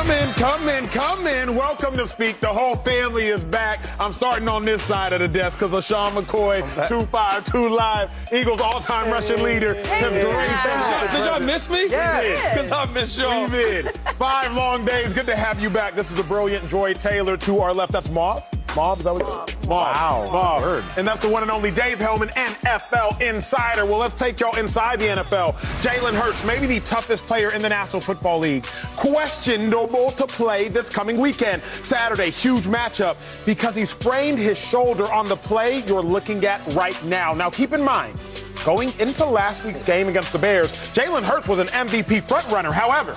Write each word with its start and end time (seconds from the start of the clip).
Come 0.00 0.12
in, 0.12 0.32
come 0.32 0.68
in, 0.70 0.86
come 0.86 1.26
in. 1.26 1.54
Welcome 1.54 1.94
to 1.98 2.08
Speak. 2.08 2.40
The 2.40 2.48
whole 2.48 2.74
family 2.74 3.26
is 3.26 3.44
back. 3.44 3.80
I'm 4.00 4.12
starting 4.12 4.48
on 4.48 4.62
this 4.62 4.80
side 4.80 5.12
of 5.12 5.20
the 5.20 5.28
desk 5.28 5.58
because 5.58 5.74
of 5.74 5.84
Sean 5.84 6.12
McCoy, 6.12 6.60
252 6.88 7.68
Live, 7.68 8.32
Eagles 8.32 8.62
all 8.62 8.80
time 8.80 9.12
rushing 9.12 9.42
leader. 9.42 9.74
Hey, 9.74 10.24
yeah. 10.24 11.06
Did 11.12 11.26
y'all 11.26 11.38
miss 11.38 11.68
me? 11.68 11.86
Yes. 11.90 12.54
Because 12.54 12.72
I 12.72 12.90
miss 12.94 13.18
y'all. 13.18 13.44
We 13.44 13.50
did. 13.50 13.94
Five 14.12 14.54
long 14.54 14.86
days. 14.86 15.12
Good 15.12 15.26
to 15.26 15.36
have 15.36 15.60
you 15.60 15.68
back. 15.68 15.96
This 15.96 16.10
is 16.10 16.16
the 16.16 16.24
brilliant 16.24 16.66
Joy 16.70 16.94
Taylor 16.94 17.36
to 17.36 17.58
our 17.58 17.74
left. 17.74 17.92
That's 17.92 18.08
Moth. 18.08 18.56
Mob, 18.76 18.98
is 18.98 19.04
that 19.04 19.14
what 19.14 19.22
Mob. 19.22 19.50
Mob. 19.66 19.68
Wow. 19.68 20.28
Mob. 20.32 20.62
Word. 20.62 20.84
And 20.96 21.06
that's 21.06 21.22
the 21.22 21.28
one 21.28 21.42
and 21.42 21.50
only 21.50 21.70
Dave 21.70 21.98
Helman, 21.98 22.28
NFL 22.30 23.20
Insider. 23.20 23.84
Well, 23.84 23.98
let's 23.98 24.14
take 24.14 24.38
y'all 24.40 24.56
inside 24.56 25.00
the 25.00 25.06
NFL. 25.06 25.54
Jalen 25.82 26.14
Hurts, 26.14 26.44
maybe 26.44 26.66
the 26.66 26.80
toughest 26.80 27.24
player 27.24 27.52
in 27.52 27.62
the 27.62 27.68
National 27.68 28.00
Football 28.00 28.38
League. 28.40 28.64
Questionable 28.96 30.12
to 30.12 30.26
play 30.26 30.68
this 30.68 30.88
coming 30.88 31.18
weekend. 31.18 31.62
Saturday, 31.62 32.30
huge 32.30 32.64
matchup 32.64 33.16
because 33.44 33.74
he 33.74 33.84
sprained 33.84 34.38
his 34.38 34.58
shoulder 34.58 35.10
on 35.12 35.28
the 35.28 35.36
play 35.36 35.80
you're 35.86 36.02
looking 36.02 36.44
at 36.44 36.64
right 36.74 37.02
now. 37.04 37.34
Now, 37.34 37.50
keep 37.50 37.72
in 37.72 37.82
mind, 37.82 38.18
going 38.64 38.92
into 39.00 39.24
last 39.24 39.64
week's 39.64 39.82
game 39.82 40.08
against 40.08 40.32
the 40.32 40.38
Bears, 40.38 40.70
Jalen 40.94 41.22
Hurts 41.22 41.48
was 41.48 41.58
an 41.58 41.68
MVP 41.68 42.22
frontrunner. 42.22 42.72
However, 42.72 43.16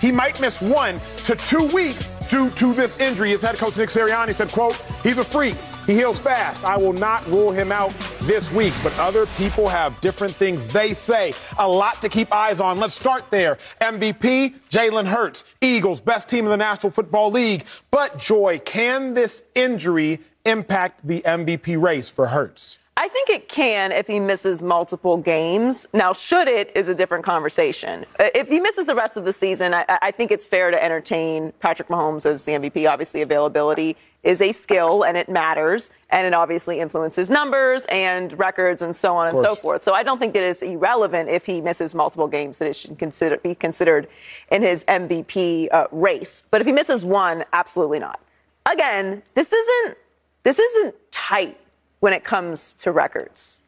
he 0.00 0.10
might 0.10 0.40
miss 0.40 0.60
one 0.60 0.98
to 1.24 1.36
two 1.36 1.66
weeks 1.66 2.19
due 2.30 2.48
to 2.50 2.72
this 2.72 2.98
injury. 2.98 3.30
His 3.30 3.42
head 3.42 3.56
coach 3.56 3.76
Nick 3.76 3.90
Sirianni 3.90 4.34
said, 4.34 4.50
quote, 4.50 4.76
he's 5.02 5.18
a 5.18 5.24
freak. 5.24 5.56
He 5.86 5.94
heals 5.94 6.20
fast. 6.20 6.64
I 6.64 6.76
will 6.76 6.92
not 6.92 7.26
rule 7.26 7.50
him 7.50 7.72
out 7.72 7.90
this 8.22 8.52
week, 8.54 8.72
but 8.82 8.96
other 8.98 9.26
people 9.36 9.66
have 9.66 10.00
different 10.00 10.34
things 10.34 10.66
they 10.68 10.94
say. 10.94 11.34
A 11.58 11.66
lot 11.66 12.00
to 12.02 12.08
keep 12.08 12.32
eyes 12.32 12.60
on. 12.60 12.78
Let's 12.78 12.94
start 12.94 13.24
there. 13.30 13.58
MVP, 13.80 14.54
Jalen 14.70 15.06
Hurts, 15.06 15.44
Eagles, 15.60 16.00
best 16.00 16.28
team 16.28 16.44
in 16.44 16.50
the 16.50 16.56
National 16.56 16.92
Football 16.92 17.32
League. 17.32 17.64
But 17.90 18.18
Joy, 18.18 18.60
can 18.64 19.14
this 19.14 19.44
injury 19.54 20.20
impact 20.44 21.00
the 21.04 21.22
MVP 21.22 21.80
race 21.80 22.08
for 22.08 22.28
Hurts? 22.28 22.78
I 22.96 23.08
think 23.08 23.30
it 23.30 23.48
can 23.48 23.92
if 23.92 24.06
he 24.06 24.20
misses 24.20 24.62
multiple 24.62 25.16
games. 25.16 25.86
Now, 25.94 26.12
should 26.12 26.48
it 26.48 26.70
is 26.76 26.88
a 26.88 26.94
different 26.94 27.24
conversation. 27.24 28.04
Uh, 28.18 28.28
if 28.34 28.48
he 28.48 28.60
misses 28.60 28.86
the 28.86 28.94
rest 28.94 29.16
of 29.16 29.24
the 29.24 29.32
season, 29.32 29.72
I, 29.72 29.84
I, 30.02 30.10
think 30.10 30.30
it's 30.30 30.46
fair 30.46 30.70
to 30.70 30.84
entertain 30.84 31.52
Patrick 31.60 31.88
Mahomes 31.88 32.26
as 32.26 32.44
the 32.44 32.52
MVP. 32.52 32.90
Obviously, 32.90 33.22
availability 33.22 33.96
is 34.22 34.42
a 34.42 34.52
skill 34.52 35.02
and 35.02 35.16
it 35.16 35.30
matters, 35.30 35.90
and 36.10 36.26
it 36.26 36.34
obviously 36.34 36.78
influences 36.78 37.30
numbers 37.30 37.86
and 37.88 38.38
records 38.38 38.82
and 38.82 38.94
so 38.94 39.16
on 39.16 39.28
and 39.28 39.38
so 39.38 39.54
forth. 39.54 39.82
So 39.82 39.94
I 39.94 40.02
don't 40.02 40.18
think 40.18 40.34
that 40.34 40.42
it's 40.42 40.62
irrelevant 40.62 41.30
if 41.30 41.46
he 41.46 41.62
misses 41.62 41.94
multiple 41.94 42.28
games 42.28 42.58
that 42.58 42.68
it 42.68 42.76
should 42.76 42.98
consider, 42.98 43.38
be 43.38 43.54
considered 43.54 44.08
in 44.50 44.60
his 44.60 44.84
MVP 44.84 45.68
uh, 45.72 45.86
race. 45.90 46.42
But 46.50 46.60
if 46.60 46.66
he 46.66 46.72
misses 46.72 47.02
one, 47.02 47.44
absolutely 47.54 47.98
not. 47.98 48.20
Again, 48.66 49.22
this 49.34 49.52
isn't 49.52 49.96
this 50.42 50.58
isn't 50.58 50.94
tight 51.10 51.59
when 52.00 52.12
it 52.12 52.24
comes 52.24 52.74
to 52.74 52.92
records. 52.92 53.62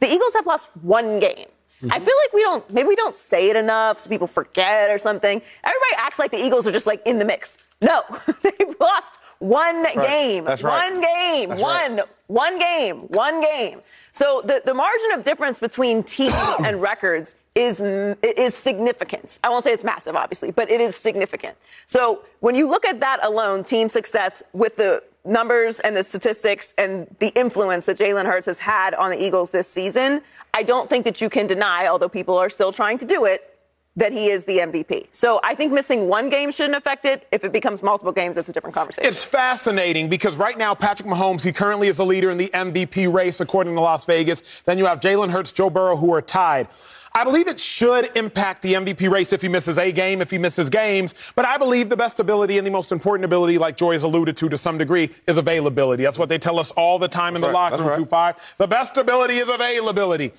The 0.00 0.06
Eagles 0.06 0.34
have 0.34 0.46
lost 0.46 0.68
one 0.82 1.20
game. 1.20 1.46
Mm-hmm. 1.82 1.92
I 1.92 1.98
feel 1.98 2.14
like 2.24 2.32
we 2.32 2.42
don't, 2.42 2.72
maybe 2.72 2.88
we 2.88 2.96
don't 2.96 3.14
say 3.14 3.50
it 3.50 3.56
enough 3.56 3.98
so 3.98 4.08
people 4.08 4.26
forget 4.28 4.90
or 4.90 4.98
something. 4.98 5.40
Everybody 5.64 5.94
acts 5.96 6.18
like 6.18 6.30
the 6.30 6.38
Eagles 6.38 6.66
are 6.66 6.72
just 6.72 6.86
like 6.86 7.02
in 7.06 7.18
the 7.18 7.24
mix. 7.24 7.58
No, 7.80 8.02
they've 8.42 8.76
lost 8.80 9.18
one 9.40 9.82
That's 9.82 10.06
game. 10.06 10.44
That's 10.44 10.62
right. 10.62 10.92
One 10.92 11.00
game. 11.00 11.48
That's 11.48 11.62
one. 11.62 11.96
Right. 11.96 12.08
One 12.28 12.58
game. 12.58 12.96
One 13.08 13.40
game. 13.40 13.80
So 14.12 14.42
the, 14.44 14.62
the 14.64 14.74
margin 14.74 15.12
of 15.12 15.24
difference 15.24 15.58
between 15.58 16.02
teams 16.04 16.34
and 16.64 16.80
records 16.80 17.34
is 17.54 17.80
is 17.82 18.54
significant. 18.54 19.38
I 19.42 19.48
won't 19.48 19.64
say 19.64 19.72
it's 19.72 19.84
massive, 19.84 20.14
obviously, 20.14 20.52
but 20.52 20.70
it 20.70 20.80
is 20.80 20.94
significant. 20.94 21.56
So 21.86 22.24
when 22.40 22.54
you 22.54 22.68
look 22.68 22.84
at 22.84 23.00
that 23.00 23.24
alone, 23.24 23.64
team 23.64 23.88
success 23.88 24.42
with 24.52 24.76
the 24.76 25.02
numbers 25.24 25.80
and 25.80 25.96
the 25.96 26.02
statistics 26.02 26.74
and 26.78 27.06
the 27.18 27.28
influence 27.28 27.86
that 27.86 27.96
Jalen 27.96 28.26
Hurts 28.26 28.46
has 28.46 28.58
had 28.58 28.94
on 28.94 29.10
the 29.10 29.22
Eagles 29.22 29.50
this 29.50 29.68
season, 29.68 30.22
I 30.54 30.62
don't 30.62 30.90
think 30.90 31.04
that 31.04 31.20
you 31.20 31.30
can 31.30 31.46
deny, 31.46 31.86
although 31.86 32.08
people 32.08 32.36
are 32.36 32.50
still 32.50 32.72
trying 32.72 32.98
to 32.98 33.06
do 33.06 33.24
it, 33.24 33.48
that 33.94 34.12
he 34.12 34.30
is 34.30 34.46
the 34.46 34.58
MVP. 34.58 35.06
So 35.12 35.38
I 35.44 35.54
think 35.54 35.72
missing 35.72 36.08
one 36.08 36.30
game 36.30 36.50
shouldn't 36.50 36.76
affect 36.76 37.04
it. 37.04 37.26
If 37.30 37.44
it 37.44 37.52
becomes 37.52 37.82
multiple 37.82 38.12
games, 38.12 38.38
it's 38.38 38.48
a 38.48 38.52
different 38.52 38.74
conversation. 38.74 39.08
It's 39.08 39.22
fascinating 39.22 40.08
because 40.08 40.36
right 40.36 40.56
now, 40.56 40.74
Patrick 40.74 41.08
Mahomes, 41.08 41.42
he 41.42 41.52
currently 41.52 41.88
is 41.88 41.98
a 41.98 42.04
leader 42.04 42.30
in 42.30 42.38
the 42.38 42.50
MVP 42.54 43.12
race, 43.12 43.40
according 43.40 43.74
to 43.74 43.80
Las 43.80 44.06
Vegas. 44.06 44.42
Then 44.64 44.78
you 44.78 44.86
have 44.86 45.00
Jalen 45.00 45.30
Hurts, 45.30 45.52
Joe 45.52 45.68
Burrow, 45.68 45.96
who 45.96 46.12
are 46.14 46.22
tied. 46.22 46.68
I 47.14 47.24
believe 47.24 47.46
it 47.46 47.60
should 47.60 48.10
impact 48.16 48.62
the 48.62 48.74
MVP 48.74 49.10
race 49.10 49.32
if 49.32 49.42
he 49.42 49.48
misses 49.48 49.78
a 49.78 49.92
game, 49.92 50.22
if 50.22 50.30
he 50.30 50.38
misses 50.38 50.70
games. 50.70 51.14
But 51.34 51.44
I 51.44 51.58
believe 51.58 51.88
the 51.88 51.96
best 51.96 52.20
ability 52.20 52.56
and 52.56 52.66
the 52.66 52.70
most 52.70 52.90
important 52.90 53.24
ability, 53.24 53.58
like 53.58 53.76
Joy 53.76 53.92
has 53.92 54.02
alluded 54.02 54.36
to 54.38 54.48
to 54.48 54.56
some 54.56 54.78
degree, 54.78 55.10
is 55.26 55.36
availability. 55.36 56.04
That's 56.04 56.18
what 56.18 56.30
they 56.30 56.38
tell 56.38 56.58
us 56.58 56.70
all 56.70 56.98
the 56.98 57.08
time 57.08 57.34
in 57.36 57.42
the 57.42 57.48
right. 57.48 57.70
locker 57.70 57.84
room, 57.84 58.00
right. 58.00 58.36
5 58.36 58.54
The 58.56 58.66
best 58.66 58.96
ability 58.96 59.38
is 59.38 59.48
availability. 59.48 60.32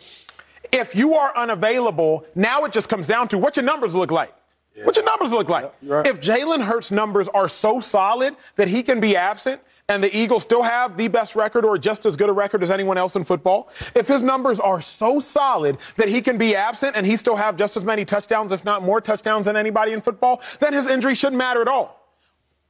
If 0.71 0.95
you 0.95 1.13
are 1.13 1.35
unavailable, 1.37 2.25
now 2.33 2.63
it 2.63 2.71
just 2.71 2.89
comes 2.89 3.05
down 3.05 3.27
to 3.29 3.37
what 3.37 3.55
your 3.55 3.65
numbers 3.65 3.93
look 3.93 4.09
like. 4.09 4.33
Yeah. 4.75 4.85
What 4.85 4.95
your 4.95 5.05
numbers 5.05 5.31
look 5.31 5.49
like. 5.49 5.71
Yeah, 5.83 5.93
right. 5.93 6.07
If 6.07 6.19
Jalen 6.21 6.63
Hurts' 6.63 6.89
numbers 6.89 7.27
are 7.27 7.47
so 7.47 7.79
solid 7.79 8.35
that 8.55 8.67
he 8.67 8.81
can 8.81 8.99
be 8.99 9.15
absent, 9.15 9.61
and 9.89 10.03
the 10.03 10.15
Eagles 10.15 10.43
still 10.43 10.63
have 10.63 10.95
the 10.95 11.07
best 11.09 11.35
record 11.35 11.65
or 11.65 11.77
just 11.77 12.05
as 12.05 12.15
good 12.15 12.29
a 12.29 12.33
record 12.33 12.63
as 12.63 12.71
anyone 12.71 12.97
else 12.97 13.15
in 13.15 13.23
football, 13.23 13.69
if 13.95 14.07
his 14.07 14.21
numbers 14.21 14.59
are 14.59 14.79
so 14.79 15.19
solid 15.19 15.77
that 15.97 16.07
he 16.07 16.21
can 16.21 16.37
be 16.37 16.55
absent 16.55 16.95
and 16.95 17.05
he 17.05 17.17
still 17.17 17.35
have 17.35 17.57
just 17.57 17.75
as 17.75 17.83
many 17.83 18.05
touchdowns, 18.05 18.51
if 18.51 18.63
not 18.63 18.81
more 18.81 19.01
touchdowns 19.01 19.45
than 19.45 19.57
anybody 19.57 19.91
in 19.91 20.01
football, 20.01 20.41
then 20.59 20.73
his 20.73 20.87
injury 20.87 21.15
shouldn't 21.15 21.37
matter 21.37 21.61
at 21.61 21.67
all. 21.67 21.99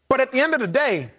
But 0.09 0.21
at 0.21 0.31
the 0.31 0.39
end 0.39 0.53
of 0.53 0.59
the 0.59 0.67
day, 0.67 1.11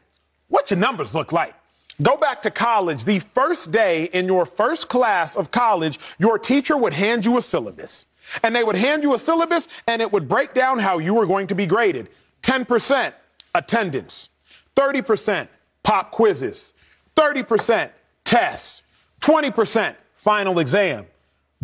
what 0.48 0.70
your 0.70 0.80
numbers 0.80 1.14
look 1.14 1.32
like? 1.32 1.54
Go 2.02 2.16
back 2.16 2.42
to 2.42 2.50
college. 2.50 3.04
The 3.04 3.20
first 3.20 3.70
day 3.70 4.04
in 4.06 4.26
your 4.26 4.46
first 4.46 4.88
class 4.88 5.36
of 5.36 5.52
college, 5.52 6.00
your 6.18 6.40
teacher 6.40 6.76
would 6.76 6.92
hand 6.92 7.24
you 7.24 7.38
a 7.38 7.42
syllabus. 7.42 8.04
And 8.42 8.56
they 8.56 8.64
would 8.64 8.76
hand 8.76 9.02
you 9.02 9.14
a 9.14 9.18
syllabus 9.18 9.68
and 9.86 10.02
it 10.02 10.10
would 10.10 10.28
break 10.28 10.54
down 10.54 10.78
how 10.80 10.98
you 10.98 11.14
were 11.14 11.26
going 11.26 11.46
to 11.48 11.54
be 11.54 11.66
graded 11.66 12.08
10% 12.42 13.12
attendance, 13.54 14.28
30% 14.74 15.48
pop 15.84 16.10
quizzes, 16.10 16.74
30% 17.14 17.90
tests, 18.24 18.82
20% 19.20 19.94
final 20.14 20.58
exam. 20.58 21.06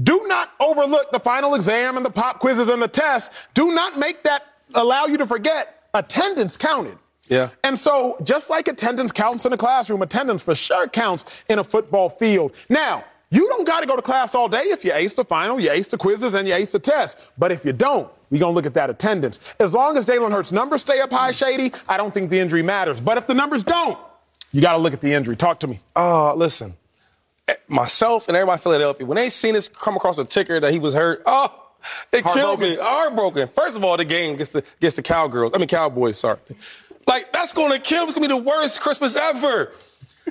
Do 0.00 0.25
not 0.28 0.53
overlook 0.60 1.10
the 1.10 1.20
final 1.20 1.54
exam 1.56 1.97
and 1.97 2.06
the 2.06 2.10
pop 2.10 2.38
quizzes 2.38 2.69
and 2.69 2.81
the 2.81 2.88
tests. 2.88 3.34
Do 3.54 3.72
not 3.72 3.98
make 3.98 4.22
that 4.22 4.44
allow 4.75 5.06
you 5.06 5.16
to 5.19 5.26
forget 5.26 5.88
attendance 5.92 6.56
counted. 6.56 6.97
Yeah. 7.28 7.50
And 7.64 7.78
so, 7.78 8.16
just 8.22 8.50
like 8.50 8.66
attendance 8.69 9.12
counts 9.12 9.44
in 9.44 9.53
a 9.53 9.56
classroom, 9.56 10.03
attendance 10.03 10.42
for 10.42 10.54
sure 10.54 10.88
counts 10.88 11.44
in 11.48 11.58
a 11.58 11.64
football 11.64 12.08
field. 12.10 12.52
Now, 12.69 13.04
you 13.31 13.47
don't 13.48 13.64
got 13.64 13.81
to 13.81 13.87
go 13.87 13.94
to 13.94 14.02
class 14.02 14.34
all 14.34 14.48
day 14.48 14.64
if 14.64 14.84
you 14.84 14.92
ace 14.92 15.14
the 15.14 15.25
final, 15.25 15.60
you 15.60 15.70
ace 15.70 15.87
the 15.87 15.97
quizzes, 15.97 16.34
and 16.34 16.48
you 16.48 16.54
ace 16.54 16.72
the 16.72 16.81
test. 16.81 17.19
But 17.38 17.52
if 17.52 17.64
you 17.64 17.72
don't, 17.72 18.10
we're 18.31 18.41
going 18.41 18.52
to 18.52 18.54
look 18.54 18.66
at 18.66 18.75
that 18.75 18.91
attendance. 18.91 19.38
As 19.60 19.72
long 19.72 19.97
as 19.97 20.06
Jalen 20.06 20.32
Hurts' 20.32 20.50
numbers 20.50 20.81
stay 20.81 21.00
up 21.00 21.12
high, 21.12 21.31
Shady, 21.31 21.72
I 21.88 21.97
don't 21.97 22.12
think 22.12 22.31
the 22.31 22.41
injury 22.41 22.62
matters. 22.62 23.00
But 23.00 23.19
if 23.19 23.28
the 23.28 23.34
numbers 23.34 23.62
don't, 23.62 23.98
you 24.53 24.61
got 24.61 24.72
to 24.72 24.78
look 24.78 24.93
at 24.93 25.00
the 25.00 25.12
injury. 25.12 25.37
Talk 25.37 25.61
to 25.61 25.66
me. 25.66 25.81
Uh, 25.94 26.34
listen, 26.34 26.77
eh, 27.49 27.55
myself 27.69 28.28
and 28.28 28.37
everybody 28.37 28.59
in 28.59 28.62
Philadelphia, 28.62 29.06
when 29.06 29.16
they 29.16 29.31
seen 29.31 29.55
this 29.55 29.69
come 29.69 29.97
across 29.97 30.19
a 30.19 30.25
ticker 30.25 30.61
that 30.61 30.72
he 30.72 30.78
was 30.78 30.94
hurt, 30.94 31.22
oh, 31.27 31.61
it 32.12 32.25
killed 32.25 32.61
me. 32.61 32.77
Heartbroken. 32.77 33.49
First 33.49 33.77
of 33.77 33.84
all, 33.84 33.97
the 33.97 34.05
game 34.05 34.37
gets 34.37 34.50
the 34.50 34.62
gets 34.81 34.97
the 34.97 35.03
cowgirls. 35.03 35.53
I 35.55 35.59
mean 35.59 35.69
Cowboys. 35.69 36.19
Sorry. 36.19 36.38
Like 37.06 37.33
that's 37.33 37.55
going 37.55 37.72
to 37.72 37.78
kill. 37.78 38.05
It's 38.05 38.15
going 38.15 38.28
to 38.28 38.34
be 38.34 38.41
the 38.41 38.49
worst 38.49 38.81
Christmas 38.81 39.16
ever. 39.16 39.72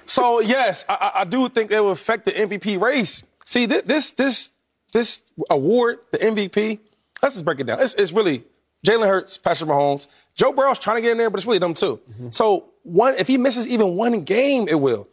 So 0.05 0.39
yes, 0.39 0.85
I, 0.87 1.11
I, 1.15 1.23
do 1.23 1.49
think 1.49 1.71
it 1.71 1.79
will 1.79 1.91
affect 1.91 2.25
the 2.25 2.31
MVP 2.31 2.79
race. 2.79 3.23
See 3.45 3.65
this 3.65 4.11
this 4.11 4.51
this 4.93 5.21
award, 5.49 5.99
the 6.11 6.19
MVP. 6.19 6.79
Let's 7.21 7.35
just 7.35 7.45
break 7.45 7.59
it 7.59 7.65
down. 7.65 7.81
It's, 7.81 7.95
it's 7.95 8.13
really 8.13 8.43
Jalen 8.85 9.07
Hurts, 9.07 9.37
Patrick 9.37 9.69
Mahomes, 9.69 10.07
Joe 10.35 10.53
Burrow's 10.53 10.79
trying 10.79 10.97
to 10.97 11.01
get 11.01 11.11
in 11.11 11.17
there, 11.17 11.29
but 11.29 11.39
it's 11.39 11.45
really 11.45 11.59
them 11.59 11.73
too. 11.73 11.99
Mm-hmm. 12.09 12.29
So 12.31 12.68
one, 12.83 13.15
if 13.17 13.27
he 13.27 13.37
misses 13.37 13.67
even 13.67 13.95
one 13.95 14.21
game, 14.21 14.67
it 14.67 14.79
will. 14.79 15.07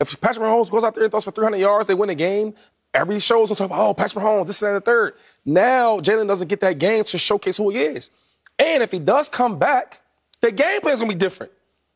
If 0.00 0.20
Patrick 0.20 0.44
Mahomes 0.44 0.70
goes 0.70 0.84
out 0.84 0.94
there 0.94 1.04
and 1.04 1.10
throws 1.10 1.24
for 1.24 1.30
300 1.30 1.58
yards, 1.58 1.86
they 1.86 1.94
win 1.94 2.08
the 2.08 2.14
game. 2.14 2.54
Every 2.94 3.18
show's 3.20 3.50
on 3.50 3.56
top. 3.56 3.70
Oh, 3.72 3.94
Patrick 3.94 4.22
Mahomes, 4.22 4.46
this 4.46 4.62
and 4.62 4.76
the 4.76 4.80
third. 4.80 5.14
Now 5.44 6.00
Jalen 6.00 6.28
doesn't 6.28 6.48
get 6.48 6.60
that 6.60 6.78
game 6.78 7.04
to 7.04 7.18
showcase 7.18 7.56
who 7.56 7.70
he 7.70 7.78
is. 7.78 8.10
And 8.58 8.82
if 8.82 8.90
he 8.90 8.98
does 8.98 9.28
come 9.28 9.58
back, 9.58 10.02
the 10.40 10.52
game 10.52 10.80
plan 10.80 10.94
is 10.94 11.00
gonna 11.00 11.12
be 11.12 11.18
different. 11.18 11.52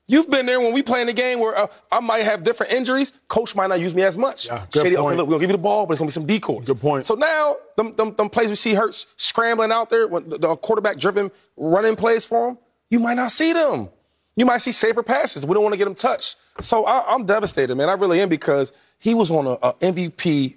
You've 0.09 0.31
been 0.31 0.47
there 0.47 0.61
when 0.61 0.73
we 0.73 0.83
play 0.83 1.01
in 1.01 1.09
the 1.09 1.13
game 1.13 1.41
where 1.41 1.59
uh, 1.59 1.67
I 1.91 1.99
might 1.99 2.23
have 2.23 2.45
different 2.45 2.73
injuries. 2.73 3.13
Coach 3.27 3.57
might 3.57 3.67
not 3.67 3.81
use 3.81 3.93
me 3.95 4.03
as 4.03 4.17
much. 4.17 4.47
Yeah, 4.47 4.65
good 4.71 4.85
Shady, 4.85 4.97
point. 4.97 5.09
okay, 5.09 5.17
look, 5.17 5.29
we'll 5.29 5.41
give 5.41 5.51
you 5.51 5.57
the 5.57 5.63
ball, 5.63 5.85
but 5.85 5.93
it's 5.93 5.99
gonna 5.99 6.09
be 6.09 6.13
some 6.13 6.27
decoys. 6.27 6.67
Good 6.67 6.81
point. 6.81 7.07
So 7.07 7.15
now, 7.15 7.57
them, 7.77 7.95
them, 7.97 8.15
them 8.15 8.31
plays 8.31 8.49
we 8.49 8.55
see 8.55 8.75
Hurts 8.75 9.09
scrambling 9.17 9.73
out 9.73 9.91
there, 9.91 10.07
when 10.07 10.29
the, 10.29 10.39
the 10.39 10.57
quarterback-driven 10.57 11.33
running 11.57 11.97
plays 11.97 12.25
for 12.25 12.51
him, 12.51 12.59
you 12.89 13.01
might 13.01 13.15
not 13.15 13.33
see 13.33 13.53
them. 13.53 13.89
You 14.37 14.45
might 14.45 14.59
see 14.59 14.73
safer 14.73 15.03
passes. 15.03 15.47
We 15.47 15.55
don't 15.55 15.63
want 15.63 15.73
to 15.73 15.79
get 15.79 15.87
him 15.87 15.95
touched. 15.95 16.37
So 16.61 16.85
I, 16.85 17.15
am 17.15 17.25
devastated, 17.25 17.75
man. 17.75 17.89
I 17.89 17.95
really 17.95 18.21
am 18.21 18.29
because 18.29 18.73
he 18.99 19.15
was 19.15 19.31
on 19.31 19.47
a, 19.47 19.53
a 19.53 19.73
MVP 19.75 20.57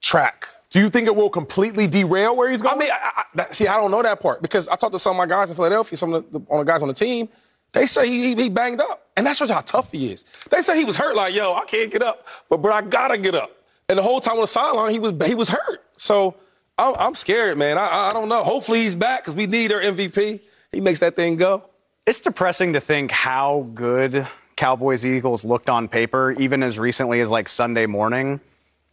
track 0.00 0.46
Do 0.70 0.78
you 0.78 0.90
think 0.90 1.06
it 1.06 1.16
will 1.16 1.30
completely 1.30 1.86
derail 1.86 2.36
where 2.36 2.50
he's 2.50 2.62
going? 2.62 2.76
I 2.76 2.78
mean, 2.78 2.90
I, 2.92 3.24
I, 3.38 3.46
see, 3.50 3.66
I 3.66 3.76
don't 3.76 3.90
know 3.90 4.02
that 4.02 4.20
part 4.20 4.42
because 4.42 4.68
I 4.68 4.76
talked 4.76 4.92
to 4.92 4.98
some 4.98 5.12
of 5.12 5.16
my 5.16 5.26
guys 5.26 5.50
in 5.50 5.56
Philadelphia, 5.56 5.96
some 5.96 6.12
of 6.12 6.30
the, 6.30 6.38
the, 6.38 6.58
the 6.58 6.62
guys 6.64 6.82
on 6.82 6.88
the 6.88 6.94
team. 6.94 7.28
They 7.72 7.86
say 7.86 8.08
he, 8.08 8.34
he, 8.34 8.48
banged 8.48 8.80
up, 8.80 9.08
and 9.16 9.26
that 9.26 9.36
shows 9.36 9.48
you 9.48 9.54
how 9.54 9.60
tough 9.60 9.92
he 9.92 10.12
is. 10.12 10.24
They 10.50 10.60
say 10.60 10.78
he 10.78 10.84
was 10.84 10.96
hurt, 10.96 11.16
like, 11.16 11.34
yo, 11.34 11.52
I 11.54 11.64
can't 11.64 11.90
get 11.90 12.00
up, 12.00 12.26
but 12.48 12.62
bro, 12.62 12.72
I 12.72 12.80
gotta 12.80 13.18
get 13.18 13.34
up. 13.34 13.50
And 13.88 13.98
the 13.98 14.02
whole 14.02 14.20
time 14.20 14.34
on 14.34 14.42
the 14.42 14.46
sideline, 14.46 14.92
he 14.92 14.98
was 14.98 15.12
he 15.26 15.34
was 15.34 15.48
hurt. 15.48 15.84
So 15.96 16.36
I'm, 16.78 16.94
I'm 16.98 17.14
scared, 17.14 17.58
man. 17.58 17.78
I, 17.78 18.10
I 18.10 18.12
don't 18.12 18.28
know. 18.28 18.42
Hopefully 18.44 18.80
he's 18.80 18.94
back 18.94 19.22
because 19.22 19.36
we 19.36 19.46
need 19.46 19.72
our 19.72 19.80
MVP. 19.80 20.40
He 20.72 20.80
makes 20.80 21.00
that 21.00 21.16
thing 21.16 21.36
go. 21.36 21.64
It's 22.06 22.20
depressing 22.20 22.74
to 22.74 22.80
think 22.80 23.10
how 23.10 23.68
good 23.74 24.28
Cowboys 24.54 25.04
Eagles 25.04 25.44
looked 25.44 25.68
on 25.68 25.88
paper, 25.88 26.30
even 26.38 26.62
as 26.62 26.78
recently 26.78 27.20
as 27.20 27.32
like 27.32 27.48
Sunday 27.48 27.86
morning 27.86 28.38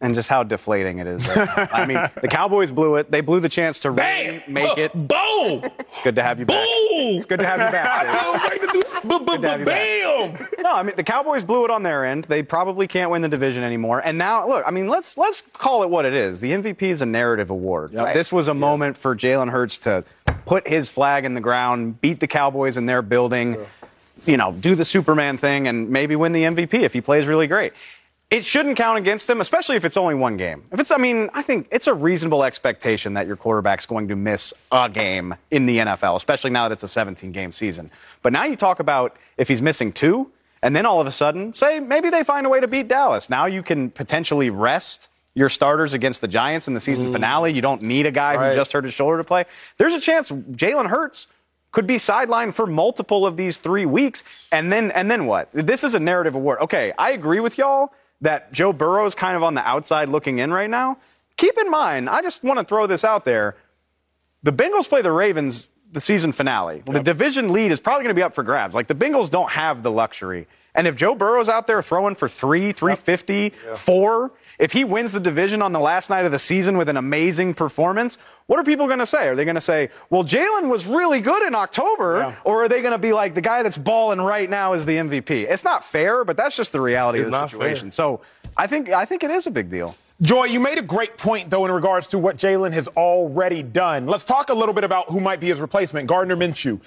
and 0.00 0.14
just 0.14 0.28
how 0.28 0.42
deflating 0.42 0.98
it 0.98 1.06
is. 1.06 1.26
Right 1.28 1.68
I 1.72 1.86
mean, 1.86 1.98
the 2.20 2.28
Cowboys 2.28 2.70
blew 2.70 2.96
it. 2.96 3.10
They 3.10 3.20
blew 3.20 3.40
the 3.40 3.48
chance 3.48 3.80
to 3.80 3.92
Bam! 3.92 4.42
make 4.46 4.76
it. 4.76 4.92
Boom! 4.94 5.70
It's 5.78 6.02
good 6.02 6.16
to 6.16 6.22
have 6.22 6.38
you 6.38 6.46
back. 6.46 6.56
Boom! 6.56 7.16
It's 7.16 7.26
good 7.26 7.40
to 7.40 7.46
have 7.46 7.60
you 7.60 7.72
back. 7.72 7.86
I 7.86 8.04
can't 8.04 8.50
wait 8.50 8.60
to 8.60 8.68
do 8.72 8.84
Bam! 9.64 10.48
No, 10.60 10.72
I 10.72 10.82
mean 10.82 10.96
the 10.96 11.04
Cowboys 11.04 11.44
blew 11.44 11.64
it 11.64 11.70
on 11.70 11.82
their 11.82 12.04
end. 12.04 12.24
They 12.24 12.42
probably 12.42 12.86
can't 12.86 13.10
win 13.10 13.22
the 13.22 13.28
division 13.28 13.62
anymore. 13.62 14.00
And 14.04 14.18
now, 14.18 14.46
look, 14.48 14.64
I 14.66 14.70
mean, 14.70 14.88
let's 14.88 15.16
let's 15.16 15.42
call 15.52 15.82
it 15.82 15.90
what 15.90 16.04
it 16.04 16.14
is. 16.14 16.40
The 16.40 16.52
MVP 16.52 16.82
is 16.82 17.02
a 17.02 17.06
narrative 17.06 17.50
award. 17.50 17.92
Yep. 17.92 18.14
This 18.14 18.32
was 18.32 18.48
a 18.48 18.54
moment 18.54 18.96
for 18.96 19.14
Jalen 19.16 19.50
Hurts 19.50 19.78
to 19.78 20.04
put 20.46 20.66
his 20.68 20.90
flag 20.90 21.24
in 21.24 21.34
the 21.34 21.40
ground, 21.40 22.00
beat 22.00 22.20
the 22.20 22.26
Cowboys 22.26 22.76
in 22.76 22.86
their 22.86 23.02
building. 23.02 23.54
Sure. 23.54 23.66
You 24.26 24.36
know, 24.38 24.52
do 24.52 24.74
the 24.74 24.84
Superman 24.84 25.36
thing 25.36 25.68
and 25.68 25.90
maybe 25.90 26.16
win 26.16 26.32
the 26.32 26.44
MVP 26.44 26.74
if 26.74 26.92
he 26.94 27.00
plays 27.00 27.26
really 27.26 27.46
great 27.46 27.74
it 28.34 28.44
shouldn't 28.44 28.76
count 28.76 28.98
against 28.98 29.30
him, 29.30 29.40
especially 29.40 29.76
if 29.76 29.84
it's 29.84 29.96
only 29.96 30.16
one 30.16 30.36
game. 30.36 30.64
If 30.72 30.80
it's, 30.80 30.90
I 30.90 30.96
mean, 30.96 31.30
I 31.34 31.42
think 31.42 31.68
it's 31.70 31.86
a 31.86 31.94
reasonable 31.94 32.42
expectation 32.42 33.14
that 33.14 33.28
your 33.28 33.36
quarterback's 33.36 33.86
going 33.86 34.08
to 34.08 34.16
miss 34.16 34.52
a 34.72 34.90
game 34.90 35.36
in 35.52 35.66
the 35.66 35.78
NFL, 35.78 36.16
especially 36.16 36.50
now 36.50 36.68
that 36.68 36.72
it's 36.72 36.82
a 36.82 36.88
17 36.88 37.30
game 37.30 37.52
season. 37.52 37.92
But 38.22 38.32
now 38.32 38.42
you 38.42 38.56
talk 38.56 38.80
about 38.80 39.16
if 39.36 39.46
he's 39.46 39.62
missing 39.62 39.92
two, 39.92 40.32
and 40.62 40.74
then 40.74 40.84
all 40.84 41.00
of 41.00 41.06
a 41.06 41.12
sudden, 41.12 41.54
say 41.54 41.78
maybe 41.78 42.10
they 42.10 42.24
find 42.24 42.44
a 42.44 42.48
way 42.48 42.58
to 42.58 42.66
beat 42.66 42.88
Dallas. 42.88 43.30
Now 43.30 43.46
you 43.46 43.62
can 43.62 43.88
potentially 43.88 44.50
rest 44.50 45.10
your 45.34 45.48
starters 45.48 45.94
against 45.94 46.20
the 46.20 46.28
Giants 46.28 46.66
in 46.66 46.74
the 46.74 46.80
season 46.80 47.10
mm. 47.10 47.12
finale. 47.12 47.52
You 47.52 47.62
don't 47.62 47.82
need 47.82 48.04
a 48.04 48.10
guy 48.10 48.34
right. 48.34 48.50
who 48.50 48.56
just 48.56 48.72
hurt 48.72 48.82
his 48.82 48.94
shoulder 48.94 49.18
to 49.18 49.24
play. 49.24 49.44
There's 49.76 49.92
a 49.92 50.00
chance 50.00 50.32
Jalen 50.32 50.88
Hurts 50.88 51.28
could 51.70 51.86
be 51.86 51.96
sidelined 51.96 52.54
for 52.54 52.66
multiple 52.66 53.26
of 53.26 53.36
these 53.36 53.58
three 53.58 53.86
weeks. 53.86 54.48
And 54.50 54.72
then 54.72 54.90
and 54.90 55.08
then 55.08 55.26
what? 55.26 55.50
This 55.52 55.84
is 55.84 55.94
a 55.94 56.00
narrative 56.00 56.34
award. 56.34 56.58
Okay, 56.62 56.92
I 56.98 57.12
agree 57.12 57.38
with 57.38 57.58
y'all 57.58 57.92
that 58.20 58.52
Joe 58.52 58.72
Burrow 58.72 59.06
is 59.06 59.14
kind 59.14 59.36
of 59.36 59.42
on 59.42 59.54
the 59.54 59.66
outside 59.66 60.08
looking 60.08 60.38
in 60.38 60.52
right 60.52 60.70
now, 60.70 60.98
keep 61.36 61.56
in 61.58 61.70
mind, 61.70 62.08
I 62.08 62.22
just 62.22 62.42
want 62.42 62.58
to 62.58 62.64
throw 62.64 62.86
this 62.86 63.04
out 63.04 63.24
there. 63.24 63.56
The 64.42 64.52
Bengals 64.52 64.88
play 64.88 65.02
the 65.02 65.12
Ravens 65.12 65.70
the 65.92 66.00
season 66.00 66.32
finale. 66.32 66.82
Yep. 66.86 66.86
The 66.86 67.02
division 67.02 67.52
lead 67.52 67.70
is 67.70 67.80
probably 67.80 68.02
going 68.02 68.14
to 68.14 68.18
be 68.18 68.22
up 68.22 68.34
for 68.34 68.42
grabs. 68.42 68.74
Like 68.74 68.88
the 68.88 68.94
Bengals 68.94 69.30
don't 69.30 69.50
have 69.50 69.82
the 69.82 69.90
luxury. 69.90 70.46
And 70.74 70.86
if 70.86 70.96
Joe 70.96 71.14
Burrow's 71.14 71.48
out 71.48 71.66
there 71.66 71.82
throwing 71.82 72.14
for 72.14 72.28
three, 72.28 72.72
350, 72.72 73.34
yep. 73.34 73.76
four, 73.76 74.32
if 74.58 74.72
he 74.72 74.84
wins 74.84 75.12
the 75.12 75.20
division 75.20 75.62
on 75.62 75.72
the 75.72 75.78
last 75.78 76.10
night 76.10 76.24
of 76.24 76.32
the 76.32 76.38
season 76.38 76.76
with 76.76 76.88
an 76.88 76.96
amazing 76.96 77.54
performance, 77.54 78.18
what 78.46 78.58
are 78.58 78.64
people 78.64 78.86
going 78.86 78.98
to 78.98 79.06
say? 79.06 79.28
Are 79.28 79.36
they 79.36 79.44
going 79.44 79.54
to 79.54 79.60
say, 79.60 79.90
well, 80.10 80.24
Jalen 80.24 80.68
was 80.68 80.86
really 80.86 81.20
good 81.20 81.46
in 81.46 81.54
October? 81.54 82.18
Yeah. 82.18 82.34
Or 82.44 82.64
are 82.64 82.68
they 82.68 82.82
going 82.82 82.92
to 82.92 82.98
be 82.98 83.12
like, 83.12 83.34
the 83.34 83.40
guy 83.40 83.62
that's 83.62 83.78
balling 83.78 84.20
right 84.20 84.50
now 84.50 84.72
is 84.72 84.84
the 84.84 84.96
MVP? 84.96 85.48
It's 85.48 85.64
not 85.64 85.84
fair, 85.84 86.24
but 86.24 86.36
that's 86.36 86.56
just 86.56 86.72
the 86.72 86.80
reality 86.80 87.20
it's 87.20 87.26
of 87.26 87.32
the 87.32 87.46
situation. 87.46 87.86
Fair. 87.86 87.92
So 87.92 88.20
I 88.56 88.66
think, 88.66 88.88
I 88.90 89.04
think 89.04 89.22
it 89.22 89.30
is 89.30 89.46
a 89.46 89.50
big 89.50 89.70
deal. 89.70 89.96
Joy, 90.22 90.44
you 90.44 90.60
made 90.60 90.78
a 90.78 90.82
great 90.82 91.18
point, 91.18 91.50
though, 91.50 91.64
in 91.64 91.72
regards 91.72 92.08
to 92.08 92.18
what 92.18 92.36
Jalen 92.36 92.72
has 92.72 92.86
already 92.88 93.62
done. 93.62 94.06
Let's 94.06 94.24
talk 94.24 94.48
a 94.48 94.54
little 94.54 94.74
bit 94.74 94.84
about 94.84 95.10
who 95.10 95.20
might 95.20 95.40
be 95.40 95.48
his 95.48 95.60
replacement, 95.60 96.06
Gardner 96.06 96.36
Minshew. 96.36 96.80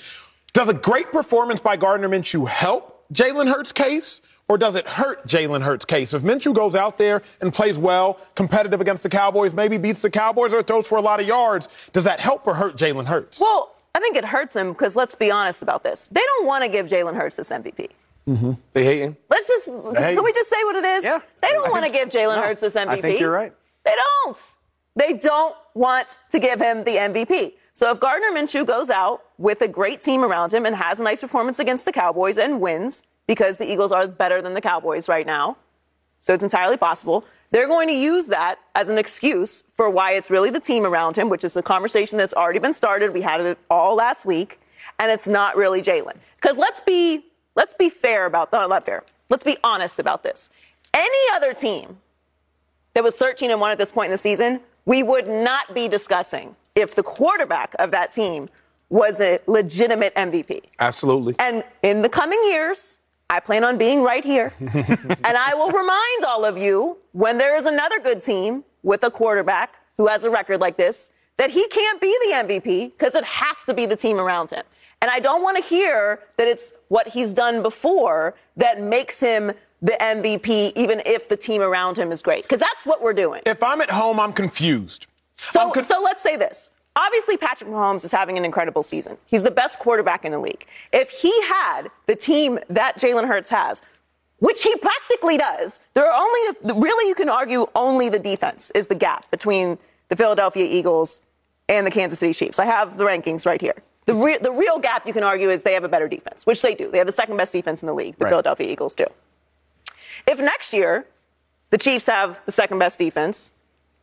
Does 0.54 0.70
a 0.70 0.74
great 0.74 1.12
performance 1.12 1.60
by 1.60 1.76
Gardner 1.76 2.08
Minshew 2.08 2.48
help 2.48 2.97
Jalen 3.14 3.52
Hurts' 3.52 3.72
case? 3.72 4.22
or 4.50 4.58
does 4.58 4.76
it 4.76 4.88
hurt 4.88 5.28
Jalen 5.28 5.62
Hurts' 5.62 5.86
case? 5.86 6.14
If 6.14 6.22
Minshew 6.22 6.54
goes 6.54 6.76
out 6.76 6.98
there 6.98 7.22
and 7.42 7.54
plays 7.54 7.78
well, 7.78 8.20
competitive 8.36 8.82
against 8.82 9.04
the 9.04 9.10
Cowboys, 9.10 9.54
maybe 9.54 9.78
beats 9.78 10.02
the 10.02 10.10
Cowboys 10.10 10.54
or 10.54 10.64
throws 10.64 10.88
for 10.88 10.98
a 10.98 11.02
lot 11.02 11.20
of 11.20 11.28
yards, 11.28 11.68
does 11.92 12.04
that 12.06 12.20
help 12.20 12.48
or 12.48 12.54
hurt 12.54 12.78
Jalen 12.78 13.06
Hurts? 13.06 13.40
Well, 13.40 13.76
I 13.94 14.00
think 14.00 14.16
it 14.16 14.26
hurts 14.26 14.56
him 14.56 14.72
because 14.72 14.96
let's 14.96 15.16
be 15.16 15.32
honest 15.32 15.62
about 15.62 15.84
this. 15.84 16.08
They 16.08 16.22
don't 16.22 16.46
want 16.46 16.64
to 16.64 16.70
give 16.70 16.88
Jalen 16.88 17.16
Hurts 17.16 17.36
this 17.36 17.50
MVP. 17.52 17.90
Mm-hmm. 18.28 18.52
They 18.74 18.84
hating. 18.84 19.18
Let's 19.30 19.48
just 19.48 19.66
can 19.96 20.24
we 20.24 20.34
just 20.34 20.50
say 20.50 20.64
what 20.66 20.76
it 20.76 20.86
is? 20.86 21.04
Yeah. 21.04 21.22
They 21.42 21.50
don't 21.50 21.72
want 21.72 21.86
to 21.86 21.92
give 21.92 22.10
Jalen 22.10 22.36
no, 22.36 22.42
Hurts 22.42 22.60
this 22.60 22.76
MVP. 22.76 22.90
I 22.90 23.02
think 23.02 23.20
you're 23.20 23.32
right. 23.32 23.54
They 23.84 23.96
don't. 23.96 24.38
They 24.96 25.14
don't 25.14 25.56
want 25.76 26.18
to 26.32 26.40
give 26.40 26.60
him 26.60 26.84
the 26.84 26.92
MVP. 26.92 27.54
So 27.74 27.92
if 27.92 28.00
Gardner 28.00 28.32
Minshew 28.32 28.66
goes 28.66 28.90
out 28.90 29.24
with 29.38 29.62
a 29.62 29.68
great 29.68 30.02
team 30.02 30.24
around 30.24 30.54
him 30.54 30.66
and 30.66 30.76
has 30.76 31.00
a 31.00 31.04
nice 31.04 31.22
performance 31.22 31.60
against 31.60 31.86
the 31.86 31.92
Cowboys 31.92 32.38
and 32.38 32.60
wins, 32.60 33.04
because 33.28 33.58
the 33.58 33.72
Eagles 33.72 33.92
are 33.92 34.08
better 34.08 34.42
than 34.42 34.54
the 34.54 34.62
Cowboys 34.62 35.08
right 35.08 35.26
now. 35.26 35.58
So 36.22 36.34
it's 36.34 36.44
entirely 36.44 36.78
possible. 36.78 37.24
They're 37.52 37.68
going 37.68 37.88
to 37.88 37.94
use 37.94 38.28
that 38.28 38.60
as 38.76 38.90
an 38.90 38.98
excuse 38.98 39.64
for 39.74 39.90
why 39.90 40.14
it's 40.14 40.30
really 40.30 40.50
the 40.50 40.60
team 40.60 40.86
around 40.86 41.18
him, 41.18 41.30
which 41.30 41.44
is 41.44 41.56
a 41.56 41.62
conversation 41.62 42.18
that's 42.18 42.34
already 42.34 42.60
been 42.60 42.74
started. 42.74 43.14
We 43.14 43.22
had 43.22 43.40
it 43.40 43.58
all 43.70 43.96
last 43.96 44.26
week, 44.26 44.60
and 45.00 45.10
it's 45.12 45.28
not 45.28 45.56
really 45.56 45.82
Jalen. 45.82 46.18
Because 46.36 46.58
let's 46.58 46.82
be 46.82 47.26
let's 47.56 47.74
be 47.74 47.90
fair 47.90 48.26
about 48.26 48.52
that. 48.52 48.68
Not 48.68 48.86
fair. 48.86 49.04
Let's 49.30 49.44
be 49.44 49.58
honest 49.64 50.00
about 50.00 50.24
this. 50.24 50.50
Any 50.94 51.36
other 51.36 51.54
team 51.54 51.98
that 52.94 53.04
was 53.04 53.16
13 53.16 53.52
and 53.52 53.62
1 53.62 53.72
at 53.72 53.78
this 53.78 53.92
point 53.92 54.08
in 54.08 54.12
the 54.12 54.18
season, 54.18 54.60
we 54.86 55.04
would 55.04 55.28
not 55.28 55.74
be 55.74 55.88
discussing 55.88 56.56
if 56.76 56.96
the 56.96 57.04
quarterback 57.04 57.76
of 57.80 57.92
that 57.92 58.12
team 58.12 58.50
was 58.90 59.20
a 59.20 59.40
legitimate 59.48 60.14
MVP. 60.16 60.62
Absolutely. 60.80 61.36
And 61.40 61.64
in 61.84 62.02
the 62.02 62.10
coming 62.10 62.40
years, 62.46 63.00
I 63.30 63.40
plan 63.40 63.64
on 63.64 63.78
being 63.78 64.02
right 64.02 64.24
here. 64.24 64.54
and 64.60 65.18
I 65.38 65.54
will 65.54 65.70
remind 65.70 66.26
all 66.26 66.46
of 66.46 66.58
you 66.58 66.98
when 67.12 67.38
there 67.38 67.58
is 67.58 67.66
another 67.66 68.00
good 68.00 68.22
team 68.22 68.64
with 68.84 69.04
a 69.04 69.12
quarterback 69.12 69.76
who 69.98 70.08
has 70.08 70.24
a 70.24 70.30
record 70.30 70.62
like 70.62 70.78
this 70.78 71.12
that 71.38 71.52
he 71.52 71.68
can't 71.68 72.02
be 72.02 72.18
the 72.26 72.36
MVP 72.36 72.92
because 72.92 73.14
it 73.14 73.24
has 73.24 73.64
to 73.66 73.74
be 73.74 73.86
the 73.86 73.96
team 73.96 74.20
around 74.20 74.50
him. 74.50 74.64
And 75.02 75.12
I 75.12 75.20
don't 75.20 75.44
want 75.44 75.58
to 75.58 75.64
hear 75.64 76.24
that 76.38 76.48
it's 76.48 76.74
what 76.88 77.08
he's 77.08 77.34
done 77.34 77.62
before 77.62 78.34
that 78.56 78.82
makes 78.82 79.20
him 79.20 79.52
the 79.82 79.96
MVP, 80.02 80.72
even 80.76 81.04
if 81.06 81.30
the 81.30 81.38
team 81.38 81.62
around 81.62 81.98
him 81.98 82.12
is 82.12 82.24
great. 82.24 82.44
Because 82.44 82.60
that's 82.60 82.86
what 82.86 83.02
we're 83.02 83.14
doing. 83.14 83.44
If 83.46 83.62
I'm 83.62 83.82
at 83.82 83.92
home, 83.92 84.20
I'm 84.20 84.34
confused. 84.34 85.06
So, 85.38 85.62
I'm 85.62 85.72
con- 85.72 85.84
so 85.84 86.02
let's 86.04 86.24
say 86.24 86.36
this. 86.36 86.72
Obviously, 86.98 87.38
Patrick 87.38 87.70
Mahomes 87.70 88.04
is 88.04 88.12
having 88.12 88.40
an 88.40 88.44
incredible 88.44 88.82
season. 88.82 89.18
He's 89.28 89.44
the 89.44 89.52
best 89.52 89.78
quarterback 89.78 90.26
in 90.26 90.32
the 90.32 90.40
league. 90.40 90.66
If 90.92 91.12
he 91.12 91.32
had 91.44 91.84
the 92.08 92.16
team 92.16 92.58
that 92.70 92.98
Jalen 92.98 93.28
Hurts 93.28 93.52
has, 93.52 93.84
which 94.40 94.64
he 94.64 94.76
practically 94.78 95.38
does, 95.38 95.80
there 95.94 96.12
are 96.12 96.20
only, 96.20 96.82
really, 96.82 97.08
you 97.08 97.14
can 97.14 97.30
argue 97.30 97.68
only 97.76 98.10
the 98.10 98.18
defense 98.18 98.72
is 98.72 98.88
the 98.88 98.96
gap 98.96 99.30
between 99.30 99.78
the 100.08 100.16
Philadelphia 100.16 100.66
Eagles 100.66 101.22
and 101.70 101.86
the 101.86 101.92
Kansas 101.92 102.18
City 102.18 102.34
Chiefs. 102.34 102.58
I 102.58 102.66
have 102.66 102.98
the 102.98 103.04
rankings 103.04 103.46
right 103.46 103.62
here. 103.62 103.76
The, 104.06 104.16
re- 104.16 104.40
the 104.40 104.52
real 104.52 104.80
gap 104.80 105.06
you 105.06 105.14
can 105.14 105.24
argue 105.24 105.52
is 105.52 105.62
they 105.62 105.74
have 105.74 105.84
a 105.84 105.90
better 105.90 106.08
defense, 106.08 106.48
which 106.48 106.64
they 106.64 106.74
do. 106.74 106.90
They 106.90 106.98
have 106.98 107.08
the 107.08 107.14
second 107.14 107.38
best 107.38 107.54
defense 107.54 107.84
in 107.84 107.88
the 107.88 107.94
league, 107.94 108.18
the 108.18 108.26
right. 108.26 108.32
Philadelphia 108.32 108.72
Eagles 108.72 108.96
do. 108.96 109.06
If 110.26 110.40
next 110.40 110.74
year 110.74 111.06
the 111.70 111.78
Chiefs 111.78 112.08
have 112.08 112.40
the 112.46 112.52
second 112.52 112.80
best 112.80 112.98
defense 112.98 113.52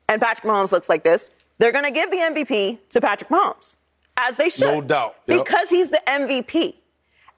and 0.08 0.20
Patrick 0.20 0.44
Mahomes 0.44 0.70
looks 0.70 0.88
like 0.88 1.02
this, 1.02 1.30
they're 1.58 1.72
going 1.72 1.84
to 1.84 1.90
give 1.90 2.10
the 2.10 2.18
MVP 2.18 2.78
to 2.90 3.00
Patrick 3.00 3.30
Mahomes, 3.30 3.76
as 4.16 4.36
they 4.36 4.48
should. 4.48 4.66
No 4.66 4.80
doubt. 4.80 5.16
Yep. 5.26 5.44
Because 5.44 5.68
he's 5.68 5.90
the 5.90 6.02
MVP. 6.06 6.74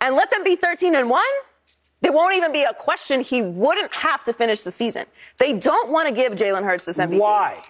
And 0.01 0.15
let 0.15 0.31
them 0.31 0.45
be 0.45 0.57
13 0.57 0.95
and 0.95 1.09
1. 1.09 1.23
There 2.03 2.13
won't 2.13 2.35
even 2.35 2.53
be 2.53 2.63
a 2.63 2.75
question 2.75 3.21
he 3.21 3.43
wouldn't 3.43 3.93
have 3.93 4.23
to 4.25 4.33
finish 4.33 4.63
the 4.63 4.71
season. 4.71 5.07
They 5.39 5.55
don't 5.55 5.91
want 5.91 6.09
to 6.09 6.15
give 6.15 6.35
Jalen 6.35 6.63
Hurts 6.63 6.85
this 6.85 6.99
MVP. 6.99 7.19
Why? 7.19 7.63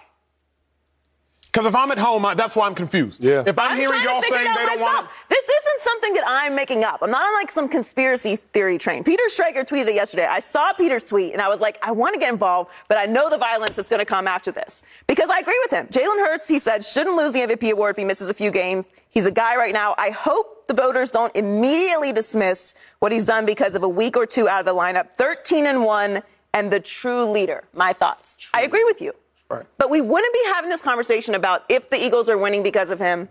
Because 1.57 1.69
if 1.69 1.75
I'm 1.75 1.89
at 1.89 1.97
home, 1.97 2.23
I, 2.23 2.35
that's 2.35 2.55
why 2.55 2.67
I'm 2.67 2.75
confused. 2.75 3.19
Yeah. 3.19 3.41
If 3.43 3.57
I'm, 3.57 3.71
I'm 3.71 3.77
hearing 3.79 4.03
y'all 4.03 4.21
saying 4.21 4.43
they 4.43 4.65
don't 4.67 4.79
want 4.79 5.09
This 5.27 5.43
isn't 5.43 5.79
something 5.79 6.13
that 6.13 6.23
I'm 6.27 6.53
making 6.53 6.83
up. 6.83 6.99
I'm 7.01 7.09
not 7.09 7.23
on 7.23 7.33
like 7.33 7.49
some 7.49 7.67
conspiracy 7.67 8.35
theory 8.35 8.77
train. 8.77 9.03
Peter 9.03 9.23
Schrager 9.27 9.67
tweeted 9.67 9.87
it 9.87 9.95
yesterday. 9.95 10.27
I 10.27 10.37
saw 10.37 10.71
Peter's 10.73 11.03
tweet 11.03 11.33
and 11.33 11.41
I 11.41 11.47
was 11.47 11.59
like, 11.59 11.79
I 11.81 11.93
want 11.93 12.13
to 12.13 12.19
get 12.19 12.31
involved, 12.31 12.69
but 12.87 12.99
I 12.99 13.07
know 13.07 13.27
the 13.31 13.39
violence 13.39 13.75
that's 13.75 13.89
going 13.89 13.97
to 13.97 14.05
come 14.05 14.27
after 14.27 14.51
this. 14.51 14.83
Because 15.07 15.31
I 15.31 15.39
agree 15.39 15.59
with 15.63 15.71
him. 15.71 15.87
Jalen 15.87 16.19
Hurts, 16.27 16.47
he 16.47 16.59
said, 16.59 16.85
shouldn't 16.85 17.17
lose 17.17 17.33
the 17.33 17.39
MVP 17.39 17.71
award 17.71 17.95
if 17.95 17.97
he 17.97 18.05
misses 18.05 18.29
a 18.29 18.35
few 18.35 18.51
games. 18.51 18.85
He's 19.09 19.25
a 19.25 19.31
guy 19.31 19.55
right 19.55 19.73
now. 19.73 19.95
I 19.97 20.11
hope 20.11 20.67
the 20.67 20.75
voters 20.75 21.09
don't 21.09 21.35
immediately 21.35 22.11
dismiss 22.11 22.75
what 22.99 23.11
he's 23.11 23.25
done 23.25 23.47
because 23.47 23.73
of 23.73 23.81
a 23.81 23.89
week 23.89 24.15
or 24.15 24.27
two 24.27 24.47
out 24.47 24.59
of 24.59 24.67
the 24.67 24.75
lineup. 24.79 25.11
13 25.13 25.65
and 25.65 25.83
1 25.83 26.21
and 26.53 26.71
the 26.71 26.79
true 26.79 27.25
leader. 27.25 27.63
My 27.73 27.93
thoughts. 27.93 28.35
True. 28.35 28.51
I 28.53 28.61
agree 28.61 28.83
with 28.83 29.01
you. 29.01 29.13
Right. 29.49 29.65
But 29.77 29.89
we 29.89 30.01
wouldn't 30.01 30.33
be 30.33 30.41
having 30.47 30.69
this 30.69 30.81
conversation 30.81 31.35
about 31.35 31.63
if 31.69 31.89
the 31.89 32.03
Eagles 32.03 32.27
are 32.29 32.37
winning 32.37 32.63
because 32.63 32.89
of 32.89 32.99
him. 32.99 33.29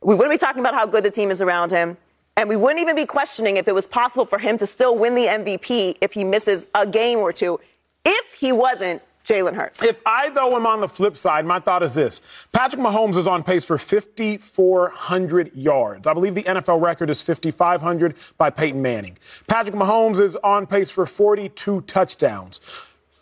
We 0.00 0.14
wouldn't 0.14 0.32
be 0.32 0.38
talking 0.38 0.60
about 0.60 0.74
how 0.74 0.86
good 0.86 1.04
the 1.04 1.10
team 1.10 1.30
is 1.30 1.42
around 1.42 1.70
him. 1.70 1.96
And 2.36 2.48
we 2.48 2.56
wouldn't 2.56 2.80
even 2.80 2.96
be 2.96 3.04
questioning 3.04 3.58
if 3.58 3.68
it 3.68 3.74
was 3.74 3.86
possible 3.86 4.24
for 4.24 4.38
him 4.38 4.56
to 4.58 4.66
still 4.66 4.96
win 4.96 5.14
the 5.14 5.26
MVP 5.26 5.98
if 6.00 6.14
he 6.14 6.24
misses 6.24 6.66
a 6.74 6.86
game 6.86 7.18
or 7.18 7.32
two, 7.32 7.60
if 8.04 8.34
he 8.34 8.52
wasn't 8.52 9.02
Jalen 9.24 9.54
Hurts. 9.54 9.82
If 9.82 10.02
I, 10.04 10.30
though, 10.30 10.56
am 10.56 10.66
on 10.66 10.80
the 10.80 10.88
flip 10.88 11.16
side, 11.16 11.46
my 11.46 11.60
thought 11.60 11.82
is 11.82 11.94
this 11.94 12.20
Patrick 12.52 12.80
Mahomes 12.80 13.16
is 13.16 13.26
on 13.26 13.42
pace 13.42 13.64
for 13.64 13.78
5,400 13.78 15.54
yards. 15.54 16.06
I 16.06 16.14
believe 16.14 16.34
the 16.34 16.42
NFL 16.42 16.80
record 16.80 17.10
is 17.10 17.22
5,500 17.22 18.14
by 18.38 18.50
Peyton 18.50 18.82
Manning. 18.82 19.18
Patrick 19.46 19.76
Mahomes 19.76 20.20
is 20.20 20.36
on 20.36 20.66
pace 20.66 20.90
for 20.90 21.06
42 21.06 21.82
touchdowns. 21.82 22.60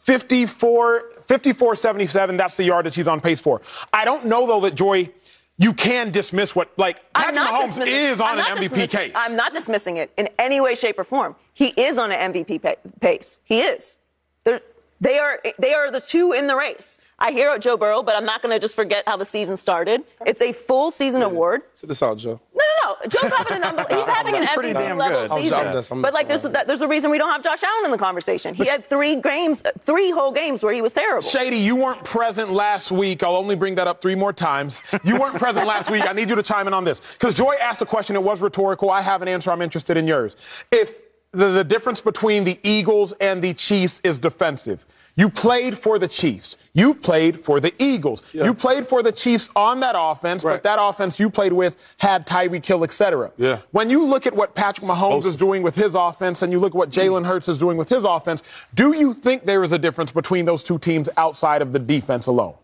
54, 0.00 1.12
54 1.26 1.76
77, 1.76 2.36
that's 2.36 2.56
the 2.56 2.64
yardage 2.64 2.96
he's 2.96 3.08
on 3.08 3.20
pace 3.20 3.40
for. 3.40 3.60
I 3.92 4.04
don't 4.04 4.26
know, 4.26 4.46
though, 4.46 4.60
that 4.60 4.74
Joy 4.74 5.10
you 5.60 5.74
can 5.74 6.10
dismiss 6.10 6.56
what 6.56 6.72
like 6.78 7.12
Patrick 7.12 7.36
Mahomes 7.36 7.86
is 7.86 8.18
on 8.18 8.38
an 8.38 8.46
MVP 8.46 8.90
case. 8.90 9.12
I'm 9.14 9.36
not 9.36 9.52
dismissing 9.52 9.98
it 9.98 10.10
in 10.16 10.30
any 10.38 10.58
way, 10.58 10.74
shape, 10.74 10.98
or 10.98 11.04
form. 11.04 11.36
He 11.52 11.66
is 11.76 11.98
on 11.98 12.10
an 12.10 12.32
MVP 12.32 12.76
pace. 13.00 13.40
He 13.44 13.60
is. 13.60 13.98
There, 15.00 15.10
they 15.12 15.18
are 15.18 15.54
they 15.58 15.74
are 15.74 15.90
the 15.90 16.00
two 16.00 16.32
in 16.32 16.46
the 16.46 16.56
race. 16.56 16.98
I 17.18 17.32
hear 17.32 17.50
about 17.50 17.60
Joe 17.60 17.76
Burrow, 17.76 18.02
but 18.02 18.16
I'm 18.16 18.24
not 18.24 18.42
going 18.42 18.54
to 18.54 18.58
just 18.58 18.74
forget 18.74 19.04
how 19.06 19.16
the 19.16 19.24
season 19.26 19.56
started. 19.56 20.02
It's 20.24 20.40
a 20.40 20.52
full 20.52 20.90
season 20.90 21.20
yeah. 21.20 21.26
award. 21.26 21.62
Sit 21.74 21.88
this 21.88 22.02
out, 22.02 22.18
Joe. 22.18 22.40
No, 22.54 22.64
no, 22.84 22.96
no. 23.02 23.08
Joe's 23.08 23.30
having 23.30 23.62
an 23.62 23.78
he's 23.90 24.06
having 24.06 24.34
an 24.36 24.44
MVP 24.46 24.96
level 24.96 25.26
good. 25.28 25.38
season. 25.38 26.00
but 26.00 26.12
like, 26.14 26.28
there's 26.28 26.44
a, 26.44 26.48
there's 26.48 26.80
a 26.80 26.88
reason 26.88 27.10
we 27.10 27.18
don't 27.18 27.30
have 27.30 27.42
Josh 27.42 27.62
Allen 27.62 27.84
in 27.86 27.90
the 27.90 27.98
conversation. 27.98 28.54
He 28.54 28.66
had 28.66 28.88
three 28.88 29.16
games, 29.16 29.62
three 29.80 30.10
whole 30.10 30.32
games 30.32 30.62
where 30.62 30.72
he 30.72 30.80
was 30.80 30.94
terrible. 30.94 31.28
Shady, 31.28 31.56
you 31.56 31.76
weren't 31.76 32.04
present 32.04 32.52
last 32.52 32.90
week. 32.90 33.22
I'll 33.22 33.36
only 33.36 33.56
bring 33.56 33.74
that 33.74 33.86
up 33.86 34.00
three 34.00 34.14
more 34.14 34.32
times. 34.32 34.82
You 35.04 35.18
weren't 35.18 35.36
present 35.36 35.66
last 35.66 35.90
week. 35.90 36.08
I 36.08 36.12
need 36.12 36.28
you 36.28 36.36
to 36.36 36.42
chime 36.42 36.66
in 36.66 36.74
on 36.74 36.84
this 36.84 37.00
because 37.00 37.34
Joy 37.34 37.54
asked 37.60 37.82
a 37.82 37.86
question. 37.86 38.16
It 38.16 38.22
was 38.22 38.40
rhetorical. 38.40 38.90
I 38.90 39.02
have 39.02 39.22
an 39.22 39.28
answer. 39.28 39.50
I'm 39.50 39.62
interested 39.62 39.96
in 39.96 40.06
yours. 40.06 40.36
If 40.70 41.09
the, 41.32 41.48
the 41.50 41.64
difference 41.64 42.00
between 42.00 42.44
the 42.44 42.58
Eagles 42.62 43.12
and 43.20 43.42
the 43.42 43.54
Chiefs 43.54 44.00
is 44.02 44.18
defensive. 44.18 44.84
You 45.16 45.28
played 45.28 45.76
for 45.76 45.98
the 45.98 46.08
Chiefs. 46.08 46.56
You 46.72 46.94
played 46.94 47.38
for 47.38 47.60
the 47.60 47.74
Eagles. 47.78 48.22
Yeah. 48.32 48.44
You 48.44 48.54
played 48.54 48.86
for 48.86 49.02
the 49.02 49.12
Chiefs 49.12 49.50
on 49.54 49.80
that 49.80 49.94
offense, 49.98 50.44
right. 50.44 50.54
but 50.54 50.62
that 50.62 50.78
offense 50.80 51.20
you 51.20 51.28
played 51.28 51.52
with 51.52 51.76
had 51.98 52.26
Tyreek 52.26 52.64
Hill, 52.64 52.84
et 52.84 52.92
cetera. 52.92 53.30
Yeah. 53.36 53.58
When 53.72 53.90
you 53.90 54.04
look 54.04 54.26
at 54.26 54.34
what 54.34 54.54
Patrick 54.54 54.86
Mahomes 54.86 55.26
is 55.26 55.36
doing 55.36 55.62
with 55.62 55.74
his 55.74 55.94
offense 55.94 56.42
and 56.42 56.52
you 56.52 56.58
look 56.58 56.72
at 56.72 56.78
what 56.78 56.90
Jalen 56.90 57.26
Hurts 57.26 57.48
is 57.48 57.58
doing 57.58 57.76
with 57.76 57.88
his 57.88 58.04
offense, 58.04 58.42
do 58.74 58.92
you 58.92 59.12
think 59.12 59.44
there 59.44 59.62
is 59.62 59.72
a 59.72 59.78
difference 59.78 60.12
between 60.12 60.46
those 60.46 60.62
two 60.62 60.78
teams 60.78 61.08
outside 61.16 61.60
of 61.60 61.72
the 61.72 61.78
defense 61.78 62.26
alone? 62.26 62.54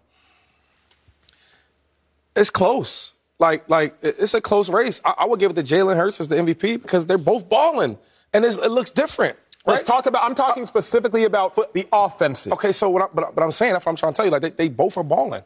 It's 2.34 2.50
close. 2.50 3.14
Like, 3.38 3.68
like 3.68 3.96
it's 4.02 4.34
a 4.34 4.40
close 4.40 4.70
race. 4.70 5.00
I, 5.04 5.14
I 5.18 5.24
would 5.26 5.40
give 5.40 5.50
it 5.50 5.54
to 5.54 5.62
Jalen 5.62 5.96
Hurts 5.96 6.20
as 6.20 6.28
the 6.28 6.36
MVP 6.36 6.80
because 6.80 7.06
they're 7.06 7.18
both 7.18 7.48
balling, 7.48 7.98
and 8.36 8.44
it 8.44 8.70
looks 8.70 8.90
different. 8.90 9.38
Let's 9.66 9.82
talk 9.82 10.06
about. 10.06 10.22
I'm 10.22 10.34
talking 10.34 10.64
specifically 10.66 11.24
about 11.24 11.56
the 11.74 11.88
offenses. 11.92 12.52
Okay, 12.52 12.72
so 12.72 12.88
what 12.88 13.02
I, 13.02 13.06
but, 13.12 13.34
but 13.34 13.42
I'm 13.42 13.50
saying 13.50 13.72
that's 13.72 13.84
what 13.84 13.90
I'm 13.90 13.96
trying 13.96 14.12
to 14.12 14.16
tell 14.16 14.26
you. 14.26 14.30
Like 14.30 14.42
they, 14.42 14.50
they 14.50 14.68
both 14.68 14.96
are 14.96 15.02
balling. 15.02 15.42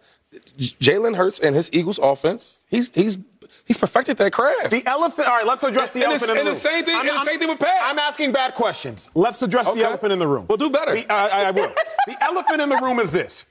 Jalen 0.59 1.17
Hurts 1.17 1.41
and 1.41 1.57
his 1.57 1.73
Eagles 1.73 1.99
offense. 1.99 2.63
He's 2.69 2.95
he's 2.95 3.17
he's 3.65 3.79
perfected 3.79 4.19
that 4.19 4.33
craft. 4.33 4.71
The 4.71 4.87
elephant. 4.87 5.27
All 5.27 5.35
right, 5.35 5.47
let's 5.47 5.63
address 5.63 5.93
the 5.93 6.01
and 6.01 6.13
elephant 6.13 6.31
in 6.31 6.37
the 6.37 6.41
room. 6.41 6.47
And 6.49 6.57
the 6.57 6.61
same 6.61 6.85
thing. 6.85 6.97
I'm, 6.97 7.09
and 7.09 7.17
the 7.17 7.25
same 7.25 7.39
thing 7.39 7.49
with 7.49 7.61
Pat. 7.61 7.81
I'm 7.83 7.99
asking 7.99 8.33
bad 8.33 8.55
questions. 8.55 9.09
Let's 9.15 9.41
address 9.41 9.69
okay. 9.69 9.81
the 9.81 9.87
elephant 9.87 10.13
in 10.13 10.19
the 10.19 10.29
room. 10.29 10.45
We'll 10.49 10.59
do 10.59 10.71
better. 10.71 10.93
The, 10.93 11.11
uh, 11.11 11.29
I, 11.33 11.45
I 11.45 11.51
will. 11.51 11.73
the 12.07 12.23
elephant 12.23 12.61
in 12.61 12.69
the 12.69 12.79
room 12.79 13.01
is 13.01 13.13
this. 13.13 13.47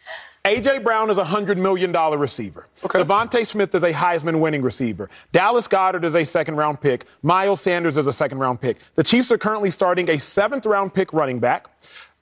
A.J. 0.46 0.80
Brown 0.80 1.10
is 1.10 1.18
a 1.18 1.24
$100 1.24 1.58
million 1.58 1.92
receiver. 1.92 2.68
Okay. 2.86 3.04
DeVonta 3.04 3.46
Smith 3.46 3.76
is 3.76 3.84
a 3.84 3.92
Heisman 3.92 4.40
winning 4.40 4.62
receiver. 4.62 5.10
Dallas 5.34 5.68
Goedert 5.68 6.06
is 6.06 6.16
a 6.16 6.24
second 6.24 6.56
round 6.56 6.80
pick. 6.80 7.06
Miles 7.24 7.60
Sanders 7.60 7.98
is 7.98 8.08
a 8.08 8.14
second 8.14 8.40
round 8.40 8.62
pick. 8.62 8.78
The 8.96 9.04
Chiefs 9.04 9.32
are 9.32 9.38
currently 9.38 9.70
starting 9.70 10.10
a 10.10 10.18
seventh 10.18 10.66
round 10.66 10.94
pick 10.94 11.12
running 11.12 11.40
back 11.40 11.68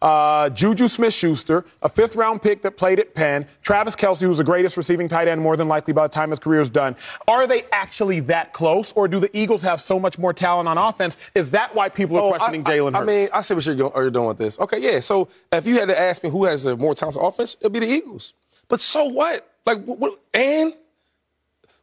uh, 0.02 0.50
Juju 0.50 0.88
Smith 0.88 1.14
Schuster, 1.14 1.66
a 1.82 1.90
fifth 1.90 2.16
round 2.16 2.42
pick 2.42 2.62
that 2.62 2.78
played 2.78 3.00
at 3.00 3.14
Penn, 3.16 3.48
Travis 3.62 3.96
Kelce, 3.96 4.22
who's 4.22 4.38
the 4.38 4.44
greatest 4.44 4.78
receiving 4.78 5.08
tight 5.08 5.28
end 5.28 5.42
more 5.42 5.58
than 5.58 5.68
likely 5.68 5.94
by 5.94 6.08
the 6.08 6.14
time 6.14 6.30
his 6.30 6.40
career 6.40 6.62
is 6.62 6.70
done. 6.70 6.96
Are 7.28 7.48
they 7.48 7.64
actually 7.72 8.20
that 8.22 8.54
close, 8.54 8.92
or 8.94 9.08
do 9.08 9.20
the 9.20 9.36
Eagles 9.36 9.62
have 9.62 9.82
so 9.82 10.00
much 10.00 10.20
more 10.20 10.34
talent 10.34 10.70
on 10.70 10.78
offense? 10.78 11.18
Is 11.36 11.52
that 11.52 11.74
why 11.74 11.90
people 11.90 12.18
are 12.18 12.24
oh, 12.24 12.30
questioning 12.30 12.64
Jalen 12.64 12.94
Hurts? 12.94 13.02
I 13.02 13.06
mean, 13.06 13.30
I 13.34 13.42
see 13.42 13.54
what 13.54 13.66
you're, 13.66 13.76
doing, 13.76 13.92
you're 13.96 14.12
doing 14.12 14.28
with 14.28 14.38
this. 14.38 14.60
Okay, 14.60 14.80
yeah. 14.80 15.00
So 15.00 15.30
if 15.52 15.66
you 15.66 15.80
had 15.80 15.88
to 15.90 16.00
ask 16.00 16.24
me 16.24 16.30
who 16.30 16.46
has 16.46 16.66
a 16.66 16.76
more 16.76 16.94
talented 16.94 17.22
offense, 17.22 17.58
it'd 17.60 17.74
be 17.74 17.80
the 17.80 17.88
Eagles. 17.88 18.34
But 18.68 18.80
so 18.80 19.06
what? 19.06 19.50
Like, 19.66 19.84
what, 19.84 20.20
and 20.34 20.74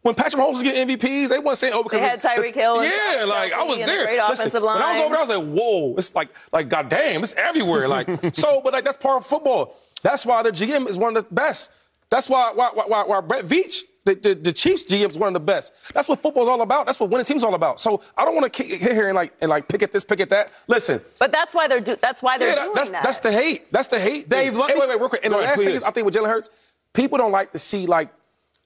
when 0.04 0.14
Patrick 0.14 0.42
Mahomes 0.42 0.50
was 0.50 0.62
getting 0.62 0.87
MVPs, 0.87 1.28
they 1.30 1.38
wasn't 1.38 1.56
saying, 1.56 1.73
"Oh, 1.75 1.82
because 1.82 2.02
they 2.02 2.06
had 2.06 2.20
Tyreek 2.20 2.54
Hill." 2.54 2.84
Yeah, 2.84 3.25
like 3.25 3.54
I 3.54 3.62
was 3.62 3.78
there. 3.78 4.04
Great 4.04 4.18
Listen, 4.18 4.34
offensive 4.34 4.62
line. 4.62 4.76
When 4.76 4.84
I 4.84 4.90
was 4.92 5.00
over 5.00 5.08
there, 5.08 5.18
I 5.18 5.26
was 5.26 5.28
like, 5.30 5.58
"Whoa!" 5.58 5.94
It's 5.96 6.14
like, 6.14 6.28
like, 6.52 6.68
goddamn, 6.68 7.23
it's 7.23 7.32
everywhere. 7.32 7.88
Like, 7.88 8.06
so, 8.34 8.61
but 8.62 8.75
like 8.75 8.84
that's 8.84 8.99
part 8.99 9.16
of 9.16 9.26
football. 9.26 9.78
That's 10.02 10.26
why 10.26 10.42
their 10.42 10.52
GM 10.52 10.87
is 10.90 10.99
one 10.99 11.16
of 11.16 11.25
the 11.25 11.34
best. 11.34 11.70
That's 12.11 12.28
why 12.28 12.52
why 12.52 12.70
why, 12.75 13.04
why 13.04 13.20
Brett 13.23 13.46
Veach, 13.46 13.80
the, 14.04 14.14
the, 14.14 14.34
the, 14.34 14.52
Chiefs 14.52 14.84
GM 14.84 15.08
is 15.08 15.16
one 15.16 15.28
of 15.28 15.32
the 15.32 15.40
best. 15.40 15.73
That's 15.94 16.06
what 16.06 16.18
football's 16.18 16.49
all 16.49 16.61
about. 16.61 16.84
That's 16.84 17.00
what 17.00 17.08
winning 17.08 17.25
teams 17.25 17.42
all 17.42 17.54
about. 17.54 17.80
So 17.80 18.02
I 18.14 18.26
don't 18.26 18.34
want 18.34 18.52
to 18.52 18.62
hit 18.62 18.92
here 18.92 19.08
and 19.08 19.16
like 19.16 19.32
and 19.40 19.49
like 19.49 19.68
pick 19.68 19.82
at 19.82 19.90
this, 19.90 20.04
pick 20.04 20.20
at 20.20 20.28
that. 20.28 20.52
Listen. 20.68 21.00
But 21.18 21.32
that's 21.32 21.54
why 21.54 21.66
they're 21.66 21.80
do, 21.80 21.96
that's 21.96 22.23
why 22.23 22.37
they're 22.37 22.50
yeah, 22.50 22.64
doing 22.64 22.75
that's, 22.75 22.90
that. 22.90 23.02
That's 23.02 23.18
the 23.20 23.32
hate. 23.32 23.73
That's 23.73 23.88
the 23.88 23.99
hate. 23.99 24.28
Dave, 24.28 24.54
hey, 24.54 24.61
wait, 24.61 24.87
wait, 24.87 25.00
real 25.00 25.08
quick. 25.08 25.25
And 25.25 25.32
the 25.32 25.38
last 25.38 25.61
thing 25.61 25.76
is, 25.76 25.82
I 25.82 25.92
think 25.92 26.04
with 26.04 26.14
Jalen 26.14 26.28
Hurts, 26.28 26.50
people 26.92 27.16
don't 27.16 27.32
like 27.32 27.52
to 27.52 27.58
see 27.58 27.87
like 27.87 28.11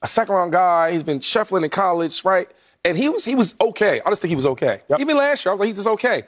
a 0.01 0.07
second 0.07 0.35
round 0.35 0.51
guy. 0.51 0.91
He's 0.91 1.03
been 1.03 1.19
shuffling 1.19 1.63
in 1.63 1.69
college, 1.69 2.23
right? 2.23 2.49
And 2.85 2.97
he 2.97 3.09
was 3.09 3.25
he 3.25 3.35
was 3.35 3.55
okay. 3.59 4.01
I 4.05 4.09
just 4.09 4.21
think 4.21 4.29
he 4.29 4.35
was 4.35 4.45
okay. 4.45 4.81
Yep. 4.89 4.99
Even 4.99 5.17
last 5.17 5.45
year, 5.45 5.51
I 5.51 5.53
was 5.53 5.59
like, 5.59 5.67
he's 5.67 5.75
just 5.77 5.87
okay. 5.87 6.23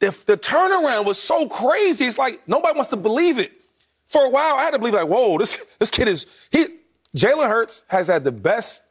The, 0.00 0.10
the 0.26 0.36
turnaround 0.36 1.04
was 1.04 1.18
so 1.22 1.46
crazy. 1.48 2.06
It's 2.06 2.18
like 2.18 2.46
nobody 2.48 2.74
wants 2.74 2.90
to 2.90 2.96
believe 2.96 3.38
it. 3.38 3.52
For 4.06 4.24
a 4.24 4.28
while, 4.28 4.56
I 4.56 4.64
had 4.64 4.72
to 4.72 4.78
believe 4.78 4.94
like, 4.94 5.06
whoa, 5.08 5.38
this 5.38 5.62
this 5.78 5.90
kid 5.90 6.08
is 6.08 6.26
he. 6.50 6.66
Jalen 7.16 7.48
Hurts 7.48 7.84
has 7.88 8.08
had 8.08 8.24
the 8.24 8.32
best 8.32 8.82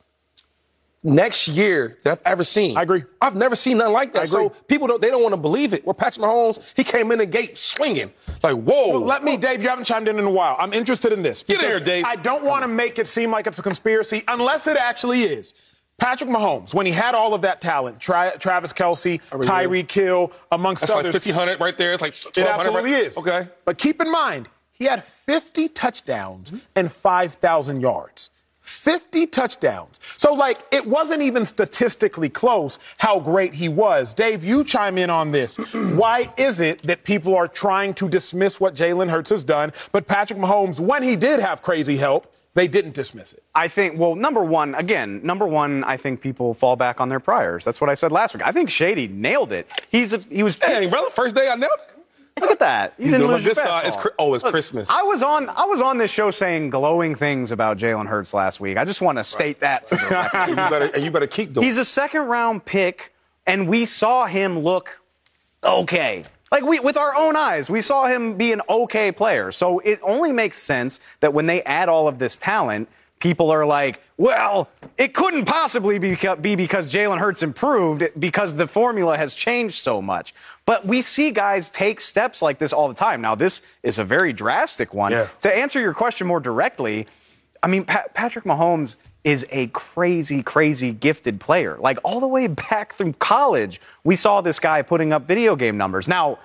next 1.03 1.47
year 1.47 1.97
that 2.03 2.19
I've 2.19 2.33
ever 2.33 2.43
seen. 2.43 2.77
I 2.77 2.83
agree. 2.83 3.03
I've 3.21 3.35
never 3.35 3.55
seen 3.55 3.77
nothing 3.77 3.93
like 3.93 4.13
that. 4.13 4.27
So 4.27 4.49
people 4.67 4.87
don't 4.87 5.01
they 5.01 5.09
don't 5.09 5.23
want 5.23 5.33
to 5.33 5.41
believe 5.41 5.73
it. 5.73 5.85
Where 5.85 5.93
Patrick 5.93 6.25
Mahomes, 6.25 6.59
he 6.75 6.83
came 6.83 7.11
in 7.11 7.19
the 7.19 7.25
gate 7.25 7.57
swinging 7.57 8.11
like 8.43 8.55
whoa. 8.55 8.91
Well, 8.91 8.99
let 9.01 9.23
me, 9.23 9.37
Dave. 9.37 9.61
You 9.61 9.69
haven't 9.69 9.85
chimed 9.85 10.07
in 10.07 10.19
in 10.19 10.25
a 10.25 10.31
while. 10.31 10.55
I'm 10.59 10.73
interested 10.73 11.11
in 11.13 11.23
this. 11.23 11.43
Get 11.43 11.61
here, 11.61 11.79
Dave. 11.79 12.05
I 12.05 12.15
don't 12.15 12.45
want 12.45 12.63
to 12.63 12.67
make 12.67 12.99
it 12.99 13.07
seem 13.07 13.31
like 13.31 13.47
it's 13.47 13.59
a 13.59 13.63
conspiracy 13.63 14.23
unless 14.27 14.67
it 14.67 14.77
actually 14.77 15.23
is. 15.23 15.53
Patrick 15.97 16.31
Mahomes, 16.31 16.73
when 16.73 16.87
he 16.87 16.91
had 16.91 17.13
all 17.13 17.35
of 17.35 17.43
that 17.43 17.61
talent, 17.61 17.99
Tra- 17.99 18.35
Travis 18.39 18.73
Kelce, 18.73 19.21
Tyreek 19.29 19.91
Hill, 19.91 20.31
amongst 20.51 20.81
That's 20.81 20.91
others. 20.91 21.13
That's 21.13 21.27
like 21.27 21.35
1,500 21.35 21.63
right 21.63 21.77
there. 21.77 21.93
It's 21.93 22.01
like 22.01 22.15
1,200. 22.15 22.41
It 22.41 22.59
absolutely 22.59 22.91
right? 22.93 23.03
is. 23.03 23.17
Okay. 23.17 23.47
But 23.65 23.77
keep 23.77 24.01
in 24.01 24.11
mind, 24.11 24.49
he 24.71 24.85
had 24.85 25.03
50 25.03 25.69
touchdowns 25.69 26.49
mm-hmm. 26.49 26.65
and 26.75 26.91
5,000 26.91 27.81
yards. 27.81 28.31
50 28.71 29.27
touchdowns. 29.27 29.99
So, 30.17 30.33
like, 30.33 30.59
it 30.71 30.85
wasn't 30.85 31.21
even 31.21 31.45
statistically 31.45 32.29
close 32.29 32.79
how 32.97 33.19
great 33.19 33.53
he 33.53 33.69
was. 33.69 34.13
Dave, 34.13 34.43
you 34.43 34.63
chime 34.63 34.97
in 34.97 35.09
on 35.09 35.31
this. 35.31 35.57
Why 35.73 36.33
is 36.37 36.59
it 36.59 36.81
that 36.83 37.03
people 37.03 37.35
are 37.35 37.47
trying 37.47 37.93
to 37.95 38.09
dismiss 38.09 38.59
what 38.59 38.73
Jalen 38.73 39.09
Hurts 39.09 39.29
has 39.29 39.43
done, 39.43 39.73
but 39.91 40.07
Patrick 40.07 40.39
Mahomes, 40.39 40.79
when 40.79 41.03
he 41.03 41.15
did 41.15 41.39
have 41.39 41.61
crazy 41.61 41.97
help, 41.97 42.33
they 42.53 42.67
didn't 42.67 42.93
dismiss 42.93 43.33
it. 43.33 43.43
I 43.55 43.67
think, 43.67 43.97
well, 43.97 44.15
number 44.15 44.43
one, 44.43 44.75
again, 44.75 45.21
number 45.23 45.47
one, 45.47 45.83
I 45.85 45.95
think 45.97 46.19
people 46.21 46.53
fall 46.53 46.75
back 46.75 46.99
on 46.99 47.07
their 47.07 47.19
priors. 47.19 47.63
That's 47.63 47.79
what 47.79 47.89
I 47.89 47.95
said 47.95 48.11
last 48.11 48.33
week. 48.33 48.45
I 48.45 48.51
think 48.51 48.69
Shady 48.69 49.07
nailed 49.07 49.53
it. 49.53 49.69
He's 49.89 50.13
a, 50.13 50.17
he 50.17 50.43
was. 50.43 50.57
Hey, 50.61 50.87
brother, 50.87 51.09
first 51.11 51.33
day 51.35 51.47
I 51.49 51.55
nailed 51.55 51.79
it. 51.87 52.00
Look 52.39 52.51
at 52.51 52.59
that. 52.59 52.93
You 52.97 53.11
didn't 53.11 53.27
lose 53.27 53.43
this 53.43 53.61
side. 53.61 53.87
It's, 53.87 53.97
oh, 54.17 54.33
it's 54.33 54.43
Look, 54.43 54.51
Christmas. 54.51 54.89
I 54.89 55.03
was 55.03 55.21
on. 55.21 55.49
I 55.49 55.65
was 55.65 55.81
on 55.81 55.97
this 55.97 56.11
show 56.11 56.31
saying 56.31 56.69
glowing 56.69 57.15
things 57.15 57.51
about 57.51 57.77
Jalen 57.77 58.07
Hurts 58.07 58.33
last 58.33 58.59
week. 58.59 58.77
I 58.77 58.85
just 58.85 59.01
want 59.01 59.17
to 59.17 59.23
state 59.23 59.61
right. 59.61 59.81
that. 59.81 59.89
For 59.89 59.95
the 59.95 60.45
you 60.49 60.55
better, 60.55 60.85
and 60.93 61.03
you 61.03 61.11
better 61.11 61.27
keep 61.27 61.53
doing. 61.53 61.65
He's 61.65 61.77
a 61.77 61.85
second 61.85 62.21
round 62.21 62.63
pick, 62.65 63.13
and 63.45 63.67
we 63.67 63.85
saw 63.85 64.25
him 64.25 64.59
look 64.59 65.01
okay. 65.63 66.25
Like 66.51 66.63
we, 66.63 66.79
with 66.79 66.97
our 66.97 67.15
own 67.15 67.35
eyes, 67.35 67.69
we 67.69 67.81
saw 67.81 68.07
him 68.07 68.35
be 68.35 68.51
an 68.51 68.61
okay 68.69 69.11
player. 69.11 69.51
So 69.51 69.79
it 69.79 69.99
only 70.03 70.31
makes 70.31 70.57
sense 70.57 70.99
that 71.21 71.33
when 71.33 71.45
they 71.45 71.61
add 71.63 71.87
all 71.87 72.07
of 72.07 72.19
this 72.19 72.35
talent, 72.35 72.89
people 73.21 73.51
are 73.51 73.65
like, 73.65 74.01
well, 74.17 74.69
it 74.97 75.13
couldn't 75.13 75.45
possibly 75.45 75.97
be, 75.99 76.17
be 76.41 76.55
because 76.55 76.91
Jalen 76.91 77.19
Hurts 77.19 77.43
improved 77.43 78.03
because 78.19 78.53
the 78.53 78.67
formula 78.67 79.17
has 79.17 79.33
changed 79.33 79.75
so 79.75 80.01
much. 80.01 80.33
But 80.65 80.85
we 80.85 81.01
see 81.01 81.31
guys 81.31 81.69
take 81.69 82.01
steps 82.01 82.41
like 82.41 82.59
this 82.59 82.73
all 82.73 82.87
the 82.87 82.93
time. 82.93 83.21
Now, 83.21 83.35
this 83.35 83.61
is 83.83 83.99
a 83.99 84.03
very 84.03 84.33
drastic 84.33 84.93
one. 84.93 85.11
Yeah. 85.11 85.27
To 85.41 85.55
answer 85.55 85.79
your 85.79 85.93
question 85.93 86.27
more 86.27 86.39
directly, 86.39 87.07
I 87.63 87.67
mean, 87.67 87.85
pa- 87.85 88.05
Patrick 88.13 88.45
Mahomes 88.45 88.97
is 89.23 89.45
a 89.51 89.67
crazy, 89.67 90.41
crazy 90.41 90.91
gifted 90.91 91.39
player. 91.39 91.77
Like 91.79 91.99
all 92.03 92.19
the 92.19 92.27
way 92.27 92.47
back 92.69 92.93
through 92.93 93.13
college, 93.13 93.79
we 94.03 94.15
saw 94.15 94.41
this 94.41 94.59
guy 94.59 94.81
putting 94.81 95.13
up 95.13 95.27
video 95.27 95.55
game 95.55 95.77
numbers. 95.77 96.07
Now, 96.07 96.39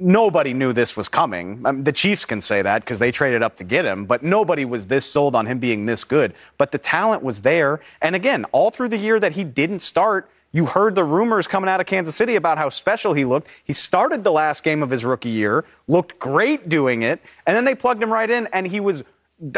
nobody 0.00 0.52
knew 0.54 0.72
this 0.72 0.96
was 0.96 1.08
coming. 1.08 1.60
I 1.64 1.72
mean, 1.72 1.84
the 1.84 1.92
Chiefs 1.92 2.24
can 2.24 2.40
say 2.40 2.62
that 2.62 2.82
because 2.82 2.98
they 2.98 3.12
traded 3.12 3.42
up 3.42 3.54
to 3.56 3.64
get 3.64 3.84
him, 3.84 4.06
but 4.06 4.22
nobody 4.22 4.64
was 4.64 4.86
this 4.86 5.04
sold 5.04 5.34
on 5.34 5.46
him 5.46 5.58
being 5.58 5.86
this 5.86 6.04
good. 6.04 6.34
But 6.58 6.72
the 6.72 6.78
talent 6.78 7.22
was 7.22 7.42
there. 7.42 7.80
And 8.00 8.16
again, 8.16 8.44
all 8.52 8.70
through 8.70 8.88
the 8.88 8.96
year 8.96 9.20
that 9.20 9.32
he 9.32 9.44
didn't 9.44 9.80
start, 9.80 10.30
You 10.52 10.66
heard 10.66 10.94
the 10.96 11.04
rumors 11.04 11.46
coming 11.46 11.70
out 11.70 11.80
of 11.80 11.86
Kansas 11.86 12.16
City 12.16 12.34
about 12.34 12.58
how 12.58 12.68
special 12.68 13.12
he 13.12 13.24
looked. 13.24 13.48
He 13.64 13.72
started 13.72 14.24
the 14.24 14.32
last 14.32 14.64
game 14.64 14.82
of 14.82 14.90
his 14.90 15.04
rookie 15.04 15.28
year, 15.28 15.64
looked 15.86 16.18
great 16.18 16.68
doing 16.68 17.02
it, 17.02 17.20
and 17.46 17.56
then 17.56 17.64
they 17.64 17.74
plugged 17.74 18.02
him 18.02 18.12
right 18.12 18.28
in, 18.28 18.48
and 18.48 18.66
he 18.66 18.80
was 18.80 19.04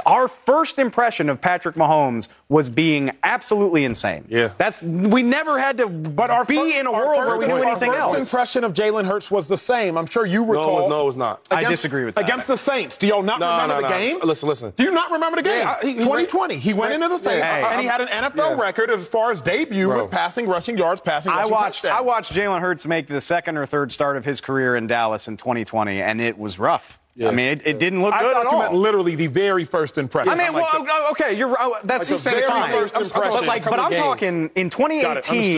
our 0.07 0.29
first 0.29 0.79
impression 0.79 1.29
of 1.29 1.41
Patrick 1.41 1.75
Mahomes 1.75 2.29
was 2.49 2.69
being 2.69 3.11
absolutely 3.25 3.85
insane. 3.85 4.25
Yeah. 4.29 4.51
That's 4.57 4.83
we 4.83 5.23
never 5.23 5.59
had 5.59 5.79
to 5.79 5.89
But 5.89 6.31
our 6.31 6.45
be 6.45 6.57
first, 6.57 6.77
in 6.77 6.87
a 6.87 6.93
world 6.93 7.17
first, 7.17 7.27
where 7.29 7.37
we 7.39 7.47
knew 7.47 7.55
our 7.55 7.65
anything 7.71 7.91
first 7.91 8.03
else. 8.03 8.17
impression 8.17 8.62
of 8.65 8.75
Jalen 8.75 9.07
Hurts 9.07 9.31
was 9.31 9.49
the 9.49 9.57
same. 9.57 9.97
I'm 9.99 10.07
sure 10.07 10.25
you 10.25 10.45
No, 10.47 10.53
recall. 10.53 10.79
no, 10.83 10.89
no, 11.03 11.09
it's 11.09 11.17
not. 11.17 11.41
I 11.51 11.65
disagree 11.65 12.05
with 12.05 12.15
that. 12.15 12.25
Against 12.25 12.47
the 12.47 12.57
Saints. 12.57 12.97
Do 12.97 13.07
y'all 13.09 13.23
not 13.23 13.41
No, 13.41 13.51
remember 13.51 13.75
no, 13.75 13.81
the 13.81 13.89
no. 13.89 13.99
game? 13.99 14.17
Listen, 14.23 14.49
listen. 14.49 14.73
Do 14.77 14.85
you 14.85 14.93
not 14.93 15.11
remember 15.11 15.37
the 15.37 15.43
game? 15.43 15.59
Yeah, 15.61 15.77
I- 15.83 15.85
he- 15.85 15.93
he 15.95 15.99
2020. 16.01 16.57
He 16.59 16.73
went 16.75 16.91
ran- 16.93 17.03
into 17.03 17.17
the 17.19 17.23
Saints 17.25 17.39
Yeah, 17.45 17.67
I- 17.67 17.73
and 17.73 17.81
he 17.81 17.87
had 17.89 18.01
an 18.01 18.09
NFL 18.09 18.57
yeah. 18.57 18.62
record 18.62 18.91
as 18.91 19.09
far 19.09 19.33
as 19.33 19.41
debut 19.41 19.89
Bro. 19.89 20.03
with 20.03 20.11
passing, 20.12 20.47
rushing 20.47 20.79
yards, 20.79 21.01
passing, 21.01 21.33
I 21.33 21.47
watched 21.47 21.83
touchdown. 21.83 21.97
I 21.97 22.01
watched 22.03 22.33
Jalen 22.33 22.61
Hurts 22.61 22.87
make 22.87 23.09
the 23.09 23.21
second 23.21 23.57
or 23.57 23.67
third 23.67 23.91
start 23.91 24.17
of 24.17 24.25
his 24.25 24.41
career 24.41 24.77
in 24.77 24.87
Dallas 24.87 25.27
in 25.27 25.37
2020, 25.37 26.01
and 26.01 26.21
it 26.21 26.39
was 26.39 26.59
rough. 26.61 27.01
I 27.21 27.31
mean, 27.31 27.47
it, 27.47 27.62
it 27.66 27.78
didn't 27.78 28.00
look 28.00 28.14
I 28.14 28.21
good 28.21 28.33
thought 28.33 28.47
at 28.47 28.50
you 28.52 28.57
all. 28.57 28.62
meant 28.62 28.75
literally 28.75 29.14
the 29.16 29.26
very 29.26 29.64
first 29.66 29.99
impression. 29.99 30.33
I 30.33 30.35
mean, 30.35 30.47
I'm 30.49 30.54
like, 30.54 30.73
well, 30.73 30.87
oh, 30.88 31.09
okay, 31.12 31.37
you're 31.37 31.54
oh, 31.61 31.76
that's 31.85 32.11
Like 32.11 32.21
the 32.21 32.31
very 32.31 32.47
fine. 32.47 32.71
first 32.73 32.95
But 32.95 33.04
impression. 33.26 33.47
like, 33.47 33.64
but 33.64 33.78
I'm 33.78 33.90
games. 33.90 34.00
talking 34.02 34.50
in 34.54 34.71
2018. 34.71 35.11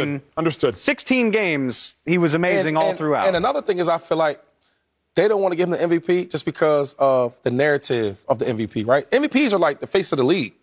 Understood. 0.08 0.23
Understood. 0.37 0.78
16 0.78 1.30
games, 1.30 1.94
he 2.04 2.18
was 2.18 2.34
amazing 2.34 2.75
And- 2.75 2.82
all 2.82 2.88
and- 2.90 2.99
throughout. 2.99 3.26
And 3.28 3.37
another 3.37 3.62
thing 3.62 3.78
is, 3.78 3.88
I 3.88 3.99
feel 3.99 4.18
like 4.18 4.40
they 5.14 5.28
don't 5.28 5.40
want 5.40 5.52
to 5.52 5.56
give 5.56 5.68
him 5.73 5.88
the 5.90 5.96
MVP 6.00 6.28
just 6.28 6.44
because 6.44 6.94
of 6.99 7.34
the 7.44 7.50
narrative 7.52 8.25
of 8.28 8.40
the 8.40 8.46
MVP, 8.46 8.84
right? 8.84 9.08
MVPs 9.12 9.52
are 9.52 9.58
like 9.58 9.78
the 9.78 9.87
face 9.87 10.11
of 10.11 10.18
the 10.18 10.25
league. 10.25 10.54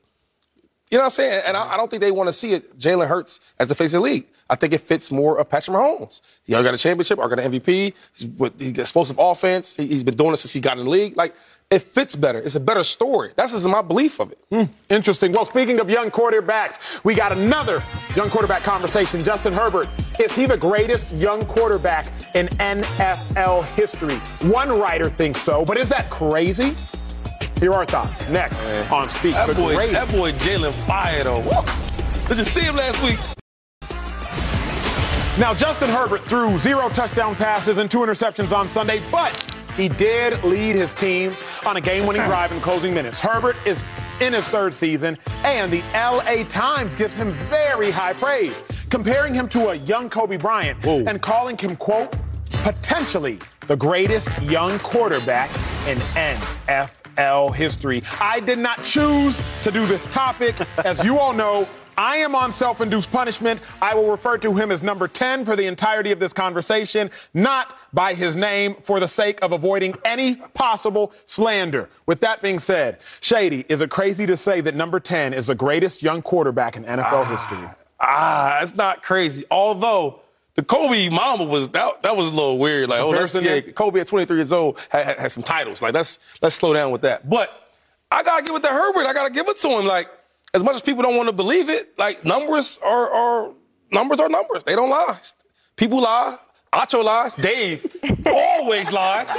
You 0.92 0.98
know 0.98 1.04
what 1.04 1.06
I'm 1.06 1.12
saying? 1.12 1.44
And 1.48 1.56
I, 1.56 1.74
I 1.74 1.78
don't 1.78 1.90
think 1.90 2.02
they 2.02 2.12
want 2.12 2.28
to 2.28 2.34
see 2.34 2.52
it, 2.52 2.78
Jalen 2.78 3.08
Hurts 3.08 3.40
as 3.58 3.70
the 3.70 3.76
face 3.76 3.94
of 3.94 4.02
the 4.02 4.10
league. 4.10 4.28
I 4.50 4.56
think 4.56 4.74
it 4.74 4.82
fits 4.82 5.10
more 5.10 5.40
of 5.40 5.50
Patrick 5.50 5.78
Mahomes. 5.78 6.22
He 6.44 6.54
already 6.54 6.68
got 6.68 6.74
a 6.74 6.78
championship, 6.78 7.18
already 7.18 7.42
got 7.42 7.46
an 7.46 7.60
MVP. 7.62 7.94
He's, 8.14 8.26
with, 8.26 8.62
explosive 8.78 9.18
offense. 9.18 9.78
He, 9.78 9.88
has 9.94 10.04
been 10.04 10.18
doing 10.18 10.34
it 10.34 10.38
since 10.38 10.52
he 10.52 10.60
got 10.60 10.78
in 10.78 10.84
the 10.84 10.90
league. 10.90 11.16
Like, 11.16 11.34
it 11.70 11.82
fits 11.82 12.18
better. 12.18 12.40
It's 12.40 12.56
a 12.56 12.60
better 12.60 12.84
story. 12.84 13.32
That's 13.38 13.54
just 13.54 13.66
my 13.66 13.82
belief 13.82 14.20
of 14.20 14.34
it. 14.34 14.44
Hmm, 14.52 14.64
interesting. 14.90 15.32
Well, 15.32 15.46
speaking 15.46 15.80
of 15.80 15.90
young 15.90 16.12
quarterbacks, 16.12 17.04
we 17.06 17.16
got 17.16 17.32
another 17.32 17.82
young 18.14 18.30
quarterback 18.30 18.64
conversation. 18.64 19.24
Justin 19.24 19.54
Herbert, 19.54 19.88
is 20.20 20.36
he 20.36 20.46
the 20.46 20.58
greatest 20.58 21.16
young 21.16 21.46
quarterback 21.46 22.08
in 22.36 22.48
NFL 22.48 23.64
history? 23.78 24.18
One 24.50 24.68
writer 24.78 25.08
thinks 25.10 25.40
so, 25.40 25.64
but 25.64 25.78
is 25.78 25.88
that 25.88 26.10
crazy? 26.10 26.76
Here 27.62 27.70
are 27.70 27.76
our 27.76 27.86
thoughts 27.86 28.28
next 28.28 28.64
on 28.92 29.08
Speak 29.08 29.36
That 29.36 29.56
boy, 29.56 29.76
Great. 29.76 29.92
that 29.92 30.10
boy 30.12 30.32
Jalen 30.32 30.74
Fire, 30.74 31.26
though. 31.26 31.42
Woo! 31.42 32.28
Did 32.28 32.40
you 32.40 32.44
see 32.44 32.62
him 32.62 32.76
last 32.76 33.04
week? 33.04 33.20
Now, 35.40 35.54
Justin 35.54 35.92
Herbert 35.92 36.22
threw 36.22 36.58
zero 36.58 36.90
touchdown 36.90 37.36
passes 37.36 37.78
and 37.78 37.90
two 37.90 38.00
interceptions 38.00 38.52
on 38.52 38.68
Sunday, 38.68 39.00
but 39.12 39.32
he 39.78 39.90
did 39.90 40.44
lead 40.44 40.76
his 40.76 40.96
team 40.96 41.34
on 41.64 41.78
a 41.78 41.82
game 41.82 42.08
winning 42.08 42.24
drive 42.26 42.52
in 42.52 42.60
closing 42.62 42.96
minutes. 42.96 43.20
Herbert 43.20 43.56
is 43.64 43.84
in 44.22 44.34
his 44.34 44.46
third 44.46 44.74
season, 44.74 45.16
and 45.44 45.72
the 45.72 45.84
LA 45.94 46.44
Times 46.46 46.96
gives 46.96 47.14
him 47.14 47.32
very 47.48 47.92
high 47.92 48.14
praise, 48.14 48.64
comparing 48.90 49.36
him 49.36 49.48
to 49.50 49.70
a 49.70 49.76
young 49.76 50.10
Kobe 50.10 50.38
Bryant 50.38 50.84
Whoa. 50.84 51.04
and 51.06 51.22
calling 51.22 51.60
him, 51.60 51.76
quote, 51.76 52.12
potentially 52.64 53.38
the 53.68 53.78
greatest 53.78 54.30
young 54.42 54.80
quarterback 54.80 55.52
in 55.88 56.00
NFL 57.18 57.56
history. 57.56 58.04
I 58.20 58.40
did 58.40 58.60
not 58.60 58.84
choose 58.84 59.44
to 59.64 59.72
do 59.72 59.86
this 59.86 60.08
topic. 60.08 60.56
As 60.86 61.04
you 61.04 61.20
all 61.20 61.34
know, 61.34 61.68
I 61.98 62.18
am 62.18 62.36
on 62.36 62.52
self 62.52 62.82
induced 62.82 63.12
punishment. 63.12 63.62
I 63.82 63.94
will 63.94 64.10
refer 64.10 64.38
to 64.40 64.56
him 64.56 64.72
as 64.72 64.82
number 64.82 65.08
10 65.08 65.46
for 65.46 65.56
the 65.56 65.68
entirety 65.68 66.12
of 66.12 66.20
this 66.20 66.34
conversation, 66.34 67.12
not 67.34 67.78
by 67.94 68.14
his 68.14 68.36
name 68.36 68.76
for 68.82 69.00
the 69.00 69.08
sake 69.08 69.40
of 69.44 69.52
avoiding 69.52 69.96
any 70.06 70.36
possible 70.36 71.14
slander. 71.26 71.90
With 72.06 72.22
that 72.22 72.42
being 72.42 72.60
said, 72.60 73.00
Shady, 73.20 73.66
is 73.68 73.82
it 73.82 73.90
crazy 73.90 74.26
to 74.26 74.38
say 74.38 74.62
that 74.62 74.74
number 74.74 75.00
10 75.00 75.34
is 75.34 75.48
the 75.48 75.56
greatest 75.56 76.02
young 76.02 76.22
quarterback 76.22 76.76
in 76.76 76.86
NFL 76.86 77.28
history? 77.30 77.70
Ah, 78.00 78.62
it's 78.64 78.74
not 78.74 79.04
crazy. 79.04 79.44
Although 79.52 80.22
the 80.56 80.64
Kobe 80.64 81.10
mama 81.10 81.46
was 81.46 81.70
that 81.70 82.04
that 82.04 82.16
was 82.16 82.32
a 82.32 82.34
little 82.34 82.58
weird. 82.58 82.90
Like, 82.90 83.00
oh, 83.00 83.14
that's, 83.14 83.32
Comparison 83.34 83.66
yeah. 83.68 83.72
Kobe 83.74 84.00
at 84.00 84.08
23 84.08 84.38
years 84.38 84.54
old 84.54 84.80
had, 84.90 85.06
had, 85.06 85.20
had 85.20 85.32
some 85.32 85.44
titles. 85.44 85.82
Like, 85.82 85.94
let's 85.94 86.20
let's 86.42 86.56
slow 86.56 86.74
down 86.74 86.92
with 86.92 87.02
that. 87.02 87.30
But 87.30 87.50
I 88.12 88.24
gotta 88.24 88.44
give 88.44 88.56
it 88.56 88.62
to 88.64 88.70
Herbert. 88.70 89.06
I 89.06 89.14
gotta 89.14 89.34
give 89.34 89.48
it 89.48 89.58
to 89.58 89.70
him. 89.70 89.86
Like, 89.86 90.10
as 90.54 90.64
much 90.64 90.76
as 90.76 90.82
people 90.82 91.04
don't 91.04 91.16
want 91.16 91.30
to 91.30 91.34
believe 91.34 91.70
it, 91.70 91.98
like 91.98 92.26
numbers 92.26 92.80
are 92.84 93.10
are 93.10 93.54
numbers 93.92 94.20
are 94.20 94.30
numbers. 94.30 94.64
They 94.64 94.76
don't 94.76 94.90
lie. 94.90 95.18
People 95.78 96.02
lie. 96.02 96.38
Acho 96.74 97.04
lies. 97.04 97.36
Dave 97.36 97.86
always 98.26 98.94
lies, 98.94 99.36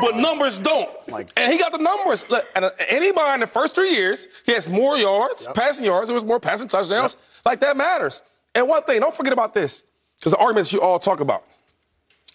but 0.00 0.16
numbers 0.16 0.58
don't. 0.58 0.90
And 1.34 1.50
he 1.50 1.58
got 1.58 1.72
the 1.72 1.78
numbers. 1.78 2.28
Look, 2.28 2.44
And 2.54 2.66
uh, 2.66 2.70
anybody 2.90 3.34
in 3.34 3.40
the 3.40 3.46
first 3.46 3.74
three 3.74 3.92
years, 3.94 4.28
he 4.44 4.52
has 4.52 4.68
more 4.68 4.98
yards, 4.98 5.48
passing 5.54 5.86
yards. 5.86 6.08
There 6.08 6.14
was 6.14 6.24
more 6.24 6.38
passing 6.38 6.68
touchdowns. 6.68 7.16
Like 7.46 7.60
that 7.60 7.78
matters. 7.78 8.20
And 8.54 8.68
one 8.68 8.82
thing, 8.82 9.00
don't 9.00 9.14
forget 9.14 9.32
about 9.32 9.54
this, 9.54 9.84
because 10.18 10.32
the 10.32 10.38
arguments 10.38 10.72
you 10.72 10.80
all 10.80 10.98
talk 10.98 11.20
about. 11.20 11.44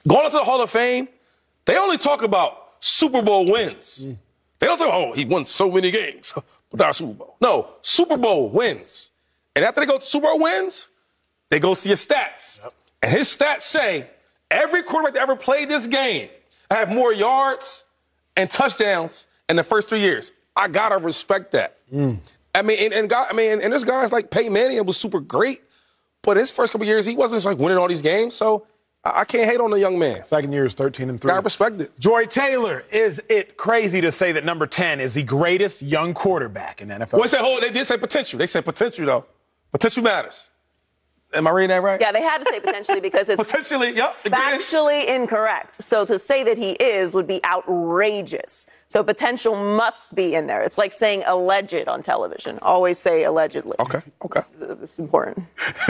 Going 0.07 0.25
into 0.25 0.37
the 0.37 0.43
Hall 0.43 0.61
of 0.61 0.69
Fame, 0.69 1.07
they 1.65 1.77
only 1.77 1.97
talk 1.97 2.21
about 2.21 2.73
Super 2.79 3.21
Bowl 3.21 3.51
wins. 3.51 4.07
Mm. 4.07 4.17
They 4.59 4.67
don't 4.67 4.77
say, 4.77 4.89
oh, 4.91 5.13
he 5.13 5.25
won 5.25 5.45
so 5.45 5.69
many 5.71 5.91
games, 5.91 6.33
but 6.69 6.79
not 6.79 6.89
a 6.91 6.93
Super 6.93 7.13
Bowl. 7.13 7.35
No, 7.41 7.69
Super 7.81 8.17
Bowl 8.17 8.49
wins. 8.49 9.11
And 9.55 9.65
after 9.65 9.81
they 9.81 9.87
go 9.87 9.97
to 9.97 10.05
Super 10.05 10.27
Bowl 10.27 10.39
wins, 10.39 10.87
they 11.49 11.59
go 11.59 11.73
see 11.73 11.89
his 11.89 12.05
stats. 12.05 12.59
And 13.01 13.11
his 13.11 13.35
stats 13.35 13.63
say 13.63 14.07
every 14.51 14.83
quarterback 14.83 15.13
that 15.15 15.21
ever 15.21 15.35
played 15.35 15.69
this 15.69 15.87
game 15.87 16.29
have 16.69 16.89
more 16.89 17.13
yards 17.13 17.85
and 18.35 18.49
touchdowns 18.49 19.27
in 19.47 19.55
the 19.55 19.63
first 19.63 19.89
three 19.89 19.99
years. 19.99 20.31
I 20.55 20.67
gotta 20.67 20.97
respect 20.97 21.51
that. 21.53 21.77
Mm. 21.91 22.19
I 22.53 22.61
mean, 22.61 22.77
and, 22.81 22.93
and 22.93 23.09
God, 23.09 23.27
I 23.29 23.33
mean, 23.33 23.53
and, 23.53 23.61
and 23.61 23.71
there's 23.71 23.85
guys 23.85 24.11
like 24.11 24.29
Peyton 24.31 24.53
Manning 24.53 24.83
was 24.85 24.97
super 24.97 25.19
great, 25.19 25.61
but 26.23 26.37
his 26.37 26.51
first 26.51 26.71
couple 26.71 26.87
years 26.87 27.05
he 27.05 27.15
wasn't 27.15 27.43
like 27.45 27.57
winning 27.57 27.77
all 27.77 27.87
these 27.87 28.01
games. 28.01 28.35
So 28.35 28.65
I, 29.03 29.21
I 29.21 29.25
can't 29.25 29.49
hate 29.49 29.59
on 29.59 29.71
the 29.71 29.79
young 29.79 29.97
man. 29.97 30.23
Second 30.25 30.53
year 30.53 30.65
is 30.65 30.73
13 30.73 31.09
and 31.09 31.19
3. 31.19 31.29
Gotta 31.29 31.41
respect 31.41 31.81
it. 31.81 31.99
Joy 31.99 32.25
Taylor, 32.25 32.83
is 32.91 33.21
it 33.29 33.57
crazy 33.57 34.01
to 34.01 34.11
say 34.11 34.31
that 34.31 34.45
number 34.45 34.67
10 34.67 34.99
is 34.99 35.13
the 35.13 35.23
greatest 35.23 35.81
young 35.81 36.13
quarterback 36.13 36.81
in 36.81 36.89
NFL? 36.89 37.13
Well, 37.13 37.21
they 37.23 37.27
said, 37.27 37.41
hold, 37.41 37.63
they 37.63 37.71
did 37.71 37.85
say 37.85 37.97
potential. 37.97 38.39
They 38.39 38.45
said 38.45 38.65
potential 38.65 39.05
though. 39.05 39.25
Potential 39.71 40.03
matters. 40.03 40.49
Am 41.31 41.45
I 41.45 41.51
reading 41.51 41.69
that 41.69 41.83
right? 41.83 42.01
Yeah, 42.01 42.11
they 42.11 42.23
had 42.23 42.39
to 42.39 42.45
say 42.45 42.59
potentially 42.59 42.99
because 42.99 43.29
it's 43.29 43.41
Potentially, 43.41 43.95
yep. 43.95 44.15
factually 44.23 45.07
incorrect. 45.07 45.81
So 45.81 46.03
to 46.05 46.17
say 46.17 46.43
that 46.43 46.57
he 46.57 46.71
is 46.71 47.13
would 47.13 47.27
be 47.27 47.39
outrageous. 47.45 48.65
So 48.87 49.03
potential 49.03 49.55
must 49.55 50.15
be 50.15 50.33
in 50.33 50.47
there. 50.47 50.63
It's 50.63 50.79
like 50.79 50.91
saying 50.91 51.23
alleged 51.27 51.87
on 51.87 52.01
television. 52.01 52.57
Always 52.63 52.97
say 52.97 53.25
allegedly. 53.25 53.75
Okay, 53.79 54.01
okay. 54.25 54.41
It's 54.81 54.97
important. 54.97 55.45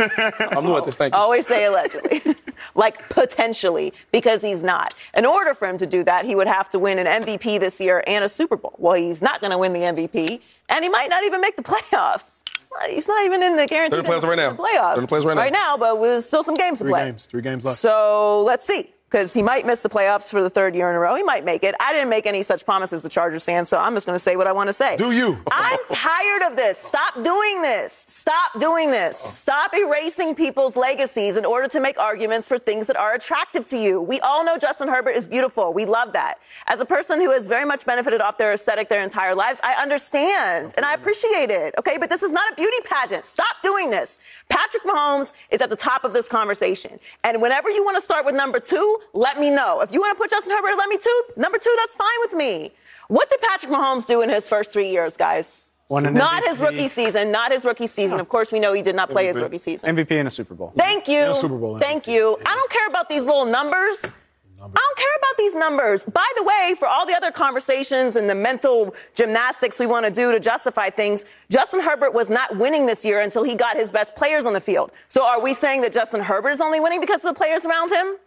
I'm 0.51 0.65
new 0.65 0.75
at 0.75 0.83
this. 0.83 0.97
Thank 0.97 1.13
you. 1.13 1.19
Always 1.19 1.47
say 1.47 1.63
allegedly. 1.63 2.21
like 2.75 3.07
potentially, 3.07 3.93
because 4.11 4.41
he's 4.41 4.61
not. 4.61 4.93
In 5.13 5.25
order 5.25 5.53
for 5.53 5.69
him 5.69 5.77
to 5.77 5.87
do 5.87 6.03
that, 6.03 6.25
he 6.25 6.35
would 6.35 6.47
have 6.47 6.69
to 6.71 6.79
win 6.79 6.99
an 6.99 7.23
MVP 7.23 7.61
this 7.61 7.79
year 7.79 8.03
and 8.07 8.25
a 8.25 8.29
Super 8.29 8.57
Bowl. 8.57 8.75
Well, 8.77 8.95
he's 8.95 9.21
not 9.21 9.39
going 9.39 9.51
to 9.51 9.57
win 9.57 9.71
the 9.71 9.81
MVP, 9.81 10.41
and 10.67 10.83
he 10.83 10.89
might 10.89 11.09
not 11.09 11.23
even 11.23 11.39
make 11.39 11.55
the 11.55 11.63
playoffs. 11.63 12.43
He's 12.69 12.79
not, 12.79 12.89
he's 12.89 13.07
not 13.07 13.25
even 13.25 13.43
in 13.43 13.55
the 13.55 13.65
guaranteed 13.65 13.91
They're 13.91 13.99
in 13.99 14.05
the 14.05 14.27
playoffs 14.27 14.29
right 14.29 14.35
now. 14.37 14.51
Playoffs. 14.53 14.95
They're 14.95 14.95
in 14.95 15.01
the 15.01 15.07
playoffs 15.07 15.25
right 15.25 15.33
now. 15.35 15.41
Right 15.41 15.53
now, 15.53 15.77
but 15.77 16.01
there's 16.01 16.25
still 16.25 16.43
some 16.43 16.55
games 16.55 16.79
Three 16.79 16.89
to 16.89 16.93
play. 16.93 17.01
Three 17.01 17.09
games. 17.11 17.25
Three 17.25 17.41
games 17.41 17.65
left. 17.65 17.77
So 17.77 18.43
let's 18.43 18.65
see. 18.65 18.91
Because 19.09 19.33
he 19.33 19.41
might 19.41 19.65
miss 19.65 19.81
the 19.81 19.89
playoffs 19.89 20.29
for 20.29 20.43
the 20.43 20.51
third 20.51 20.75
year 20.75 20.87
in 20.87 20.95
a 20.95 20.99
row. 20.99 21.15
He 21.15 21.23
might 21.23 21.43
make 21.43 21.63
it. 21.63 21.73
I 21.79 21.93
didn't 21.93 22.09
make 22.09 22.27
any 22.27 22.43
such 22.43 22.63
promises 22.63 23.01
to 23.01 23.09
Chargers 23.09 23.43
fans, 23.43 23.67
so 23.67 23.79
I'm 23.79 23.95
just 23.95 24.05
going 24.05 24.15
to 24.15 24.19
say 24.19 24.35
what 24.35 24.45
I 24.45 24.51
want 24.51 24.67
to 24.67 24.73
say. 24.73 24.97
Do 24.97 25.11
you? 25.11 25.39
I'm 25.51 25.79
tired 25.91 26.51
of 26.51 26.55
this. 26.55 26.77
Stop 26.77 27.15
doing 27.23 27.63
this. 27.63 28.05
Stop 28.07 28.59
doing 28.59 28.91
this. 28.91 29.17
Stop 29.17 29.73
erasing 29.73 30.35
people's 30.35 30.75
legacies 30.75 31.37
in 31.37 31.45
order 31.45 31.67
to 31.69 31.79
make 31.79 31.97
arguments 31.97 32.47
for 32.47 32.59
things 32.59 32.85
that 32.85 32.97
are 32.97 33.15
attractive 33.15 33.65
to 33.67 33.77
you. 33.79 33.99
We 33.99 34.19
all 34.19 34.45
know 34.45 34.59
Justin 34.59 34.87
Herbert 34.87 35.15
is 35.15 35.25
beautiful. 35.25 35.73
We 35.73 35.85
love 35.85 36.13
that. 36.13 36.37
As 36.67 36.79
a 36.79 36.85
person 36.85 37.19
who 37.19 37.31
has 37.31 37.47
very 37.47 37.65
much 37.65 37.87
benefited 37.87 38.21
off 38.21 38.37
their 38.37 38.53
aesthetic 38.53 38.89
their 38.89 39.01
entire 39.01 39.33
lives, 39.33 39.59
I 39.63 39.73
understand 39.81 40.75
and 40.77 40.85
I 40.85 40.93
appreciate 40.93 41.49
it. 41.49 41.73
Okay, 41.79 41.97
but 41.97 42.11
this 42.11 42.21
is 42.21 42.31
not 42.31 42.53
a 42.53 42.55
beauty 42.55 42.77
pageant. 42.85 43.25
Stop 43.25 43.63
doing 43.63 43.89
this. 43.89 44.19
Patrick 44.49 44.83
Mahomes 44.83 45.33
is 45.49 45.61
at 45.61 45.71
the 45.71 45.75
top 45.75 46.03
of 46.03 46.13
this 46.13 46.29
conversation. 46.29 46.99
And 47.23 47.41
whenever 47.41 47.71
you 47.71 47.83
want 47.83 47.97
to 47.97 48.01
start 48.01 48.23
with 48.23 48.35
number 48.35 48.59
two, 48.59 48.98
let 49.13 49.39
me 49.39 49.49
know. 49.49 49.81
If 49.81 49.93
you 49.93 49.99
want 49.99 50.17
to 50.17 50.21
put 50.21 50.29
Justin 50.29 50.51
Herbert 50.51 50.69
at 50.69 50.77
let 50.77 50.89
me 50.89 50.97
two, 50.97 51.23
number 51.35 51.57
two, 51.57 51.73
that's 51.77 51.95
fine 51.95 52.07
with 52.21 52.33
me. 52.33 52.71
What 53.07 53.29
did 53.29 53.41
Patrick 53.41 53.71
Mahomes 53.71 54.05
do 54.05 54.21
in 54.21 54.29
his 54.29 54.47
first 54.47 54.71
three 54.71 54.89
years, 54.89 55.17
guys? 55.17 55.63
Not 55.89 56.43
his 56.45 56.59
rookie 56.59 56.87
season. 56.87 57.31
Not 57.31 57.51
his 57.51 57.65
rookie 57.65 57.87
season. 57.87 58.19
Of 58.19 58.29
course, 58.29 58.51
we 58.51 58.59
know 58.59 58.73
he 58.73 58.83
did 58.83 58.95
not 58.95 59.09
play 59.09 59.25
his 59.25 59.39
rookie 59.39 59.57
season. 59.57 59.95
MVP 59.95 60.11
in 60.11 60.27
a 60.27 60.31
Super 60.31 60.53
Bowl. 60.53 60.71
Thank 60.77 61.07
you. 61.07 61.17
And 61.21 61.31
a 61.31 61.35
Super 61.35 61.57
Bowl 61.57 61.79
Thank 61.79 62.07
you. 62.07 62.37
I 62.45 62.55
don't 62.55 62.71
care 62.71 62.87
about 62.87 63.09
these 63.09 63.23
little 63.23 63.45
numbers. 63.45 64.13
I 64.61 64.67
don't 64.67 64.97
care 64.97 65.15
about 65.17 65.37
these 65.37 65.55
numbers. 65.55 66.03
By 66.03 66.27
the 66.35 66.43
way, 66.43 66.75
for 66.77 66.87
all 66.87 67.05
the 67.05 67.13
other 67.13 67.31
conversations 67.31 68.17
and 68.17 68.29
the 68.29 68.35
mental 68.35 68.93
gymnastics 69.15 69.79
we 69.79 69.85
want 69.85 70.05
to 70.05 70.11
do 70.11 70.31
to 70.33 70.39
justify 70.39 70.89
things, 70.89 71.23
Justin 71.49 71.79
Herbert 71.79 72.13
was 72.13 72.29
not 72.29 72.57
winning 72.57 72.85
this 72.85 73.05
year 73.05 73.21
until 73.21 73.43
he 73.43 73.55
got 73.55 73.77
his 73.77 73.89
best 73.89 74.15
players 74.17 74.45
on 74.45 74.53
the 74.53 74.59
field. 74.61 74.91
So 75.07 75.25
are 75.25 75.41
we 75.41 75.53
saying 75.53 75.81
that 75.81 75.93
Justin 75.93 76.21
Herbert 76.21 76.49
is 76.49 76.61
only 76.61 76.81
winning 76.81 76.99
because 76.99 77.23
of 77.23 77.33
the 77.33 77.37
players 77.37 77.65
around 77.65 77.91
him? 77.91 78.17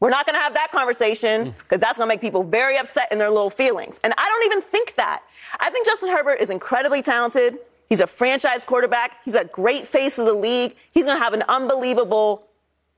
We're 0.00 0.10
not 0.10 0.26
going 0.26 0.34
to 0.34 0.40
have 0.40 0.54
that 0.54 0.72
conversation 0.72 1.46
mm. 1.46 1.54
because 1.58 1.80
that's 1.80 1.98
going 1.98 2.08
to 2.08 2.12
make 2.12 2.22
people 2.22 2.42
very 2.42 2.78
upset 2.78 3.08
in 3.12 3.18
their 3.18 3.30
little 3.30 3.50
feelings. 3.50 4.00
And 4.02 4.14
I 4.16 4.26
don't 4.26 4.52
even 4.52 4.62
think 4.70 4.96
that. 4.96 5.22
I 5.60 5.70
think 5.70 5.86
Justin 5.86 6.08
Herbert 6.08 6.40
is 6.40 6.48
incredibly 6.50 7.02
talented. 7.02 7.58
He's 7.88 8.00
a 8.00 8.06
franchise 8.06 8.64
quarterback. 8.64 9.18
He's 9.24 9.34
a 9.34 9.44
great 9.44 9.86
face 9.86 10.18
of 10.18 10.26
the 10.26 10.32
league. 10.32 10.76
He's 10.92 11.04
going 11.04 11.18
to 11.18 11.22
have 11.22 11.34
an 11.34 11.44
unbelievable 11.48 12.46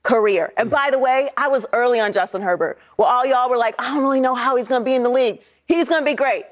career. 0.05 0.53
And 0.57 0.69
mm. 0.69 0.73
by 0.73 0.91
the 0.91 0.99
way, 0.99 1.29
I 1.37 1.49
was 1.49 1.67
early 1.73 1.99
on 1.99 2.13
Justin 2.13 2.41
Herbert. 2.41 2.79
Well, 2.97 3.09
all 3.09 3.27
y'all 3.27 3.51
were 3.51 3.59
like, 3.59 3.75
I 3.81 3.93
don't 3.93 4.03
really 4.03 4.21
know 4.21 4.35
how 4.35 4.57
he's 4.57 4.69
going 4.69 4.83
to 4.83 4.85
be 4.85 4.95
in 4.95 5.03
the 5.03 5.11
league. 5.11 5.43
He's 5.67 5.89
going 5.89 6.03
to 6.03 6.11
be 6.11 6.15
great. 6.15 6.45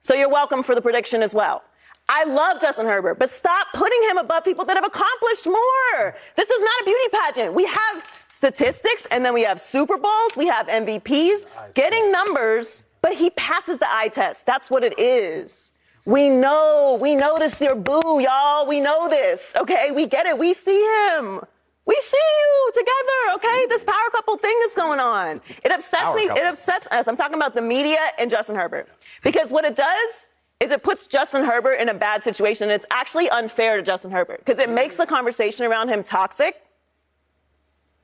So 0.00 0.14
you're 0.14 0.30
welcome 0.30 0.62
for 0.62 0.76
the 0.76 0.80
prediction 0.80 1.22
as 1.22 1.34
well. 1.34 1.62
I 2.08 2.24
love 2.24 2.60
Justin 2.60 2.86
Herbert, 2.86 3.18
but 3.18 3.28
stop 3.28 3.66
putting 3.74 4.02
him 4.04 4.16
above 4.18 4.44
people 4.44 4.64
that 4.64 4.76
have 4.76 4.84
accomplished 4.84 5.46
more. 5.46 6.16
This 6.36 6.48
is 6.48 6.60
not 6.60 6.80
a 6.80 6.84
beauty 6.84 7.08
pageant. 7.12 7.54
We 7.54 7.66
have 7.66 8.04
statistics 8.28 9.06
and 9.10 9.24
then 9.24 9.34
we 9.34 9.42
have 9.44 9.60
Super 9.60 9.98
Bowls, 9.98 10.36
we 10.36 10.46
have 10.46 10.66
MVPs, 10.68 11.44
getting 11.74 12.10
numbers, 12.10 12.84
but 13.02 13.12
he 13.14 13.30
passes 13.30 13.78
the 13.78 13.90
eye 13.92 14.08
test. 14.08 14.46
That's 14.46 14.70
what 14.70 14.84
it 14.84 14.98
is. 14.98 15.72
We 16.06 16.30
know, 16.30 16.96
we 17.00 17.14
know 17.14 17.36
this 17.38 17.60
your 17.60 17.74
boo, 17.76 18.20
y'all. 18.20 18.66
We 18.66 18.80
know 18.80 19.08
this, 19.10 19.54
okay? 19.56 19.90
We 19.94 20.06
get 20.06 20.24
it. 20.24 20.38
We 20.38 20.54
see 20.54 20.80
him. 20.80 21.40
We 21.84 21.96
see 22.00 22.16
you 22.16 22.72
together, 22.74 23.34
okay? 23.36 23.66
This 23.68 23.84
power 23.84 23.94
couple 24.12 24.36
thing 24.38 24.56
that's 24.60 24.74
going 24.74 25.00
on. 25.00 25.42
It 25.62 25.70
upsets 25.70 26.02
Power 26.04 26.16
me. 26.16 26.28
couple. 26.28 26.42
It 26.42 26.46
upsets 26.46 26.88
us. 26.90 27.08
I'm 27.08 27.16
talking 27.16 27.34
about 27.36 27.54
the 27.54 27.60
media 27.62 27.98
and 28.18 28.30
Justin 28.30 28.56
Herbert. 28.56 28.88
Because 29.22 29.50
what 29.50 29.66
it 29.66 29.76
does 29.76 30.26
is 30.60 30.70
it 30.70 30.82
puts 30.82 31.06
Justin 31.06 31.44
Herbert 31.44 31.74
in 31.74 31.88
a 31.88 31.94
bad 31.94 32.22
situation. 32.22 32.64
And 32.64 32.72
it's 32.72 32.86
actually 32.90 33.30
unfair 33.30 33.76
to 33.76 33.82
Justin 33.82 34.10
Herbert 34.10 34.38
because 34.44 34.58
it 34.58 34.70
makes 34.70 34.96
the 34.96 35.06
conversation 35.06 35.64
around 35.66 35.88
him 35.88 36.02
toxic. 36.02 36.60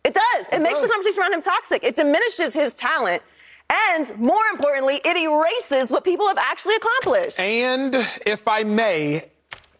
It 0.04 0.14
does. 0.14 0.48
It, 0.52 0.60
makes 0.60 0.80
the 0.80 0.88
conversation 0.88 1.22
around 1.22 1.32
him 1.32 1.40
toxic. 1.40 1.82
It 1.82 1.96
diminishes 1.96 2.52
his 2.52 2.74
talent. 2.74 3.22
And 3.70 4.16
more 4.18 4.44
importantly, 4.52 5.00
it 5.02 5.16
erases 5.16 5.90
what 5.90 6.04
people 6.04 6.28
have 6.28 6.36
actually 6.36 6.74
accomplished. 6.76 7.40
And 7.40 7.94
if 8.26 8.46
I 8.46 8.62
may, 8.62 9.30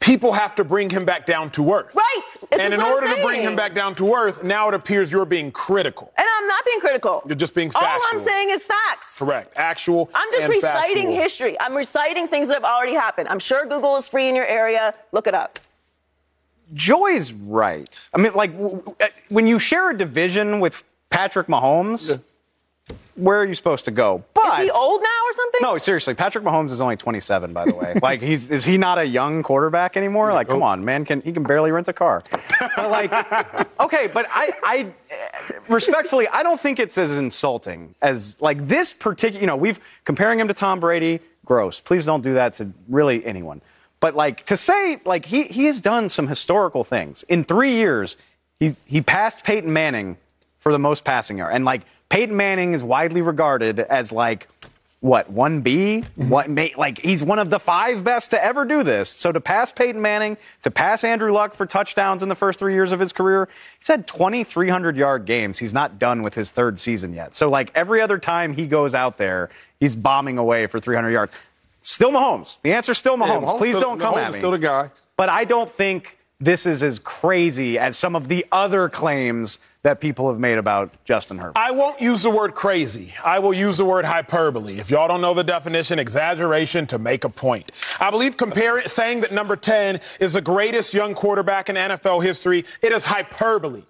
people 0.05 0.33
have 0.35 0.55
to 0.55 0.65
bring 0.65 0.91
him 0.91 1.07
back 1.07 1.25
down 1.25 1.51
to 1.51 1.73
earth. 1.73 1.95
Right. 1.95 2.23
This 2.51 2.61
and 2.61 2.75
in 2.75 2.81
order 2.83 3.15
to 3.15 3.23
bring 3.23 3.41
him 3.41 3.57
back 3.57 3.75
down 3.75 3.95
to 3.97 4.15
earth, 4.15 4.45
now 4.45 4.69
it 4.69 4.75
appears 4.75 5.11
you're 5.11 5.25
being 5.25 5.51
critical. 5.51 6.13
And 6.19 6.27
I'm 6.37 6.47
not 6.47 6.63
being 6.67 6.81
critical. 6.81 7.23
You're 7.27 7.37
just 7.37 7.55
being 7.55 7.73
All. 7.75 7.83
I'm 8.13 8.19
saying 8.19 8.51
is 8.51 8.67
facts. 8.67 9.19
Correct. 9.19 9.55
Actual. 9.57 10.11
I'm 10.15 10.31
just 10.31 10.45
and 10.45 10.53
reciting 10.53 11.05
factual. 11.05 11.15
history. 11.17 11.61
I'm 11.61 11.75
reciting 11.75 12.29
things 12.29 12.49
that 12.49 12.55
have 12.55 12.65
already 12.65 12.93
happened. 12.93 13.29
I'm 13.29 13.39
sure 13.39 13.67
Google 13.67 13.97
is 13.97 14.07
free 14.07 14.29
in 14.29 14.35
your 14.35 14.47
area. 14.47 14.93
Look 15.13 15.27
it 15.27 15.35
up. 15.35 15.59
Joy's 16.75 17.33
right. 17.33 18.09
I 18.13 18.19
mean, 18.19 18.35
like 18.35 18.53
w- 18.53 18.77
w- 18.77 18.97
uh, 19.01 19.07
when 19.31 19.47
you 19.47 19.59
share 19.59 19.91
a 19.91 19.97
division 19.97 20.61
with 20.61 20.85
Patrick 21.09 21.47
Mahomes, 21.47 22.21
where 23.17 23.41
are 23.41 23.45
you 23.45 23.55
supposed 23.55 23.85
to 23.85 23.91
go? 23.91 24.25
But 24.35 24.61
Is 24.61 24.65
he 24.65 24.71
old 24.71 25.01
now 25.01 25.09
or 25.09 25.33
something? 25.33 25.61
no, 25.63 25.79
seriously, 25.79 26.15
Patrick 26.15 26.45
Mahomes 26.45 26.71
is 26.71 26.81
only 26.81 26.97
27, 26.97 27.53
by 27.53 27.65
the 27.65 27.75
way. 27.75 27.99
like, 28.03 28.21
he's 28.21 28.51
is 28.51 28.65
he 28.65 28.77
not 28.77 28.99
a 28.99 29.07
young 29.07 29.43
quarterback 29.43 29.97
anymore? 29.97 30.33
Like, 30.33 30.49
come 30.49 30.63
oh. 30.63 30.67
on, 30.67 30.85
man, 30.85 31.05
can 31.05 31.21
he 31.21 31.33
can 31.33 31.45
barely 31.45 31.71
rent 31.71 31.89
a 31.89 31.93
car? 31.93 32.23
But 32.77 32.91
like, 32.91 33.71
okay, 33.81 34.09
but 34.13 34.27
I, 34.31 34.53
I 34.63 34.93
respectfully, 35.69 36.27
I 36.29 36.43
don't 36.43 36.61
think 36.61 36.79
it's 36.79 36.99
as 36.99 37.17
insulting 37.19 37.95
as 38.03 38.41
like 38.41 38.67
this 38.67 38.93
particular. 38.93 39.41
You 39.41 39.47
know, 39.47 39.57
we've 39.57 39.79
comparing 40.05 40.41
him 40.41 40.49
to 40.49 40.55
Tom 40.55 40.81
Brady. 40.81 41.21
Gross. 41.45 41.79
Please 41.79 42.07
don't 42.07 42.23
do 42.23 42.35
that 42.35 42.55
to 42.55 42.71
really 42.89 43.25
anyone. 43.25 43.61
But 44.01 44.15
like 44.15 44.45
to 44.47 44.57
say 44.57 45.01
like 45.05 45.27
he 45.27 45.45
he 45.45 45.67
has 45.67 45.81
done 45.81 46.09
some 46.09 46.27
historical 46.27 46.85
things 46.85 47.23
in 47.25 47.45
three 47.45 47.75
years. 47.75 48.17
He 48.59 48.75
he 48.87 49.03
passed 49.03 49.45
Peyton 49.45 49.73
Manning 49.73 50.17
for 50.59 50.73
the 50.73 50.79
most 50.79 51.05
passing 51.05 51.39
yard, 51.39 51.55
and 51.55 51.65
like 51.65 51.83
Peyton 52.15 52.37
Manning 52.37 52.75
is 52.75 52.85
widely 52.85 53.23
regarded 53.23 53.81
as 53.81 54.13
like 54.13 54.47
what 55.01 55.29
one 55.29 55.63
B, 55.63 56.05
mm-hmm. 56.05 56.29
what 56.29 56.49
ma- 56.49 56.69
like 56.77 56.99
he's 56.99 57.25
one 57.25 57.41
of 57.41 57.51
the 57.51 57.59
five 57.59 58.05
best 58.05 58.31
to 58.31 58.43
ever 58.43 58.65
do 58.65 58.85
this. 58.85 59.11
So 59.11 59.33
to 59.33 59.41
pass 59.41 59.73
Peyton 59.73 60.01
Manning, 60.01 60.37
to 60.63 60.71
pass 60.71 61.03
Andrew 61.03 61.33
Luck 61.33 61.55
for 61.55 61.67
touchdowns 61.67 62.23
in 62.23 62.29
the 62.29 62.37
first 62.37 62.61
three 62.61 62.73
years 62.73 62.93
of 62.93 63.01
his 63.01 63.13
career, 63.13 63.49
he's 63.81 63.89
had 63.89 64.07
2,300 64.07 64.97
yard 64.97 65.25
games. 65.25 65.59
He's 65.59 65.75
not 65.75 65.99
done 65.99 66.23
with 66.23 66.35
his 66.35 66.53
third 66.53 66.79
season 66.79 67.15
yet. 67.15 67.35
So 67.35 67.51
like 67.51 67.73
every 67.75 68.01
other 68.01 68.19
time 68.19 68.55
he 68.55 68.69
goes 68.69 68.95
out 68.95 69.17
there, 69.17 69.51
he's 69.81 69.97
bombing 69.97 70.39
away 70.39 70.67
for 70.67 70.79
300 70.79 71.11
yards. 71.11 71.33
Still 71.81 72.13
Mahomes. 72.13 72.63
The 72.63 72.75
answer's 72.75 72.97
still 72.99 73.17
Mahomes. 73.17 73.49
Mahomes 73.49 73.59
Please 73.59 73.75
still- 73.75 73.89
don't 73.91 73.99
come 73.99 74.15
Mahomes 74.15 74.23
at 74.23 74.29
is 74.29 74.35
me. 74.35 74.41
still 74.41 74.53
the 74.53 74.59
guy. 74.59 74.91
But 75.17 75.31
I 75.31 75.45
don't 75.45 75.69
think 75.69 76.17
this 76.45 76.67
is 76.67 76.83
as 76.83 76.99
crazy 76.99 77.79
as 77.79 77.97
some 77.97 78.15
of 78.15 78.29
the 78.29 78.45
other 78.53 78.89
claims 78.89 79.59
that 79.83 80.01
people 80.01 80.29
have 80.29 80.39
made 80.39 80.59
about 80.59 80.93
Justin 81.05 81.39
Herbert. 81.39 81.57
I 81.57 81.71
won't 81.71 82.01
use 82.01 82.23
the 82.23 82.31
word 82.31 82.55
crazy. 82.55 83.15
I 83.23 83.39
will 83.39 83.55
use 83.55 83.77
the 83.77 83.85
word 83.85 84.05
hyperbole. 84.05 84.79
If 84.79 84.91
y'all 84.91 85.09
don't 85.09 85.21
know 85.21 85.35
the 85.35 85.45
definition, 85.45 85.99
exaggeration 85.99 86.87
to 86.89 86.99
make 86.99 87.25
a 87.25 87.29
point. 87.29 87.73
I 88.01 88.11
believe 88.11 88.37
comparing 88.37 88.89
saying 88.89 89.21
that 89.21 89.33
number 89.33 89.57
10 89.57 90.01
is 90.21 90.35
the 90.35 90.41
greatest 90.41 90.95
young 90.95 91.15
quarterback 91.15 91.69
in 91.69 91.77
NFL 91.77 92.23
history, 92.23 92.65
it 92.83 92.93
is 92.93 93.05
hyperbole. 93.05 93.83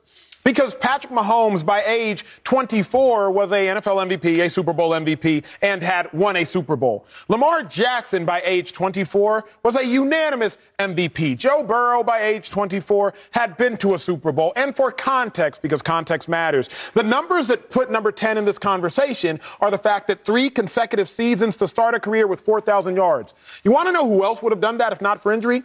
Because 0.44 0.74
Patrick 0.74 1.10
Mahomes, 1.10 1.64
by 1.64 1.82
age 1.84 2.24
24, 2.44 3.30
was 3.30 3.50
a 3.52 3.66
NFL 3.66 4.18
MVP, 4.18 4.44
a 4.44 4.50
Super 4.50 4.74
Bowl 4.74 4.90
MVP, 4.90 5.42
and 5.62 5.82
had 5.82 6.12
won 6.12 6.36
a 6.36 6.44
Super 6.44 6.76
Bowl. 6.76 7.06
Lamar 7.28 7.62
Jackson, 7.62 8.26
by 8.26 8.42
age 8.44 8.72
24, 8.72 9.46
was 9.62 9.76
a 9.76 9.84
unanimous 9.84 10.58
MVP. 10.78 11.38
Joe 11.38 11.62
Burrow, 11.62 12.02
by 12.02 12.20
age 12.20 12.50
24, 12.50 13.14
had 13.30 13.56
been 13.56 13.78
to 13.78 13.94
a 13.94 13.98
Super 13.98 14.32
Bowl. 14.32 14.52
And 14.54 14.76
for 14.76 14.92
context, 14.92 15.62
because 15.62 15.80
context 15.80 16.28
matters, 16.28 16.68
the 16.92 17.02
numbers 17.02 17.48
that 17.48 17.70
put 17.70 17.90
number 17.90 18.12
10 18.12 18.36
in 18.36 18.44
this 18.44 18.58
conversation 18.58 19.40
are 19.62 19.70
the 19.70 19.78
fact 19.78 20.08
that 20.08 20.26
three 20.26 20.50
consecutive 20.50 21.08
seasons 21.08 21.56
to 21.56 21.66
start 21.66 21.94
a 21.94 22.00
career 22.00 22.26
with 22.26 22.42
4,000 22.42 22.96
yards. 22.96 23.32
You 23.64 23.72
want 23.72 23.88
to 23.88 23.92
know 23.92 24.06
who 24.06 24.24
else 24.24 24.42
would 24.42 24.52
have 24.52 24.60
done 24.60 24.76
that 24.76 24.92
if 24.92 25.00
not 25.00 25.22
for 25.22 25.32
injury? 25.32 25.62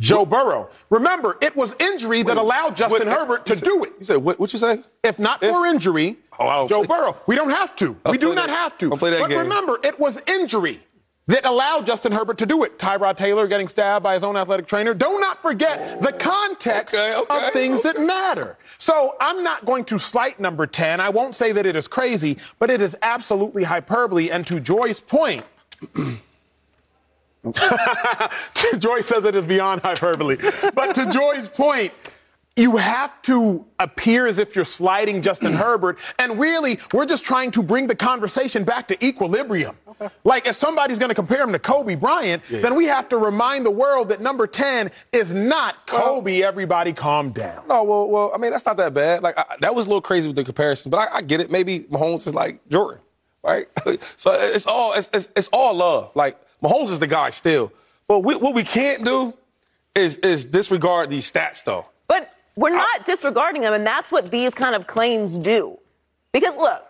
Joe 0.00 0.24
Burrow. 0.24 0.68
Remember, 0.90 1.36
it 1.40 1.56
was 1.56 1.74
injury 1.80 2.22
that 2.22 2.36
allowed 2.36 2.76
Justin 2.76 3.08
What- 3.08 3.16
Herbert 3.18 3.46
to 3.46 3.56
said- 3.56 3.64
do 3.64 3.84
it. 3.84 3.92
You 3.98 4.04
said 4.04 4.16
what? 4.18 4.38
What 4.38 4.52
you 4.52 4.58
say? 4.58 4.80
If 5.02 5.18
not 5.18 5.40
for 5.40 5.66
injury, 5.66 6.16
Oh, 6.38 6.68
Joe 6.68 6.84
play- 6.84 6.96
Burrow. 6.96 7.16
We 7.26 7.34
don't 7.34 7.50
have 7.50 7.74
to. 7.76 7.96
I'll 8.06 8.12
we 8.12 8.18
do 8.18 8.34
not 8.34 8.46
that- 8.46 8.56
have 8.56 8.78
to. 8.78 8.92
I'll 8.92 8.96
play 8.98 9.10
that 9.10 9.20
but 9.20 9.30
game. 9.30 9.38
remember, 9.40 9.80
it 9.82 9.98
was 9.98 10.22
injury 10.28 10.80
that 11.26 11.44
allowed 11.44 11.84
Justin 11.84 12.12
Herbert 12.12 12.38
to 12.38 12.46
do 12.46 12.62
it. 12.62 12.78
Tyrod 12.78 13.16
Taylor 13.16 13.46
getting 13.48 13.66
stabbed 13.68 14.02
by 14.04 14.14
his 14.14 14.22
own 14.24 14.36
athletic 14.36 14.66
trainer. 14.66 14.94
Do 14.94 15.18
not 15.20 15.42
forget 15.42 16.00
the 16.00 16.14
oh, 16.14 16.16
context 16.16 16.94
Okay, 16.94 17.14
okay, 17.16 17.46
of 17.48 17.52
things 17.52 17.80
okay. 17.80 17.92
that 17.92 18.00
matter. 18.06 18.56
So 18.78 19.14
I'm 19.20 19.42
not 19.42 19.64
going 19.66 19.84
to 19.86 19.98
slight 19.98 20.38
number 20.40 20.66
10. 20.66 21.00
I 21.00 21.08
won't 21.10 21.34
say 21.34 21.52
that 21.52 21.66
it 21.66 21.76
is 21.76 21.86
crazy, 21.88 22.38
but 22.58 22.70
it 22.70 22.80
is 22.80 22.96
absolutely 23.02 23.64
hyperbole. 23.64 24.30
And 24.30 24.46
to 24.46 24.58
Joy's 24.60 25.00
point, 25.02 25.44
Joy 28.78 29.00
says 29.00 29.24
it 29.24 29.34
is 29.34 29.44
beyond 29.44 29.82
hyperbole. 29.82 30.36
But 30.74 30.94
to 30.94 31.10
Joy's 31.10 31.48
point, 31.48 31.92
you 32.58 32.76
have 32.76 33.22
to 33.22 33.64
appear 33.78 34.26
as 34.26 34.38
if 34.38 34.56
you're 34.56 34.64
sliding 34.64 35.22
Justin 35.22 35.52
Herbert. 35.54 35.98
And 36.18 36.38
really, 36.38 36.80
we're 36.92 37.06
just 37.06 37.24
trying 37.24 37.52
to 37.52 37.62
bring 37.62 37.86
the 37.86 37.94
conversation 37.94 38.64
back 38.64 38.88
to 38.88 39.04
equilibrium. 39.04 39.76
Like, 40.24 40.46
if 40.46 40.56
somebody's 40.56 40.98
going 40.98 41.08
to 41.08 41.14
compare 41.14 41.42
him 41.42 41.52
to 41.52 41.58
Kobe 41.58 41.94
Bryant, 41.94 42.42
then 42.48 42.74
we 42.74 42.86
have 42.86 43.08
to 43.10 43.16
remind 43.16 43.64
the 43.64 43.70
world 43.70 44.08
that 44.08 44.20
number 44.20 44.46
10 44.46 44.90
is 45.12 45.32
not 45.32 45.86
Kobe. 45.86 46.42
Everybody 46.42 46.92
calm 46.92 47.30
down. 47.30 47.62
No, 47.68 47.84
well, 47.84 48.08
well, 48.08 48.32
I 48.34 48.38
mean 48.38 48.50
that's 48.50 48.66
not 48.66 48.76
that 48.78 48.92
bad. 48.92 49.22
Like 49.22 49.38
I, 49.38 49.56
that 49.60 49.74
was 49.74 49.86
a 49.86 49.88
little 49.88 50.00
crazy 50.02 50.28
with 50.28 50.36
the 50.36 50.44
comparison, 50.44 50.90
but 50.90 50.98
I, 50.98 51.18
I 51.18 51.22
get 51.22 51.40
it. 51.40 51.50
Maybe 51.50 51.80
Mahomes 51.80 52.26
is 52.26 52.34
like 52.34 52.60
Jordan, 52.68 53.00
right? 53.42 53.66
so 54.16 54.32
it's 54.34 54.66
all 54.66 54.94
it's, 54.94 55.10
it's, 55.12 55.28
it's 55.36 55.48
all 55.48 55.74
love. 55.74 56.14
Like 56.16 56.40
Mahomes 56.62 56.90
is 56.90 56.98
the 56.98 57.06
guy 57.06 57.30
still, 57.30 57.72
but 58.06 58.20
we, 58.20 58.34
what 58.36 58.54
we 58.54 58.62
can't 58.64 59.04
do 59.04 59.34
is 59.94 60.16
is 60.18 60.44
disregard 60.44 61.10
these 61.10 61.30
stats 61.30 61.62
though. 61.64 61.86
But 62.06 62.32
we're 62.56 62.70
not 62.70 63.04
disregarding 63.06 63.62
them, 63.62 63.72
and 63.74 63.86
that's 63.86 64.10
what 64.10 64.30
these 64.30 64.54
kind 64.54 64.74
of 64.74 64.86
claims 64.86 65.38
do. 65.38 65.78
Because 66.32 66.54
look, 66.56 66.84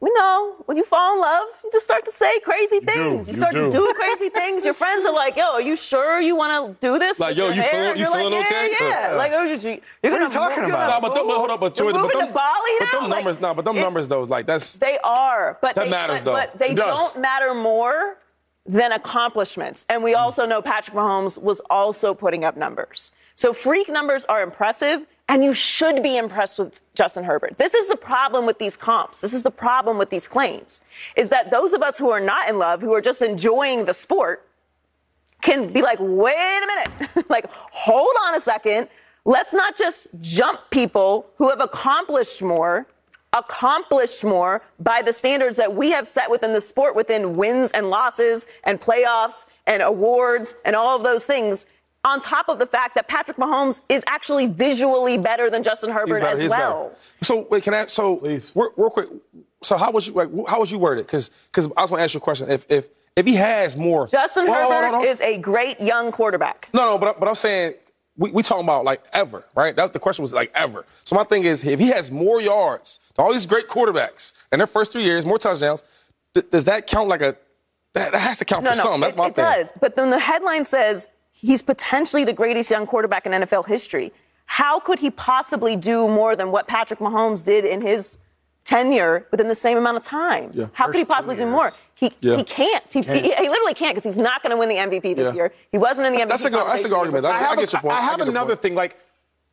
we 0.00 0.10
know 0.14 0.54
when 0.66 0.76
you 0.76 0.84
fall 0.84 1.14
in 1.14 1.20
love, 1.20 1.46
you 1.62 1.70
just 1.72 1.84
start 1.84 2.04
to 2.04 2.12
say 2.12 2.40
crazy 2.40 2.80
things. 2.80 3.28
you 3.28 3.34
start 3.34 3.54
do. 3.54 3.70
to 3.70 3.70
do 3.70 3.92
crazy 3.94 4.28
things. 4.28 4.64
Your 4.64 4.74
friends 4.74 5.04
are 5.04 5.12
like, 5.14 5.36
"Yo, 5.36 5.44
are 5.52 5.60
you 5.60 5.76
sure 5.76 6.20
you 6.20 6.34
want 6.36 6.80
to 6.80 6.86
do 6.86 6.98
this?" 6.98 7.18
Like, 7.20 7.36
yo, 7.36 7.48
you 7.50 7.62
feeling- 7.62 7.98
you 7.98 8.06
feeling 8.06 8.32
like, 8.32 8.46
okay? 8.46 8.70
Yeah, 8.80 9.10
yeah. 9.10 9.14
Like, 9.16 9.32
oh, 9.32 9.42
you, 9.44 9.50
you're 9.50 9.58
What 9.60 9.78
gonna 10.02 10.24
you 10.24 10.30
talking 10.30 10.56
you're 10.58 10.66
about? 10.66 10.80
gonna 10.80 10.86
Nah, 10.92 11.00
but 11.00 11.14
them, 11.14 11.26
move- 11.26 11.36
hold 11.36 11.50
up, 11.50 11.60
but 11.60 11.76
you're 11.78 11.92
Jordan, 11.92 12.02
but 12.02 12.06
moving 12.06 12.18
them, 12.18 12.28
to 12.28 12.34
Bali 12.34 12.70
but 12.80 12.84
now? 12.92 13.00
them 13.00 13.10
Like, 13.10 13.24
numbers, 13.24 13.40
nah, 13.40 13.54
but 13.54 13.64
them 13.64 13.76
it- 13.76 13.80
numbers 13.80 14.08
though, 14.08 14.22
like 14.22 14.46
that's 14.46 14.74
They 14.78 14.98
are, 15.04 15.58
but 15.60 15.74
That 15.76 15.84
they, 15.84 15.90
matters, 15.90 16.22
but, 16.22 16.24
though. 16.24 16.32
but 16.34 16.58
they 16.58 16.74
don't 16.74 17.18
matter 17.20 17.54
more 17.54 18.16
than 18.66 18.92
accomplishments. 18.92 19.84
And 19.88 20.02
we 20.02 20.14
mm. 20.14 20.18
also 20.18 20.46
know 20.46 20.62
Patrick 20.62 20.96
Mahomes 20.96 21.40
was 21.40 21.60
also 21.70 22.14
putting 22.14 22.44
up 22.44 22.56
numbers. 22.56 23.12
So 23.34 23.52
freak 23.52 23.88
numbers 23.88 24.24
are 24.26 24.42
impressive, 24.42 25.06
And 25.28 25.42
you 25.42 25.54
should 25.54 26.02
be 26.02 26.16
impressed 26.16 26.58
with 26.58 26.80
Justin 26.94 27.24
Herbert. 27.24 27.56
This 27.56 27.72
is 27.72 27.88
the 27.88 27.96
problem 27.96 28.44
with 28.44 28.58
these 28.58 28.76
comps. 28.76 29.20
This 29.22 29.32
is 29.32 29.42
the 29.42 29.50
problem 29.50 29.96
with 29.96 30.10
these 30.10 30.28
claims 30.28 30.82
is 31.16 31.30
that 31.30 31.50
those 31.50 31.72
of 31.72 31.82
us 31.82 31.96
who 31.96 32.10
are 32.10 32.20
not 32.20 32.50
in 32.50 32.58
love, 32.58 32.82
who 32.82 32.92
are 32.92 33.00
just 33.00 33.22
enjoying 33.22 33.84
the 33.86 33.94
sport, 33.94 34.46
can 35.40 35.72
be 35.72 35.80
like, 35.80 35.98
wait 36.00 36.60
a 36.62 36.66
minute, 36.66 37.30
like, 37.30 37.46
hold 37.50 38.14
on 38.24 38.34
a 38.34 38.40
second. 38.40 38.88
Let's 39.24 39.54
not 39.54 39.76
just 39.76 40.08
jump 40.20 40.70
people 40.70 41.30
who 41.36 41.48
have 41.50 41.60
accomplished 41.60 42.42
more, 42.42 42.86
accomplished 43.32 44.24
more 44.24 44.62
by 44.80 45.02
the 45.02 45.12
standards 45.12 45.56
that 45.56 45.74
we 45.74 45.90
have 45.90 46.06
set 46.06 46.30
within 46.30 46.52
the 46.52 46.60
sport, 46.60 46.94
within 46.94 47.34
wins 47.36 47.70
and 47.72 47.90
losses 47.90 48.46
and 48.64 48.80
playoffs 48.80 49.46
and 49.66 49.82
awards 49.82 50.54
and 50.64 50.76
all 50.76 50.96
of 50.96 51.02
those 51.02 51.26
things. 51.26 51.66
On 52.04 52.20
top 52.20 52.48
of 52.48 52.58
the 52.58 52.66
fact 52.66 52.96
that 52.96 53.06
Patrick 53.06 53.36
Mahomes 53.36 53.80
is 53.88 54.02
actually 54.08 54.48
visually 54.48 55.18
better 55.18 55.48
than 55.48 55.62
Justin 55.62 55.88
Herbert 55.90 56.20
better, 56.20 56.42
as 56.42 56.50
well. 56.50 56.88
Better. 56.88 56.96
So 57.22 57.46
wait, 57.48 57.62
can 57.62 57.74
I? 57.74 57.86
So 57.86 58.18
Real, 58.18 58.72
real 58.76 58.90
quick. 58.90 59.08
So 59.62 59.76
how 59.76 59.92
was 59.92 60.08
you? 60.08 60.12
Like, 60.14 60.28
how 60.48 60.58
was 60.58 60.72
you 60.72 60.80
worded? 60.80 61.06
Because 61.06 61.30
because 61.52 61.66
I 61.76 61.80
was 61.80 61.90
going 61.90 62.00
to 62.00 62.04
ask 62.04 62.14
you 62.14 62.18
a 62.18 62.20
question. 62.20 62.50
If 62.50 62.68
if 62.68 62.88
if 63.14 63.24
he 63.24 63.36
has 63.36 63.76
more, 63.76 64.08
Justin 64.08 64.46
Hold 64.46 64.56
on, 64.56 64.62
hold 64.62 64.72
on, 64.72 64.82
Herbert 64.82 64.94
hold 64.96 65.06
on. 65.06 65.12
is 65.12 65.20
a 65.20 65.38
great 65.38 65.80
young 65.80 66.10
quarterback. 66.10 66.68
No, 66.74 66.90
no, 66.90 66.98
but 66.98 67.20
but 67.20 67.28
I'm 67.28 67.36
saying 67.36 67.74
we 68.16 68.30
we 68.30 68.42
talking 68.42 68.64
about 68.64 68.84
like 68.84 69.02
ever, 69.12 69.44
right? 69.54 69.74
That 69.74 69.92
the 69.92 69.98
question 69.98 70.22
was 70.22 70.32
like 70.32 70.50
ever. 70.54 70.84
So 71.04 71.16
my 71.16 71.24
thing 71.24 71.44
is, 71.44 71.64
if 71.64 71.80
he 71.80 71.88
has 71.88 72.10
more 72.10 72.40
yards, 72.40 73.00
than 73.14 73.24
all 73.24 73.32
these 73.32 73.46
great 73.46 73.68
quarterbacks 73.68 74.32
in 74.52 74.58
their 74.58 74.66
first 74.66 74.92
three 74.92 75.02
years, 75.02 75.24
more 75.24 75.38
touchdowns, 75.38 75.82
th- 76.34 76.50
does 76.50 76.64
that 76.64 76.86
count 76.86 77.08
like 77.08 77.20
a? 77.22 77.36
That, 77.94 78.12
that 78.12 78.20
has 78.22 78.38
to 78.38 78.46
count 78.46 78.64
No, 78.64 78.70
for 78.70 78.76
no, 78.76 78.82
something. 78.82 79.00
That's 79.00 79.14
it, 79.14 79.18
my 79.18 79.26
it 79.28 79.34
thing. 79.34 79.44
does. 79.44 79.72
But 79.80 79.96
then 79.96 80.08
the 80.10 80.18
headline 80.18 80.64
says 80.64 81.06
he's 81.30 81.60
potentially 81.62 82.24
the 82.24 82.32
greatest 82.32 82.70
young 82.70 82.86
quarterback 82.86 83.26
in 83.26 83.32
NFL 83.32 83.66
history. 83.66 84.12
How 84.46 84.80
could 84.80 84.98
he 84.98 85.10
possibly 85.10 85.76
do 85.76 86.08
more 86.08 86.34
than 86.34 86.50
what 86.50 86.66
Patrick 86.66 87.00
Mahomes 87.00 87.44
did 87.44 87.64
in 87.66 87.80
his 87.82 88.16
tenure 88.64 89.26
within 89.30 89.48
the 89.48 89.54
same 89.54 89.78
amount 89.78 89.96
of 89.96 90.02
time? 90.02 90.50
Yeah. 90.54 90.66
How 90.72 90.86
could 90.86 90.96
he 90.96 91.04
possibly 91.04 91.36
do 91.36 91.46
more? 91.46 91.70
He, 91.94 92.12
Yeah. 92.20 92.36
he 92.36 92.44
can't. 92.44 92.92
He, 92.92 93.02
he, 93.02 93.20
he 93.34 93.48
literally 93.48 93.74
can't 93.74 93.94
because 93.94 94.04
he's 94.14 94.22
not 94.22 94.42
going 94.42 94.50
to 94.50 94.56
win 94.56 94.68
the 94.68 94.76
MVP 94.76 95.14
this 95.16 95.28
Yeah. 95.28 95.34
year. 95.34 95.52
He 95.70 95.78
wasn't 95.78 96.06
in 96.06 96.12
the 96.14 96.20
MVP. 96.20 96.28
That's 96.28 96.44
a 96.44 96.50
good- 96.50 96.66
that's 96.66 96.84
a 96.84 96.88
good 96.88 96.98
argument. 96.98 97.24
I- 97.26 97.30
I 97.36 97.38
have, 97.38 97.58
get 97.58 97.72
your 97.72 97.80
point. 97.80 97.94
I 97.94 97.98
I 97.98 98.00
have 98.02 98.18
get 98.18 98.24
the 98.24 98.30
another 98.30 98.56
thing. 98.56 98.74
Like, 98.74 98.96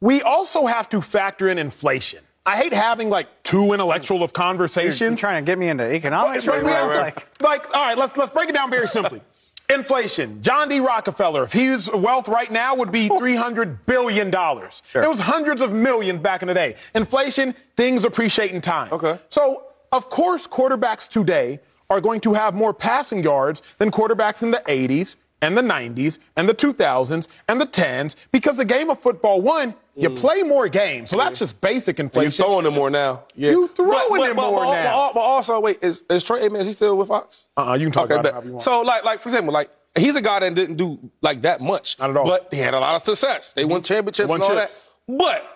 we 0.02 0.22
also 0.22 0.65
have 0.65 0.89
to 0.89 1.02
factor 1.02 1.48
in 1.50 1.58
inflation. 1.58 2.19
I 2.45 2.56
hate 2.58 2.74
having 2.74 3.10
like 3.10 3.28
too 3.43 3.74
intellectual 3.74 4.24
of 4.24 4.30
You're 4.30 4.43
conversations. 4.43 5.19
trying 5.19 5.43
to 5.43 5.50
get 5.52 5.60
me 5.60 5.69
into 5.69 5.84
economics? 5.84 6.45
But 6.45 6.63
we 6.63 6.72
right 6.72 6.76
have 6.78 6.88
now? 6.88 6.93
to- 6.93 7.00
Like, 7.02 7.41
like, 7.41 7.76
all 7.76 7.84
right, 7.86 7.98
let's 7.98 8.15
let's 8.17 8.32
break 8.32 8.50
it 8.50 8.54
down 8.54 8.72
very 8.72 8.88
simply. 8.88 9.22
Inflation. 9.70 10.42
John 10.42 10.68
D. 10.68 10.80
Rockefeller, 10.80 11.44
if 11.44 11.54
his 11.54 11.92
wealth 11.94 12.28
right 12.28 12.52
now 12.52 12.76
would 12.76 12.92
be 12.92 13.08
$300 13.08 13.80
billion. 13.86 14.32
Sure. 14.32 15.04
It 15.04 15.08
was 15.08 15.20
hundreds 15.20 15.62
of 15.62 15.72
millions 15.74 16.20
back 16.20 16.42
in 16.42 16.48
the 16.48 16.54
day. 16.54 16.76
Inflation, 16.96 17.54
things 17.76 18.04
appreciate 18.04 18.52
in 18.52 18.62
time. 18.62 18.92
Okay. 18.92 19.20
So, 19.30 19.68
of 19.92 20.10
course, 20.10 20.48
quarterbacks 20.48 21.08
today 21.08 21.60
are 21.90 22.02
going 22.02 22.20
to 22.22 22.34
have 22.34 22.54
more 22.56 22.74
passing 22.74 23.24
yards 23.24 23.62
than 23.78 23.92
quarterbacks 23.92 24.44
in 24.44 24.52
the 24.52 24.64
80s 24.68 25.16
and 25.41 25.58
the 25.58 25.62
90s 25.62 26.19
and 26.36 26.47
the 26.49 26.54
2000s 26.54 27.28
and 27.47 27.62
the 27.62 27.65
10s 27.65 28.15
because 28.32 28.58
the 28.58 28.65
game 28.65 28.89
of 28.89 29.02
football, 29.02 29.41
one, 29.41 29.73
you 29.95 30.10
play 30.10 30.43
more 30.43 30.69
games. 30.69 31.10
So 31.10 31.17
that's 31.17 31.39
just 31.39 31.60
basic 31.60 31.97
Mm. 31.97 31.99
You 31.99 32.04
inflation. 32.06 32.45
throwing 32.45 32.63
them 32.63 32.73
more 32.73 32.89
now. 32.89 33.23
Yeah. 33.36 33.52
You 33.52 33.67
throwing 33.69 33.91
but, 33.91 34.10
but, 34.10 34.28
them 34.28 34.36
but, 34.38 34.52
more 34.52 34.65
but, 34.65 34.84
now. 34.84 35.12
But, 35.13 35.19
also, 35.19 35.60
wait, 35.60 35.84
is, 35.84 36.04
is 36.10 36.23
Troy 36.23 36.41
Aikman, 36.41 36.60
is 36.60 36.67
he 36.67 36.73
still 36.73 36.97
with 36.97 37.10
Fox? 37.10 37.47
Uh-uh, 37.58 37.73
you 37.75 37.86
can 37.88 37.91
talk 37.93 38.10
about 38.10 38.25
it 38.25 38.45
you. 38.45 38.60
So, 38.60 38.82
like, 38.82 39.04
like 39.04 39.19
for 39.19 39.28
example, 39.30 39.54
like 39.54 39.71
he's 39.97 40.15
a 40.15 40.21
guy 40.21 40.39
that 40.39 40.54
didn't 40.54 40.78
do 40.78 40.99
like 41.21 41.41
that 41.41 41.60
much. 41.62 41.99
Not 41.99 42.12
at 42.12 42.17
all. 42.17 42.25
But 42.25 42.47
he 42.54 42.60
had 42.60 42.73
a 42.73 42.80
lot 42.80 42.95
of 42.95 43.02
success. 43.02 43.54
They 43.54 43.65
won 43.65 43.82
championships 43.82 44.30
Won 44.30 44.41
and 44.41 44.49
all 44.49 44.56
chips. 44.58 44.73
that. 45.08 45.17
But 45.17 45.56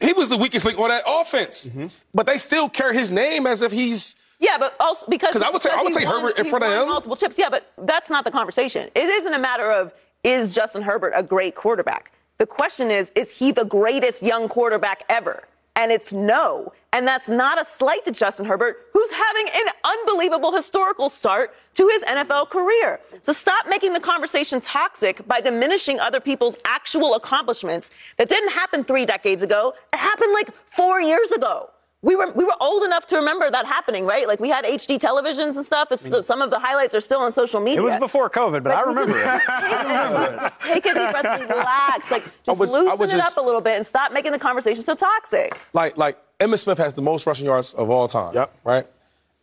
he 0.00 0.12
was 0.12 0.28
the 0.28 0.36
weakest 0.36 0.66
link 0.66 0.78
on 0.78 0.88
that 0.88 1.04
offense. 1.06 1.66
Mm-hmm. 1.68 1.86
But 2.12 2.26
they 2.26 2.38
still 2.38 2.68
carry 2.68 2.94
his 2.94 3.10
name 3.10 3.46
as 3.46 3.62
if 3.62 3.72
he's 3.72 4.16
Yeah, 4.42 4.58
but 4.58 4.74
also 4.80 5.06
because 5.08 5.40
I 5.40 5.48
would 5.50 5.62
say- 5.62 5.70
I 5.70 5.82
would 5.82 5.94
say 5.94 6.04
won- 6.04 6.14
Herbert 6.20 6.38
in 6.38 6.46
front 6.46 6.64
of 6.64 6.72
him. 6.72 6.88
Multiple 6.88 7.16
chips. 7.16 7.38
Yeah, 7.38 7.48
but 7.48 7.72
that's 7.78 8.10
not 8.10 8.24
the 8.24 8.30
conversation. 8.30 8.90
It 8.94 9.04
isn't 9.08 9.32
a 9.32 9.38
matter 9.38 9.70
of 9.70 9.94
is 10.24 10.52
Justin 10.52 10.82
Herbert 10.82 11.12
a 11.16 11.22
great 11.22 11.54
quarterback. 11.54 12.10
The 12.38 12.46
question 12.46 12.90
is, 12.90 13.10
is 13.14 13.30
he 13.30 13.52
the 13.52 13.64
greatest 13.64 14.20
young 14.22 14.48
quarterback 14.48 15.04
ever? 15.08 15.44
And 15.76 15.90
it's 15.92 16.12
no. 16.12 16.70
And 16.92 17.06
that's 17.08 17.28
not 17.28 17.58
a 17.60 17.64
slight 17.64 18.04
to 18.04 18.10
Justin 18.12 18.44
Herbert, 18.44 18.88
who's 18.92 19.10
having 19.10 19.46
an 19.48 19.72
unbelievable 19.84 20.52
historical 20.54 21.08
start 21.08 21.54
to 21.74 21.88
his 21.88 22.02
NFL 22.02 22.50
career. 22.50 23.00
So 23.22 23.32
stop 23.32 23.66
making 23.68 23.92
the 23.94 24.00
conversation 24.00 24.60
toxic 24.60 25.26
by 25.26 25.40
diminishing 25.40 25.98
other 26.00 26.20
people's 26.20 26.56
actual 26.66 27.14
accomplishments 27.14 27.90
that 28.18 28.28
didn't 28.28 28.50
happen 28.50 28.84
three 28.84 29.06
decades 29.06 29.42
ago. 29.42 29.72
It 29.92 29.96
happened 29.98 30.32
like 30.34 30.50
four 30.66 31.00
years 31.00 31.30
ago. 31.30 31.70
We 32.04 32.16
were 32.16 32.32
we 32.32 32.44
were 32.44 32.56
old 32.60 32.82
enough 32.82 33.06
to 33.08 33.16
remember 33.16 33.48
that 33.50 33.64
happening, 33.64 34.04
right? 34.04 34.26
Like 34.26 34.40
we 34.40 34.48
had 34.48 34.64
HD 34.64 34.98
televisions 34.98 35.54
and 35.56 35.64
stuff. 35.64 35.92
It's, 35.92 36.26
some 36.26 36.42
of 36.42 36.50
the 36.50 36.58
highlights 36.58 36.96
are 36.96 37.00
still 37.00 37.20
on 37.20 37.30
social 37.30 37.60
media. 37.60 37.80
it 37.80 37.84
was 37.84 37.96
before 37.96 38.28
COVID, 38.28 38.64
but 38.64 38.72
I 38.72 38.80
remember 38.80 39.12
it. 39.16 40.40
Just 40.40 40.60
take 40.62 40.84
a 40.86 40.88
deep 40.88 40.94
breath 40.94 41.24
and 41.24 41.48
relax. 41.48 42.10
Like 42.10 42.24
just 42.44 42.58
would- 42.58 42.68
I 42.68 42.72
loosen 42.72 43.04
it 43.08 43.12
just- 43.12 43.36
up 43.36 43.42
a 43.42 43.46
little 43.46 43.60
bit 43.60 43.76
and 43.76 43.86
stop 43.86 44.12
making 44.12 44.32
the 44.32 44.38
conversation 44.38 44.82
so 44.82 44.94
toxic. 44.96 45.56
like 45.72 45.96
like 45.96 46.18
Emmitt 46.40 46.58
Smith 46.58 46.78
has 46.78 46.94
the 46.94 47.02
most 47.02 47.24
rushing 47.26 47.46
yards 47.46 47.72
of 47.74 47.88
all 47.88 48.08
time. 48.08 48.34
Yep. 48.34 48.52
Right. 48.64 48.86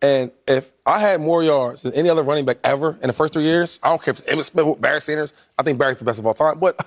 And 0.02 0.32
if 0.48 0.72
I 0.86 1.00
had 1.00 1.22
more 1.22 1.41
yards 1.43 1.84
than 1.84 1.93
any 1.93 2.10
other 2.10 2.24
running 2.24 2.43
back 2.45 2.58
ever 2.65 2.98
in 3.02 3.08
the 3.08 3.13
first 3.13 3.32
three 3.34 3.43
years, 3.43 3.80
I 3.84 3.88
don't 3.89 4.02
care 4.02 4.12
if 4.12 4.19
it's 4.19 4.30
Emmitt 4.30 4.45
Smith 4.45 4.65
or 4.65 4.76
Barry 4.76 5.00
Sanders. 5.02 5.34
I 5.58 5.63
think 5.63 5.78
Barry's 5.80 5.98
the 5.98 6.06
best 6.06 6.19
of 6.19 6.28
all 6.28 6.34
time. 6.34 6.60
But 6.60 6.78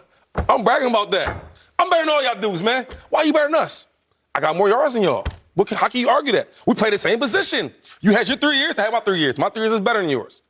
I'm 0.49 0.65
bragging 0.65 0.91
about 0.91 1.11
that. 1.13 1.45
I'm 1.79 1.89
better 1.91 2.03
than 2.05 2.11
all 2.15 2.23
y'all 2.23 2.41
dudes, 2.41 2.63
man. 2.63 2.87
Why 3.09 3.21
are 3.21 3.25
you 3.25 3.33
better 3.33 3.47
than 3.51 3.55
us? 3.57 3.89
I 4.35 4.41
got 4.41 4.55
more 4.57 4.69
yards 4.69 4.95
than 4.95 5.03
y'all. 5.03 5.27
What 5.55 5.69
can, 5.69 5.77
how 5.77 5.89
can 5.89 6.01
you 6.01 6.09
argue 6.09 6.33
that? 6.33 6.49
We 6.67 6.75
play 6.75 6.91
the 6.91 6.99
same 6.99 7.19
position. 7.19 7.73
You 8.01 8.13
had 8.13 8.27
your 8.29 8.39
three 8.39 8.59
years. 8.59 8.79
I 8.79 8.83
had 8.85 8.93
my 8.93 9.01
three 9.01 9.19
years. 9.19 9.37
My 9.39 9.49
three 9.51 9.63
years 9.63 9.73
is 9.73 9.81
better 9.81 10.01
than 10.01 10.09
yours. 10.11 10.43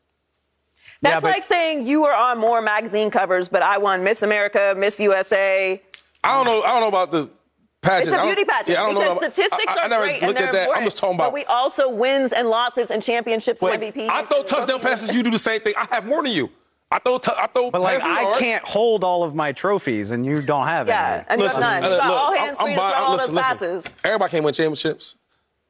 That's 1.00 1.14
Yeah, 1.14 1.20
but- 1.20 1.30
like 1.32 1.42
saying 1.44 1.86
you 1.86 2.02
were 2.02 2.14
on 2.14 2.38
more 2.38 2.62
magazine 2.62 3.10
covers, 3.10 3.48
but 3.48 3.62
I 3.62 3.78
won 3.78 4.04
Miss 4.04 4.22
America, 4.22 4.74
Miss 4.78 5.00
USA. 5.00 5.82
I 6.22 6.36
don't 6.36 6.46
know. 6.46 6.62
I 6.62 6.70
don't 6.70 6.80
know 6.82 6.88
about 6.88 7.10
the 7.10 7.28
pageant. 7.82 8.08
It's 8.08 8.08
a 8.08 8.12
I 8.12 8.16
don't- 8.18 8.26
beauty 8.28 8.44
pageant 8.44 8.68
Yeah, 8.68 8.82
I 8.82 8.86
don't 8.86 8.94
know 8.94 9.00
because 9.00 9.16
about- 9.18 9.32
statistics 9.32 9.64
I, 9.66 9.72
I, 9.72 9.82
I 9.82 9.84
are 9.84 9.88
never 9.88 10.04
great 10.04 10.22
and 10.22 10.36
they're 10.36 10.46
at 10.46 10.52
that. 10.52 10.58
important. 10.60 10.76
I'm 10.78 10.84
just 10.84 10.96
talking 10.98 11.14
about. 11.16 11.24
But 11.26 11.32
we 11.34 11.44
also 11.46 11.90
wins 11.90 12.32
and 12.32 12.48
losses 12.48 12.92
and 12.92 13.02
championships 13.02 13.60
Wait, 13.60 13.74
and 13.74 13.82
MVPs. 13.82 14.08
I 14.08 14.22
throw 14.22 14.44
touchdown 14.44 14.78
passes. 14.80 15.12
You 15.12 15.24
do 15.24 15.32
the 15.32 15.38
same 15.40 15.60
thing. 15.62 15.74
I 15.76 15.88
have 15.90 16.06
more 16.06 16.22
than 16.22 16.30
you. 16.32 16.48
I 16.92 16.98
throw. 16.98 17.18
T- 17.18 17.33
I 17.37 17.46
throw 17.46 17.70
But 17.70 17.81
like, 17.81 18.02
I 18.05 18.22
yards. 18.22 18.38
can't 18.38 18.64
hold 18.64 19.02
all 19.02 19.24
of 19.24 19.35
my 19.35 19.52
trophies, 19.52 20.11
and 20.11 20.24
you 20.26 20.42
don't 20.42 20.66
have 20.66 20.87
Yeah, 20.88 21.14
any. 21.14 21.24
and 21.31 21.40
you 21.40 21.46
have 21.48 21.52
Listen, 21.52 21.61
none. 21.62 21.85
uh, 21.85 21.88
You 21.88 21.96
got 21.96 22.09
look, 22.09 22.18
all 22.18 22.28
I'm- 22.28 22.38
hands 22.38 22.57
I'm 22.61 22.76
buying- 22.76 22.94
all 22.96 23.12
listen, 23.12 23.35
those 23.35 23.44
listen. 23.50 23.83
passes. 23.83 23.92
Everybody 24.05 24.31
can't 24.31 24.44
win 24.44 24.55
championships, 24.55 25.16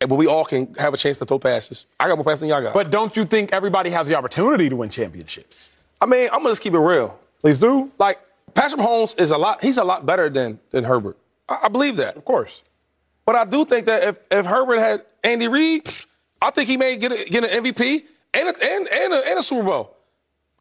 but 0.00 0.14
we 0.16 0.26
all 0.26 0.44
can 0.44 0.74
have 0.74 0.92
a 0.92 0.96
chance 0.96 1.18
to 1.18 1.24
throw 1.24 1.38
passes. 1.38 1.86
I 2.00 2.08
got 2.08 2.16
more 2.18 2.24
passes 2.24 2.40
than 2.40 2.48
y'all 2.50 2.60
got. 2.62 2.74
But 2.74 2.90
don't 2.90 3.16
you 3.16 3.24
think 3.24 3.52
everybody 3.52 3.90
has 3.90 4.06
the 4.08 4.16
opportunity 4.16 4.68
to 4.68 4.74
win 4.76 4.90
championships? 4.90 5.70
I 6.00 6.06
mean, 6.06 6.24
I'm 6.32 6.38
gonna 6.40 6.50
just 6.50 6.60
keep 6.60 6.74
it 6.74 6.78
real. 6.80 7.18
Please 7.40 7.58
do. 7.60 7.90
Like 7.98 8.18
Patrick 8.54 8.80
Mahomes 8.80 9.18
is 9.20 9.30
a 9.30 9.38
lot. 9.38 9.62
He's 9.62 9.78
a 9.78 9.84
lot 9.84 10.04
better 10.04 10.28
than 10.28 10.58
than 10.70 10.82
Herbert. 10.84 11.16
I, 11.48 11.60
I 11.64 11.68
believe 11.68 11.96
that. 11.98 12.16
Of 12.16 12.24
course. 12.24 12.62
But 13.24 13.36
I 13.36 13.44
do 13.44 13.64
think 13.64 13.86
that 13.86 14.02
if, 14.02 14.18
if 14.32 14.44
Herbert 14.44 14.78
had 14.80 15.02
Andy 15.22 15.46
Reid, 15.46 15.88
I 16.40 16.50
think 16.50 16.68
he 16.68 16.76
may 16.76 16.96
get 16.96 17.12
a, 17.12 17.24
get 17.30 17.44
an 17.44 17.62
MVP 17.64 18.02
and 18.34 18.48
a, 18.48 18.52
and, 18.64 18.88
and, 18.88 19.12
a, 19.14 19.28
and 19.28 19.38
a 19.38 19.42
Super 19.44 19.62
Bowl. 19.62 19.96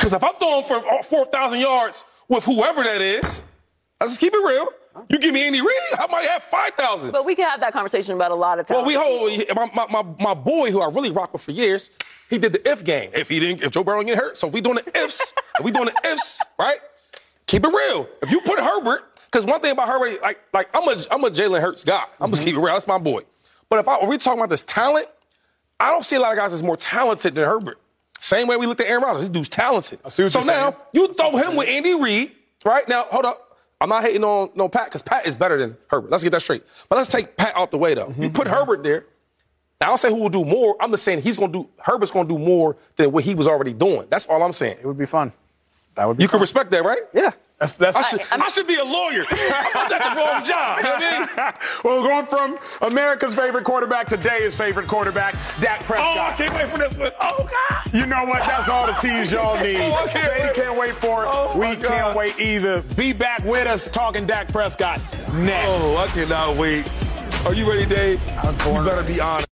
Because 0.02 0.14
if 0.14 0.24
I'm 0.24 0.34
throwing 0.34 0.64
for 0.64 0.78
uh, 0.78 1.04
4,000 1.04 1.60
yards 1.60 2.06
with 2.28 2.44
whoever 2.44 2.82
that 2.82 3.02
is, 3.02 3.44
let's 4.00 4.14
just 4.14 4.20
keep 4.20 4.34
it 4.34 4.38
real. 4.38 4.68
You 5.10 5.20
give 5.20 5.32
me 5.32 5.46
Andy 5.46 5.62
Reid, 5.62 5.78
I 5.94 6.08
might 6.10 6.28
have 6.28 6.42
5,000. 6.42 7.12
But 7.12 7.24
we 7.24 7.36
can 7.36 7.48
have 7.48 7.60
that 7.60 7.72
conversation 7.72 8.16
about 8.16 8.32
a 8.32 8.36
lot 8.36 8.58
of 8.58 8.66
times. 8.66 8.78
Well, 8.78 8.86
we 8.88 8.96
hold 8.96 9.32
my, 9.56 9.70
my, 9.76 10.02
my, 10.02 10.16
my 10.20 10.34
boy 10.34 10.72
who 10.72 10.82
I 10.82 10.90
really 10.90 11.12
rock 11.12 11.34
with 11.34 11.44
for 11.44 11.52
years. 11.52 11.92
He 12.32 12.40
did 12.40 12.52
the 12.52 12.68
if 12.68 12.84
game. 12.84 13.12
If 13.14 13.30
he 13.30 13.40
didn't, 13.40 13.62
if 13.62 13.70
Joe 13.70 13.84
Burrow 13.84 14.00
didn't 14.00 14.16
get 14.16 14.18
hurt, 14.18 14.38
so 14.38 14.48
if 14.48 14.54
we 14.54 14.62
doing 14.62 14.80
the 14.84 14.98
ifs, 14.98 15.34
if 15.60 15.64
we 15.64 15.70
doing 15.70 15.86
the 15.86 16.10
ifs, 16.12 16.42
right? 16.58 16.80
Keep 17.46 17.66
it 17.66 17.68
real. 17.68 18.10
If 18.24 18.32
you 18.32 18.42
put 18.42 18.58
Herbert, 18.58 19.04
because 19.26 19.46
one 19.46 19.62
thing 19.62 19.72
about 19.72 19.88
Herbert, 19.88 20.20
like 20.24 20.44
like 20.52 20.70
I'm 20.74 20.88
a 20.88 21.04
I'm 21.12 21.24
a 21.24 21.30
Jalen 21.30 21.62
Hurts 21.62 21.84
guy. 21.84 22.06
I'm 22.20 22.32
just 22.32 22.42
mm-hmm. 22.42 22.50
keep 22.50 22.56
it 22.56 22.60
real. 22.60 22.74
That's 22.74 22.88
my 22.88 22.98
boy. 22.98 23.22
But 23.70 23.80
if, 23.80 23.88
I, 23.88 23.98
if 24.02 24.10
we 24.10 24.18
talking 24.18 24.40
about 24.40 24.50
this 24.50 24.64
talent, 24.64 25.06
I 25.80 25.92
don't 25.92 26.04
see 26.04 26.16
a 26.16 26.20
lot 26.20 26.32
of 26.32 26.38
guys 26.38 26.52
that's 26.52 26.64
more 26.64 26.78
talented 26.78 27.36
than 27.36 27.46
Herbert. 27.46 27.78
Same 28.22 28.48
way 28.48 28.56
we 28.56 28.68
looked 28.68 28.80
at 28.80 28.88
Aaron 28.88 29.04
Rodgers. 29.04 29.22
This 29.22 29.30
dude's 29.30 29.50
talented. 29.50 30.00
So 30.10 30.24
now 30.44 30.72
saying. 30.72 30.76
you 30.94 31.14
throw 31.16 31.36
him 31.36 31.56
with 31.56 31.68
Andy 31.68 31.96
Reid, 31.96 32.32
right? 32.64 32.88
Now 32.88 33.06
hold 33.10 33.26
up. 33.26 33.58
I'm 33.82 33.90
not 33.90 34.04
hating 34.04 34.24
on 34.24 34.52
no 34.54 34.70
Pat 34.70 34.86
because 34.86 35.02
Pat 35.02 35.26
is 35.26 35.34
better 35.34 35.58
than 35.58 35.76
Herbert. 35.88 36.12
Let's 36.12 36.24
get 36.24 36.30
that 36.30 36.42
straight. 36.42 36.64
But 36.88 36.98
let's 36.98 37.10
take 37.10 37.36
Pat 37.36 37.54
out 37.56 37.72
the 37.72 37.80
way 37.80 37.96
though. 37.96 38.14
You 38.18 38.30
put 38.30 38.48
Herbert 38.48 38.84
there. 38.84 39.06
I 39.82 39.88
don't 39.88 39.98
say 39.98 40.10
who 40.10 40.18
will 40.18 40.30
do 40.30 40.46
more. 40.46 40.78
I'm 40.80 40.92
just 40.92 41.04
saying 41.04 41.24
he's 41.24 41.38
going 41.38 41.52
to 41.52 41.64
do. 41.64 41.70
Herbert's 41.80 42.12
going 42.12 42.28
to 42.28 42.34
do 42.36 42.38
more 42.38 42.78
than 42.96 43.12
what 43.12 43.24
he 43.24 43.34
was 43.34 43.48
already 43.48 43.74
doing. 43.74 44.06
That's 44.12 44.28
all 44.28 44.44
I'm 44.44 44.52
saying. 44.52 44.78
It 44.80 44.86
would 44.86 45.00
be 45.00 45.08
fun. 45.08 45.34
That 45.96 46.08
would 46.08 46.18
be. 46.18 46.24
You 46.24 46.28
can 46.28 46.34
fun. 46.34 46.42
respect 46.42 46.70
that, 46.72 46.84
right? 46.84 47.00
Yeah. 47.14 47.32
That's, 47.62 47.76
that's, 47.76 47.96
I, 47.96 48.02
should, 48.02 48.22
I, 48.32 48.50
should, 48.50 48.66
be 48.66 48.78
a 48.78 48.84
lawyer. 48.84 49.24
I'm 49.30 49.86
about 49.86 50.16
the 50.16 50.20
wrong 50.20 50.44
job. 50.44 50.78
You 50.78 50.84
know 50.84 50.94
what 50.94 51.04
I 51.04 51.46
mean? 51.46 51.54
well, 51.84 52.02
going 52.02 52.26
from 52.26 52.58
America's 52.82 53.36
favorite 53.36 53.66
quarterback 53.66 54.08
to 54.08 54.18
today's 54.18 54.58
favorite 54.58 54.88
quarterback, 54.88 55.36
Dak 55.60 55.84
Prescott. 55.84 56.18
Oh, 56.18 56.22
I 56.22 56.32
can't 56.36 56.56
wait 56.56 56.72
for 56.72 56.80
this 56.80 56.98
one. 56.98 57.12
Oh, 57.22 57.48
God. 57.48 57.94
You 57.94 58.08
know 58.08 58.26
what? 58.26 58.44
That's 58.46 58.68
all 58.68 58.88
the 58.88 58.94
tease 58.94 59.32
y'all 59.32 59.62
need. 59.62 59.78
Oh, 59.78 60.08
can't 60.10 60.56
can't 60.56 60.76
wait 60.76 60.96
for 60.96 61.24
it. 61.24 61.30
Oh, 61.32 61.56
we 61.56 61.76
can't 61.76 62.16
wait 62.16 62.40
either. 62.40 62.82
Be 62.96 63.14
back 63.14 63.44
with 63.44 63.68
us 63.68 63.88
talking 63.88 64.26
Dak 64.26 64.48
Prescott 64.48 65.00
next. 65.32 65.68
Oh, 65.70 65.98
I 65.98 66.08
cannot 66.08 66.58
wait. 66.58 66.92
Are 67.46 67.54
you 67.54 67.70
ready, 67.70 67.86
Dave? 67.86 68.20
I'm 68.40 68.58
you 68.58 68.90
better 68.90 69.04
be 69.04 69.20
honest. 69.20 69.48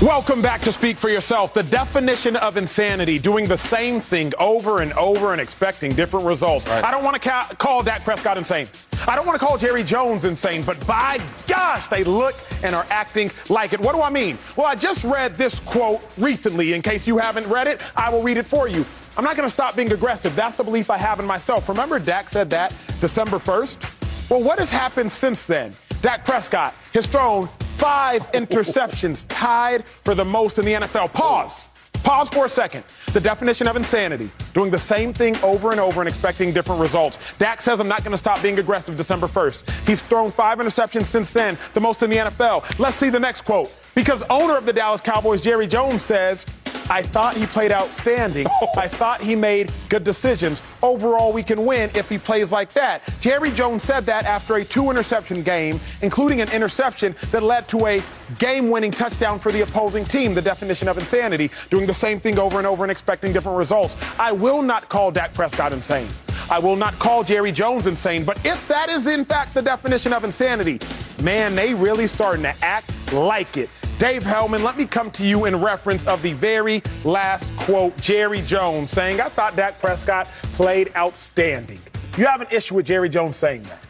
Welcome 0.00 0.42
back 0.42 0.60
to 0.60 0.70
Speak 0.70 0.96
for 0.96 1.08
Yourself. 1.08 1.52
The 1.52 1.64
definition 1.64 2.36
of 2.36 2.56
insanity, 2.56 3.18
doing 3.18 3.46
the 3.46 3.58
same 3.58 4.00
thing 4.00 4.32
over 4.38 4.80
and 4.80 4.92
over 4.92 5.32
and 5.32 5.40
expecting 5.40 5.90
different 5.90 6.24
results. 6.24 6.68
Right. 6.68 6.84
I 6.84 6.92
don't 6.92 7.02
want 7.02 7.20
to 7.20 7.28
ca- 7.28 7.52
call 7.58 7.82
Dak 7.82 8.04
Prescott 8.04 8.38
insane. 8.38 8.68
I 9.08 9.16
don't 9.16 9.26
want 9.26 9.40
to 9.40 9.44
call 9.44 9.58
Jerry 9.58 9.82
Jones 9.82 10.24
insane, 10.24 10.62
but 10.62 10.86
by 10.86 11.18
gosh, 11.48 11.88
they 11.88 12.04
look 12.04 12.36
and 12.62 12.76
are 12.76 12.86
acting 12.90 13.32
like 13.48 13.72
it. 13.72 13.80
What 13.80 13.96
do 13.96 14.00
I 14.00 14.08
mean? 14.08 14.38
Well, 14.54 14.68
I 14.68 14.76
just 14.76 15.02
read 15.02 15.34
this 15.34 15.58
quote 15.58 16.00
recently. 16.16 16.74
In 16.74 16.82
case 16.82 17.08
you 17.08 17.18
haven't 17.18 17.48
read 17.48 17.66
it, 17.66 17.82
I 17.96 18.08
will 18.08 18.22
read 18.22 18.36
it 18.36 18.46
for 18.46 18.68
you. 18.68 18.86
I'm 19.16 19.24
not 19.24 19.36
going 19.36 19.48
to 19.48 19.52
stop 19.52 19.74
being 19.74 19.90
aggressive. 19.90 20.36
That's 20.36 20.56
the 20.56 20.62
belief 20.62 20.90
I 20.90 20.98
have 20.98 21.18
in 21.18 21.26
myself. 21.26 21.68
Remember, 21.68 21.98
Dak 21.98 22.30
said 22.30 22.50
that 22.50 22.72
December 23.00 23.38
1st? 23.38 24.30
Well, 24.30 24.44
what 24.44 24.60
has 24.60 24.70
happened 24.70 25.10
since 25.10 25.48
then? 25.48 25.72
Dak 26.00 26.24
Prescott 26.24 26.74
has 26.94 27.06
thrown 27.06 27.48
five 27.76 28.22
interceptions, 28.32 29.24
tied 29.28 29.88
for 29.88 30.14
the 30.14 30.24
most 30.24 30.58
in 30.58 30.64
the 30.64 30.74
NFL. 30.74 31.12
Pause. 31.12 31.64
Pause 32.04 32.28
for 32.28 32.46
a 32.46 32.48
second. 32.48 32.84
The 33.12 33.20
definition 33.20 33.66
of 33.66 33.76
insanity, 33.76 34.30
doing 34.54 34.70
the 34.70 34.78
same 34.78 35.12
thing 35.12 35.36
over 35.38 35.72
and 35.72 35.80
over 35.80 36.00
and 36.00 36.08
expecting 36.08 36.52
different 36.52 36.80
results. 36.80 37.18
Dak 37.38 37.60
says, 37.60 37.80
I'm 37.80 37.88
not 37.88 38.04
going 38.04 38.12
to 38.12 38.18
stop 38.18 38.40
being 38.40 38.58
aggressive 38.58 38.96
December 38.96 39.26
1st. 39.26 39.86
He's 39.86 40.00
thrown 40.00 40.30
five 40.30 40.58
interceptions 40.58 41.06
since 41.06 41.32
then, 41.32 41.58
the 41.74 41.80
most 41.80 42.02
in 42.02 42.10
the 42.10 42.16
NFL. 42.16 42.78
Let's 42.78 42.96
see 42.96 43.10
the 43.10 43.20
next 43.20 43.42
quote. 43.42 43.74
Because 43.94 44.22
owner 44.30 44.56
of 44.56 44.64
the 44.64 44.72
Dallas 44.72 45.00
Cowboys, 45.00 45.40
Jerry 45.40 45.66
Jones, 45.66 46.02
says, 46.02 46.46
I 46.90 47.02
thought 47.02 47.36
he 47.36 47.46
played 47.46 47.72
outstanding. 47.72 48.46
I 48.76 48.88
thought 48.88 49.20
he 49.20 49.36
made 49.36 49.70
good 49.88 50.04
decisions. 50.04 50.62
Overall, 50.82 51.32
we 51.32 51.42
can 51.42 51.66
win 51.66 51.90
if 51.94 52.08
he 52.08 52.18
plays 52.18 52.50
like 52.52 52.72
that. 52.72 53.02
Jerry 53.20 53.50
Jones 53.50 53.82
said 53.82 54.04
that 54.04 54.24
after 54.24 54.56
a 54.56 54.64
two 54.64 54.90
interception 54.90 55.42
game, 55.42 55.78
including 56.02 56.40
an 56.40 56.50
interception 56.50 57.14
that 57.30 57.42
led 57.42 57.68
to 57.68 57.86
a 57.86 58.02
game 58.38 58.70
winning 58.70 58.90
touchdown 58.90 59.38
for 59.38 59.52
the 59.52 59.62
opposing 59.62 60.04
team. 60.04 60.34
The 60.34 60.42
definition 60.42 60.88
of 60.88 60.98
insanity, 60.98 61.50
doing 61.70 61.86
the 61.86 61.94
same 61.94 62.20
thing 62.20 62.38
over 62.38 62.58
and 62.58 62.66
over 62.66 62.84
and 62.84 62.90
expecting 62.90 63.32
different 63.32 63.58
results. 63.58 63.96
I 64.18 64.32
will 64.32 64.62
not 64.62 64.88
call 64.88 65.10
Dak 65.10 65.34
Prescott 65.34 65.72
insane. 65.72 66.08
I 66.50 66.58
will 66.58 66.76
not 66.76 66.98
call 66.98 67.22
Jerry 67.24 67.52
Jones 67.52 67.86
insane, 67.86 68.24
but 68.24 68.44
if 68.44 68.66
that 68.68 68.88
is 68.88 69.06
in 69.06 69.24
fact 69.26 69.52
the 69.52 69.60
definition 69.60 70.14
of 70.14 70.24
insanity, 70.24 70.80
man, 71.22 71.54
they 71.54 71.74
really 71.74 72.06
starting 72.06 72.42
to 72.42 72.54
act 72.62 72.90
like 73.12 73.58
it. 73.58 73.68
Dave 73.98 74.22
Helman, 74.22 74.62
let 74.62 74.76
me 74.78 74.86
come 74.86 75.10
to 75.10 75.26
you 75.26 75.46
in 75.46 75.60
reference 75.60 76.06
of 76.06 76.22
the 76.22 76.32
very 76.34 76.84
last 77.02 77.54
quote, 77.56 77.96
Jerry 77.96 78.40
Jones 78.42 78.92
saying, 78.92 79.20
I 79.20 79.28
thought 79.28 79.56
Dak 79.56 79.80
Prescott 79.80 80.28
played 80.52 80.92
outstanding. 80.94 81.80
You 82.16 82.26
have 82.26 82.40
an 82.40 82.46
issue 82.52 82.76
with 82.76 82.86
Jerry 82.86 83.08
Jones 83.08 83.36
saying 83.36 83.64
that? 83.64 83.80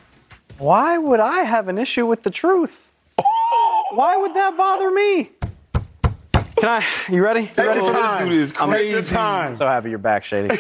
Why 0.57 0.97
would 0.97 1.21
I 1.21 1.41
have 1.41 1.69
an 1.69 1.77
issue 1.77 2.07
with 2.07 2.23
the 2.23 2.31
truth? 2.31 2.91
Why 3.91 4.17
would 4.17 4.33
that 4.33 4.57
bother 4.57 4.91
me? 4.91 5.31
Can 6.57 6.65
I? 6.65 6.85
You 7.11 7.23
ready? 7.23 7.43
You 7.43 7.65
ready 7.65 7.81
this? 7.81 8.19
Dude 8.23 8.33
is 8.33 8.53
crazy. 8.53 9.15
I'm 9.15 9.57
so 9.57 9.67
happy 9.67 9.91
you're 9.91 9.99
back, 9.99 10.25
Shady. 10.25 10.57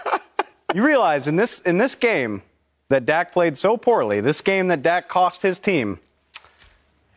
you 0.74 0.84
realize 0.84 1.28
in 1.28 1.36
this 1.36 1.60
in 1.60 1.76
this 1.76 1.94
game 1.94 2.42
that 2.88 3.04
Dak 3.04 3.30
played 3.30 3.58
so 3.58 3.76
poorly, 3.76 4.22
this 4.22 4.40
game 4.40 4.68
that 4.68 4.82
Dak 4.82 5.08
cost 5.08 5.42
his 5.42 5.58
team, 5.58 6.00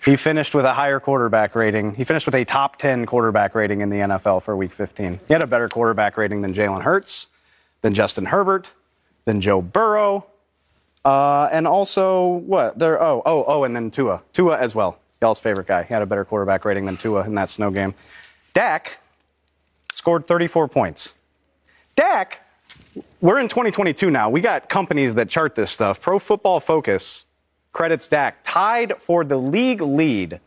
he 0.05 0.15
finished 0.15 0.53
with 0.53 0.65
a 0.65 0.73
higher 0.73 0.99
quarterback 0.99 1.55
rating. 1.55 1.95
He 1.95 2.03
finished 2.03 2.25
with 2.25 2.35
a 2.35 2.45
top 2.45 2.77
10 2.77 3.05
quarterback 3.05 3.55
rating 3.55 3.81
in 3.81 3.89
the 3.89 3.97
NFL 3.97 4.43
for 4.43 4.55
week 4.55 4.71
15. 4.71 5.19
He 5.27 5.33
had 5.33 5.43
a 5.43 5.47
better 5.47 5.69
quarterback 5.69 6.17
rating 6.17 6.41
than 6.41 6.53
Jalen 6.53 6.81
Hurts, 6.81 7.29
than 7.81 7.93
Justin 7.93 8.25
Herbert, 8.25 8.69
than 9.25 9.39
Joe 9.39 9.61
Burrow, 9.61 10.25
uh, 11.05 11.49
and 11.51 11.67
also 11.67 12.27
what? 12.27 12.79
There. 12.79 13.01
Oh, 13.01 13.21
oh, 13.25 13.43
oh, 13.45 13.63
and 13.63 13.75
then 13.75 13.91
Tua. 13.91 14.21
Tua 14.31 14.57
as 14.57 14.73
well. 14.73 14.99
Y'all's 15.21 15.39
favorite 15.39 15.67
guy. 15.67 15.83
He 15.83 15.93
had 15.93 16.01
a 16.01 16.05
better 16.05 16.25
quarterback 16.25 16.65
rating 16.65 16.85
than 16.85 16.97
Tua 16.97 17.25
in 17.25 17.35
that 17.35 17.49
snow 17.49 17.71
game. 17.71 17.93
Dak 18.53 18.99
scored 19.91 20.27
34 20.27 20.67
points. 20.67 21.13
Dak, 21.95 22.39
we're 23.21 23.39
in 23.39 23.47
2022 23.47 24.11
now. 24.11 24.29
We 24.29 24.41
got 24.41 24.69
companies 24.69 25.15
that 25.15 25.29
chart 25.29 25.55
this 25.55 25.71
stuff. 25.71 26.01
Pro 26.01 26.19
Football 26.19 26.59
Focus 26.59 27.25
credits 27.73 28.07
Dak, 28.07 28.37
tied 28.43 28.93
for 28.97 29.23
the 29.23 29.37
league 29.37 29.81
lead 29.81 30.39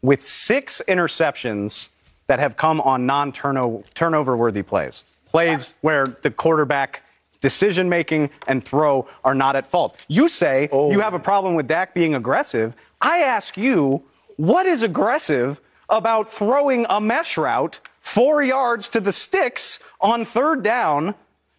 with 0.00 0.24
six 0.24 0.80
interceptions 0.88 1.90
that 2.28 2.38
have 2.38 2.56
come 2.56 2.80
on 2.80 3.04
non 3.04 3.32
turnover 3.32 4.36
worthy 4.36 4.62
plays. 4.62 5.04
Plays 5.26 5.74
where 5.82 6.06
the 6.22 6.30
quarterback 6.30 7.02
decision 7.40 7.88
making 7.88 8.30
and 8.46 8.64
throw 8.64 9.06
are 9.24 9.34
not 9.34 9.56
at 9.56 9.66
fault. 9.66 9.98
You 10.08 10.28
say 10.28 10.68
oh. 10.72 10.90
you 10.90 11.00
have 11.00 11.14
a 11.14 11.18
problem 11.18 11.54
with 11.54 11.66
Dak 11.66 11.94
being 11.94 12.14
aggressive. 12.14 12.74
I 13.00 13.18
ask 13.18 13.56
you, 13.56 14.02
what 14.36 14.66
is 14.66 14.82
aggressive 14.82 15.60
about 15.88 16.28
throwing 16.28 16.86
a 16.90 17.00
mesh 17.00 17.36
route 17.36 17.80
four 18.00 18.42
yards 18.42 18.88
to 18.90 19.00
the 19.00 19.12
sticks 19.12 19.80
on 20.00 20.24
third 20.24 20.62
down 20.62 21.14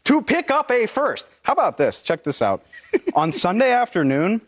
to 0.05 0.21
pick 0.21 0.51
up 0.51 0.71
a 0.71 0.85
first? 0.85 1.29
How 1.43 1.53
about 1.53 1.77
this? 1.77 2.01
Check 2.01 2.23
this 2.23 2.41
out. 2.41 2.63
on 3.15 3.31
Sunday 3.31 3.71
afternoon, 3.83 4.41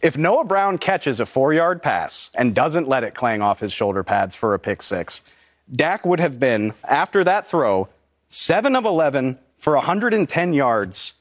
if 0.00 0.16
Noah 0.16 0.44
Brown 0.44 0.78
catches 0.78 1.20
a 1.20 1.26
four 1.26 1.52
yard 1.52 1.82
pass 1.82 2.30
and 2.36 2.54
doesn't 2.54 2.88
let 2.88 3.04
it 3.04 3.14
clang 3.14 3.42
off 3.42 3.60
his 3.60 3.72
shoulder 3.72 4.02
pads 4.02 4.36
for 4.36 4.54
a 4.54 4.58
pick 4.58 4.82
six, 4.82 5.22
Dak 5.72 6.06
would 6.06 6.20
have 6.20 6.38
been, 6.38 6.74
after 6.84 7.24
that 7.24 7.46
throw, 7.46 7.88
7 8.28 8.76
of 8.76 8.84
11 8.84 9.38
for 9.56 9.74
110 9.74 10.52
yards 10.52 11.14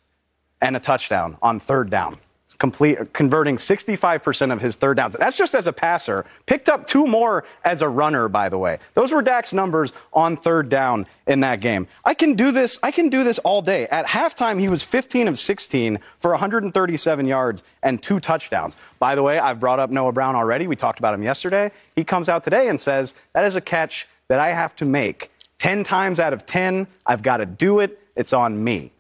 and 0.62 0.76
a 0.76 0.80
touchdown 0.80 1.38
on 1.42 1.60
third 1.60 1.90
down 1.90 2.18
complete, 2.58 3.14
converting 3.14 3.58
65% 3.58 4.52
of 4.52 4.62
his 4.62 4.76
third 4.76 4.98
downs. 4.98 5.16
That's 5.20 5.38
just 5.38 5.56
as 5.56 5.68
a 5.68 5.74
passer. 5.74 6.26
Picked 6.46 6.70
up 6.70 6.88
two 6.88 7.08
more 7.08 7.44
as 7.64 7.82
a 7.82 7.90
runner, 7.90 8.28
by 8.28 8.50
the 8.50 8.58
way. 8.58 8.80
Those 8.94 9.12
were 9.12 9.22
Dak's 9.22 9.54
numbers 9.54 9.94
on 10.14 10.38
third 10.38 10.70
down 10.70 11.08
in 11.28 11.42
that 11.42 11.60
game. 11.60 11.88
I 12.04 12.14
can 12.14 12.36
do 12.36 12.52
this. 12.52 12.80
I 12.84 12.92
can 12.92 13.10
do 13.10 13.24
this 13.24 13.40
all 13.40 13.62
day. 13.62 13.88
At 13.88 14.06
halftime, 14.06 14.60
he 14.60 14.70
was 14.70 14.84
15 14.84 15.28
of 15.28 15.40
16 15.40 16.00
for 16.20 16.32
137 16.32 17.26
yards 17.26 17.64
and 17.84 18.02
two 18.02 18.20
touchdowns. 18.20 18.76
By 19.00 19.16
the 19.16 19.24
way, 19.24 19.40
I've 19.40 19.60
brought 19.60 19.80
up 19.80 19.90
Noah 19.90 20.12
Brown 20.12 20.36
already. 20.36 20.68
We 20.68 20.76
talked 20.76 21.00
about 21.00 21.14
him 21.14 21.24
yesterday. 21.24 21.72
He 21.96 22.04
comes 22.04 22.30
out 22.30 22.44
today 22.44 22.70
and 22.70 22.80
says, 22.80 23.14
that 23.34 23.46
is 23.46 23.56
a 23.56 23.62
catch 23.62 24.08
that 24.28 24.40
I 24.40 24.52
have 24.52 24.76
to 24.78 24.86
make. 24.86 25.32
10 25.60 25.84
times 25.84 26.20
out 26.20 26.34
of 26.34 26.46
10, 26.46 26.88
I've 27.06 27.24
got 27.24 27.38
to 27.38 27.46
do 27.46 27.80
it. 27.80 28.00
It's 28.16 28.34
on 28.34 28.64
me. 28.64 28.92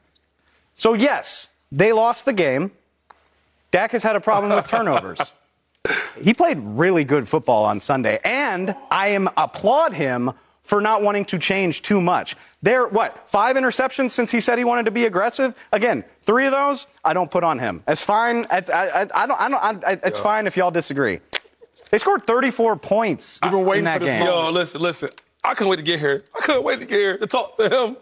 So, 0.75 0.93
yes, 0.93 1.49
they 1.71 1.93
lost 1.93 2.25
the 2.25 2.33
game. 2.33 2.71
Dak 3.75 3.91
has 3.91 4.03
had 4.03 4.15
a 4.15 4.21
problem 4.21 4.55
with 4.55 4.67
turnovers. 4.67 5.19
he 6.21 6.33
played 6.33 6.57
really 6.61 7.03
good 7.03 7.27
football 7.27 7.65
on 7.65 7.81
Sunday, 7.81 8.21
and 8.23 8.73
I 8.89 9.09
am 9.09 9.29
applaud 9.35 9.91
him 9.91 10.31
for 10.63 10.79
not 10.79 11.01
wanting 11.01 11.25
to 11.25 11.37
change 11.37 11.81
too 11.81 11.99
much. 11.99 12.37
There, 12.61 12.87
what, 12.87 13.29
five 13.29 13.57
interceptions 13.57 14.11
since 14.11 14.31
he 14.31 14.39
said 14.39 14.57
he 14.57 14.63
wanted 14.63 14.85
to 14.85 14.91
be 14.91 15.03
aggressive? 15.03 15.53
Again, 15.73 16.05
three 16.21 16.45
of 16.45 16.53
those 16.53 16.87
I 17.03 17.11
don't 17.11 17.29
put 17.29 17.43
on 17.43 17.59
him. 17.59 17.83
It's 17.85 18.01
fine. 18.01 18.45
It's, 18.49 18.69
I, 18.69 19.01
I, 19.01 19.07
I 19.13 19.27
don't. 19.27 19.41
I 19.41 19.49
don't. 19.49 19.83
I, 19.83 19.91
it's 20.03 20.19
yeah. 20.19 20.23
fine 20.23 20.47
if 20.47 20.55
y'all 20.55 20.71
disagree. 20.71 21.19
They 21.91 21.97
scored 21.97 22.25
34 22.25 22.77
points 22.77 23.41
You've 23.43 23.51
been 23.51 23.65
waiting 23.65 23.79
in 23.79 23.85
that 23.85 23.99
game. 23.99 24.25
Yo, 24.25 24.51
listen, 24.51 24.79
listen. 24.79 25.09
I 25.43 25.53
couldn't 25.53 25.71
wait 25.71 25.77
to 25.79 25.83
get 25.83 25.99
here. 25.99 26.23
I 26.33 26.39
couldn't 26.39 26.63
wait 26.63 26.79
to 26.79 26.85
get 26.85 26.97
here 26.97 27.17
to 27.17 27.27
talk 27.27 27.57
to 27.57 27.67
him. 27.67 27.97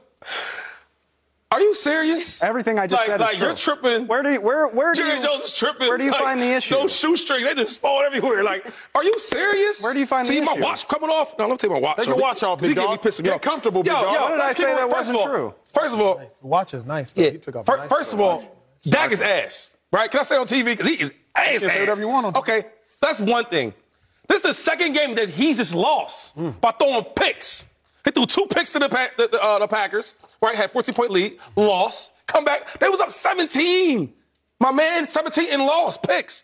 Are 1.53 1.61
you 1.61 1.75
serious? 1.75 2.41
Everything 2.41 2.79
I 2.79 2.87
just 2.87 2.99
like, 2.99 3.05
said 3.05 3.19
like 3.19 3.33
is 3.35 3.39
you're 3.39 3.53
tripping. 3.53 4.07
Where 4.07 4.23
do 4.23 4.31
you, 4.31 4.41
where 4.41 4.67
where 4.69 4.91
do 4.91 5.03
Jerry 5.03 5.17
you, 5.17 5.23
Jones 5.23 5.43
is 5.43 5.53
tripping. 5.53 5.87
Where 5.87 5.99
do 5.99 6.03
you 6.03 6.09
like, 6.09 6.19
find 6.19 6.41
the 6.41 6.51
issue? 6.51 6.73
No 6.73 6.87
shoestrings, 6.87 7.43
they 7.43 7.53
just 7.53 7.79
fall 7.79 8.01
everywhere. 8.01 8.43
Like, 8.43 8.65
are 8.95 9.03
you 9.03 9.19
serious? 9.19 9.83
Where 9.83 9.93
do 9.93 9.99
you 9.99 10.07
find 10.07 10.25
See 10.25 10.39
the 10.39 10.41
issue? 10.41 10.51
See 10.51 10.59
my 10.59 10.65
watch 10.65 10.87
coming 10.87 11.11
off? 11.11 11.37
No, 11.37 11.45
let 11.45 11.51
me 11.51 11.57
take 11.57 11.69
my 11.69 11.79
watch. 11.79 11.97
Take 11.97 12.07
your 12.07 12.17
watch 12.17 12.41
off, 12.41 12.59
big 12.59 12.75
dog. 12.75 13.03
Get 13.03 13.23
me 13.23 13.37
comfortable, 13.37 13.83
big 13.83 13.93
yo, 13.93 14.01
dog. 14.01 14.15
Yo, 14.15 14.21
what 14.21 14.31
did 14.31 14.39
I 14.41 14.51
say 14.53 14.75
that 14.75 14.89
wasn't 14.89 15.19
all, 15.19 15.25
true? 15.27 15.53
First 15.71 15.93
of 15.93 16.01
all, 16.01 16.17
nice. 16.17 16.31
watch 16.41 16.73
is 16.73 16.85
nice. 16.85 17.13
Though. 17.13 17.21
Yeah. 17.21 17.31
First, 17.37 17.67
nice 17.67 17.89
first 17.89 18.13
of 18.15 18.19
all, 18.19 18.63
Dak 18.81 19.11
is 19.11 19.21
ass. 19.21 19.71
Right? 19.91 20.09
Can 20.09 20.21
I 20.21 20.23
say 20.23 20.37
on 20.37 20.47
TV? 20.47 20.65
Because 20.65 20.87
he 20.87 20.95
is 20.95 21.13
ass. 21.35 21.61
You 21.61 21.69
ass. 21.69 21.79
whatever 21.79 22.01
you 22.01 22.07
want 22.07 22.25
on 22.25 22.37
Okay, 22.37 22.65
that's 22.99 23.21
one 23.21 23.45
thing. 23.45 23.75
This 24.27 24.37
is 24.37 24.43
the 24.43 24.53
second 24.55 24.93
game 24.93 25.13
that 25.15 25.29
he's 25.29 25.57
just 25.57 25.75
lost 25.75 26.35
mm. 26.35 26.59
by 26.59 26.71
throwing 26.71 27.03
picks. 27.03 27.67
He 28.05 28.11
threw 28.11 28.25
two 28.25 28.47
picks 28.49 28.71
to 28.73 28.79
the, 28.79 28.87
the, 29.17 29.27
the, 29.27 29.43
uh, 29.43 29.59
the 29.59 29.67
Packers, 29.67 30.15
right? 30.41 30.55
Had 30.55 30.71
14 30.71 30.93
point 30.93 31.11
lead, 31.11 31.39
lost 31.55 32.11
come 32.27 32.43
back. 32.43 32.79
They 32.79 32.89
was 32.89 32.99
up 32.99 33.11
17. 33.11 34.13
My 34.59 34.71
man, 34.71 35.05
17 35.05 35.47
and 35.51 35.63
lost 35.63 36.03
picks. 36.03 36.43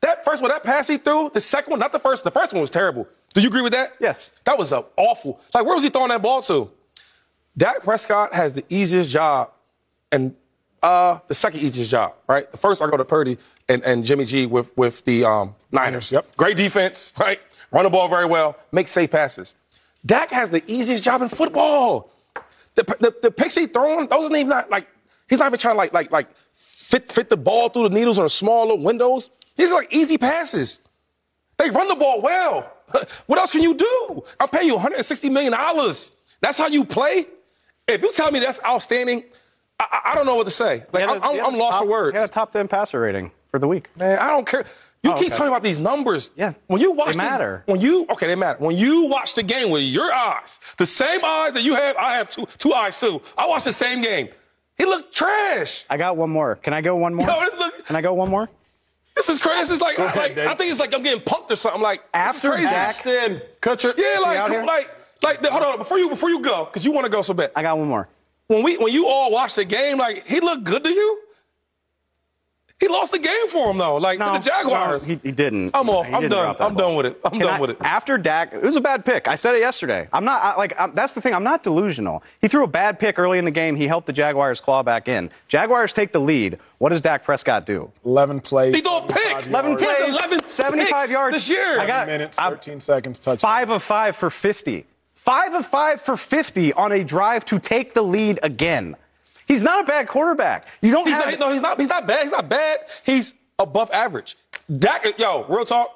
That 0.00 0.24
first 0.24 0.42
one, 0.42 0.50
that 0.50 0.62
pass 0.62 0.88
he 0.88 0.96
threw, 0.96 1.30
the 1.32 1.40
second 1.40 1.72
one, 1.72 1.80
not 1.80 1.92
the 1.92 1.98
first, 1.98 2.24
the 2.24 2.30
first 2.30 2.52
one 2.52 2.60
was 2.60 2.70
terrible. 2.70 3.06
Do 3.34 3.40
you 3.40 3.48
agree 3.48 3.62
with 3.62 3.72
that? 3.72 3.94
Yes. 4.00 4.30
That 4.44 4.58
was 4.58 4.72
a 4.72 4.84
awful. 4.96 5.40
Like, 5.52 5.64
where 5.64 5.74
was 5.74 5.82
he 5.82 5.90
throwing 5.90 6.08
that 6.08 6.22
ball 6.22 6.40
to? 6.42 6.70
Dak 7.56 7.82
Prescott 7.82 8.32
has 8.34 8.52
the 8.52 8.64
easiest 8.68 9.10
job 9.10 9.50
and 10.12 10.34
uh, 10.82 11.18
the 11.26 11.34
second 11.34 11.60
easiest 11.60 11.90
job, 11.90 12.14
right? 12.28 12.50
The 12.50 12.56
first 12.56 12.80
I 12.80 12.88
go 12.88 12.96
to 12.96 13.04
Purdy 13.04 13.36
and, 13.68 13.82
and 13.82 14.04
Jimmy 14.04 14.24
G 14.24 14.46
with 14.46 14.74
with 14.76 15.04
the 15.04 15.24
um, 15.24 15.56
Niners. 15.72 16.12
Yep. 16.12 16.36
Great 16.36 16.56
defense, 16.56 17.12
right? 17.18 17.40
Run 17.72 17.84
the 17.84 17.90
ball 17.90 18.08
very 18.08 18.26
well, 18.26 18.56
make 18.70 18.86
safe 18.86 19.10
passes. 19.10 19.56
Dak 20.06 20.30
has 20.30 20.50
the 20.50 20.62
easiest 20.70 21.02
job 21.04 21.22
in 21.22 21.28
football. 21.28 22.10
The, 22.74 22.84
the, 23.00 23.14
the 23.22 23.30
picks 23.30 23.54
he 23.56 23.66
throwing, 23.66 24.06
those 24.08 24.30
are 24.30 24.36
even 24.36 24.48
not 24.48 24.70
like 24.70 24.88
he's 25.28 25.38
not 25.38 25.46
even 25.48 25.58
trying 25.58 25.74
to 25.74 25.78
like 25.78 25.92
like 25.92 26.10
like 26.12 26.28
fit 26.54 27.10
fit 27.10 27.28
the 27.28 27.36
ball 27.36 27.68
through 27.68 27.88
the 27.88 27.94
needles 27.94 28.18
or 28.18 28.22
the 28.22 28.28
small 28.30 28.66
little 28.68 28.84
windows. 28.84 29.30
These 29.56 29.72
are 29.72 29.80
like 29.80 29.92
easy 29.92 30.16
passes. 30.18 30.78
They 31.56 31.70
run 31.70 31.88
the 31.88 31.96
ball 31.96 32.20
well. 32.22 32.72
What 33.26 33.38
else 33.38 33.52
can 33.52 33.62
you 33.62 33.74
do? 33.74 34.24
I'm 34.40 34.48
paying 34.48 34.66
you 34.68 34.74
160 34.74 35.28
million 35.28 35.52
dollars. 35.52 36.10
That's 36.40 36.56
how 36.56 36.68
you 36.68 36.84
play. 36.86 37.26
If 37.86 38.02
you 38.02 38.10
tell 38.12 38.30
me 38.30 38.38
that's 38.38 38.60
outstanding, 38.64 39.24
I, 39.78 40.00
I- 40.06 40.14
don't 40.14 40.24
know 40.24 40.36
what 40.36 40.46
to 40.46 40.50
say. 40.52 40.84
Like 40.92 41.04
I'm, 41.04 41.20
a- 41.22 41.32
he 41.32 41.40
I'm, 41.40 41.46
I'm 41.54 41.58
lost 41.58 41.74
top- 41.74 41.82
for 41.84 41.90
words. 41.90 42.14
He 42.16 42.20
had 42.20 42.30
a 42.30 42.32
top 42.32 42.50
10 42.52 42.66
passer 42.68 43.00
rating 43.00 43.30
for 43.50 43.58
the 43.58 43.68
week. 43.68 43.90
Man, 43.96 44.18
I 44.18 44.28
don't 44.28 44.46
care. 44.46 44.64
You 45.04 45.12
Oh, 45.12 45.14
keep 45.14 45.28
okay. 45.28 45.36
talking 45.36 45.48
about 45.48 45.62
these 45.62 45.78
numbers. 45.78 46.32
Yeah. 46.36 46.54
When 46.66 46.80
you 46.80 46.92
watch 46.92 47.08
They 47.14 47.22
this- 47.22 47.30
matter. 47.30 47.62
when 47.66 47.80
you 47.80 48.04
okay, 48.10 48.26
they 48.26 48.34
matter. 48.34 48.58
When 48.58 48.76
you 48.76 49.04
watch 49.06 49.34
the 49.34 49.42
game 49.44 49.70
with 49.70 49.82
your 49.82 50.12
eyes, 50.12 50.58
the 50.76 50.86
same 50.86 51.24
eyes 51.24 51.52
that 51.54 51.62
you 51.62 51.74
have, 51.74 51.96
I 51.96 52.14
have 52.16 52.28
two 52.28 52.46
two 52.58 52.72
eyes 52.74 52.98
too. 52.98 53.22
I 53.36 53.46
watch 53.46 53.64
the 53.64 53.72
same 53.72 54.02
game. 54.02 54.28
He 54.76 54.84
looked 54.84 55.14
trash. 55.14 55.84
I 55.88 55.96
got 55.96 56.16
one 56.16 56.30
more. 56.30 56.56
Can 56.56 56.72
I 56.72 56.80
go 56.80 56.96
one 56.96 57.14
more? 57.14 57.26
Yo, 57.28 57.40
this 57.40 57.58
look. 57.58 57.86
Can 57.86 57.96
I 57.96 58.00
go 58.00 58.12
one 58.14 58.28
more? 58.28 58.48
This 59.14 59.28
is 59.28 59.38
crazy. 59.40 59.60
This 59.62 59.70
is 59.72 59.80
like, 59.80 59.98
ahead, 59.98 60.36
like 60.36 60.46
I 60.46 60.54
think 60.54 60.70
it's 60.70 60.78
like 60.80 60.94
I'm 60.94 61.02
getting 61.02 61.20
punked 61.22 61.50
or 61.50 61.56
something. 61.56 61.82
Like 61.82 62.02
After 62.14 62.50
this 62.50 62.58
is 62.60 62.70
crazy. 62.70 62.72
Dak- 62.74 63.06
Ashton, 63.06 63.42
Kutcher. 63.60 63.94
yeah, 63.98 64.20
like 64.20 64.38
out 64.38 64.50
here? 64.50 64.62
like 64.64 64.90
like 65.22 65.44
hold 65.46 65.62
on 65.64 65.78
before 65.78 65.98
you 65.98 66.08
before 66.08 66.30
you 66.30 66.40
go 66.40 66.64
because 66.66 66.84
you 66.84 66.92
want 66.92 67.04
to 67.06 67.10
go 67.10 67.22
so 67.22 67.34
bad. 67.34 67.50
I 67.56 67.62
got 67.62 67.78
one 67.78 67.88
more. 67.88 68.08
When 68.48 68.62
we 68.62 68.76
when 68.78 68.92
you 68.92 69.06
all 69.08 69.30
watch 69.32 69.54
the 69.54 69.64
game, 69.64 69.98
like 69.98 70.24
he 70.26 70.40
looked 70.40 70.64
good 70.64 70.82
to 70.84 70.90
you. 70.90 71.20
He 72.80 72.86
lost 72.86 73.10
the 73.10 73.18
game 73.18 73.48
for 73.48 73.70
him 73.72 73.78
though, 73.78 73.96
like 73.96 74.18
to 74.18 74.24
the 74.24 74.38
Jaguars. 74.38 75.08
no, 75.08 75.14
he, 75.16 75.20
he 75.24 75.32
didn't. 75.32 75.72
I'm 75.74 75.90
off. 75.90 76.06
He 76.06 76.14
I'm 76.14 76.28
done. 76.28 76.54
I'm 76.60 76.74
ball. 76.74 76.86
done 76.88 76.94
with 76.96 77.06
it. 77.06 77.20
I'm 77.24 77.32
Can 77.32 77.40
done 77.40 77.54
I- 77.54 77.60
with 77.60 77.70
it. 77.70 77.78
After 77.80 78.16
Dak, 78.16 78.52
it 78.54 78.62
was 78.62 78.76
a 78.76 78.80
bad 78.80 79.04
pick. 79.04 79.26
I 79.26 79.34
said 79.34 79.56
it 79.56 79.58
yesterday. 79.58 80.08
I'm 80.12 80.24
not 80.24 80.42
I, 80.44 80.56
like 80.56 80.74
I'm, 80.78 80.94
that's 80.94 81.12
the 81.12 81.20
thing. 81.20 81.34
I'm 81.34 81.42
not 81.42 81.64
delusional. 81.64 82.22
He 82.40 82.46
threw 82.46 82.62
a 82.62 82.68
bad 82.68 83.00
pick 83.00 83.18
early 83.18 83.38
in 83.40 83.44
the 83.44 83.50
game. 83.50 83.74
He 83.74 83.88
helped 83.88 84.06
the 84.06 84.12
Jaguars 84.12 84.60
claw 84.60 84.84
back 84.84 85.08
in. 85.08 85.28
Jaguars 85.48 85.92
take 85.92 86.12
the 86.12 86.20
lead. 86.20 86.58
What 86.78 86.90
does 86.90 87.00
Dak 87.00 87.24
Prescott 87.24 87.66
do? 87.66 87.90
11 88.04 88.40
plays. 88.42 88.76
He 88.76 88.80
threw 88.80 88.98
a 88.98 89.06
pick. 89.08 89.46
11 89.48 89.70
yards, 89.72 89.82
plays, 89.84 90.16
11 90.16 90.46
75 90.46 91.00
picks 91.00 91.12
yards 91.12 91.34
this 91.34 91.48
year. 91.50 91.80
I 91.80 91.86
got 91.86 92.06
minutes, 92.06 92.38
I'm 92.38 92.52
13 92.52 92.78
seconds, 92.80 93.18
touchdown. 93.18 93.38
five 93.38 93.70
of 93.70 93.82
five 93.82 94.14
for 94.14 94.30
50. 94.30 94.86
Five 95.16 95.52
of 95.54 95.66
five 95.66 96.00
for 96.00 96.16
50 96.16 96.72
on 96.74 96.92
a 96.92 97.02
drive 97.02 97.44
to 97.46 97.58
take 97.58 97.92
the 97.94 98.02
lead 98.02 98.38
again. 98.44 98.94
He's 99.48 99.62
not 99.62 99.82
a 99.82 99.86
bad 99.86 100.06
quarterback. 100.08 100.66
You 100.82 100.92
don't 100.92 101.06
He's 101.06 101.16
have 101.16 101.26
not, 101.26 101.38
no, 101.40 101.52
he's 101.52 101.62
not. 101.62 101.78
He's 101.80 101.88
not 101.88 102.06
bad. 102.06 102.22
He's 102.22 102.30
not 102.30 102.48
bad. 102.48 102.78
He's 103.04 103.34
above 103.58 103.90
average. 103.90 104.36
Dak, 104.78 105.18
yo, 105.18 105.44
real 105.48 105.64
talk. 105.64 105.94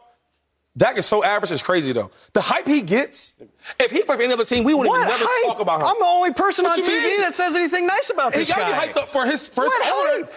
Dak 0.74 0.96
is 0.96 1.04
so 1.04 1.22
average. 1.22 1.52
It's 1.52 1.62
crazy 1.62 1.92
though. 1.92 2.10
The 2.32 2.40
hype 2.40 2.66
he 2.66 2.80
gets. 2.80 3.34
If 3.78 3.90
he 3.90 4.02
played 4.02 4.16
for 4.16 4.22
any 4.22 4.32
other 4.32 4.46
team, 4.46 4.64
we 4.64 4.72
wouldn't 4.72 4.96
even 4.96 5.06
never 5.06 5.24
hype? 5.28 5.46
talk 5.52 5.60
about 5.60 5.80
him. 5.82 5.86
I'm 5.88 5.98
the 5.98 6.06
only 6.06 6.32
person 6.32 6.64
What 6.64 6.78
on 6.78 6.84
TV 6.84 6.88
mean? 7.08 7.20
that 7.20 7.34
says 7.34 7.54
anything 7.54 7.86
nice 7.86 8.08
about 8.08 8.32
he 8.32 8.40
this 8.40 8.48
got 8.48 8.56
to 8.56 8.62
guy. 8.72 8.86
be 8.86 8.92
hyped 8.92 8.96
up 8.96 9.10
for 9.10 9.26
his 9.26 9.48
first 9.50 9.68
What 9.68 10.16
owner. 10.18 10.28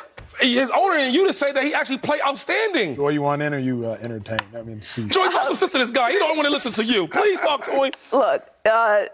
His 0.41 0.69
owner 0.71 0.95
and 0.95 1.15
you 1.15 1.25
to 1.25 1.31
say 1.31 1.53
that 1.53 1.63
he 1.63 1.73
actually 1.73 1.99
played 1.99 2.19
outstanding. 2.27 2.99
Or 2.99 3.13
you 3.13 3.21
want 3.21 3.41
in 3.41 3.53
or 3.53 3.59
you 3.59 3.87
uh, 3.87 3.97
entertain? 4.01 4.39
I 4.53 4.61
mean, 4.63 4.81
see. 4.81 5.07
Joy, 5.07 5.27
talk 5.27 5.45
some 5.45 5.55
sense 5.55 5.71
to 5.71 5.77
this 5.77 5.91
guy. 5.91 6.11
He 6.11 6.17
don't 6.17 6.35
want 6.35 6.47
to 6.47 6.51
listen 6.51 6.73
to 6.73 6.83
you. 6.83 7.07
Please 7.07 7.39
talk 7.39 7.63
to 7.63 7.71
him. 7.71 7.91
Look, 8.11 8.43
uh, 8.65 9.05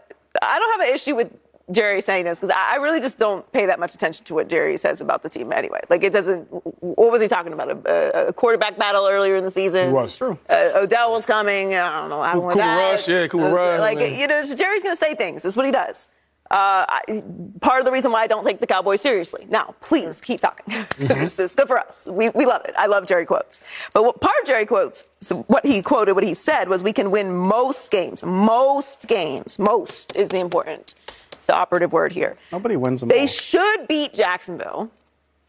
I 0.42 0.60
don't 0.60 0.80
have 0.82 0.90
an 0.90 0.96
issue 0.96 1.16
with 1.16 1.32
Jerry 1.72 2.02
saying 2.02 2.26
this 2.26 2.40
because 2.40 2.50
I, 2.52 2.74
I 2.74 2.76
really 2.78 3.00
just 3.00 3.18
don't 3.18 3.50
pay 3.52 3.66
that 3.66 3.80
much 3.80 3.94
attention 3.96 4.26
to 4.26 4.34
what 4.34 4.48
Jerry 4.48 4.78
says 4.78 5.02
about 5.02 5.24
the 5.24 5.30
team 5.30 5.52
anyway. 5.52 5.80
Like 5.90 6.04
it 6.04 6.14
doesn't. 6.14 6.46
What 6.84 7.12
was 7.12 7.22
he 7.22 7.28
talking 7.28 7.54
about? 7.54 7.70
A, 7.88 8.28
a 8.28 8.34
quarterback 8.34 8.78
battle 8.78 9.08
earlier 9.08 9.36
in 9.36 9.44
the 9.44 9.52
season. 9.52 9.88
He 9.90 9.94
was. 9.94 10.18
True. 10.18 10.38
Uh, 10.50 10.72
Odell 10.76 11.12
was 11.12 11.26
coming. 11.26 11.74
I 11.76 12.00
don't 12.02 12.10
know. 12.10 12.22
I 12.22 12.34
don't 12.34 12.44
Cooper 12.44 12.56
that. 12.58 12.92
Rush, 12.92 13.08
yeah, 13.08 13.28
Cooper 13.28 13.46
Uh, 13.46 13.52
Rush, 13.54 13.80
Like 13.80 13.98
man. 14.00 14.20
you 14.20 14.28
know, 14.28 14.44
so 14.44 14.56
Jerry's 14.56 14.84
going 14.84 14.94
to 14.96 15.00
say 15.00 15.16
things. 15.16 15.44
That's 15.44 15.56
what 15.56 15.66
he 15.66 15.72
does. 15.72 16.08
Uh, 16.50 16.84
I, 16.90 17.24
part 17.62 17.80
of 17.80 17.86
the 17.86 17.94
reason 17.94 18.12
why 18.12 18.24
I 18.24 18.28
don't 18.28 18.44
take 18.44 18.60
the 18.60 18.68
Cowboys 18.68 19.00
seriously. 19.00 19.48
Now, 19.50 19.74
please 19.80 20.20
keep 20.20 20.42
talking. 20.42 20.86
this 20.98 21.40
is 21.40 21.56
good 21.56 21.70
for 21.70 21.80
us. 21.80 22.10
We, 22.12 22.30
we 22.32 22.46
love 22.46 22.66
it. 22.66 22.76
I 22.78 22.88
love 22.88 23.06
Jerry 23.06 23.26
quotes. 23.26 23.62
But 23.94 24.04
what 24.04 24.20
part 24.20 24.36
of 24.42 24.48
Jerry 24.48 24.66
quotes, 24.66 25.06
so 25.22 25.44
what 25.44 25.66
he 25.66 25.82
quoted, 25.82 26.12
what 26.14 26.26
he 26.26 26.34
said 26.34 26.68
was, 26.68 26.84
we 26.84 26.92
can 26.92 27.10
win 27.10 27.34
most 27.34 27.90
games. 27.90 28.22
Most 28.26 29.08
games. 29.08 29.60
Most 29.60 30.14
is 30.18 30.28
the 30.28 30.40
important. 30.40 30.94
It's 31.42 31.48
the 31.48 31.56
operative 31.56 31.92
word 31.92 32.12
here. 32.12 32.38
Nobody 32.52 32.76
wins 32.76 33.00
them 33.00 33.10
They 33.10 33.22
all. 33.22 33.26
should 33.26 33.88
beat 33.88 34.14
Jacksonville. 34.14 34.92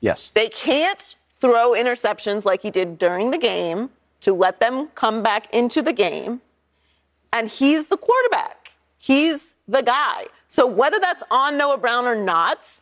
yes. 0.00 0.30
They 0.34 0.48
can't 0.48 1.16
throw 1.34 1.72
interceptions 1.72 2.46
like 2.46 2.62
he 2.62 2.70
did 2.70 2.96
during 2.96 3.30
the 3.30 3.36
game 3.36 3.90
to 4.22 4.32
let 4.32 4.58
them 4.58 4.88
come 4.94 5.22
back 5.22 5.52
into 5.52 5.82
the 5.82 5.92
game. 5.92 6.40
And 7.34 7.46
he's 7.46 7.88
the 7.88 7.98
quarterback. 7.98 8.70
He's 8.96 9.52
the 9.68 9.82
guy. 9.82 10.28
So 10.48 10.66
whether 10.66 10.98
that's 10.98 11.22
on 11.30 11.58
Noah 11.58 11.76
Brown 11.76 12.06
or 12.06 12.14
not, 12.16 12.80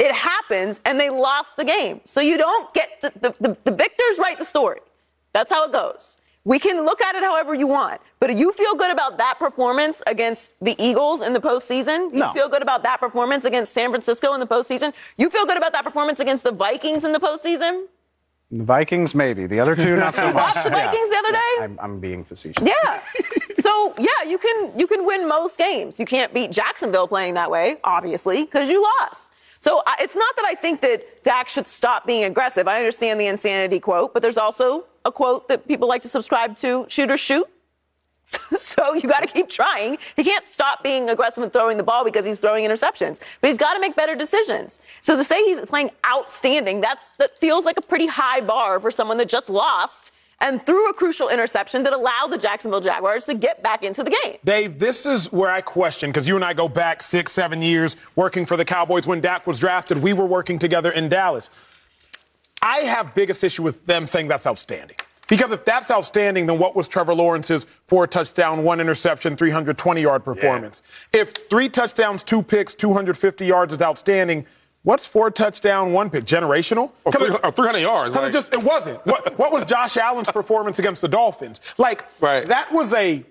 it 0.00 0.12
happens 0.12 0.80
and 0.84 0.98
they 0.98 1.10
lost 1.10 1.56
the 1.56 1.64
game. 1.64 2.00
So 2.04 2.20
you 2.20 2.36
don't 2.36 2.74
get 2.74 3.00
to, 3.02 3.12
the, 3.20 3.32
the, 3.38 3.56
the 3.62 3.70
victors 3.70 4.18
write 4.18 4.40
the 4.40 4.44
story. 4.44 4.80
That's 5.32 5.52
how 5.52 5.66
it 5.66 5.72
goes. 5.72 6.18
We 6.48 6.58
can 6.58 6.82
look 6.86 7.02
at 7.02 7.14
it 7.14 7.22
however 7.22 7.52
you 7.54 7.66
want, 7.66 8.00
but 8.20 8.34
you 8.34 8.52
feel 8.52 8.74
good 8.74 8.90
about 8.90 9.18
that 9.18 9.38
performance 9.38 10.02
against 10.06 10.54
the 10.64 10.74
Eagles 10.82 11.20
in 11.20 11.34
the 11.34 11.40
postseason? 11.40 12.10
You 12.10 12.20
No. 12.20 12.32
feel 12.32 12.48
good 12.48 12.62
about 12.62 12.82
that 12.84 13.00
performance 13.00 13.44
against 13.44 13.74
San 13.74 13.90
Francisco 13.90 14.32
in 14.32 14.40
the 14.40 14.46
postseason? 14.46 14.94
You 15.18 15.28
feel 15.28 15.44
good 15.44 15.58
about 15.58 15.72
that 15.72 15.84
performance 15.84 16.20
against 16.20 16.44
the 16.44 16.52
Vikings 16.52 17.04
in 17.04 17.12
the 17.12 17.20
postseason? 17.20 17.84
The 18.50 18.64
Vikings, 18.64 19.14
maybe. 19.14 19.46
The 19.46 19.60
other 19.60 19.76
two, 19.76 19.94
not 19.96 20.14
so 20.14 20.24
much. 20.32 20.34
Watch 20.36 20.64
the 20.64 20.70
Vikings 20.70 21.10
the 21.10 21.16
other 21.18 21.32
day? 21.32 21.52
I'm, 21.60 21.78
I'm 21.82 22.00
being 22.00 22.24
facetious. 22.24 22.66
Yeah. 22.66 23.00
so 23.60 23.92
yeah, 23.98 24.22
you 24.26 24.38
can 24.38 24.72
you 24.74 24.86
can 24.86 25.04
win 25.04 25.28
most 25.28 25.58
games. 25.58 26.00
You 26.00 26.06
can't 26.06 26.32
beat 26.32 26.50
Jacksonville 26.50 27.08
playing 27.08 27.34
that 27.34 27.50
way, 27.50 27.76
obviously, 27.84 28.44
because 28.44 28.70
you 28.70 28.82
lost. 29.02 29.32
So 29.60 29.82
I, 29.86 29.96
it's 30.00 30.16
not 30.16 30.36
that 30.36 30.44
I 30.46 30.54
think 30.54 30.80
that 30.82 31.22
Dak 31.24 31.48
should 31.48 31.66
stop 31.66 32.06
being 32.06 32.24
aggressive. 32.24 32.68
I 32.68 32.78
understand 32.78 33.20
the 33.20 33.26
insanity 33.26 33.80
quote, 33.80 34.14
but 34.14 34.22
there's 34.22 34.38
also 34.38 34.84
a 35.04 35.12
quote 35.12 35.48
that 35.48 35.66
people 35.66 35.88
like 35.88 36.02
to 36.02 36.08
subscribe 36.08 36.56
to: 36.58 36.86
"Shoot 36.88 37.10
or 37.10 37.16
shoot." 37.16 37.46
so 38.56 38.92
you 38.92 39.02
got 39.02 39.20
to 39.20 39.26
keep 39.26 39.48
trying. 39.48 39.96
He 40.14 40.22
can't 40.22 40.46
stop 40.46 40.82
being 40.82 41.08
aggressive 41.08 41.42
and 41.42 41.52
throwing 41.52 41.78
the 41.78 41.82
ball 41.82 42.04
because 42.04 42.26
he's 42.26 42.40
throwing 42.40 42.64
interceptions. 42.64 43.20
But 43.40 43.48
he's 43.48 43.56
got 43.56 43.72
to 43.72 43.80
make 43.80 43.96
better 43.96 44.14
decisions. 44.14 44.80
So 45.00 45.16
to 45.16 45.24
say 45.24 45.42
he's 45.44 45.60
playing 45.62 45.90
outstanding, 46.06 46.82
that's 46.82 47.12
that 47.12 47.38
feels 47.38 47.64
like 47.64 47.78
a 47.78 47.82
pretty 47.82 48.06
high 48.06 48.40
bar 48.40 48.80
for 48.80 48.90
someone 48.90 49.16
that 49.18 49.28
just 49.28 49.48
lost 49.48 50.12
and 50.40 50.64
threw 50.64 50.88
a 50.88 50.94
crucial 50.94 51.28
interception 51.28 51.82
that 51.82 51.92
allowed 51.92 52.28
the 52.28 52.38
Jacksonville 52.38 52.80
Jaguars 52.80 53.24
to 53.26 53.34
get 53.34 53.62
back 53.62 53.82
into 53.82 54.04
the 54.04 54.10
game. 54.22 54.36
Dave, 54.44 54.78
this 54.78 55.04
is 55.06 55.32
where 55.32 55.50
I 55.50 55.60
question 55.60 56.10
because 56.10 56.28
you 56.28 56.36
and 56.36 56.44
I 56.44 56.54
go 56.54 56.68
back 56.68 57.02
six, 57.02 57.32
seven 57.32 57.62
years 57.62 57.96
working 58.14 58.46
for 58.46 58.56
the 58.56 58.64
Cowboys 58.64 59.06
when 59.06 59.20
Dak 59.20 59.46
was 59.46 59.58
drafted. 59.58 60.02
We 60.02 60.12
were 60.12 60.26
working 60.26 60.58
together 60.58 60.90
in 60.90 61.08
Dallas. 61.08 61.50
I 62.62 62.78
have 62.78 63.14
biggest 63.14 63.44
issue 63.44 63.62
with 63.62 63.86
them 63.86 64.06
saying 64.06 64.28
that's 64.28 64.46
outstanding. 64.46 64.96
Because 65.28 65.52
if 65.52 65.64
that's 65.64 65.90
outstanding, 65.90 66.46
then 66.46 66.58
what 66.58 66.74
was 66.74 66.88
Trevor 66.88 67.14
Lawrence's 67.14 67.66
four 67.86 68.06
touchdown, 68.06 68.64
one 68.64 68.80
interception, 68.80 69.36
320 69.36 70.00
yard 70.00 70.24
performance? 70.24 70.82
If 71.12 71.34
three 71.50 71.68
touchdowns, 71.68 72.22
two 72.22 72.42
picks, 72.42 72.74
250 72.74 73.44
yards 73.44 73.74
is 73.74 73.82
outstanding, 73.82 74.46
what's 74.88 75.06
four 75.06 75.30
touchdown, 75.30 75.92
one 75.92 76.08
pick? 76.08 76.24
Generational? 76.24 76.90
Or 77.04 77.12
'Cause 77.12 77.20
it- 77.22 77.26
300 77.26 77.44
or 77.46 77.50
300 77.50 77.78
yards, 77.80 78.14
Because 78.14 78.22
like- 78.24 78.30
it 78.30 78.32
just 78.32 78.54
it 78.54 78.62
wasn't. 78.62 79.04
What, 79.06 79.38
what 79.38 79.52
was 79.52 79.64
Josh 79.66 79.96
Allen's 79.98 80.30
performance 80.30 80.78
against 80.78 81.02
the 81.02 81.08
Dolphins? 81.08 81.60
Like 81.76 82.04
Right. 82.20 82.46
that 82.46 82.72
was 82.72 82.94
a 82.94 83.22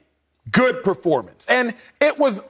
good 0.52 0.84
performance, 0.84 1.48
and 1.50 1.74
it 2.00 2.18
was 2.20 2.44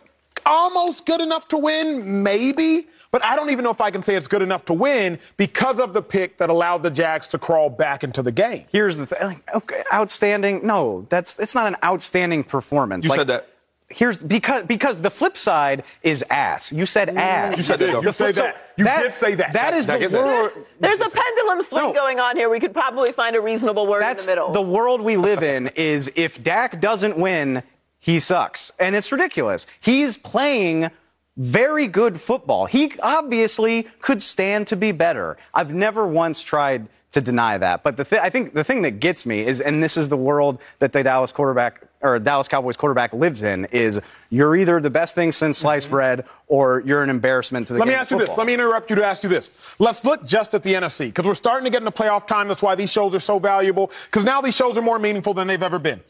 almost 0.45 1.05
good 1.05 1.19
enough 1.21 1.47
to 1.49 1.57
win, 1.57 2.21
maybe. 2.23 2.87
But 3.11 3.23
I 3.23 3.35
don't 3.37 3.49
even 3.49 3.63
know 3.63 3.71
if 3.71 3.81
I 3.81 3.91
can 3.91 4.01
say 4.01 4.15
it's 4.15 4.27
good 4.27 4.41
enough 4.41 4.65
to 4.65 4.73
win 4.73 5.19
because 5.37 5.79
of 5.79 5.93
the 5.93 6.01
pick 6.01 6.37
that 6.37 6.49
allowed 6.49 6.83
the 6.83 6.91
Jags 6.91 7.27
to 7.27 7.39
crawl 7.39 7.69
back 7.69 8.03
into 8.03 8.21
the 8.21 8.31
game. 8.31 8.65
Here's 8.71 8.97
the 8.97 9.05
thing. 9.07 9.19
Like, 9.21 9.55
okay, 9.55 9.83
outstanding. 9.93 10.65
No, 10.67 11.05
that's 11.09 11.37
it's 11.39 11.55
not 11.55 11.65
an 11.67 11.77
outstanding 11.83 12.43
performance. 12.43 13.05
You 13.05 13.09
Like, 13.11 13.19
said 13.21 13.27
that. 13.27 13.47
Here's 13.89 14.21
because 14.21 14.63
because 14.65 14.99
the 15.01 15.09
flip 15.09 15.37
side 15.37 15.83
is 16.03 16.23
ass. 16.29 16.73
You 16.73 16.85
said 16.85 17.09
ass. 17.15 17.57
You 17.57 17.63
said 17.63 17.79
that. 17.79 17.93
You 17.93 18.01
The 18.01 18.11
flip- 18.13 18.35
say 18.35 18.41
that. 18.43 18.57
You 18.75 18.83
did 18.85 19.13
say 19.13 19.35
that. 19.35 19.53
That 19.53 19.73
is 19.73 19.87
That 19.87 19.99
the 19.99 20.05
is 20.05 20.13
it. 20.13 20.21
world. 20.21 20.51
There's 20.79 20.99
a 20.99 21.09
pendulum 21.09 21.63
swing 21.63 21.83
No. 21.85 21.93
going 21.93 22.19
on 22.19 22.35
here. 22.35 22.49
We 22.49 22.59
could 22.59 22.73
probably 22.73 23.13
find 23.13 23.35
a 23.35 23.41
reasonable 23.41 23.87
word 23.87 24.01
That's 24.01 24.27
in 24.27 24.35
the 24.35 24.41
middle. 24.41 24.51
The 24.51 24.61
world 24.61 24.99
we 25.01 25.15
live 25.15 25.41
in. 25.41 25.67
Is 25.75 26.11
if 26.15 26.43
Dak 26.43 26.81
doesn't 26.81 27.17
win, 27.17 27.63
he 27.99 28.19
sucks, 28.19 28.71
and 28.77 28.93
it's 28.93 29.09
ridiculous. 29.11 29.65
He's 29.79 30.17
playing 30.17 30.89
very 31.37 31.87
good 31.87 32.19
football. 32.19 32.65
He 32.65 32.93
obviously 33.01 33.83
could 34.01 34.21
stand 34.21 34.67
to 34.67 34.75
be 34.75 34.91
better. 34.91 35.37
I've 35.53 35.73
never 35.73 36.05
once 36.05 36.41
tried 36.43 36.87
to 37.11 37.21
deny 37.21 37.57
that. 37.57 37.83
But 37.83 37.95
the 37.95 38.03
thi- 38.03 38.19
I 38.19 38.29
think 38.29 38.53
the 38.53 38.65
thing 38.65 38.81
that 38.81 38.99
gets 38.99 39.25
me 39.25 39.45
is, 39.47 39.61
and 39.61 39.81
this 39.81 39.95
is 39.95 40.09
the 40.09 40.17
world 40.17 40.59
that 40.79 40.91
the 40.91 41.03
Dallas 41.03 41.31
quarterback 41.31 41.83
or 42.01 42.19
Dallas 42.19 42.47
Cowboys 42.47 42.77
quarterback 42.77 43.13
lives 43.13 43.43
in 43.43 43.65
is 43.65 43.99
you're 44.29 44.55
either 44.55 44.79
the 44.79 44.89
best 44.89 45.15
thing 45.15 45.31
since 45.31 45.57
sliced 45.57 45.87
mm-hmm. 45.87 45.95
bread 45.95 46.25
or 46.47 46.81
you're 46.85 47.03
an 47.03 47.09
embarrassment 47.09 47.67
to 47.67 47.73
the 47.73 47.79
Let 47.79 47.87
me 47.87 47.93
ask 47.93 48.11
you 48.11 48.17
this. 48.17 48.37
Let 48.37 48.47
me 48.47 48.53
interrupt 48.53 48.89
you 48.89 48.95
to 48.97 49.05
ask 49.05 49.23
you 49.23 49.29
this. 49.29 49.49
Let's 49.79 50.05
look 50.05 50.25
just 50.25 50.53
at 50.53 50.63
the 50.63 50.73
NFC 50.73 51.07
because 51.07 51.25
we're 51.25 51.35
starting 51.35 51.65
to 51.65 51.69
get 51.69 51.81
into 51.81 51.91
playoff 51.91 52.27
time. 52.27 52.47
That's 52.47 52.61
why 52.61 52.75
these 52.75 52.91
shows 52.91 53.15
are 53.15 53.19
so 53.19 53.39
valuable 53.39 53.91
because 54.05 54.23
now 54.23 54.41
these 54.41 54.55
shows 54.55 54.77
are 54.77 54.81
more 54.81 54.99
meaningful 54.99 55.33
than 55.33 55.47
they've 55.47 55.63
ever 55.63 55.79
been. 55.79 56.01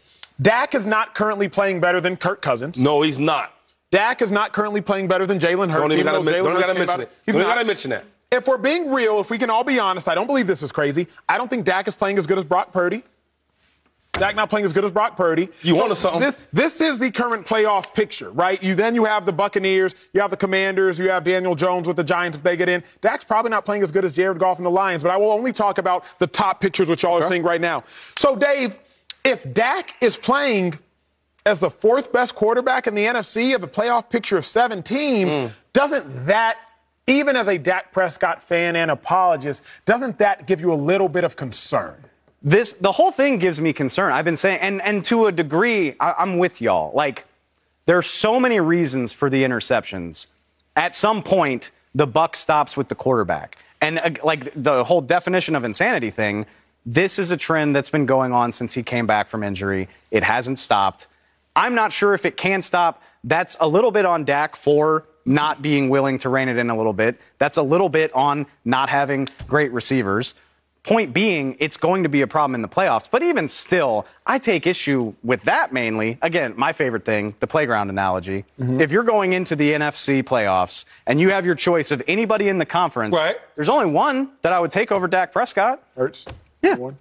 Dak 0.41 0.75
is 0.75 0.85
not 0.85 1.15
currently 1.15 1.49
playing 1.49 1.79
better 1.79 1.99
than 1.99 2.15
Kirk 2.15 2.41
Cousins. 2.41 2.79
No, 2.79 3.01
he's 3.01 3.17
not. 3.17 3.53
Dak 3.91 4.21
is 4.21 4.31
not 4.31 4.53
currently 4.53 4.81
playing 4.81 5.07
better 5.07 5.25
than 5.25 5.39
Jalen 5.39 5.69
Hurts. 5.69 5.81
Don't 5.81 5.91
even 5.93 6.05
got 6.05 6.17
to 6.17 6.23
mention 6.73 7.01
it. 7.01 7.11
He's 7.25 7.35
don't 7.35 7.43
got 7.43 7.59
to 7.59 7.65
mention 7.65 7.91
that. 7.91 8.05
If 8.29 8.47
we're 8.47 8.57
being 8.57 8.91
real, 8.91 9.21
if 9.21 9.29
we 9.29 9.37
can 9.37 9.49
all 9.49 9.63
be 9.63 9.79
honest, 9.79 10.09
I 10.09 10.15
don't 10.15 10.27
believe 10.27 10.47
this 10.47 10.61
is 10.61 10.71
crazy. 10.71 11.07
I 11.29 11.37
don't 11.37 11.49
think 11.49 11.63
Dak 11.65 11.87
is 11.87 11.95
playing 11.95 12.17
as 12.17 12.27
good 12.27 12.37
as 12.37 12.43
Brock 12.43 12.73
Purdy. 12.73 13.03
Dak 14.19 14.35
not 14.35 14.49
playing 14.49 14.65
as 14.65 14.73
good 14.73 14.83
as 14.83 14.91
Brock 14.91 15.15
Purdy. 15.15 15.49
You 15.61 15.75
so 15.75 15.79
want 15.79 15.97
something? 15.97 16.21
This, 16.21 16.37
this 16.51 16.81
is 16.81 16.99
the 16.99 17.11
current 17.11 17.45
playoff 17.45 17.93
picture, 17.93 18.31
right? 18.31 18.61
You 18.61 18.75
then 18.75 18.95
you 18.95 19.05
have 19.05 19.25
the 19.25 19.33
Buccaneers, 19.33 19.95
you 20.13 20.21
have 20.21 20.31
the 20.31 20.37
Commanders, 20.37 20.99
you 20.99 21.09
have 21.09 21.23
Daniel 21.23 21.55
Jones 21.55 21.87
with 21.87 21.95
the 21.95 22.03
Giants 22.03 22.37
if 22.37 22.43
they 22.43 22.57
get 22.57 22.69
in. 22.69 22.83
Dak's 23.01 23.25
probably 23.25 23.51
not 23.51 23.65
playing 23.65 23.83
as 23.83 23.91
good 23.91 24.05
as 24.05 24.11
Jared 24.11 24.39
Goff 24.39 24.57
and 24.57 24.65
the 24.65 24.71
Lions, 24.71 25.03
but 25.03 25.11
I 25.11 25.17
will 25.17 25.31
only 25.31 25.53
talk 25.53 25.77
about 25.77 26.03
the 26.19 26.27
top 26.27 26.61
pictures 26.61 26.89
which 26.89 27.03
y'all 27.03 27.15
okay. 27.15 27.25
are 27.25 27.29
seeing 27.29 27.43
right 27.43 27.61
now. 27.61 27.83
So, 28.17 28.35
Dave, 28.35 28.77
if 29.23 29.51
Dak 29.53 29.95
is 30.01 30.17
playing 30.17 30.79
as 31.45 31.59
the 31.59 31.69
fourth 31.69 32.11
best 32.11 32.35
quarterback 32.35 32.87
in 32.87 32.95
the 32.95 33.05
NFC 33.05 33.55
of 33.55 33.63
a 33.63 33.67
playoff 33.67 34.09
picture 34.09 34.37
of 34.37 34.45
seven 34.45 34.83
teams, 34.83 35.35
mm. 35.35 35.51
doesn't 35.73 36.25
that 36.25 36.57
even 37.07 37.37
as 37.37 37.47
a 37.47 37.57
Dak 37.57 37.93
Prescott 37.93 38.43
fan 38.43 38.75
and 38.75 38.91
apologist, 38.91 39.63
doesn't 39.85 40.17
that 40.17 40.45
give 40.45 40.59
you 40.59 40.73
a 40.73 40.75
little 40.75 41.07
bit 41.07 41.23
of 41.23 41.37
concern? 41.37 41.95
This 42.47 42.71
the 42.79 42.93
whole 42.93 43.11
thing 43.11 43.39
gives 43.39 43.59
me 43.59 43.73
concern. 43.73 44.13
I've 44.13 44.23
been 44.23 44.37
saying, 44.37 44.59
and 44.61 44.81
and 44.81 45.03
to 45.05 45.25
a 45.25 45.33
degree, 45.33 45.97
I, 45.99 46.13
I'm 46.17 46.37
with 46.37 46.61
y'all. 46.61 46.93
Like, 46.95 47.25
there 47.87 47.97
are 47.97 48.01
so 48.01 48.39
many 48.39 48.61
reasons 48.61 49.11
for 49.11 49.29
the 49.29 49.43
interceptions. 49.43 50.27
At 50.73 50.95
some 50.95 51.23
point, 51.23 51.71
the 51.93 52.07
buck 52.07 52.37
stops 52.37 52.77
with 52.77 52.87
the 52.87 52.95
quarterback, 52.95 53.57
and 53.81 53.99
uh, 53.99 54.11
like 54.23 54.49
the 54.55 54.85
whole 54.85 55.01
definition 55.01 55.57
of 55.57 55.65
insanity 55.65 56.09
thing. 56.09 56.45
This 56.85 57.19
is 57.19 57.31
a 57.31 57.37
trend 57.37 57.75
that's 57.75 57.89
been 57.89 58.05
going 58.05 58.31
on 58.31 58.53
since 58.53 58.73
he 58.73 58.81
came 58.81 59.05
back 59.05 59.27
from 59.27 59.43
injury. 59.43 59.89
It 60.09 60.23
hasn't 60.23 60.57
stopped. 60.57 61.07
I'm 61.53 61.75
not 61.75 61.91
sure 61.91 62.13
if 62.13 62.25
it 62.25 62.37
can 62.37 62.61
stop. 62.61 63.03
That's 63.25 63.57
a 63.59 63.67
little 63.67 63.91
bit 63.91 64.05
on 64.05 64.23
Dak 64.23 64.55
for 64.55 65.03
not 65.25 65.61
being 65.61 65.89
willing 65.89 66.17
to 66.19 66.29
rein 66.29 66.47
it 66.47 66.55
in 66.55 66.69
a 66.69 66.77
little 66.77 66.93
bit. 66.93 67.19
That's 67.39 67.57
a 67.57 67.61
little 67.61 67.89
bit 67.89 68.13
on 68.13 68.45
not 68.63 68.87
having 68.87 69.27
great 69.49 69.73
receivers. 69.73 70.33
Point 70.87 71.13
being, 71.13 71.57
it's 71.59 71.75
going 71.75 72.03
to 72.03 72.09
be 72.09 72.21
a 72.21 72.27
problem 72.27 72.55
in 72.55 72.61
the 72.61 72.69
playoffs. 72.69 73.11
But 73.11 73.21
even 73.21 73.49
still, 73.49 74.07
I 74.25 74.39
take 74.39 74.65
issue 74.65 75.13
with 75.21 75.43
that 75.43 75.73
mainly. 75.73 76.17
Again, 76.21 76.53
my 76.55 76.71
favorite 76.71 77.03
thing, 77.03 77.35
the 77.41 77.47
playground 77.47 77.89
analogy. 77.89 78.45
Mm-hmm. 78.59 78.79
If 78.79 78.91
you're 78.91 79.03
going 79.03 79.33
into 79.33 79.55
the 79.57 79.73
NFC 79.73 80.23
playoffs 80.23 80.85
and 81.05 81.19
you 81.19 81.29
have 81.31 81.45
your 81.45 81.55
choice 81.55 81.91
of 81.91 82.01
anybody 82.07 82.47
in 82.47 82.57
the 82.57 82.65
conference, 82.65 83.15
right. 83.15 83.35
there's 83.55 83.67
only 83.67 83.87
one 83.87 84.31
that 84.43 84.53
I 84.53 84.59
would 84.61 84.71
take 84.71 84.91
over 84.91 85.07
Dak 85.09 85.33
Prescott. 85.33 85.83
Hurts. 85.95 86.25
Yeah. 86.61 86.75
One. 86.75 86.97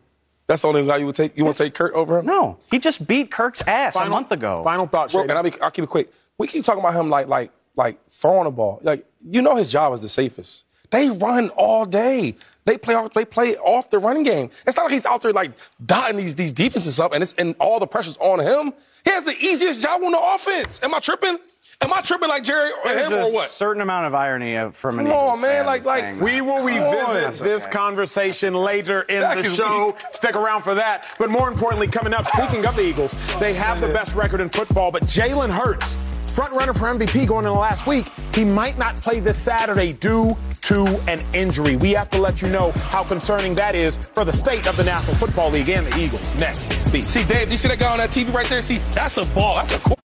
That's 0.47 0.63
the 0.63 0.69
only 0.69 0.87
guy 0.87 0.97
you 0.99 1.07
would 1.07 1.15
take. 1.15 1.37
You 1.37 1.45
want 1.45 1.57
to 1.57 1.65
take 1.65 1.75
Kirk 1.75 1.93
over 1.95 2.19
him? 2.19 2.27
No, 2.27 2.59
he 2.71 2.79
just 2.79 3.07
beat 3.07 3.31
Kirk's 3.31 3.63
ass 3.63 3.95
final, 3.95 4.09
a 4.09 4.11
month 4.11 4.31
ago. 4.31 4.63
Final 4.63 4.87
thought, 4.87 5.11
Bro, 5.11 5.23
and 5.23 5.33
I'll, 5.33 5.43
be, 5.43 5.61
I'll 5.61 5.71
keep 5.71 5.85
it 5.85 5.91
quick. 5.91 6.13
We 6.39 6.47
keep 6.47 6.65
talking 6.65 6.81
about 6.81 6.95
him 6.95 7.11
like 7.11 7.27
like 7.27 7.51
like 7.75 7.99
throwing 8.09 8.45
the 8.45 8.51
ball. 8.51 8.81
Like 8.83 9.05
you 9.25 9.43
know 9.43 9.57
his 9.57 9.69
job 9.69 9.93
is 9.93 10.01
the 10.01 10.09
safest. 10.09 10.65
They 10.91 11.11
run 11.11 11.51
all 11.51 11.85
day. 11.85 12.37
They 12.65 12.77
play 12.77 12.95
off, 12.95 13.15
they 13.15 13.25
play 13.25 13.57
off 13.57 13.91
the 13.91 13.99
running 13.99 14.25
game. 14.25 14.51
It's 14.67 14.77
not 14.77 14.85
like 14.85 14.93
he's 14.93 15.07
out 15.07 15.23
there 15.23 15.33
like 15.33 15.53
dotting 15.85 16.17
these 16.17 16.35
these 16.35 16.53
defenses 16.53 16.99
up 16.99 17.13
and 17.15 17.23
it's 17.23 17.33
and 17.35 17.55
all 17.61 17.79
the 17.79 17.87
pressure's 17.87 18.17
on 18.19 18.41
him. 18.41 18.73
He 19.05 19.13
has 19.13 19.25
the 19.25 19.37
easiest 19.41 19.81
job 19.81 20.03
on 20.03 20.11
the 20.11 20.21
offense. 20.21 20.83
Am 20.83 20.93
I 20.93 20.99
tripping? 20.99 21.39
Am 21.83 21.93
I 21.93 22.01
tripping 22.01 22.29
like 22.29 22.43
Jerry 22.43 22.71
or 22.73 22.93
There's 22.93 23.11
him 23.11 23.19
or 23.19 23.33
what? 23.33 23.51
Certain 23.51 23.83
amount 23.83 24.07
of 24.07 24.15
irony 24.15 24.73
from 24.73 24.99
an 24.99 25.07
Come 25.07 25.15
on, 25.15 25.41
man. 25.41 25.67
Like, 25.67 25.85
like 25.85 26.21
we 26.21 26.41
will 26.41 26.65
revisit 26.65 27.43
this 27.45 27.67
conversation 27.67 28.55
later 28.55 29.03
in 29.03 29.21
that 29.21 29.37
the 29.37 29.45
show. 29.45 29.95
Stick 30.13 30.35
around 30.35 30.63
for 30.63 30.75
that. 30.75 31.15
But 31.19 31.31
more 31.31 31.49
importantly, 31.49 31.87
coming 31.87 32.15
up, 32.15 32.27
speaking 32.29 32.65
of 32.65 32.77
the 32.77 32.83
Eagles, 32.83 33.15
they 33.39 33.53
have 33.55 33.81
the 33.81 33.89
best 33.89 34.15
record 34.15 34.41
in 34.41 34.49
football. 34.49 34.91
But 34.91 35.03
Jalen 35.03 35.51
Hurts 35.51 35.95
front 36.37 36.53
runner 36.53 36.75
for 36.75 36.85
MVP 36.85 37.27
going 37.27 37.47
into 37.47 37.55
the 37.55 37.59
last 37.59 37.87
week, 37.87 38.07
he 38.35 38.45
might 38.45 38.77
not 38.77 38.97
play 38.97 39.21
this 39.21 39.39
Saturday 39.39 39.95
due 39.95 40.35
to 40.61 40.85
an 41.09 41.25
injury. 41.33 41.77
We 41.77 41.93
have 41.93 42.11
to 42.11 42.21
let 42.21 42.43
you 42.43 42.51
know 42.51 42.73
how 42.73 43.05
concerning 43.05 43.55
that 43.55 43.75
is 43.75 43.97
for 43.97 44.23
the 44.23 44.35
state 44.35 44.67
of 44.67 44.77
the 44.77 44.85
National 44.85 45.17
Football 45.17 45.49
League 45.49 45.71
and 45.71 45.87
the 45.87 45.99
Eagles. 45.99 46.39
Next, 46.39 46.71
See, 47.05 47.25
Dave, 47.25 47.51
you 47.51 47.57
see 47.57 47.69
that 47.69 47.79
guy 47.79 47.91
on 47.91 47.97
that 47.97 48.11
TV 48.11 48.31
right 48.35 48.47
there? 48.51 48.61
See, 48.61 48.83
that's 48.91 49.17
a 49.17 49.25
ball. 49.31 49.55
That's 49.55 49.77
a 49.77 49.79
cool. 49.79 49.99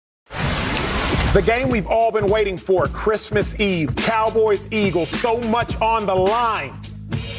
The 1.34 1.42
game 1.44 1.68
we've 1.68 1.88
all 1.88 2.12
been 2.12 2.28
waiting 2.28 2.58
for, 2.58 2.86
Christmas 2.86 3.60
Eve, 3.60 3.96
Cowboys, 3.96 4.72
Eagles, 4.72 5.10
so 5.10 5.42
much 5.42 5.82
on 5.82 6.06
the 6.06 6.16
line. 6.16 6.80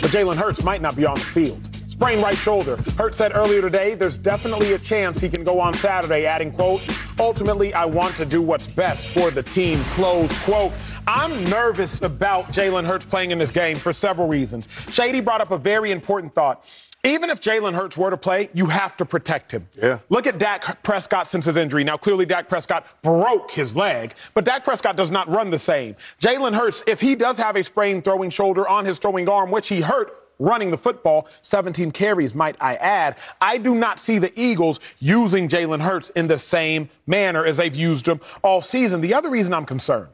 But 0.00 0.10
Jalen 0.10 0.34
Hurts 0.34 0.64
might 0.64 0.82
not 0.82 0.96
be 0.96 1.06
on 1.06 1.14
the 1.14 1.20
field 1.20 1.69
sprained 2.00 2.22
right 2.22 2.38
shoulder. 2.38 2.76
Hurt 2.96 3.14
said 3.14 3.32
earlier 3.34 3.60
today 3.60 3.94
there's 3.94 4.16
definitely 4.16 4.72
a 4.72 4.78
chance 4.78 5.20
he 5.20 5.28
can 5.28 5.44
go 5.44 5.60
on 5.60 5.74
Saturday, 5.74 6.24
adding, 6.24 6.50
quote, 6.50 6.80
ultimately 7.18 7.74
I 7.74 7.84
want 7.84 8.16
to 8.16 8.24
do 8.24 8.40
what's 8.40 8.66
best 8.66 9.08
for 9.08 9.30
the 9.30 9.42
team, 9.42 9.78
close 9.90 10.32
quote. 10.44 10.72
I'm 11.06 11.44
nervous 11.50 12.00
about 12.00 12.46
Jalen 12.46 12.86
Hurts 12.86 13.04
playing 13.04 13.32
in 13.32 13.38
this 13.38 13.52
game 13.52 13.76
for 13.76 13.92
several 13.92 14.28
reasons. 14.28 14.66
Shady 14.88 15.20
brought 15.20 15.42
up 15.42 15.50
a 15.50 15.58
very 15.58 15.90
important 15.90 16.34
thought. 16.34 16.64
Even 17.04 17.28
if 17.28 17.38
Jalen 17.42 17.74
Hurts 17.74 17.98
were 17.98 18.08
to 18.08 18.16
play, 18.16 18.48
you 18.54 18.66
have 18.66 18.96
to 18.96 19.04
protect 19.04 19.52
him. 19.52 19.68
Yeah. 19.76 19.98
Look 20.08 20.26
at 20.26 20.38
Dak 20.38 20.82
Prescott 20.82 21.28
since 21.28 21.44
his 21.44 21.58
injury. 21.58 21.84
Now, 21.84 21.98
clearly, 21.98 22.24
Dak 22.26 22.48
Prescott 22.48 22.86
broke 23.02 23.50
his 23.50 23.76
leg, 23.76 24.14
but 24.32 24.44
Dak 24.44 24.64
Prescott 24.64 24.96
does 24.96 25.10
not 25.10 25.28
run 25.28 25.50
the 25.50 25.58
same. 25.58 25.96
Jalen 26.18 26.54
Hurts, 26.54 26.82
if 26.86 27.00
he 27.00 27.14
does 27.14 27.36
have 27.36 27.56
a 27.56 27.64
sprained 27.64 28.04
throwing 28.04 28.30
shoulder 28.30 28.66
on 28.66 28.86
his 28.86 28.98
throwing 28.98 29.28
arm, 29.28 29.50
which 29.50 29.68
he 29.68 29.80
hurt 29.80 30.19
running 30.40 30.70
the 30.70 30.78
football, 30.78 31.28
17 31.42 31.92
carries, 31.92 32.34
might 32.34 32.56
I 32.60 32.74
add. 32.76 33.16
I 33.40 33.58
do 33.58 33.74
not 33.74 34.00
see 34.00 34.18
the 34.18 34.32
Eagles 34.34 34.80
using 34.98 35.48
Jalen 35.48 35.80
Hurts 35.80 36.10
in 36.10 36.26
the 36.26 36.38
same 36.38 36.88
manner 37.06 37.44
as 37.44 37.58
they've 37.58 37.74
used 37.74 38.08
him 38.08 38.20
all 38.42 38.62
season. 38.62 39.00
The 39.00 39.14
other 39.14 39.30
reason 39.30 39.54
I'm 39.54 39.66
concerned 39.66 40.08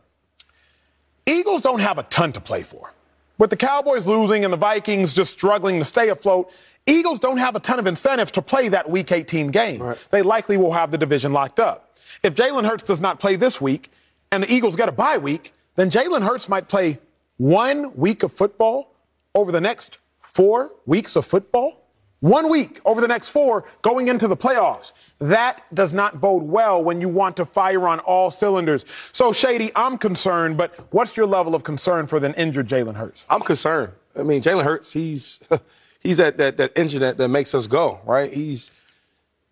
Eagles 1.25 1.63
don't 1.63 1.81
have 1.81 1.99
a 1.99 2.03
ton 2.05 2.33
to 2.33 2.41
play 2.41 2.63
for. 2.63 2.93
With 3.39 3.51
the 3.51 3.57
Cowboys 3.57 4.07
losing 4.07 4.45
and 4.45 4.53
the 4.53 4.57
Vikings 4.57 5.13
just 5.13 5.33
struggling 5.33 5.79
to 5.79 5.85
stay 5.85 6.09
afloat, 6.09 6.51
Eagles 6.87 7.19
don't 7.19 7.37
have 7.37 7.57
a 7.57 7.61
ton 7.61 7.79
of 7.79 7.87
incentives 7.87 8.31
to 8.33 8.43
play 8.43 8.69
that 8.69 8.89
Week 8.89 9.11
18 9.11 9.49
game. 9.49 9.83
Right. 9.83 9.99
They 10.11 10.23
likely 10.23 10.57
will 10.57 10.73
have 10.73 10.91
the 10.91 10.99
division 10.99 11.33
locked 11.33 11.61
up. 11.61 11.97
If 12.23 12.35
Jalen 12.35 12.67
Hurts 12.67 12.85
does 12.85 13.01
not 13.01 13.21
play 13.21 13.37
this 13.37 13.61
week 13.61 13.91
and 14.33 14.43
the 14.43 14.53
Eagles 14.53 14.77
get 14.77 14.89
a 14.89 14.93
bye 14.93 15.19
week, 15.19 15.53
then 15.75 15.91
Jalen 15.91 16.23
Hurts 16.23 16.49
might 16.49 16.69
play 16.69 16.99
one 17.37 17.95
week 17.97 18.23
of 18.23 18.33
football 18.33 18.95
over 19.35 19.53
the 19.53 19.61
next 19.61 19.99
four 20.37 20.71
weeks 20.85 21.17
of 21.17 21.25
football, 21.25 21.89
one 22.21 22.51
week 22.51 22.79
over 22.85 23.01
the 23.01 23.09
next 23.09 23.31
four 23.31 23.65
going 23.81 24.09
into 24.09 24.29
the 24.29 24.37
playoffs. 24.37 24.93
That 25.19 25.63
does 25.73 25.95
not 25.95 26.21
bode 26.21 26.43
well 26.43 26.85
when 26.85 27.01
you 27.01 27.09
want 27.09 27.39
to 27.39 27.47
fire 27.47 27.89
on 27.89 28.01
all 28.01 28.31
cylinders. 28.31 28.85
So, 29.13 29.33
Shady, 29.33 29.73
I'm 29.75 29.97
concerned, 29.97 30.59
but 30.59 30.75
what's 30.93 31.17
your 31.17 31.25
level 31.25 31.55
of 31.55 31.65
concern 31.65 32.07
for 32.07 32.21
the 32.21 32.39
injured 32.39 32.69
Jalen 32.69 32.97
Hurts? 32.97 33.25
I'm 33.31 33.41
concerned. 33.41 33.95
I 34.15 34.25
mean, 34.25 34.43
Jalen 34.43 34.65
Hurts, 34.65 34.93
he's 34.93 35.41
he's 36.01 36.19
that 36.19 36.37
that 36.37 36.59
that 36.59 36.73
engine 36.77 37.01
that, 37.01 37.17
that 37.17 37.29
makes 37.31 37.55
us 37.55 37.67
go, 37.67 38.01
right? 38.05 38.31
He's 38.31 38.71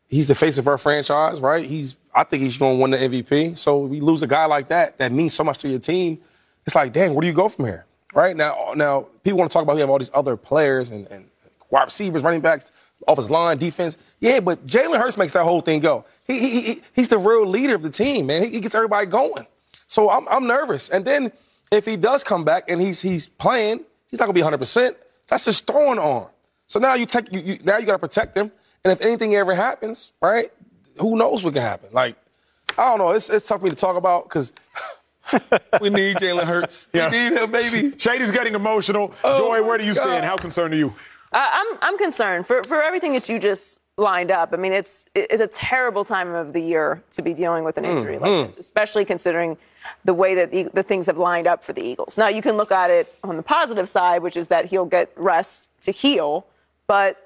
he's 0.08 0.28
the 0.28 0.34
face 0.34 0.58
of 0.58 0.68
our 0.68 0.76
franchise, 0.76 1.40
right? 1.40 1.64
He's 1.64 1.96
I 2.14 2.24
think 2.24 2.42
he's 2.42 2.58
going 2.58 2.76
to 2.76 2.82
win 2.82 2.90
the 2.90 2.98
MVP. 2.98 3.56
So 3.56 3.86
we 3.86 4.00
lose 4.00 4.22
a 4.22 4.26
guy 4.26 4.44
like 4.44 4.68
that 4.68 4.98
that 4.98 5.12
means 5.12 5.32
so 5.32 5.44
much 5.44 5.58
to 5.60 5.68
your 5.68 5.80
team. 5.80 6.18
It's 6.66 6.74
like, 6.74 6.92
dang, 6.92 7.14
where 7.14 7.22
do 7.22 7.26
you 7.26 7.32
go 7.32 7.48
from 7.48 7.64
here? 7.64 7.86
Right? 8.14 8.36
Now, 8.36 8.72
now 8.76 9.08
people 9.22 9.38
want 9.38 9.50
to 9.50 9.54
talk 9.54 9.62
about 9.62 9.74
we 9.74 9.80
have 9.80 9.90
all 9.90 9.98
these 9.98 10.10
other 10.14 10.36
players 10.36 10.90
and, 10.90 11.06
and 11.08 11.28
wide 11.70 11.84
receivers, 11.84 12.22
running 12.22 12.40
backs, 12.40 12.72
offensive 13.06 13.30
line, 13.30 13.58
defense. 13.58 13.96
Yeah, 14.20 14.40
but 14.40 14.66
Jalen 14.66 14.98
Hurts 14.98 15.18
makes 15.18 15.32
that 15.32 15.44
whole 15.44 15.60
thing 15.60 15.80
go. 15.80 16.04
He, 16.26 16.38
he, 16.38 16.60
he, 16.60 16.82
he's 16.94 17.08
the 17.08 17.18
real 17.18 17.46
leader 17.46 17.74
of 17.74 17.82
the 17.82 17.90
team, 17.90 18.26
man. 18.26 18.44
He, 18.44 18.50
he 18.50 18.60
gets 18.60 18.74
everybody 18.74 19.06
going. 19.06 19.46
So 19.86 20.10
I'm, 20.10 20.26
I'm 20.28 20.46
nervous. 20.46 20.88
And 20.88 21.04
then 21.04 21.32
if 21.70 21.84
he 21.84 21.96
does 21.96 22.24
come 22.24 22.44
back 22.44 22.64
and 22.68 22.80
he's 22.80 23.02
he's 23.02 23.26
playing, 23.26 23.80
he's 24.08 24.18
not 24.20 24.26
gonna 24.26 24.34
be 24.34 24.40
100. 24.42 24.58
percent 24.58 24.96
That's 25.28 25.44
his 25.44 25.60
throwing 25.60 25.98
arm. 25.98 26.28
So 26.66 26.80
now 26.80 26.94
you 26.94 27.06
take 27.06 27.32
you, 27.32 27.40
you 27.40 27.58
now 27.64 27.78
you 27.78 27.86
gotta 27.86 27.98
protect 27.98 28.36
him. 28.36 28.50
And 28.84 28.92
if 28.92 29.00
anything 29.00 29.34
ever 29.34 29.54
happens, 29.54 30.12
right? 30.20 30.50
Who 31.00 31.16
knows 31.16 31.44
what 31.44 31.54
can 31.54 31.62
happen? 31.62 31.90
Like 31.92 32.16
I 32.78 32.88
don't 32.88 32.98
know. 32.98 33.10
It's 33.10 33.30
it's 33.30 33.46
tough 33.46 33.60
for 33.60 33.64
me 33.64 33.70
to 33.70 33.76
talk 33.76 33.96
about 33.96 34.24
because 34.24 34.52
we 35.80 35.90
need 35.90 36.16
Jalen 36.16 36.44
Hurts. 36.44 36.88
Yeah. 36.92 37.10
We 37.10 37.30
need 37.30 37.38
him, 37.38 37.50
baby. 37.50 37.98
Shady's 37.98 38.30
getting 38.30 38.54
emotional. 38.54 39.14
Oh, 39.24 39.38
Joy, 39.38 39.62
where 39.62 39.78
do 39.78 39.84
you 39.84 39.94
God. 39.94 40.02
stand? 40.02 40.24
How 40.24 40.36
concerned 40.36 40.74
are 40.74 40.76
you? 40.76 40.92
Uh, 41.32 41.48
I'm 41.52 41.78
I'm 41.82 41.98
concerned 41.98 42.46
for 42.46 42.62
for 42.64 42.82
everything 42.82 43.12
that 43.14 43.28
you 43.28 43.38
just 43.38 43.80
lined 43.96 44.30
up. 44.30 44.52
I 44.52 44.56
mean, 44.56 44.72
it's 44.72 45.06
it's 45.14 45.40
a 45.40 45.46
terrible 45.46 46.04
time 46.04 46.34
of 46.34 46.52
the 46.52 46.60
year 46.60 47.02
to 47.12 47.22
be 47.22 47.34
dealing 47.34 47.64
with 47.64 47.78
an 47.78 47.84
injury 47.84 48.16
mm-hmm. 48.16 48.24
like 48.24 48.46
this, 48.48 48.58
especially 48.58 49.04
considering 49.04 49.56
the 50.04 50.14
way 50.14 50.34
that 50.34 50.50
the, 50.50 50.64
the, 50.72 50.82
things 50.82 51.06
have 51.06 51.18
lined 51.18 51.46
up 51.46 51.62
for 51.62 51.74
the 51.74 51.82
Eagles. 51.82 52.16
Now, 52.16 52.28
you 52.28 52.40
can 52.40 52.56
look 52.56 52.72
at 52.72 52.90
it 52.90 53.14
on 53.22 53.36
the 53.36 53.42
positive 53.42 53.86
side, 53.88 54.22
which 54.22 54.34
is 54.34 54.48
that 54.48 54.64
he'll 54.66 54.86
get 54.86 55.12
rest 55.14 55.68
to 55.82 55.90
heal, 55.90 56.46
but 56.86 57.24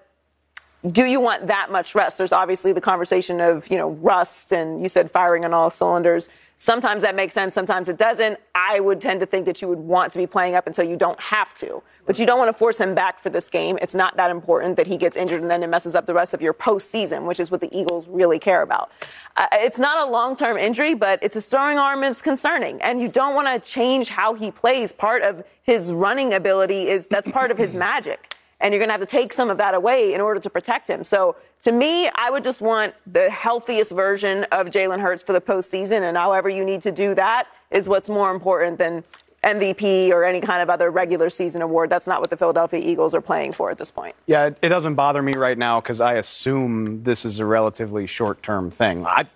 do 0.92 1.04
you 1.04 1.20
want 1.20 1.48
that 1.48 1.70
much 1.70 1.94
rest? 1.94 2.18
There's 2.18 2.32
obviously 2.32 2.72
the 2.72 2.80
conversation 2.80 3.40
of, 3.40 3.68
you 3.68 3.76
know, 3.76 3.90
rust 3.90 4.52
and 4.52 4.80
you 4.80 4.88
said 4.88 5.10
firing 5.10 5.44
on 5.44 5.52
all 5.52 5.70
cylinders. 5.70 6.28
Sometimes 6.60 7.02
that 7.02 7.14
makes 7.14 7.34
sense, 7.34 7.54
sometimes 7.54 7.88
it 7.88 7.96
doesn't. 7.96 8.36
I 8.52 8.80
would 8.80 9.00
tend 9.00 9.20
to 9.20 9.26
think 9.26 9.46
that 9.46 9.62
you 9.62 9.68
would 9.68 9.78
want 9.78 10.10
to 10.10 10.18
be 10.18 10.26
playing 10.26 10.56
up 10.56 10.66
until 10.66 10.84
you 10.84 10.96
don't 10.96 11.18
have 11.20 11.54
to. 11.54 11.84
But 12.04 12.18
you 12.18 12.26
don't 12.26 12.36
want 12.36 12.48
to 12.48 12.52
force 12.52 12.80
him 12.80 12.96
back 12.96 13.20
for 13.20 13.30
this 13.30 13.48
game. 13.48 13.78
It's 13.80 13.94
not 13.94 14.16
that 14.16 14.32
important 14.32 14.74
that 14.76 14.88
he 14.88 14.96
gets 14.96 15.16
injured 15.16 15.40
and 15.40 15.48
then 15.48 15.62
it 15.62 15.68
messes 15.68 15.94
up 15.94 16.06
the 16.06 16.14
rest 16.14 16.34
of 16.34 16.42
your 16.42 16.52
postseason, 16.52 17.26
which 17.26 17.38
is 17.38 17.52
what 17.52 17.60
the 17.60 17.68
Eagles 17.72 18.08
really 18.08 18.40
care 18.40 18.62
about. 18.62 18.90
Uh, 19.36 19.46
it's 19.52 19.78
not 19.78 20.08
a 20.08 20.10
long 20.10 20.34
term 20.34 20.56
injury, 20.56 20.94
but 20.94 21.20
it's 21.22 21.36
a 21.36 21.40
throwing 21.40 21.78
arm 21.78 22.02
and 22.02 22.10
it's 22.10 22.22
concerning. 22.22 22.82
And 22.82 23.00
you 23.00 23.08
don't 23.08 23.36
want 23.36 23.46
to 23.46 23.70
change 23.70 24.08
how 24.08 24.34
he 24.34 24.50
plays. 24.50 24.92
Part 24.92 25.22
of 25.22 25.44
his 25.62 25.92
running 25.92 26.34
ability 26.34 26.88
is 26.88 27.06
that's 27.06 27.30
part 27.30 27.52
of 27.52 27.58
his 27.58 27.76
magic 27.88 28.34
and 28.60 28.72
you're 28.72 28.80
going 28.80 28.88
to 28.88 28.92
have 28.92 29.00
to 29.00 29.06
take 29.06 29.32
some 29.32 29.50
of 29.50 29.58
that 29.58 29.74
away 29.74 30.14
in 30.14 30.20
order 30.20 30.40
to 30.40 30.50
protect 30.50 30.88
him. 30.88 31.04
So 31.04 31.36
to 31.62 31.72
me, 31.72 32.08
I 32.14 32.30
would 32.30 32.44
just 32.44 32.60
want 32.60 32.94
the 33.06 33.30
healthiest 33.30 33.92
version 33.92 34.44
of 34.52 34.68
Jalen 34.68 35.00
Hurts 35.00 35.22
for 35.22 35.32
the 35.32 35.40
postseason, 35.40 36.02
and 36.02 36.16
however 36.16 36.48
you 36.48 36.64
need 36.64 36.82
to 36.82 36.92
do 36.92 37.14
that 37.14 37.48
is 37.70 37.88
what's 37.88 38.08
more 38.08 38.30
important 38.30 38.78
than 38.78 39.04
MVP 39.44 40.10
or 40.10 40.24
any 40.24 40.40
kind 40.40 40.62
of 40.62 40.70
other 40.70 40.90
regular 40.90 41.30
season 41.30 41.62
award. 41.62 41.90
That's 41.90 42.06
not 42.06 42.20
what 42.20 42.30
the 42.30 42.36
Philadelphia 42.36 42.80
Eagles 42.80 43.14
are 43.14 43.20
playing 43.20 43.52
for 43.52 43.70
at 43.70 43.78
this 43.78 43.90
point. 43.90 44.14
Yeah, 44.26 44.50
it 44.60 44.68
doesn't 44.68 44.94
bother 44.94 45.22
me 45.22 45.32
right 45.36 45.56
now 45.56 45.80
because 45.80 46.00
I 46.00 46.14
assume 46.14 47.02
this 47.04 47.24
is 47.24 47.38
a 47.38 47.46
relatively 47.46 48.06
short 48.06 48.42
term 48.42 48.70
thing. 48.70 49.06
I, 49.06 49.26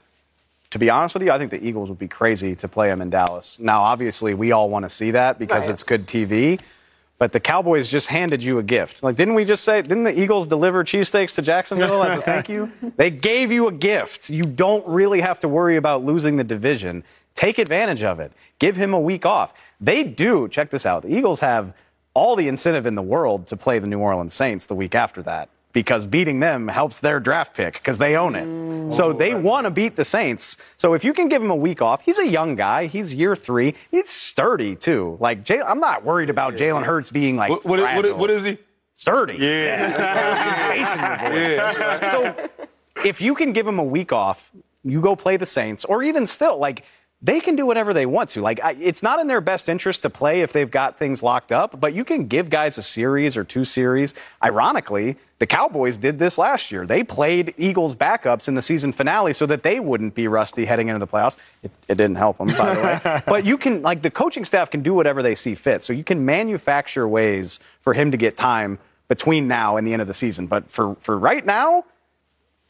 to 0.70 0.79
be 0.79 0.91
honest 0.91 1.14
with 1.14 1.23
you, 1.23 1.31
I 1.31 1.39
think 1.39 1.51
the 1.51 1.64
Eagles 1.64 1.89
would 1.89 1.99
be 1.99 2.09
crazy 2.09 2.57
to 2.57 2.68
play 2.68 2.91
him 2.91 3.01
in 3.01 3.11
Dallas. 3.11 3.59
Now, 3.61 3.83
obviously, 3.83 4.35
we 4.35 4.53
all 4.53 4.68
want 4.70 4.85
to 4.85 4.89
see 4.89 5.12
that 5.12 5.39
because 5.39 5.66
right. 5.66 5.73
it's 5.73 5.83
good 5.83 6.07
TV. 6.07 6.61
But 7.18 7.32
the 7.32 7.40
Cowboys 7.40 7.88
just 7.88 8.08
handed 8.08 8.42
you 8.42 8.58
a 8.58 8.62
gift. 8.62 9.02
Like, 9.02 9.14
didn't 9.16 9.34
we 9.34 9.44
just 9.44 9.62
say, 9.64 9.80
didn't 9.80 10.04
the 10.04 10.18
Eagles 10.18 10.46
deliver 10.46 10.82
cheesesteaks 10.82 11.36
to 11.36 11.42
Jacksonville 11.42 12.02
as 12.02 12.18
a 12.18 12.22
thank 12.22 12.48
you? 12.48 12.72
They 12.96 13.10
gave 13.10 13.52
you 13.52 13.68
a 13.68 13.72
gift. 13.72 14.28
You 14.28 14.42
don't 14.44 14.86
really 14.88 15.20
have 15.20 15.38
to 15.40 15.48
worry 15.48 15.76
about 15.76 16.04
losing 16.04 16.36
the 16.36 16.44
division. 16.44 17.04
Take 17.34 17.58
advantage 17.58 18.02
of 18.02 18.18
it. 18.18 18.32
Give 18.58 18.74
him 18.74 18.92
a 18.92 19.00
week 19.00 19.24
off. 19.24 19.54
They 19.80 20.02
do, 20.02 20.48
check 20.48 20.70
this 20.70 20.84
out, 20.84 21.02
the 21.02 21.14
Eagles 21.14 21.40
have 21.40 21.74
all 22.14 22.36
the 22.36 22.48
incentive 22.48 22.86
in 22.86 22.94
the 22.94 23.02
world 23.02 23.46
to 23.46 23.56
play 23.56 23.78
the 23.78 23.86
New 23.86 24.00
Orleans 24.00 24.34
Saints 24.34 24.66
the 24.66 24.74
week 24.74 24.94
after 24.94 25.22
that 25.22 25.48
because 25.73 26.07
beating 26.07 26.41
them 26.41 26.68
helps 26.68 26.99
their 26.99 27.20
draft 27.20 27.55
pick 27.55 27.75
because 27.75 27.99
they 27.99 28.16
own 28.16 28.35
it. 28.35 28.47
Mm. 28.47 28.93
So 28.93 29.12
they 29.12 29.35
want 29.35 29.64
to 29.64 29.70
beat 29.70 29.97
the 29.97 30.05
Saints. 30.05 30.57
So 30.77 30.95
if 30.95 31.05
you 31.05 31.12
can 31.12 31.29
give 31.29 31.43
him 31.43 31.51
a 31.51 31.57
week 31.57 31.81
off, 31.81 32.03
he's 32.03 32.18
a 32.18 32.27
young 32.27 32.57
guy. 32.57 32.87
He's 32.87 33.14
year 33.14 33.35
three. 33.35 33.75
He's 33.91 34.11
sturdy 34.11 34.77
too. 34.77 35.16
Like 35.20 35.45
Jay, 35.45 35.61
I'm 35.61 35.81
not 35.81 36.05
worried 36.05 36.31
about 36.31 36.55
Jalen 36.55 36.85
Hurts 36.85 37.11
being 37.11 37.37
like 37.37 37.51
what, 37.51 37.64
what, 37.64 37.81
what, 37.81 38.18
what 38.18 38.31
is 38.31 38.45
he? 38.45 38.59
Sturdy. 38.95 39.35
Yeah. 39.35 39.89
yeah. 40.75 41.33
yeah. 41.35 42.11
So 42.11 42.49
if 43.05 43.20
you 43.20 43.35
can 43.35 43.53
give 43.53 43.66
him 43.66 43.79
a 43.79 43.85
week 43.85 44.12
off, 44.12 44.53
you 44.85 45.01
go 45.01 45.16
play 45.16 45.37
the 45.37 45.47
Saints, 45.47 45.85
or 45.85 46.03
even 46.03 46.27
still, 46.27 46.59
like 46.59 46.85
they 47.25 47.39
can 47.39 47.55
do 47.55 47.64
whatever 47.64 47.95
they 47.95 48.05
want 48.05 48.31
to. 48.31 48.41
Like, 48.41 48.61
I, 48.62 48.73
it's 48.73 49.03
not 49.03 49.20
in 49.20 49.29
their 49.29 49.41
best 49.41 49.68
interest 49.68 50.03
to 50.03 50.11
play 50.11 50.41
if 50.41 50.53
they've 50.53 50.70
got 50.70 50.99
things 50.99 51.23
locked 51.23 51.53
up, 51.53 51.79
but 51.79 51.95
you 51.95 52.05
can 52.05 52.27
give 52.27 52.51
guys 52.51 52.79
a 52.79 52.83
series 52.83 53.37
or 53.37 53.45
two 53.45 53.64
series. 53.64 54.12
Ironically, 54.43 55.16
the 55.39 55.47
Cowboys 55.47 55.97
did 55.97 56.18
this 56.18 56.37
last 56.37 56.73
year. 56.73 56.85
They 56.85 57.05
played 57.05 57.55
Eagles 57.57 57.95
backups 57.95 58.49
in 58.49 58.55
the 58.55 58.62
season 58.62 58.91
finale 58.91 59.35
so 59.35 59.47
that 59.47 59.62
they 59.62 59.79
wouldn't 59.79 60.16
be 60.16 60.27
rusty 60.27 60.64
heading 60.64 60.89
into 60.89 60.99
the 60.99 61.07
playoffs. 61.07 61.37
It, 61.62 61.70
it 61.87 61.95
didn't 61.95 62.16
help 62.16 62.39
them, 62.39 62.49
by 62.49 62.75
the 62.75 62.81
way. 62.81 63.23
but 63.27 63.47
you 63.47 63.57
can, 63.57 63.83
like, 63.83 64.03
the 64.03 64.11
coaching 64.11 64.45
staff 64.45 64.68
can 64.68 64.83
do 64.83 64.93
whatever 64.93 65.23
they 65.23 65.37
see 65.37 65.55
fit. 65.55 65.85
So 65.85 65.93
you 65.93 66.05
can 66.05 66.25
manufacture 66.25 67.07
ways 67.07 67.61
for 67.81 67.95
him 67.95 68.11
to 68.11 68.16
get 68.16 68.37
time 68.37 68.81
between 69.07 69.47
now 69.47 69.77
and 69.77 69.87
the 69.87 69.93
end 69.93 70.03
of 70.03 70.09
the 70.09 70.14
season. 70.14 70.49
But 70.49 70.68
for, 70.68 70.97
for 71.03 71.16
right 71.16 71.45
now, 71.47 71.85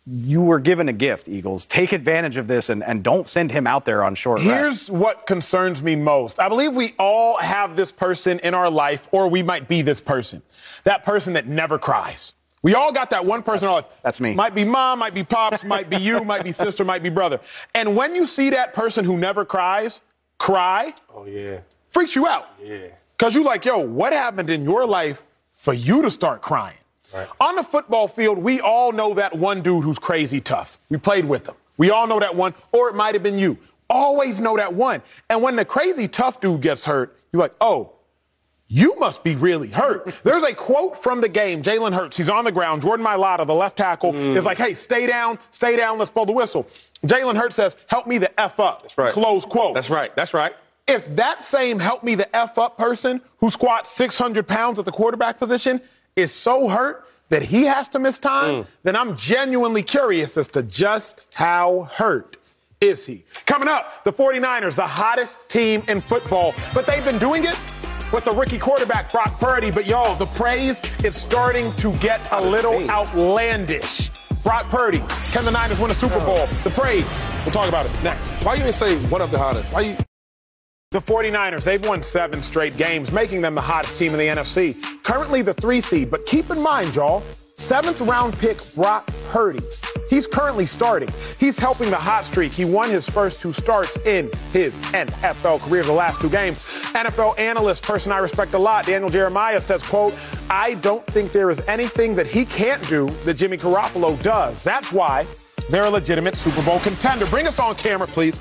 you 0.04 0.40
were 0.40 0.58
given 0.58 0.88
a 0.88 0.92
gift, 0.92 1.28
Eagles. 1.28 1.64
Take 1.64 1.92
advantage 1.92 2.36
of 2.36 2.48
this 2.48 2.70
and, 2.70 2.82
and 2.82 3.04
don't 3.04 3.28
send 3.28 3.52
him 3.52 3.66
out 3.66 3.84
there 3.84 4.02
on 4.02 4.14
short 4.14 4.40
Here's 4.40 4.68
rest. 4.68 4.90
what 4.90 5.26
concerns 5.26 5.82
me 5.82 5.94
most. 5.94 6.40
I 6.40 6.48
believe 6.48 6.74
we 6.74 6.94
all 6.98 7.36
have 7.38 7.76
this 7.76 7.92
person 7.92 8.40
in 8.40 8.52
our 8.52 8.68
life, 8.68 9.08
or 9.12 9.28
we 9.28 9.42
might 9.42 9.68
be 9.68 9.80
this 9.82 10.00
person. 10.00 10.42
That 10.84 11.04
person 11.04 11.34
that 11.34 11.46
never 11.46 11.78
cries. 11.78 12.32
We 12.62 12.74
all 12.74 12.92
got 12.92 13.10
that 13.10 13.24
one 13.24 13.42
person. 13.42 13.68
That's, 13.68 13.88
that's 14.02 14.20
me. 14.20 14.34
Might 14.34 14.54
be 14.54 14.64
mom, 14.64 14.98
might 14.98 15.14
be 15.14 15.24
pops, 15.24 15.64
might 15.64 15.88
be 15.88 15.96
you, 15.96 16.24
might 16.24 16.44
be 16.44 16.52
sister, 16.52 16.84
might 16.84 17.02
be 17.02 17.08
brother. 17.08 17.40
And 17.74 17.96
when 17.96 18.14
you 18.14 18.26
see 18.26 18.50
that 18.50 18.72
person 18.72 19.04
who 19.04 19.16
never 19.16 19.44
cries 19.44 20.00
cry, 20.38 20.92
oh 21.14 21.24
yeah, 21.24 21.58
freaks 21.90 22.16
you 22.16 22.26
out. 22.26 22.48
Yeah. 22.60 22.86
Cause 23.18 23.36
you're 23.36 23.44
like, 23.44 23.64
yo, 23.64 23.78
what 23.78 24.12
happened 24.12 24.50
in 24.50 24.64
your 24.64 24.84
life 24.84 25.22
for 25.52 25.72
you 25.72 26.02
to 26.02 26.10
start 26.10 26.42
crying? 26.42 26.76
Right. 27.12 27.28
On 27.40 27.56
the 27.56 27.62
football 27.62 28.08
field, 28.08 28.38
we 28.38 28.60
all 28.60 28.92
know 28.92 29.14
that 29.14 29.36
one 29.36 29.62
dude 29.62 29.84
who's 29.84 29.98
crazy 29.98 30.40
tough. 30.40 30.78
We 30.88 30.98
played 30.98 31.24
with 31.24 31.46
him. 31.48 31.54
We 31.76 31.90
all 31.90 32.06
know 32.06 32.20
that 32.20 32.34
one, 32.34 32.54
or 32.72 32.88
it 32.88 32.94
might 32.94 33.14
have 33.14 33.22
been 33.22 33.38
you. 33.38 33.58
Always 33.90 34.40
know 34.40 34.56
that 34.56 34.74
one. 34.74 35.02
And 35.28 35.42
when 35.42 35.56
the 35.56 35.64
crazy 35.64 36.08
tough 36.08 36.40
dude 36.40 36.60
gets 36.60 36.84
hurt, 36.84 37.18
you're 37.32 37.40
like, 37.40 37.54
oh, 37.60 37.92
you 38.68 38.98
must 38.98 39.22
be 39.22 39.36
really 39.36 39.68
hurt. 39.68 40.14
There's 40.22 40.44
a 40.44 40.54
quote 40.54 40.96
from 40.96 41.20
the 41.20 41.28
game. 41.28 41.62
Jalen 41.62 41.92
Hurts, 41.94 42.16
he's 42.16 42.30
on 42.30 42.44
the 42.44 42.52
ground. 42.52 42.80
Jordan 42.80 43.04
Mailata, 43.04 43.46
the 43.46 43.54
left 43.54 43.76
tackle, 43.76 44.14
mm. 44.14 44.34
is 44.34 44.46
like, 44.46 44.56
hey, 44.56 44.72
stay 44.72 45.06
down, 45.06 45.38
stay 45.50 45.76
down, 45.76 45.98
let's 45.98 46.10
blow 46.10 46.24
the 46.24 46.32
whistle. 46.32 46.66
Jalen 47.04 47.36
Hurts 47.36 47.56
says, 47.56 47.76
help 47.86 48.06
me 48.06 48.16
the 48.16 48.40
F 48.40 48.60
up. 48.60 48.82
That's 48.82 48.96
right. 48.96 49.12
Close 49.12 49.44
quote. 49.44 49.74
That's 49.74 49.90
right. 49.90 50.14
That's 50.16 50.32
right. 50.32 50.54
If 50.88 51.14
that 51.16 51.42
same 51.42 51.78
help 51.78 52.02
me 52.02 52.14
the 52.14 52.34
F 52.34 52.58
up 52.58 52.78
person 52.78 53.20
who 53.38 53.50
squats 53.50 53.90
600 53.90 54.46
pounds 54.46 54.78
at 54.78 54.84
the 54.84 54.92
quarterback 54.92 55.38
position 55.38 55.80
is 56.16 56.32
so 56.32 56.68
hurt 56.68 57.06
that 57.28 57.42
he 57.42 57.64
has 57.64 57.88
to 57.88 57.98
miss 57.98 58.18
time, 58.18 58.62
mm. 58.62 58.66
then 58.82 58.94
I'm 58.94 59.16
genuinely 59.16 59.82
curious 59.82 60.36
as 60.36 60.48
to 60.48 60.62
just 60.62 61.22
how 61.32 61.88
hurt 61.94 62.36
is 62.80 63.06
he. 63.06 63.24
Coming 63.46 63.68
up, 63.68 64.04
the 64.04 64.12
49ers, 64.12 64.76
the 64.76 64.86
hottest 64.86 65.48
team 65.48 65.82
in 65.88 66.00
football, 66.00 66.54
but 66.74 66.86
they've 66.86 67.04
been 67.04 67.18
doing 67.18 67.44
it 67.44 67.56
with 68.12 68.24
the 68.24 68.32
rookie 68.32 68.58
quarterback 68.58 69.10
Brock 69.10 69.32
Purdy. 69.40 69.70
But 69.70 69.86
y'all, 69.86 70.14
the 70.16 70.26
praise 70.26 70.80
is 71.02 71.16
starting 71.16 71.72
to 71.74 71.92
get 71.94 72.30
a 72.32 72.40
little 72.40 72.88
outlandish. 72.90 74.10
Brock 74.42 74.68
Purdy, 74.68 75.02
can 75.26 75.44
the 75.44 75.50
Niners 75.50 75.80
win 75.80 75.90
a 75.90 75.94
Super 75.94 76.18
Bowl? 76.20 76.46
The 76.64 76.70
praise. 76.70 77.06
We'll 77.44 77.52
talk 77.52 77.68
about 77.68 77.86
it 77.86 78.02
next. 78.02 78.44
Why 78.44 78.54
you 78.54 78.64
ain't 78.64 78.74
say 78.74 78.96
one 79.06 79.22
of 79.22 79.30
the 79.30 79.38
hottest? 79.38 79.72
Why 79.72 79.82
you? 79.82 79.96
The 80.90 81.00
49ers, 81.00 81.64
they've 81.64 81.82
won 81.86 82.02
seven 82.02 82.42
straight 82.42 82.76
games, 82.76 83.12
making 83.12 83.40
them 83.40 83.54
the 83.54 83.62
hottest 83.62 83.96
team 83.98 84.12
in 84.12 84.18
the 84.18 84.26
NFC. 84.26 84.91
Currently 85.02 85.42
the 85.42 85.54
three 85.54 85.80
seed, 85.80 86.10
but 86.10 86.26
keep 86.26 86.50
in 86.50 86.62
mind, 86.62 86.94
y'all, 86.94 87.20
seventh 87.20 88.00
round 88.00 88.38
pick 88.38 88.58
Brock 88.74 89.08
Purdy. 89.30 89.60
He's 90.08 90.26
currently 90.26 90.66
starting. 90.66 91.08
He's 91.38 91.58
helping 91.58 91.90
the 91.90 91.96
hot 91.96 92.24
streak. 92.24 92.52
He 92.52 92.64
won 92.64 92.90
his 92.90 93.08
first 93.08 93.40
two 93.40 93.52
starts 93.52 93.96
in 94.04 94.30
his 94.52 94.78
NFL 94.92 95.60
career, 95.60 95.82
the 95.82 95.92
last 95.92 96.20
two 96.20 96.28
games. 96.28 96.58
NFL 96.92 97.38
analyst, 97.38 97.82
person 97.82 98.12
I 98.12 98.18
respect 98.18 98.52
a 98.54 98.58
lot, 98.58 98.86
Daniel 98.86 99.08
Jeremiah 99.08 99.58
says, 99.58 99.82
quote, 99.82 100.14
I 100.50 100.74
don't 100.74 101.06
think 101.06 101.32
there 101.32 101.50
is 101.50 101.66
anything 101.66 102.14
that 102.16 102.26
he 102.26 102.44
can't 102.44 102.86
do 102.88 103.08
that 103.24 103.34
Jimmy 103.34 103.56
Garoppolo 103.56 104.22
does. 104.22 104.62
That's 104.62 104.92
why 104.92 105.26
they're 105.70 105.84
a 105.84 105.90
legitimate 105.90 106.36
Super 106.36 106.62
Bowl 106.62 106.78
contender. 106.80 107.26
Bring 107.26 107.46
us 107.46 107.58
on 107.58 107.74
camera, 107.74 108.06
please. 108.06 108.38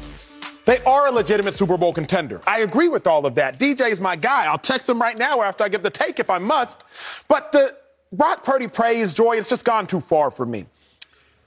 They 0.66 0.80
are 0.84 1.08
a 1.08 1.12
legitimate 1.12 1.56
Super 1.56 1.78
Bowl 1.78 1.94
contender. 1.94 2.42
I 2.46 2.60
agree 2.60 2.88
with 2.88 3.08
all 3.08 3.26
of 3.26 3.36
that. 3.36 3.60
DJ's 3.60 4.00
my 4.00 4.16
guy. 4.16 4.46
I'll 4.46 4.58
text 4.58 4.88
him 4.88 5.02
right 5.02 5.18
now 5.18 5.42
after 5.42 5.64
I 5.64 5.70
give 5.70 5.84
the 5.84 5.90
take 5.90 6.20
if 6.20 6.30
I 6.30 6.38
must. 6.38 6.84
But 7.28 7.52
the 7.52 7.76
Brock 8.12 8.44
Purdy 8.44 8.68
praise, 8.68 9.14
Joy, 9.14 9.38
it's 9.38 9.50
just 9.50 9.66
gone 9.66 9.88
too 9.88 10.02
far 10.02 10.30
for 10.32 10.46
me. 10.46 10.66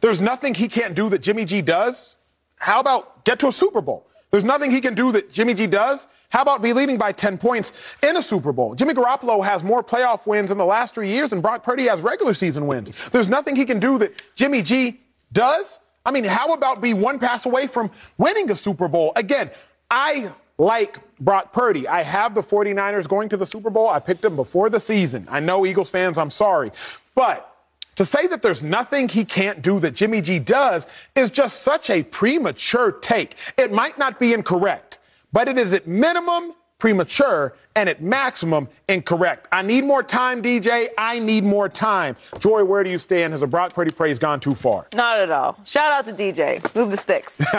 There's 0.00 0.20
nothing 0.20 0.54
he 0.54 0.68
can't 0.68 0.94
do 0.94 1.08
that 1.10 1.22
Jimmy 1.22 1.44
G 1.44 1.62
does. 1.62 2.16
How 2.56 2.80
about 2.80 3.24
get 3.24 3.38
to 3.40 3.48
a 3.48 3.52
Super 3.52 3.80
Bowl? 3.80 4.06
There's 4.30 4.44
nothing 4.44 4.70
he 4.70 4.80
can 4.80 4.94
do 4.94 5.12
that 5.12 5.32
Jimmy 5.32 5.54
G 5.54 5.66
does. 5.66 6.06
How 6.30 6.42
about 6.42 6.62
be 6.62 6.72
leading 6.72 6.98
by 6.98 7.12
10 7.12 7.38
points 7.38 7.72
in 8.02 8.16
a 8.16 8.22
Super 8.22 8.52
Bowl? 8.52 8.74
Jimmy 8.74 8.92
Garoppolo 8.92 9.44
has 9.44 9.62
more 9.62 9.84
playoff 9.84 10.26
wins 10.26 10.50
in 10.50 10.58
the 10.58 10.64
last 10.64 10.94
three 10.94 11.08
years 11.08 11.30
than 11.30 11.40
Brock 11.40 11.62
Purdy 11.62 11.84
has 11.84 12.00
regular 12.00 12.34
season 12.34 12.66
wins. 12.66 12.90
There's 13.12 13.28
nothing 13.28 13.54
he 13.54 13.64
can 13.64 13.78
do 13.78 13.98
that 13.98 14.20
Jimmy 14.34 14.62
G 14.62 15.00
does. 15.32 15.78
I 16.04 16.10
mean, 16.10 16.24
how 16.24 16.52
about 16.52 16.80
be 16.80 16.94
one 16.94 17.18
pass 17.18 17.46
away 17.46 17.66
from 17.66 17.90
winning 18.18 18.50
a 18.50 18.56
Super 18.56 18.88
Bowl? 18.88 19.12
Again, 19.16 19.50
I 19.90 20.32
like 20.58 20.98
Brock 21.18 21.52
Purdy. 21.52 21.88
I 21.88 22.02
have 22.02 22.34
the 22.34 22.42
49ers 22.42 23.08
going 23.08 23.28
to 23.30 23.36
the 23.36 23.46
Super 23.46 23.70
Bowl. 23.70 23.88
I 23.88 23.98
picked 23.98 24.22
them 24.22 24.36
before 24.36 24.70
the 24.70 24.80
season. 24.80 25.26
I 25.30 25.40
know 25.40 25.64
Eagles 25.66 25.90
fans, 25.90 26.18
I'm 26.18 26.30
sorry. 26.30 26.72
But 27.14 27.50
to 27.96 28.04
say 28.04 28.26
that 28.26 28.42
there's 28.42 28.62
nothing 28.62 29.08
he 29.08 29.24
can't 29.24 29.62
do 29.62 29.80
that 29.80 29.92
Jimmy 29.92 30.20
G 30.20 30.38
does 30.38 30.86
is 31.14 31.30
just 31.30 31.62
such 31.62 31.90
a 31.90 32.02
premature 32.02 32.92
take. 32.92 33.36
It 33.56 33.72
might 33.72 33.98
not 33.98 34.18
be 34.18 34.34
incorrect, 34.34 34.98
but 35.32 35.48
it 35.48 35.58
is 35.58 35.72
at 35.72 35.86
minimum 35.86 36.54
premature 36.84 37.54
and 37.76 37.88
at 37.88 38.02
maximum 38.02 38.68
incorrect. 38.90 39.48
I 39.50 39.62
need 39.62 39.84
more 39.84 40.02
time, 40.02 40.42
DJ. 40.42 40.88
I 40.98 41.18
need 41.18 41.42
more 41.42 41.66
time. 41.66 42.14
Joy, 42.40 42.62
where 42.62 42.84
do 42.84 42.90
you 42.90 42.98
stand? 42.98 43.32
Has 43.32 43.40
a 43.40 43.46
Brock 43.46 43.72
Purdy 43.72 43.90
praise 43.90 44.18
gone 44.18 44.38
too 44.38 44.54
far? 44.54 44.86
Not 44.94 45.18
at 45.18 45.30
all. 45.30 45.56
Shout 45.64 45.92
out 45.92 46.04
to 46.04 46.12
DJ. 46.12 46.62
Move 46.74 46.90
the 46.90 46.98
sticks. 46.98 47.38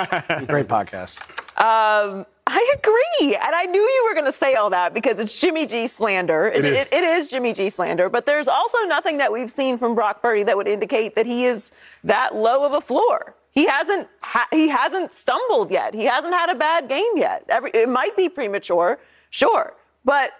Great 0.46 0.68
podcast. 0.68 1.28
Um, 1.60 2.28
I 2.46 2.76
agree. 2.78 3.36
And 3.36 3.56
I 3.56 3.66
knew 3.66 3.82
you 3.82 4.06
were 4.08 4.14
going 4.14 4.32
to 4.32 4.38
say 4.38 4.54
all 4.54 4.70
that 4.70 4.94
because 4.94 5.18
it's 5.18 5.40
Jimmy 5.40 5.66
G 5.66 5.88
slander. 5.88 6.48
It 6.48 6.64
is. 6.64 6.78
It, 6.78 6.94
it 6.94 7.04
is 7.04 7.28
Jimmy 7.28 7.54
G 7.54 7.72
slander. 7.72 8.10
But 8.10 8.28
there's 8.28 8.48
also 8.48 8.78
nothing 8.86 9.18
that 9.18 9.32
we've 9.32 9.50
seen 9.50 9.80
from 9.80 9.96
Brock 9.96 10.22
Purdy 10.22 10.44
that 10.44 10.56
would 10.56 10.68
indicate 10.68 11.16
that 11.16 11.26
he 11.26 11.46
is 11.46 11.72
that 12.04 12.36
low 12.36 12.64
of 12.64 12.76
a 12.76 12.82
floor. 12.82 13.34
He 13.56 13.66
hasn't 13.66 14.08
ha- 14.20 14.50
he 14.52 14.68
hasn't 14.68 15.14
stumbled 15.14 15.72
yet. 15.72 15.96
He 15.96 16.04
hasn't 16.04 16.34
had 16.34 16.52
a 16.52 16.56
bad 16.56 16.90
game 16.90 17.16
yet. 17.16 17.46
Every, 17.50 17.72
it 17.74 17.90
might 17.90 18.16
be 18.16 18.30
premature, 18.30 19.00
sure, 19.36 19.74
but 20.06 20.32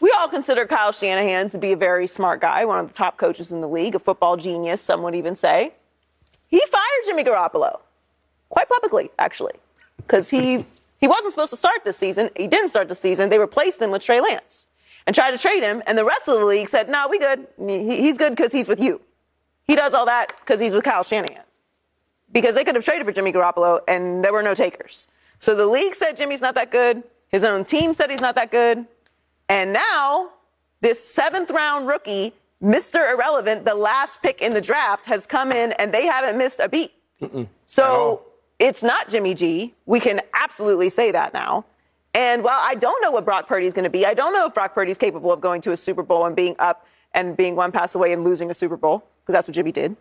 we 0.00 0.14
all 0.16 0.28
consider 0.28 0.64
Kyle 0.64 0.92
Shanahan 0.92 1.48
to 1.50 1.58
be 1.58 1.72
a 1.72 1.76
very 1.76 2.06
smart 2.06 2.40
guy, 2.40 2.64
one 2.64 2.78
of 2.78 2.88
the 2.88 2.94
top 2.94 3.16
coaches 3.16 3.50
in 3.50 3.60
the 3.60 3.68
league, 3.68 3.94
a 3.94 3.98
football 3.98 4.36
genius, 4.36 4.80
some 4.80 5.02
would 5.02 5.16
even 5.16 5.34
say. 5.34 5.74
He 6.46 6.60
fired 6.66 7.02
Jimmy 7.04 7.24
Garoppolo 7.24 7.80
quite 8.48 8.68
publicly, 8.68 9.10
actually, 9.18 9.54
because 9.96 10.30
he 10.30 10.64
he 11.00 11.08
wasn't 11.08 11.32
supposed 11.32 11.50
to 11.50 11.56
start 11.56 11.82
this 11.84 11.96
season. 11.96 12.30
He 12.36 12.46
didn't 12.46 12.68
start 12.68 12.88
the 12.88 12.94
season. 12.94 13.30
They 13.30 13.38
replaced 13.38 13.80
him 13.80 13.90
with 13.90 14.02
Trey 14.02 14.20
Lance 14.20 14.66
and 15.06 15.14
tried 15.14 15.30
to 15.32 15.38
trade 15.38 15.62
him, 15.62 15.82
and 15.86 15.96
the 15.98 16.04
rest 16.04 16.28
of 16.28 16.38
the 16.38 16.44
league 16.44 16.68
said, 16.68 16.88
"No, 16.88 17.08
we 17.08 17.18
good. 17.18 17.46
He's 17.58 18.16
good 18.16 18.30
because 18.36 18.52
he's 18.52 18.68
with 18.68 18.80
you. 18.80 19.00
He 19.66 19.74
does 19.76 19.92
all 19.94 20.06
that 20.06 20.32
because 20.40 20.60
he's 20.60 20.74
with 20.74 20.84
Kyle 20.84 21.02
Shanahan." 21.02 21.44
Because 22.32 22.54
they 22.54 22.64
could 22.64 22.76
have 22.76 22.84
traded 22.84 23.06
for 23.06 23.12
Jimmy 23.12 23.32
Garoppolo, 23.32 23.80
and 23.88 24.24
there 24.24 24.32
were 24.32 24.42
no 24.42 24.54
takers. 24.54 25.08
So 25.40 25.54
the 25.54 25.66
league 25.66 25.94
said 25.96 26.16
Jimmy's 26.16 26.40
not 26.40 26.54
that 26.54 26.70
good. 26.70 27.02
His 27.30 27.44
own 27.44 27.64
team 27.64 27.94
said 27.94 28.10
he's 28.10 28.20
not 28.20 28.34
that 28.34 28.50
good. 28.50 28.86
And 29.48 29.72
now, 29.72 30.30
this 30.80 31.02
seventh 31.02 31.50
round 31.50 31.86
rookie, 31.86 32.32
Mr. 32.62 33.12
Irrelevant, 33.12 33.64
the 33.64 33.74
last 33.74 34.22
pick 34.22 34.42
in 34.42 34.52
the 34.52 34.60
draft, 34.60 35.06
has 35.06 35.26
come 35.26 35.50
in 35.50 35.72
and 35.72 35.92
they 35.92 36.06
haven't 36.06 36.36
missed 36.36 36.60
a 36.60 36.68
beat. 36.68 36.92
So 37.66 38.22
it's 38.58 38.82
not 38.82 39.08
Jimmy 39.08 39.34
G. 39.34 39.74
We 39.86 40.00
can 40.00 40.20
absolutely 40.34 40.88
say 40.88 41.10
that 41.12 41.32
now. 41.32 41.64
And 42.14 42.42
while 42.42 42.58
I 42.60 42.74
don't 42.74 43.00
know 43.02 43.10
what 43.10 43.24
Brock 43.24 43.46
Purdy's 43.46 43.72
going 43.72 43.84
to 43.84 43.90
be, 43.90 44.04
I 44.04 44.14
don't 44.14 44.32
know 44.32 44.46
if 44.46 44.54
Brock 44.54 44.74
Purdy's 44.74 44.98
capable 44.98 45.32
of 45.32 45.40
going 45.40 45.60
to 45.62 45.72
a 45.72 45.76
Super 45.76 46.02
Bowl 46.02 46.26
and 46.26 46.34
being 46.34 46.56
up 46.58 46.86
and 47.12 47.36
being 47.36 47.56
one 47.56 47.72
pass 47.72 47.94
away 47.94 48.12
and 48.12 48.24
losing 48.24 48.50
a 48.50 48.54
Super 48.54 48.76
Bowl, 48.76 49.04
because 49.22 49.32
that's 49.32 49.48
what 49.48 49.54
Jimmy 49.54 49.72
did. 49.72 49.96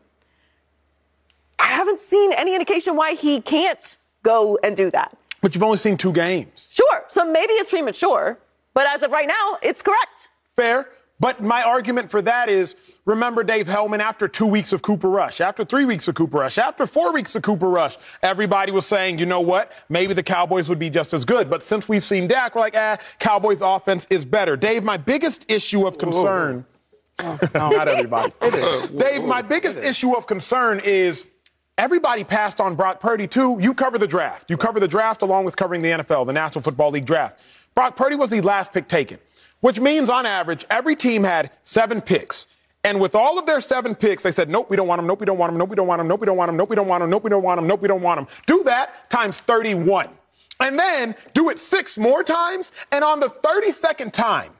I 1.59 1.65
haven't 1.65 1.99
seen 1.99 2.33
any 2.33 2.53
indication 2.53 2.95
why 2.95 3.13
he 3.13 3.41
can't 3.41 3.97
go 4.23 4.57
and 4.63 4.75
do 4.75 4.89
that. 4.91 5.15
But 5.41 5.55
you've 5.55 5.63
only 5.63 5.77
seen 5.77 5.97
two 5.97 6.11
games. 6.11 6.69
Sure, 6.73 7.05
so 7.07 7.25
maybe 7.25 7.53
it's 7.53 7.69
premature, 7.69 8.37
but 8.73 8.87
as 8.87 9.03
of 9.03 9.11
right 9.11 9.27
now, 9.27 9.57
it's 9.61 9.81
correct. 9.81 10.29
Fair. 10.55 10.89
But 11.21 11.43
my 11.43 11.63
argument 11.63 12.09
for 12.09 12.21
that 12.21 12.47
is 12.47 12.77
remember 13.03 13.43
Dave 13.43 13.67
Helman 13.67 13.99
after 13.99 14.29
two 14.29 14.45
weeks 14.45 14.71
of 14.71 14.81
Cooper 14.81 15.09
Rush, 15.09 15.41
after 15.41 15.65
three 15.65 15.83
weeks 15.83 16.07
of 16.07 16.15
Cooper 16.15 16.37
Rush, 16.37 16.57
after 16.57 16.87
four 16.87 17.11
weeks 17.11 17.35
of 17.35 17.41
Cooper 17.41 17.69
Rush, 17.69 17.97
everybody 18.23 18.71
was 18.71 18.85
saying, 18.85 19.19
you 19.19 19.25
know 19.25 19.41
what, 19.41 19.73
maybe 19.89 20.13
the 20.13 20.23
Cowboys 20.23 20.69
would 20.69 20.79
be 20.79 20.89
just 20.89 21.13
as 21.13 21.25
good. 21.25 21.49
But 21.49 21.61
since 21.61 21.89
we've 21.89 22.03
seen 22.03 22.27
Dak, 22.27 22.55
we're 22.55 22.61
like, 22.61 22.75
ah, 22.77 22.97
Cowboys 23.19 23.61
offense 23.61 24.07
is 24.09 24.23
better. 24.25 24.55
Dave, 24.55 24.85
my 24.85 24.95
biggest 24.95 25.51
issue 25.51 25.85
of 25.85 25.97
concern. 25.97 26.65
not 27.53 27.89
everybody. 27.89 28.31
Dave, 28.97 29.23
my 29.23 29.41
biggest 29.41 29.77
issue 29.79 30.15
of 30.15 30.25
concern 30.25 30.79
is 30.85 31.27
everybody 31.79 32.25
passed 32.25 32.59
on 32.59 32.75
Brock 32.75 32.99
Purdy 32.99 33.25
too. 33.25 33.57
You 33.59 33.73
cover 33.73 33.97
the 33.97 34.07
draft. 34.07 34.49
You 34.49 34.57
cover 34.57 34.79
the 34.79 34.87
draft 34.87 35.21
along 35.21 35.45
with 35.45 35.55
covering 35.55 35.81
the 35.81 35.89
NFL, 35.89 36.27
the 36.27 36.33
National 36.33 36.61
Football 36.61 36.91
League 36.91 37.05
draft. 37.05 37.39
Brock 37.73 37.95
Purdy 37.95 38.17
was 38.17 38.29
the 38.29 38.41
last 38.41 38.73
pick 38.73 38.89
taken, 38.89 39.17
which 39.61 39.79
means 39.79 40.09
on 40.09 40.25
average, 40.25 40.65
every 40.69 40.95
team 40.95 41.23
had 41.23 41.51
seven 41.63 42.01
picks. 42.01 42.47
And 42.83 42.99
with 42.99 43.15
all 43.15 43.39
of 43.39 43.45
their 43.45 43.61
seven 43.61 43.95
picks, 43.95 44.23
they 44.23 44.31
said, 44.31 44.49
nope, 44.49 44.69
we 44.69 44.75
don't 44.75 44.87
want 44.87 44.99
him, 44.99 45.07
nope, 45.07 45.19
we 45.21 45.25
don't 45.25 45.37
want 45.37 45.51
him, 45.51 45.57
nope, 45.57 45.69
we 45.69 45.75
don't 45.75 45.87
want 45.87 46.01
him, 46.01 46.07
nope, 46.07 46.19
we 46.19 46.25
don't 46.25 46.37
want 46.37 46.49
him, 46.49 46.57
nope, 46.57 46.69
we 46.69 46.75
don't 46.75 46.87
want 46.87 47.03
him, 47.03 47.09
nope, 47.09 47.23
we 47.23 47.29
don't 47.29 47.43
want 47.43 47.59
him, 47.59 47.67
nope, 47.67 47.81
we 47.81 47.87
don't 47.87 48.01
want 48.01 48.19
him. 48.19 48.27
Do 48.45 48.63
that 48.63 49.09
times 49.09 49.39
31. 49.39 50.09
And 50.61 50.77
then 50.77 51.15
do 51.33 51.49
it 51.49 51.59
six 51.59 51.97
more 51.97 52.23
times. 52.23 52.73
And 52.91 53.03
on 53.03 53.19
the 53.19 53.27
32nd 53.27 54.11
time 54.11 54.51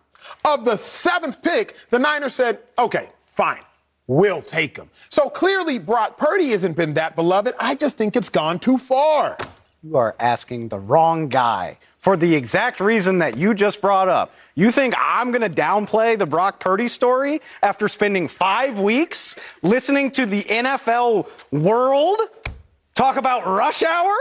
of 0.45 0.63
the 0.63 0.78
seventh 0.78 1.41
pick, 1.41 1.76
the 1.89 1.99
Niners 1.99 2.34
said, 2.34 2.59
okay, 2.78 3.09
fine. 3.26 3.61
We'll 4.10 4.41
take 4.41 4.76
him. 4.76 4.89
So 5.10 5.30
clearly, 5.30 5.78
Brock 5.78 6.18
Purdy 6.18 6.49
hasn't 6.49 6.76
been 6.76 6.95
that 6.95 7.16
beloved. 7.16 7.53
I 7.60 7.76
just 7.76 7.95
think 7.95 8.16
it's 8.16 8.30
gone 8.30 8.57
too 8.57 8.80
far. 8.80 9.38
You 9.84 9.97
are 9.97 10.16
asking 10.20 10.70
the 10.70 10.80
wrong 10.80 11.30
guy 11.30 11.78
for 11.99 12.18
the 12.18 12.34
exact 12.34 12.80
reason 12.80 13.20
that 13.20 13.38
you 13.38 13.53
just 13.53 13.82
brought 13.82 14.10
up. 14.10 14.34
You 14.55 14.72
think 14.72 14.95
I'm 14.97 15.30
going 15.30 15.43
to 15.43 15.62
downplay 15.62 16.18
the 16.18 16.26
Brock 16.26 16.60
Purdy 16.60 16.88
story 16.88 17.39
after 17.62 17.88
spending 17.88 18.28
five 18.28 18.80
weeks 18.80 19.36
listening 19.62 20.10
to 20.12 20.26
the 20.26 20.41
NFL 20.41 21.30
world 21.51 22.20
talk 22.95 23.16
about 23.16 23.45
rush 23.45 23.84
hour? 23.84 24.16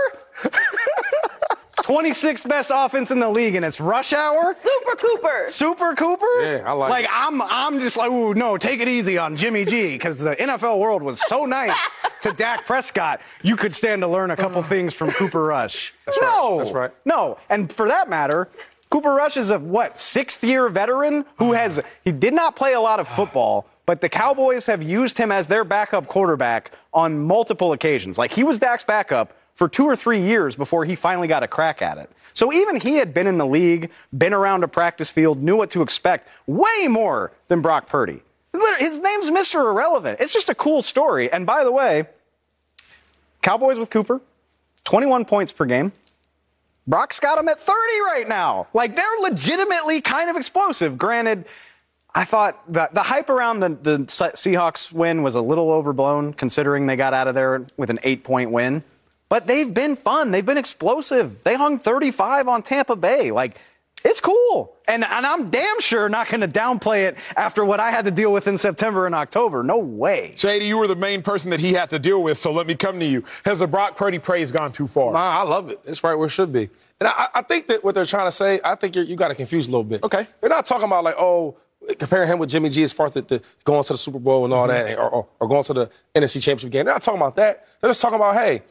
26th 1.82 2.48
best 2.48 2.70
offense 2.74 3.10
in 3.10 3.18
the 3.18 3.28
league, 3.28 3.54
and 3.54 3.64
it's 3.64 3.80
rush 3.80 4.12
hour. 4.12 4.54
Super 4.54 4.96
Cooper. 4.96 5.44
Super 5.48 5.94
Cooper? 5.94 6.26
Yeah, 6.40 6.62
I 6.66 6.72
like 6.72 6.90
Like 6.90 7.04
it. 7.04 7.10
I'm 7.12 7.42
I'm 7.42 7.80
just 7.80 7.96
like, 7.96 8.10
ooh, 8.10 8.34
no, 8.34 8.56
take 8.56 8.80
it 8.80 8.88
easy 8.88 9.18
on 9.18 9.36
Jimmy 9.36 9.64
G, 9.64 9.92
because 9.92 10.18
the 10.18 10.36
NFL 10.36 10.78
world 10.78 11.02
was 11.02 11.20
so 11.26 11.44
nice 11.46 11.78
to 12.22 12.32
Dak 12.32 12.66
Prescott. 12.66 13.20
You 13.42 13.56
could 13.56 13.74
stand 13.74 14.02
to 14.02 14.08
learn 14.08 14.30
a 14.30 14.36
couple 14.36 14.62
things 14.62 14.94
from 14.94 15.10
Cooper 15.10 15.44
Rush. 15.44 15.94
no, 16.20 16.58
That's 16.58 16.72
right. 16.72 16.90
No, 17.04 17.38
and 17.48 17.72
for 17.72 17.88
that 17.88 18.08
matter, 18.08 18.48
Cooper 18.90 19.12
Rush 19.12 19.36
is 19.36 19.50
a 19.50 19.58
what 19.58 19.98
sixth 19.98 20.42
year 20.42 20.68
veteran 20.68 21.24
who 21.38 21.52
mm. 21.52 21.56
has 21.56 21.80
he 22.04 22.12
did 22.12 22.34
not 22.34 22.56
play 22.56 22.74
a 22.74 22.80
lot 22.80 23.00
of 23.00 23.08
football. 23.08 23.66
But 23.86 24.02
the 24.02 24.08
Cowboys 24.10 24.66
have 24.66 24.82
used 24.82 25.16
him 25.16 25.32
as 25.32 25.46
their 25.46 25.64
backup 25.64 26.08
quarterback 26.08 26.72
on 26.92 27.18
multiple 27.18 27.72
occasions. 27.72 28.18
Like 28.18 28.32
he 28.32 28.44
was 28.44 28.58
Dak's 28.58 28.84
backup 28.84 29.32
for 29.58 29.68
two 29.68 29.86
or 29.86 29.96
three 29.96 30.22
years 30.22 30.54
before 30.54 30.84
he 30.84 30.94
finally 30.94 31.26
got 31.26 31.42
a 31.42 31.48
crack 31.48 31.82
at 31.82 31.98
it. 31.98 32.08
So 32.32 32.52
even 32.52 32.76
he 32.76 32.94
had 32.94 33.12
been 33.12 33.26
in 33.26 33.38
the 33.38 33.46
league, 33.46 33.90
been 34.16 34.32
around 34.32 34.62
a 34.62 34.68
practice 34.68 35.10
field, 35.10 35.42
knew 35.42 35.56
what 35.56 35.70
to 35.70 35.82
expect 35.82 36.28
way 36.46 36.86
more 36.88 37.32
than 37.48 37.60
Brock 37.60 37.88
Purdy. 37.88 38.22
His 38.78 39.00
name's 39.00 39.30
Mr. 39.30 39.68
Irrelevant. 39.68 40.20
It's 40.20 40.32
just 40.32 40.48
a 40.48 40.54
cool 40.54 40.80
story. 40.80 41.32
And 41.32 41.44
by 41.44 41.64
the 41.64 41.72
way, 41.72 42.06
Cowboys 43.42 43.80
with 43.80 43.90
Cooper, 43.90 44.20
21 44.84 45.24
points 45.24 45.50
per 45.50 45.64
game. 45.64 45.90
Brock's 46.86 47.18
got 47.18 47.34
them 47.34 47.48
at 47.48 47.58
30 47.58 47.76
right 48.06 48.26
now. 48.28 48.68
Like 48.72 48.94
they're 48.94 49.04
legitimately 49.22 50.02
kind 50.02 50.30
of 50.30 50.36
explosive. 50.36 50.96
Granted, 50.96 51.46
I 52.14 52.24
thought 52.24 52.62
that 52.72 52.94
the 52.94 53.02
hype 53.02 53.28
around 53.28 53.58
the, 53.58 53.70
the 53.70 53.98
Seahawks 54.06 54.92
win 54.92 55.24
was 55.24 55.34
a 55.34 55.42
little 55.42 55.72
overblown 55.72 56.32
considering 56.32 56.86
they 56.86 56.94
got 56.94 57.12
out 57.12 57.26
of 57.26 57.34
there 57.34 57.66
with 57.76 57.90
an 57.90 57.98
eight 58.04 58.22
point 58.22 58.52
win. 58.52 58.84
But 59.28 59.46
they've 59.46 59.72
been 59.72 59.96
fun. 59.96 60.30
They've 60.30 60.44
been 60.44 60.58
explosive. 60.58 61.42
They 61.42 61.56
hung 61.56 61.78
35 61.78 62.48
on 62.48 62.62
Tampa 62.62 62.96
Bay. 62.96 63.30
Like, 63.30 63.58
it's 64.04 64.20
cool. 64.20 64.76
And, 64.86 65.04
and 65.04 65.26
I'm 65.26 65.50
damn 65.50 65.80
sure 65.80 66.08
not 66.08 66.28
going 66.28 66.40
to 66.40 66.48
downplay 66.48 67.08
it 67.08 67.18
after 67.36 67.64
what 67.64 67.80
I 67.80 67.90
had 67.90 68.04
to 68.04 68.10
deal 68.10 68.32
with 68.32 68.46
in 68.46 68.56
September 68.56 69.06
and 69.06 69.14
October. 69.14 69.62
No 69.62 69.78
way. 69.78 70.34
Shady, 70.36 70.66
you 70.66 70.78
were 70.78 70.86
the 70.86 70.96
main 70.96 71.20
person 71.22 71.50
that 71.50 71.60
he 71.60 71.72
had 71.72 71.90
to 71.90 71.98
deal 71.98 72.22
with, 72.22 72.38
so 72.38 72.52
let 72.52 72.66
me 72.66 72.74
come 72.74 73.00
to 73.00 73.06
you. 73.06 73.24
Has 73.44 73.58
the 73.58 73.66
Brock 73.66 73.96
Purdy 73.96 74.18
praise 74.18 74.52
gone 74.52 74.72
too 74.72 74.86
far? 74.86 75.12
Nah, 75.12 75.40
I 75.40 75.42
love 75.42 75.70
it. 75.70 75.80
It's 75.84 76.02
right 76.04 76.14
where 76.14 76.26
it 76.26 76.30
should 76.30 76.52
be. 76.52 76.70
And 77.00 77.08
I, 77.08 77.28
I 77.34 77.42
think 77.42 77.66
that 77.68 77.84
what 77.84 77.94
they're 77.94 78.06
trying 78.06 78.26
to 78.26 78.32
say, 78.32 78.60
I 78.64 78.76
think 78.76 78.94
you're, 78.94 79.04
you 79.04 79.16
got 79.16 79.28
to 79.28 79.34
confuse 79.34 79.66
a 79.66 79.70
little 79.70 79.84
bit. 79.84 80.02
Okay. 80.02 80.26
They're 80.40 80.50
not 80.50 80.64
talking 80.64 80.86
about 80.86 81.04
like, 81.04 81.16
oh, 81.18 81.56
comparing 81.98 82.28
him 82.28 82.38
with 82.38 82.50
Jimmy 82.50 82.70
G 82.70 82.82
as 82.82 82.92
far 82.92 83.06
as 83.06 83.12
the, 83.12 83.22
the 83.22 83.42
going 83.64 83.82
to 83.84 83.92
the 83.92 83.98
Super 83.98 84.18
Bowl 84.18 84.44
and 84.44 84.54
all 84.54 84.68
mm-hmm. 84.68 84.88
that, 84.88 84.98
or, 84.98 85.08
or, 85.08 85.26
or 85.40 85.48
going 85.48 85.64
to 85.64 85.72
the 85.72 85.90
NFC 86.14 86.42
Championship 86.42 86.70
game. 86.70 86.84
They're 86.84 86.94
not 86.94 87.02
talking 87.02 87.20
about 87.20 87.36
that. 87.36 87.66
They're 87.80 87.90
just 87.90 88.00
talking 88.00 88.16
about, 88.16 88.34
hey, 88.34 88.62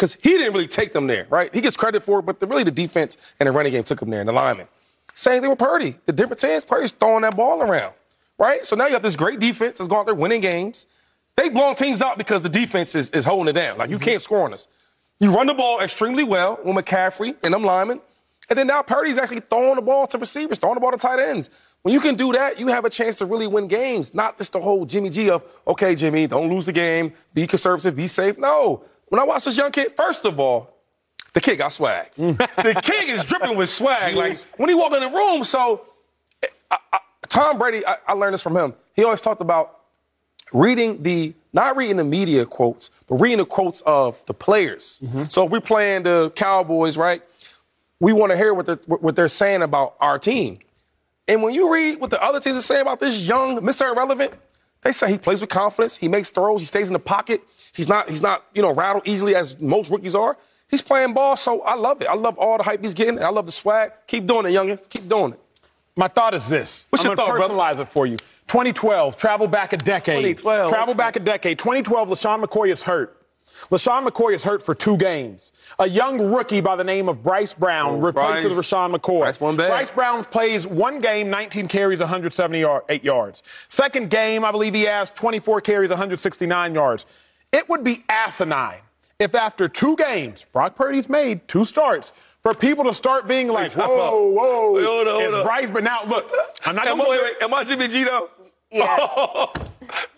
because 0.00 0.14
he 0.14 0.30
didn't 0.30 0.54
really 0.54 0.66
take 0.66 0.94
them 0.94 1.06
there, 1.06 1.26
right? 1.28 1.54
He 1.54 1.60
gets 1.60 1.76
credit 1.76 2.02
for 2.02 2.20
it, 2.20 2.22
but 2.22 2.40
the, 2.40 2.46
really 2.46 2.64
the 2.64 2.70
defense 2.70 3.18
and 3.38 3.46
the 3.46 3.52
running 3.52 3.70
game 3.70 3.82
took 3.82 4.00
him 4.00 4.08
there, 4.08 4.20
and 4.20 4.28
the 4.28 4.32
lineman. 4.32 4.66
Same 5.14 5.42
thing 5.42 5.50
with 5.50 5.58
Purdy. 5.58 5.98
The 6.06 6.12
difference 6.12 6.42
is 6.42 6.64
Purdy's 6.64 6.90
throwing 6.90 7.20
that 7.20 7.36
ball 7.36 7.60
around, 7.60 7.92
right? 8.38 8.64
So 8.64 8.76
now 8.76 8.86
you 8.86 8.94
have 8.94 9.02
this 9.02 9.14
great 9.14 9.40
defense 9.40 9.76
that's 9.76 9.88
going 9.88 10.00
out 10.00 10.06
there 10.06 10.14
winning 10.14 10.40
games. 10.40 10.86
They 11.36 11.50
blowing 11.50 11.76
teams 11.76 12.00
out 12.00 12.16
because 12.16 12.42
the 12.42 12.48
defense 12.48 12.94
is, 12.94 13.10
is 13.10 13.26
holding 13.26 13.48
it 13.48 13.52
down. 13.52 13.76
Like, 13.76 13.90
you 13.90 13.96
mm-hmm. 13.96 14.04
can't 14.06 14.22
score 14.22 14.46
on 14.46 14.54
us. 14.54 14.68
You 15.18 15.34
run 15.36 15.46
the 15.46 15.54
ball 15.54 15.80
extremely 15.80 16.24
well 16.24 16.58
with 16.64 16.74
McCaffrey 16.74 17.36
and 17.42 17.52
them 17.52 17.62
linemen. 17.62 18.00
And 18.48 18.58
then 18.58 18.68
now 18.68 18.80
Purdy's 18.80 19.18
actually 19.18 19.40
throwing 19.40 19.76
the 19.76 19.82
ball 19.82 20.06
to 20.06 20.16
receivers, 20.16 20.56
throwing 20.56 20.76
the 20.76 20.80
ball 20.80 20.92
to 20.92 20.96
tight 20.96 21.20
ends. 21.20 21.50
When 21.82 21.92
you 21.92 22.00
can 22.00 22.14
do 22.14 22.32
that, 22.32 22.58
you 22.58 22.68
have 22.68 22.86
a 22.86 22.90
chance 22.90 23.16
to 23.16 23.26
really 23.26 23.46
win 23.46 23.68
games, 23.68 24.14
not 24.14 24.38
just 24.38 24.52
the 24.52 24.60
whole 24.60 24.86
Jimmy 24.86 25.10
G 25.10 25.28
of, 25.28 25.44
okay, 25.66 25.94
Jimmy, 25.94 26.26
don't 26.26 26.48
lose 26.48 26.64
the 26.64 26.72
game, 26.72 27.12
be 27.34 27.46
conservative, 27.46 27.94
be 27.94 28.06
safe. 28.06 28.38
No. 28.38 28.82
When 29.10 29.20
I 29.20 29.24
watch 29.24 29.44
this 29.44 29.58
young 29.58 29.72
kid, 29.72 29.92
first 29.96 30.24
of 30.24 30.40
all, 30.40 30.70
the 31.32 31.40
kid 31.40 31.56
got 31.56 31.72
swag. 31.72 32.10
Mm. 32.16 32.38
the 32.62 32.80
kid 32.80 33.10
is 33.10 33.24
dripping 33.24 33.56
with 33.56 33.68
swag. 33.68 34.14
Like 34.14 34.38
when 34.56 34.68
he 34.68 34.74
walk 34.74 34.92
in 34.92 35.00
the 35.00 35.08
room, 35.08 35.44
so 35.44 35.86
I, 36.70 36.78
I, 36.92 36.98
Tom 37.28 37.58
Brady, 37.58 37.84
I, 37.86 37.96
I 38.06 38.12
learned 38.14 38.34
this 38.34 38.42
from 38.42 38.56
him. 38.56 38.74
He 38.94 39.04
always 39.04 39.20
talked 39.20 39.40
about 39.40 39.80
reading 40.52 41.02
the 41.02 41.34
not 41.52 41.76
reading 41.76 41.96
the 41.96 42.04
media 42.04 42.46
quotes, 42.46 42.90
but 43.08 43.16
reading 43.16 43.38
the 43.38 43.44
quotes 43.44 43.80
of 43.82 44.24
the 44.26 44.34
players. 44.34 45.00
Mm-hmm. 45.04 45.24
So 45.24 45.46
if 45.46 45.50
we're 45.50 45.60
playing 45.60 46.04
the 46.04 46.32
Cowboys, 46.36 46.96
right? 46.96 47.22
We 47.98 48.12
want 48.12 48.30
to 48.30 48.36
hear 48.36 48.54
what 48.54 48.66
they're, 48.66 48.78
what 48.86 49.16
they're 49.16 49.28
saying 49.28 49.62
about 49.62 49.96
our 50.00 50.18
team. 50.18 50.60
And 51.26 51.42
when 51.42 51.52
you 51.52 51.72
read 51.72 52.00
what 52.00 52.10
the 52.10 52.22
other 52.22 52.40
teams 52.40 52.56
are 52.56 52.62
saying 52.62 52.82
about 52.82 53.00
this 53.00 53.20
young 53.20 53.58
Mr. 53.58 53.92
Irrelevant, 53.92 54.32
they 54.82 54.92
say 54.92 55.10
he 55.10 55.18
plays 55.18 55.40
with 55.40 55.50
confidence, 55.50 55.96
he 55.96 56.08
makes 56.08 56.30
throws, 56.30 56.60
he 56.60 56.66
stays 56.66 56.88
in 56.88 56.92
the 56.92 56.98
pocket, 56.98 57.42
he's 57.72 57.88
not 57.88 58.08
he's 58.08 58.22
not 58.22 58.44
you 58.54 58.62
know 58.62 58.72
rattled 58.72 59.06
easily 59.06 59.34
as 59.34 59.60
most 59.60 59.90
rookies 59.90 60.14
are. 60.14 60.36
He's 60.68 60.82
playing 60.82 61.14
ball, 61.14 61.36
so 61.36 61.62
I 61.62 61.74
love 61.74 62.00
it. 62.00 62.06
I 62.06 62.14
love 62.14 62.38
all 62.38 62.56
the 62.56 62.62
hype 62.62 62.80
he's 62.80 62.94
getting. 62.94 63.20
I 63.20 63.30
love 63.30 63.46
the 63.46 63.52
swag. 63.52 63.90
Keep 64.06 64.28
doing 64.28 64.46
it, 64.46 64.50
youngin. 64.50 64.78
Keep 64.88 65.08
doing 65.08 65.32
it. 65.32 65.40
My 65.96 66.06
thought 66.06 66.32
is 66.32 66.48
this. 66.48 66.86
What's 66.90 67.04
I'm 67.04 67.10
your 67.10 67.16
thought, 67.16 67.30
personalize 67.30 67.56
brother? 67.56 67.82
it 67.82 67.88
for 67.88 68.06
you. 68.06 68.16
2012, 68.46 69.16
travel 69.16 69.48
back 69.48 69.72
a 69.72 69.76
decade. 69.76 70.38
2012. 70.38 70.70
Travel 70.70 70.94
back 70.94 71.16
a 71.16 71.20
decade. 71.20 71.58
2012, 71.58 72.08
LeSean 72.08 72.42
McCoy 72.42 72.70
is 72.70 72.82
hurt. 72.82 73.19
LeSean 73.70 74.06
McCoy 74.06 74.34
is 74.34 74.42
hurt 74.42 74.62
for 74.62 74.74
two 74.74 74.96
games. 74.96 75.52
A 75.78 75.88
young 75.88 76.32
rookie 76.32 76.60
by 76.60 76.76
the 76.76 76.84
name 76.84 77.08
of 77.08 77.22
Bryce 77.22 77.54
Brown 77.54 77.94
Oh, 77.94 77.98
replaces 77.98 78.54
Bryce. 78.54 78.70
Rashawn 78.70 78.94
McCoy. 78.94 79.20
Bryce 79.20 79.38
bad. 79.38 79.56
Bryce 79.56 79.90
Brown 79.90 80.24
plays 80.24 80.66
one 80.66 81.00
game, 81.00 81.30
19 81.30 81.68
carries, 81.68 82.00
178 82.00 83.04
yards. 83.04 83.42
Second 83.68 84.10
game, 84.10 84.44
I 84.44 84.50
believe 84.50 84.74
he 84.74 84.82
has 84.82 85.10
24 85.10 85.60
carries, 85.60 85.90
169 85.90 86.74
yards. 86.74 87.06
It 87.52 87.68
would 87.68 87.84
be 87.84 88.04
asinine 88.08 88.80
if 89.18 89.34
after 89.34 89.68
two 89.68 89.96
games, 89.96 90.46
Brock 90.52 90.74
Purdy's 90.74 91.08
made 91.08 91.46
two 91.46 91.64
starts, 91.64 92.12
for 92.42 92.54
people 92.54 92.84
to 92.84 92.94
start 92.94 93.28
being 93.28 93.48
like, 93.48 93.70
talking 93.70 93.94
whoa, 93.94 94.30
whoa, 94.30 94.72
Wait, 94.72 94.84
hold 94.84 95.06
on, 95.06 95.20
hold 95.22 95.34
on. 95.34 95.42
Bryce. 95.44 95.68
But 95.70 95.84
now, 95.84 96.04
look, 96.04 96.30
I'm 96.64 96.74
not 96.74 96.86
going 96.86 96.98
to 97.38 97.44
am 97.44 97.52
I 97.52 97.64
Jimmy 97.64 97.86
G 97.86 98.04
though? 98.04 98.30
Yeah. 98.70 99.46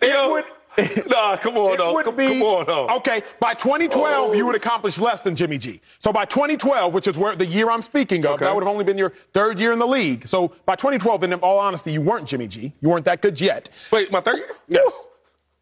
Yo, 0.02 0.30
would- 0.32 0.44
nah, 1.08 1.36
come 1.36 1.56
on, 1.56 1.76
though. 1.76 2.02
Come, 2.02 2.16
be, 2.16 2.26
come 2.28 2.42
on, 2.42 2.66
though. 2.66 2.88
Okay, 2.96 3.22
by 3.40 3.54
2012, 3.54 4.30
Oh. 4.30 4.32
you 4.32 4.46
would 4.46 4.56
accomplish 4.56 4.98
less 4.98 5.22
than 5.22 5.36
Jimmy 5.36 5.58
G. 5.58 5.80
So 5.98 6.12
by 6.12 6.24
2012, 6.24 6.92
which 6.94 7.06
is 7.06 7.18
where 7.18 7.34
the 7.36 7.46
year 7.46 7.70
I'm 7.70 7.82
speaking 7.82 8.24
of, 8.24 8.32
Okay. 8.32 8.44
that 8.44 8.54
would 8.54 8.64
have 8.64 8.70
only 8.72 8.84
been 8.84 8.98
your 8.98 9.12
third 9.32 9.60
year 9.60 9.72
in 9.72 9.78
the 9.78 9.86
league. 9.86 10.26
So 10.26 10.52
by 10.64 10.76
2012, 10.76 11.24
in 11.24 11.34
all 11.34 11.58
honesty, 11.58 11.92
you 11.92 12.00
weren't 12.00 12.26
Jimmy 12.26 12.46
G. 12.48 12.72
You 12.80 12.88
weren't 12.88 13.04
that 13.04 13.20
good 13.20 13.40
yet. 13.40 13.68
Wait, 13.90 14.10
my 14.10 14.20
third 14.20 14.38
year? 14.38 14.50
Yes. 14.68 15.06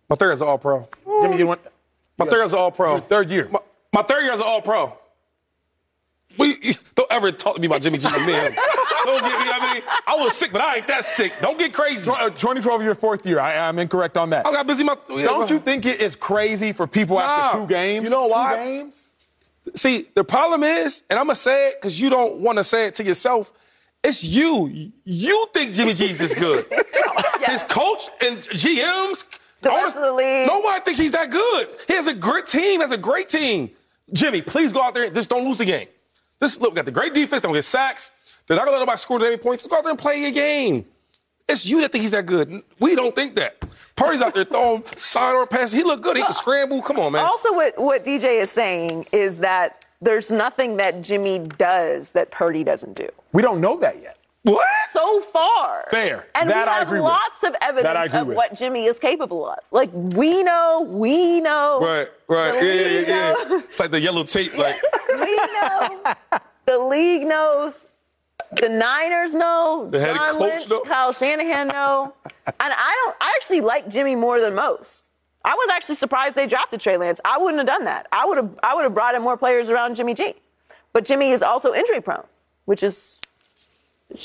My 0.08 0.16
third 0.16 0.32
is 0.32 0.40
an 0.42 0.48
all 0.48 0.58
pro. 0.58 0.88
Jimmy 1.22 1.36
G 1.36 1.44
went. 1.44 1.60
My 2.18 2.26
third 2.26 2.44
is 2.44 2.52
an 2.52 2.58
all 2.58 2.70
pro. 2.70 2.92
Your 2.92 3.00
third 3.00 3.30
year. 3.30 3.48
My, 3.50 3.60
my 3.92 4.02
third 4.02 4.22
year 4.22 4.32
an 4.32 4.40
all 4.42 4.60
pro. 4.60 4.96
We, 6.38 6.56
don't 6.94 7.10
ever 7.10 7.32
talk 7.32 7.56
to 7.56 7.60
me 7.60 7.66
about 7.66 7.82
Jimmy 7.82 7.98
G. 7.98 8.04
Man. 8.04 8.52
don't 9.04 9.20
get 9.22 9.40
me. 9.40 9.50
I 9.50 9.72
mean, 9.74 9.82
I 10.06 10.16
was 10.16 10.34
sick, 10.36 10.52
but 10.52 10.60
I 10.62 10.76
ain't 10.76 10.86
that 10.86 11.04
sick. 11.04 11.32
Don't 11.40 11.58
get 11.58 11.72
crazy. 11.72 12.10
Uh, 12.10 12.30
2012, 12.30 12.82
your 12.82 12.94
fourth 12.94 13.26
year. 13.26 13.40
I, 13.40 13.68
I'm 13.68 13.78
incorrect 13.78 14.16
on 14.16 14.30
that. 14.30 14.46
I 14.46 14.52
got 14.52 14.66
busy. 14.66 14.84
My 14.84 14.96
Don't 15.06 15.50
you 15.50 15.58
think 15.58 15.86
it 15.86 16.00
is 16.00 16.16
crazy 16.16 16.72
for 16.72 16.86
people 16.86 17.18
after 17.20 17.58
two 17.60 17.66
games? 17.66 18.04
You 18.04 18.10
know 18.10 18.26
two 18.26 18.32
why? 18.32 18.56
games? 18.56 19.10
See, 19.74 20.08
the 20.14 20.24
problem 20.24 20.62
is, 20.62 21.02
and 21.10 21.18
I'm 21.18 21.26
gonna 21.26 21.34
say 21.34 21.68
it 21.68 21.74
because 21.80 22.00
you 22.00 22.08
don't 22.10 22.38
want 22.38 22.58
to 22.58 22.64
say 22.64 22.86
it 22.86 22.94
to 22.96 23.04
yourself. 23.04 23.52
It's 24.02 24.24
you. 24.24 24.92
You 25.04 25.46
think 25.52 25.74
Jimmy 25.74 25.92
G's 25.92 26.16
this 26.16 26.34
good. 26.34 26.64
His 27.44 27.62
coach 27.64 28.08
and 28.22 28.38
GMs, 28.38 29.24
The 29.60 29.68
rest 29.68 29.96
of 29.96 30.02
the 30.02 30.12
league. 30.12 30.46
Nobody 30.46 30.80
thinks 30.80 30.98
he's 30.98 31.12
that 31.12 31.30
good. 31.30 31.68
He 31.86 31.94
has 31.94 32.06
a 32.06 32.14
great 32.14 32.46
team. 32.46 32.80
Has 32.80 32.92
a 32.92 32.96
great 32.96 33.28
team. 33.28 33.70
Jimmy, 34.12 34.40
please 34.40 34.72
go 34.72 34.82
out 34.82 34.94
there. 34.94 35.04
and 35.04 35.14
Just 35.14 35.28
don't 35.28 35.44
lose 35.44 35.58
the 35.58 35.66
game. 35.66 35.88
This 36.40 36.58
look, 36.58 36.70
we 36.72 36.76
got 36.76 36.86
the 36.86 36.90
great 36.90 37.14
defense. 37.14 37.42
Don't 37.42 37.52
get 37.52 37.62
sacks. 37.64 38.10
They're 38.46 38.56
not 38.56 38.64
gonna 38.64 38.78
let 38.78 38.82
nobody 38.82 38.98
score 38.98 39.24
any 39.24 39.36
points. 39.36 39.62
Just 39.62 39.70
go 39.70 39.76
out 39.76 39.84
there 39.84 39.90
and 39.90 39.98
play 39.98 40.20
your 40.20 40.32
game. 40.32 40.86
It's 41.48 41.66
you 41.66 41.80
that 41.82 41.92
think 41.92 42.02
he's 42.02 42.12
that 42.12 42.26
good. 42.26 42.62
We 42.78 42.94
don't 42.94 43.14
think 43.14 43.36
that. 43.36 43.62
Purdy's 43.96 44.22
out 44.22 44.34
there 44.34 44.44
throwing 44.44 44.82
sidearm 44.96 45.48
passes. 45.48 45.72
He 45.72 45.82
look 45.82 46.00
good. 46.00 46.16
He 46.16 46.22
can 46.22 46.32
scramble. 46.32 46.80
Come 46.80 46.98
on, 46.98 47.12
man. 47.12 47.24
Also, 47.24 47.52
what, 47.52 47.78
what 47.78 48.04
DJ 48.04 48.40
is 48.40 48.50
saying 48.50 49.06
is 49.12 49.38
that 49.40 49.84
there's 50.00 50.32
nothing 50.32 50.78
that 50.78 51.02
Jimmy 51.02 51.40
does 51.40 52.12
that 52.12 52.30
Purdy 52.30 52.64
doesn't 52.64 52.94
do. 52.94 53.08
We 53.32 53.42
don't 53.42 53.60
know 53.60 53.76
that 53.80 54.00
yet. 54.00 54.16
What? 54.42 54.66
So 54.92 55.20
far. 55.32 55.86
Fair. 55.90 56.26
And 56.34 56.48
That 56.50 56.66
we 56.66 56.70
I 56.72 56.78
have 56.78 56.88
agree 56.88 57.00
with. 57.00 57.10
lots 57.10 57.42
of 57.42 57.54
evidence 57.60 58.14
of 58.14 58.26
with. 58.28 58.36
what 58.36 58.54
Jimmy 58.54 58.86
is 58.86 58.98
capable 58.98 59.48
of. 59.48 59.58
Like, 59.70 59.90
we 59.92 60.42
know, 60.42 60.86
we 60.88 61.40
know. 61.40 61.78
Right, 61.80 62.08
right. 62.28 62.54
Yeah, 62.54 62.72
yeah, 62.72 62.88
yeah, 63.00 63.34
yeah. 63.50 63.58
It's 63.68 63.78
like 63.78 63.90
the 63.90 64.00
yellow 64.00 64.22
tape. 64.24 64.56
Like, 64.56 64.76
We 65.10 65.36
know. 65.36 66.14
the 66.66 66.78
league 66.78 67.26
knows. 67.26 67.86
The 68.60 68.68
Niners 68.68 69.32
know. 69.34 69.88
The 69.90 70.00
head 70.00 70.16
John 70.16 70.32
coach 70.32 70.40
Lynch, 70.40 70.70
know. 70.70 70.80
Kyle 70.80 71.12
Shanahan 71.12 71.68
know. 71.68 72.14
and 72.46 72.54
I 72.58 73.02
don't. 73.04 73.16
I 73.20 73.32
actually 73.36 73.60
like 73.60 73.88
Jimmy 73.88 74.16
more 74.16 74.40
than 74.40 74.54
most. 74.54 75.10
I 75.44 75.54
was 75.54 75.70
actually 75.72 75.94
surprised 75.94 76.34
they 76.34 76.46
drafted 76.46 76.80
Trey 76.80 76.96
Lance. 76.96 77.20
I 77.24 77.38
wouldn't 77.38 77.58
have 77.58 77.66
done 77.66 77.84
that. 77.84 78.06
I 78.10 78.26
would 78.26 78.38
have. 78.38 78.58
I 78.62 78.74
would 78.74 78.82
have 78.82 78.94
brought 78.94 79.14
in 79.14 79.22
more 79.22 79.36
players 79.36 79.68
around 79.70 79.94
Jimmy 79.94 80.14
G. 80.14 80.34
But 80.92 81.04
Jimmy 81.04 81.30
is 81.30 81.42
also 81.42 81.72
injury 81.72 82.00
prone, 82.00 82.24
which 82.64 82.82
is, 82.82 83.19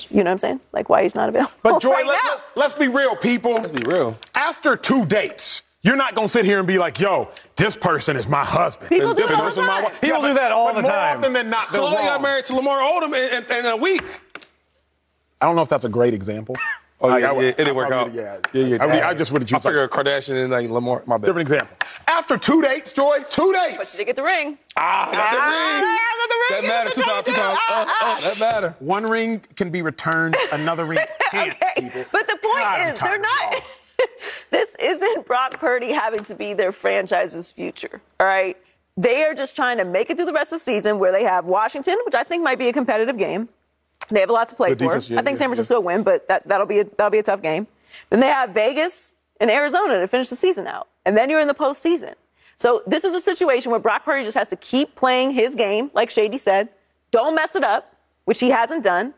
you 0.09 0.17
know 0.17 0.23
what 0.23 0.31
I'm 0.31 0.37
saying? 0.39 0.59
Like 0.71 0.89
why 0.89 1.03
he's 1.03 1.15
not 1.15 1.29
available. 1.29 1.53
But 1.63 1.79
Joy, 1.81 1.91
right 1.91 2.05
let, 2.05 2.19
now. 2.23 2.41
let, 2.55 2.71
us 2.71 2.77
be 2.77 2.87
real, 2.87 3.15
people. 3.15 3.53
Let's 3.53 3.67
be 3.69 3.83
real. 3.89 4.17
After 4.33 4.75
two 4.75 5.05
dates, 5.05 5.63
you're 5.81 5.95
not 5.95 6.15
gonna 6.15 6.27
sit 6.27 6.45
here 6.45 6.57
and 6.59 6.67
be 6.67 6.77
like, 6.79 6.99
"Yo, 6.99 7.29
this 7.55 7.75
person 7.75 8.15
is 8.17 8.27
my 8.27 8.43
husband." 8.43 8.89
People 8.89 9.09
and 9.09 9.17
do 9.17 9.21
this 9.23 9.31
it 9.31 9.35
all 9.35 9.43
the 9.43 9.49
person 9.49 9.63
is 9.63 9.67
my 9.67 9.75
time. 9.75 9.83
wife." 9.85 10.01
People 10.01 10.21
but- 10.21 10.27
do 10.29 10.33
that 10.35 10.51
all 10.51 10.67
but 10.67 10.75
the 10.75 10.81
more 10.81 10.91
time. 10.91 11.17
often 11.19 11.33
than 11.33 11.49
not, 11.49 11.71
they're 11.71 11.81
Khloé 11.81 11.93
got 11.93 12.21
married 12.21 12.45
to 12.45 12.55
Lamar 12.55 12.79
Odom 12.79 13.13
in, 13.15 13.43
in, 13.43 13.51
in 13.59 13.65
a 13.65 13.77
week. 13.77 14.01
I 15.41 15.45
don't 15.45 15.55
know 15.55 15.61
if 15.61 15.69
that's 15.69 15.85
a 15.85 15.89
great 15.89 16.13
example. 16.13 16.55
Oh, 17.13 17.17
yeah, 17.17 17.29
I 17.29 17.31
would- 17.31 17.43
yeah, 17.43 17.49
it 17.49 17.57
didn't 17.57 17.75
work 17.75 17.91
out. 17.91 18.13
Yeah, 18.13 18.37
Yeah, 18.53 18.65
yeah. 18.65 18.77
I, 18.81 18.85
would- 18.85 18.95
I 18.95 19.13
just 19.13 19.31
would 19.31 19.41
have 19.41 19.49
I 19.49 19.57
chosen 19.57 19.69
figured 19.71 19.89
Kardashian 19.89 20.43
and 20.43 20.51
like 20.51 20.69
Lamar. 20.69 21.03
My 21.05 21.17
bad. 21.17 21.25
different 21.27 21.49
example. 21.49 21.77
After 22.07 22.37
two 22.37 22.61
dates, 22.61 22.93
Joy, 22.93 23.19
two 23.29 23.51
dates. 23.53 23.71
But 23.71 23.77
dates, 23.77 23.93
you 23.93 23.97
did 23.99 24.05
get 24.07 24.15
the 24.15 24.23
ring. 24.23 24.57
Ah, 24.77 25.09
I 25.09 25.11
got 25.11 25.31
the 25.31 25.37
Ah, 25.37 25.45
ring. 25.45 25.85
I 25.87 26.17
got 26.19 26.29
the 26.29 26.35
ring. 26.35 26.61
That 26.61 26.67
matter. 26.67 26.89
got 26.89 26.95
Two 26.95 27.01
times. 27.01 27.25
Two 27.25 27.33
times. 27.33 27.57
too. 27.57 27.63
Oh, 27.69 27.85
Ah, 27.87 28.17
oh, 28.23 28.29
that 28.29 28.39
matter. 28.39 28.75
one 28.79 29.05
ring 29.07 29.41
can 29.55 29.69
be 29.69 29.81
returned, 29.81 30.35
another 30.51 30.85
ring 30.85 30.99
can't. 31.31 31.55
Okay. 31.61 32.05
But 32.11 32.27
the 32.27 32.37
point 32.41 32.55
God, 32.57 32.93
is, 32.93 32.99
they're 32.99 33.17
not. 33.19 33.63
this 34.51 34.75
isn't 34.79 35.25
Brock 35.25 35.59
Purdy 35.59 35.91
having 35.91 36.23
to 36.25 36.35
be 36.35 36.53
their 36.53 36.71
franchise's 36.71 37.51
future. 37.51 38.01
All 38.19 38.27
right. 38.27 38.57
They 38.97 39.23
are 39.23 39.33
just 39.33 39.55
trying 39.57 39.77
to 39.79 39.85
make 39.85 40.09
it 40.09 40.15
through 40.15 40.25
the 40.27 40.33
rest 40.33 40.53
of 40.53 40.59
the 40.59 40.63
season 40.63 40.99
where 40.99 41.11
they 41.11 41.23
have 41.23 41.45
Washington, 41.45 41.95
which 42.05 42.15
I 42.15 42.23
think 42.23 42.43
might 42.43 42.57
be 42.59 42.69
a 42.69 42.73
competitive 42.73 43.17
game. 43.17 43.49
They 44.09 44.19
have 44.19 44.29
a 44.29 44.33
lot 44.33 44.49
to 44.49 44.55
play 44.55 44.69
Good 44.69 44.79
for. 44.79 44.85
defense, 44.85 45.09
yeah, 45.09 45.19
I 45.19 45.23
think 45.23 45.35
yeah, 45.35 45.39
San 45.39 45.49
Francisco 45.49 45.75
will 45.75 45.83
win, 45.83 46.03
but 46.03 46.27
that, 46.27 46.47
that'll 46.47 46.67
be 46.67 46.79
a, 46.79 46.83
that'll 46.83 47.09
be 47.09 47.19
a 47.19 47.23
tough 47.23 47.41
game. 47.41 47.67
Then 48.09 48.19
they 48.19 48.27
have 48.27 48.51
Vegas 48.51 49.13
and 49.39 49.49
Arizona 49.49 49.99
to 49.99 50.07
finish 50.07 50.29
the 50.29 50.35
season 50.35 50.67
out, 50.67 50.87
and 51.05 51.17
then 51.17 51.29
you're 51.29 51.39
in 51.39 51.47
the 51.47 51.55
postseason. 51.55 52.13
So 52.57 52.83
this 52.87 53.03
is 53.03 53.13
a 53.13 53.21
situation 53.21 53.71
where 53.71 53.79
Brock 53.79 54.05
Purdy 54.05 54.23
just 54.23 54.37
has 54.37 54.49
to 54.49 54.55
keep 54.55 54.95
playing 54.95 55.31
his 55.31 55.55
game, 55.55 55.91
like 55.93 56.09
Shady 56.09 56.37
said. 56.37 56.69
Don't 57.11 57.35
mess 57.35 57.55
it 57.55 57.63
up, 57.63 57.95
which 58.25 58.39
he 58.39 58.49
hasn't 58.49 58.83
done. 58.83 59.13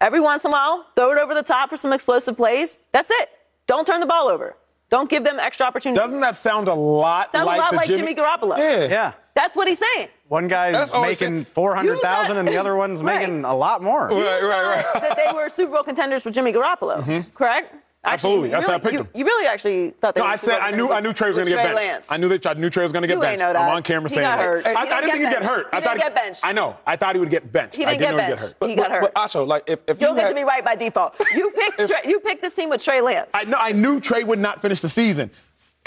Every 0.00 0.20
once 0.20 0.44
in 0.44 0.50
a 0.50 0.52
while, 0.52 0.86
throw 0.96 1.12
it 1.12 1.18
over 1.18 1.34
the 1.34 1.42
top 1.42 1.70
for 1.70 1.76
some 1.76 1.92
explosive 1.92 2.36
plays. 2.36 2.76
That's 2.92 3.10
it. 3.10 3.30
Don't 3.66 3.86
turn 3.86 4.00
the 4.00 4.06
ball 4.06 4.28
over. 4.28 4.56
Don't 4.90 5.08
give 5.08 5.24
them 5.24 5.38
extra 5.40 5.66
opportunities. 5.66 6.00
Doesn't 6.00 6.20
that 6.20 6.36
sound 6.36 6.68
a 6.68 6.74
lot 6.74 7.32
Sounds 7.32 7.46
like 7.46 7.58
a 7.58 7.60
lot 7.60 7.70
the 7.70 7.76
like 7.78 7.86
Jimmy, 7.86 8.14
Garoppolo. 8.14 8.58
Yeah. 8.58 8.86
Yeah. 8.86 9.12
That's 9.34 9.56
what 9.56 9.66
he's 9.66 9.78
saying. 9.78 10.08
One 10.28 10.48
guy's 10.48 10.72
That's 10.90 10.92
making 11.20 11.44
four 11.44 11.74
hundred 11.74 12.00
thousand, 12.00 12.38
and 12.38 12.48
the 12.48 12.56
other 12.56 12.76
one's 12.76 13.02
Right. 13.02 13.20
making 13.20 13.44
a 13.44 13.54
lot 13.54 13.82
more. 13.82 14.08
Right, 14.08 14.42
right, 14.42 14.84
right. 14.84 15.02
that 15.02 15.16
they 15.16 15.32
were 15.34 15.48
Super 15.50 15.72
Bowl 15.72 15.82
contenders 15.82 16.24
with 16.24 16.34
Jimmy 16.34 16.52
Garoppolo, 16.52 17.02
mm-hmm. 17.02 17.30
correct? 17.34 17.74
Absolutely. 18.06 18.50
That's 18.50 18.64
you 18.64 18.68
how 18.68 18.74
I 18.76 18.80
picked 18.80 18.92
you, 18.92 18.98
them. 18.98 19.08
you 19.14 19.24
really 19.24 19.46
actually 19.46 19.90
thought 19.92 20.14
they 20.14 20.20
No, 20.20 20.26
were 20.26 20.32
I 20.32 20.36
said 20.36 20.60
I 20.60 20.72
knew 20.72 20.90
I 20.92 21.00
knew 21.00 21.14
Trey 21.14 21.28
was 21.28 21.36
going 21.38 21.48
to 21.48 21.54
get 21.54 21.64
benched. 21.64 21.88
Lance. 21.88 22.12
I 22.12 22.18
knew 22.18 22.28
that 22.28 22.46
I 22.46 22.52
knew 22.52 22.68
Trey 22.68 22.82
was 22.82 22.92
going 22.92 23.00
to 23.02 23.06
get 23.08 23.14
You 23.14 23.20
benched. 23.20 23.40
know 23.40 23.48
I'm 23.48 23.76
on 23.76 23.82
camera 23.82 24.10
He 24.10 24.16
saying 24.16 24.26
got 24.28 24.36
that. 24.36 24.44
hurt. 24.44 24.66
I, 24.66 24.70
He 24.70 24.76
I 24.76 24.82
didn't 24.84 24.90
didn't 24.90 25.02
think 25.10 25.22
get 25.22 25.28
he'd 25.32 25.40
get 25.40 25.44
hurt. 25.44 25.66
He 25.70 25.76
I 25.76 25.80
thought 25.80 25.94
didn't 25.94 25.98
get 26.00 26.14
benched. 26.14 26.40
I 26.44 26.52
know. 26.52 26.76
I 26.86 26.96
thought 26.96 27.14
he 27.14 27.20
would 27.20 27.30
get 27.30 27.50
benched. 27.50 27.76
He 27.76 27.84
I 27.86 27.96
didn't 27.96 28.16
didn't 28.16 28.16
get 28.16 28.28
know 28.28 28.34
he'd 28.34 28.40
get 28.40 28.40
hurt. 28.60 28.68
He 28.70 28.76
got 28.76 28.90
hurt. 28.90 29.00
But 29.02 29.14
Acho, 29.14 29.46
like 29.46 29.70
if, 29.70 29.78
if 29.88 30.00
You'll 30.02 30.10
you 30.10 30.16
get 30.16 30.22
had, 30.24 30.28
to 30.30 30.34
be 30.34 30.44
right 30.44 30.62
by 30.62 30.76
default. 30.76 31.14
You 31.34 31.50
picked 31.52 31.76
Trey, 31.90 32.00
you 32.10 32.20
picked 32.20 32.42
this 32.42 32.54
team 32.54 32.68
with 32.68 32.82
Trey 32.82 33.00
Lance. 33.00 33.30
I 33.32 33.44
know. 33.44 33.56
I 33.58 33.72
knew 33.72 34.00
Trey 34.00 34.22
would 34.22 34.38
not 34.38 34.60
finish 34.60 34.80
the 34.80 34.88
season. 34.90 35.30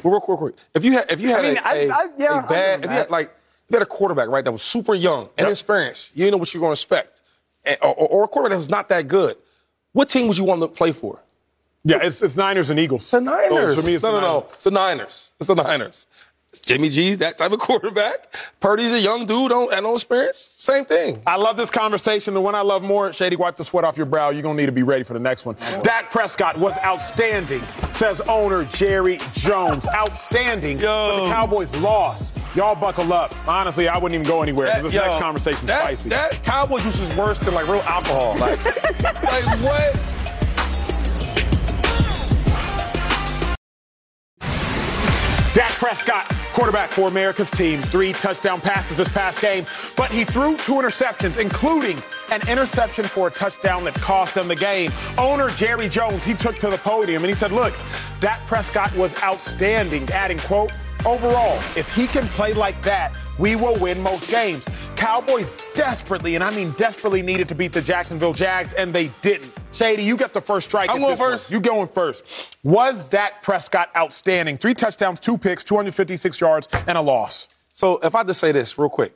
Well, 0.04 0.14
real 0.14 0.22
quick, 0.22 0.40
real 0.42 0.50
quick. 0.52 0.56
If 0.74 0.86
you 0.86 0.94
had, 0.94 1.12
if 1.12 1.22
you 1.22 1.30
had 1.30 1.44
mean, 1.44 1.58
a, 1.58 1.62
I- 1.68 1.74
a- 1.76 1.90
I- 1.92 2.08
yeah, 2.18 2.28
a 2.30 2.34
I'll 2.34 2.40
give 2.42 2.50
bad, 2.50 2.80
if 2.84 2.90
you 2.90 2.98
had 2.98 3.10
like, 3.12 3.28
if 3.28 3.32
you 3.70 3.76
had 3.78 3.82
a 3.82 3.86
quarterback 3.86 4.30
right 4.30 4.44
that 4.44 4.52
was 4.52 4.62
super 4.62 4.94
young 4.94 5.30
and 5.38 5.48
inexperienced, 5.48 6.16
you 6.16 6.24
didn't 6.26 6.34
know 6.34 6.38
what 6.38 6.54
you're 6.54 6.62
going 6.62 6.72
to 6.72 6.80
expect, 6.80 7.22
and, 7.66 7.78
or, 7.82 7.94
or 7.96 8.24
a 8.24 8.28
quarterback 8.28 8.52
that 8.56 8.58
was 8.58 8.70
not 8.70 8.90
that 8.90 9.08
good, 9.08 9.36
what 9.94 10.10
team 10.10 10.28
would 10.28 10.38
you 10.38 10.44
want 10.44 10.62
to 10.62 10.68
play 10.68 10.92
for? 10.92 11.20
Yeah, 11.84 12.00
it's, 12.02 12.22
it's 12.22 12.36
Niners 12.36 12.70
and 12.70 12.80
Eagles. 12.80 13.10
The 13.10 13.22
Niners. 13.22 13.76
So 13.76 13.82
for 13.82 13.88
me, 13.88 13.96
it's 13.96 14.04
no, 14.04 14.12
the 14.12 14.22
no, 14.22 14.40
no. 14.40 14.48
It's 14.54 14.66
the 14.66 14.72
Niners. 14.72 15.34
It's 15.40 15.48
the 15.48 15.56
Niners. 15.56 16.08
It's 16.50 16.60
Jimmy 16.60 16.90
G's 16.90 17.18
that 17.20 17.38
type 17.38 17.52
of 17.52 17.60
quarterback. 17.68 18.34
Purdy's 18.60 18.92
a 18.94 19.00
young 19.00 19.26
dude 19.26 19.52
on 19.52 19.72
and 19.74 19.84
no 19.84 19.96
experience. 19.96 20.38
Same 20.38 20.86
thing. 20.86 21.18
I 21.26 21.36
love 21.36 21.56
this 21.56 21.72
conversation. 21.72 22.34
The 22.34 22.42
one 22.42 22.56
I 22.56 22.62
love 22.62 22.84
more, 22.84 23.14
Shady, 23.14 23.36
wipe 23.36 23.56
the 23.58 23.66
sweat 23.66 23.84
off 23.84 23.96
your 23.98 24.06
brow. 24.06 24.32
You're 24.32 24.42
going 24.42 24.58
to 24.58 24.62
need 24.62 24.68
to 24.68 24.74
be 24.74 24.84
ready 24.84 25.04
for 25.04 25.14
the 25.14 25.20
next 25.20 25.46
one. 25.46 25.56
Dak 25.84 26.12
Prescott 26.12 26.58
was 26.58 26.76
outstanding, 26.80 27.62
says 27.96 28.22
owner 28.22 28.66
Jerry 28.66 29.20
Jones. 29.34 29.88
Outstanding. 29.88 30.80
Yo. 30.80 30.86
But 30.86 31.26
the 31.26 31.32
Cowboys 31.32 31.76
lost. 31.78 32.38
Y'all 32.58 32.74
buckle 32.74 33.14
up. 33.14 33.36
Honestly, 33.48 33.88
I 33.88 34.00
wouldn't 34.00 34.16
even 34.20 34.28
go 34.28 34.42
anywhere. 34.42 34.72
'cause 34.72 34.82
this 34.86 34.94
yo, 34.94 35.02
next 35.06 35.22
conversation's 35.22 35.68
that, 35.68 35.84
spicy. 35.84 36.10
That 36.10 36.42
cowboy 36.42 36.80
juice 36.80 37.00
is 37.00 37.16
worse 37.16 37.38
than 37.38 37.54
like 37.54 37.68
real 37.68 37.84
alcohol. 37.84 38.36
Like, 38.36 38.58
like 39.24 39.46
what? 39.62 39.96
Dak 45.54 45.70
Prescott, 45.74 46.26
quarterback 46.54 46.90
for 46.90 47.08
America's 47.08 47.52
team, 47.52 47.82
three 47.84 48.12
touchdown 48.14 48.60
passes 48.60 48.98
this 48.98 49.10
past 49.10 49.40
game, 49.40 49.64
but 49.96 50.12
he 50.12 50.24
threw 50.24 50.58
two 50.58 50.74
interceptions, 50.74 51.38
including 51.40 52.02
an 52.32 52.48
interception 52.50 53.04
for 53.06 53.28
a 53.28 53.32
touchdown 53.32 53.84
that 53.84 53.94
cost 53.96 54.34
them 54.34 54.48
the 54.48 54.56
game. 54.56 54.92
Owner 55.20 55.50
Jerry 55.52 55.90
Jones, 55.90 56.24
he 56.24 56.34
took 56.34 56.58
to 56.60 56.70
the 56.72 56.78
podium 56.78 57.24
and 57.24 57.30
he 57.30 57.36
said, 57.36 57.52
look, 57.52 57.76
Dak 58.20 58.40
Prescott 58.48 58.96
was 58.96 59.16
outstanding, 59.24 60.10
adding, 60.10 60.40
quote, 60.40 60.72
overall, 61.06 61.56
if 61.76 61.94
he 61.94 62.08
can 62.08 62.28
play 62.30 62.54
like 62.54 62.82
that, 62.84 63.18
we 63.38 63.56
will 63.56 63.78
win 63.80 64.02
most 64.02 64.30
games. 64.30 64.66
Cowboys 64.96 65.56
desperately, 65.76 66.36
and 66.36 66.44
I 66.44 66.50
mean 66.50 66.72
desperately, 66.72 67.22
needed 67.22 67.48
to 67.50 67.56
beat 67.56 67.72
the 67.72 67.82
Jacksonville 67.82 68.34
Jags, 68.34 68.74
and 68.74 68.94
they 68.94 69.12
didn't. 69.22 69.54
Shady, 69.72 70.04
you 70.04 70.18
get 70.18 70.34
the 70.34 70.42
first 70.42 70.68
strike. 70.68 70.90
I'm 70.90 71.00
going 71.00 71.16
first. 71.18 71.52
One. 71.52 71.58
You 71.58 71.62
going 71.62 71.88
first. 71.88 72.24
Was 72.64 73.06
Dak 73.06 73.44
Prescott 73.44 73.90
outstanding? 73.96 74.58
Three 74.58 74.74
touchdowns, 74.74 75.20
two 75.20 75.38
picks, 75.38 75.64
256 75.64 76.42
yards, 76.42 76.68
and 76.88 76.98
a 76.98 77.02
loss. 77.02 77.48
So 77.74 78.00
if 78.00 78.16
I 78.16 78.24
just 78.24 78.40
say 78.40 78.52
this 78.52 78.78
real 78.80 78.90
quick, 78.90 79.14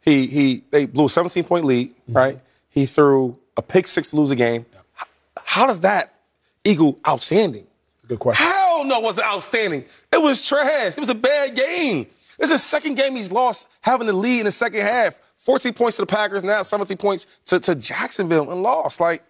he 0.00 0.26
he 0.26 0.64
they 0.70 0.86
blew 0.86 1.06
a 1.06 1.08
17 1.08 1.44
point 1.44 1.64
lead, 1.64 1.90
mm-hmm. 1.90 2.16
right? 2.16 2.40
He 2.68 2.84
threw 2.84 3.38
a 3.56 3.62
pick 3.62 3.86
six 3.86 4.10
to 4.10 4.16
lose 4.16 4.30
a 4.30 4.36
game. 4.36 4.66
How, 4.92 5.06
how 5.44 5.66
does 5.66 5.80
that 5.80 6.14
equal 6.62 6.98
outstanding? 7.06 7.66
Good 8.06 8.18
question. 8.18 8.46
Hell 8.78 8.86
no, 8.86 9.00
was 9.00 9.18
it 9.18 9.24
outstanding? 9.24 9.84
It 10.12 10.22
was 10.22 10.46
trash. 10.46 10.96
It 10.96 11.00
was 11.00 11.08
a 11.08 11.14
bad 11.14 11.56
game. 11.56 12.06
This 12.38 12.52
is 12.52 12.62
the 12.62 12.68
second 12.68 12.94
game 12.94 13.16
he's 13.16 13.32
lost, 13.32 13.68
having 13.80 14.06
the 14.06 14.12
lead 14.12 14.38
in 14.38 14.44
the 14.44 14.52
second 14.52 14.82
half. 14.82 15.20
14 15.38 15.74
points 15.74 15.96
to 15.96 16.02
the 16.02 16.06
Packers, 16.06 16.44
now 16.44 16.62
17 16.62 16.96
points 16.96 17.26
to, 17.46 17.58
to 17.58 17.74
Jacksonville 17.74 18.52
and 18.52 18.62
lost. 18.62 19.00
Like, 19.00 19.24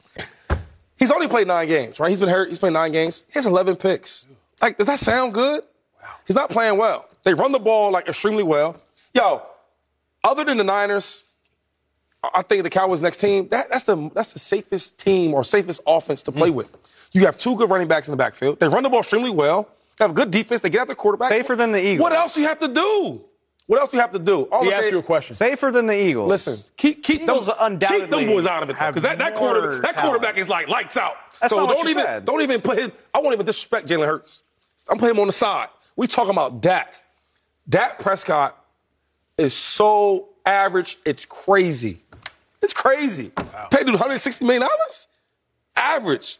he's 0.99 1.11
only 1.11 1.29
played 1.29 1.47
nine 1.47 1.67
games, 1.67 1.99
right? 1.99 2.11
He's 2.11 2.21
been 2.21 2.29
hurt. 2.29 2.51
He's 2.51 2.59
played 2.59 2.75
nine 2.75 2.93
games. 2.93 3.25
He 3.29 3.35
has 3.35 3.47
11 3.47 3.77
picks. 3.77 4.27
Like, 4.61 4.77
does 4.77 4.87
that 4.87 4.99
sound 4.99 5.33
good? 5.33 5.63
Wow. 6.03 6.09
He's 6.27 6.37
not 6.37 6.51
playing 6.51 6.77
well. 6.77 7.09
They 7.23 7.33
run 7.33 7.53
the 7.53 7.59
ball, 7.59 7.91
like, 7.91 8.07
extremely 8.07 8.43
well. 8.43 8.77
Yo, 9.15 9.43
other 10.25 10.45
than 10.45 10.59
the 10.59 10.65
Niners, 10.65 11.25
I 12.23 12.43
think 12.43 12.65
the 12.65 12.71
Cowboys' 12.71 13.01
next 13.01 13.17
team, 13.17 13.49
that, 13.49 13.71
that's, 13.71 13.85
the, 13.85 14.11
that's 14.15 14.35
the 14.35 14.41
safest 14.41 14.99
team 14.99 15.33
or 15.33 15.43
safest 15.43 15.81
offense 15.87 16.21
to 16.23 16.33
play 16.33 16.51
mm. 16.51 16.55
with. 16.55 16.77
You 17.13 17.23
have 17.27 17.39
two 17.39 17.57
good 17.57 17.71
running 17.71 17.89
backs 17.89 18.09
in 18.09 18.13
the 18.13 18.17
backfield. 18.17 18.61
They 18.61 18.69
run 18.69 18.83
the 18.83 18.89
ball 18.91 19.01
extremely 19.01 19.31
well. 19.31 19.69
They 19.99 20.05
have 20.05 20.11
a 20.13 20.15
good 20.15 20.31
defense. 20.31 20.61
They 20.61 20.71
get 20.71 20.83
out 20.83 20.89
the 20.89 20.95
quarterback. 20.95 21.29
Safer 21.29 21.57
than 21.57 21.73
the 21.73 21.81
Eagles. 21.85 22.03
What 22.03 22.13
else 22.13 22.35
do 22.35 22.41
you 22.41 22.49
have 22.49 22.61
to 22.61 22.69
do? 22.69 23.25
What 23.67 23.81
else 23.81 23.91
do 23.91 23.99
you 23.99 24.01
have 24.01 24.13
to 24.13 24.19
do? 24.19 24.45
All 24.45 24.65
he 24.65 24.73
asked 24.73 24.91
you 24.91 24.99
a 24.99 25.03
question. 25.03 25.35
Safer 25.35 25.71
than 25.71 25.85
the 25.87 25.95
Eagles. 25.95 26.29
Listen, 26.29 26.57
keep 26.79 27.03
keep 27.03 27.21
Eagles 27.23 27.47
them, 27.47 27.57
undoubtedly 27.61 28.01
keep 28.01 28.11
them 28.11 28.27
boys 28.27 28.47
out 28.47 28.63
of 28.63 28.71
it 28.71 28.73
because 28.79 29.03
that, 29.03 29.19
that 29.19 29.35
quarter 29.35 29.81
that 29.81 29.97
quarterback 29.97 30.39
is 30.39 30.49
like 30.49 30.69
lights 30.69 30.97
out. 30.97 31.17
That's 31.39 31.53
so 31.53 31.67
not 31.67 31.75
don't 31.75 31.89
even 31.89 32.03
said. 32.03 32.25
don't 32.25 32.41
even 32.41 32.63
put 32.63 32.79
him. 32.79 32.93
I 33.15 33.21
won't 33.21 33.35
even 33.35 33.45
disrespect 33.45 33.87
Jalen 33.87 34.07
Hurts. 34.07 34.43
I'm 34.89 34.97
putting 34.99 35.17
him 35.17 35.21
on 35.21 35.27
the 35.27 35.35
side. 35.35 35.69
We 35.97 36.07
talking 36.07 36.31
about 36.31 36.63
Dak. 36.63 36.95
Dak 37.69 37.99
Prescott 37.99 38.57
is 39.37 39.53
so 39.53 40.31
average. 40.47 40.99
It's 41.05 41.27
crazy. 41.27 41.99
It's 42.63 42.73
crazy. 42.73 43.33
Wow. 43.37 43.69
Paid 43.71 43.87
160 43.87 44.47
million 44.47 44.63
dollars. 44.63 45.09
Average. 45.77 46.39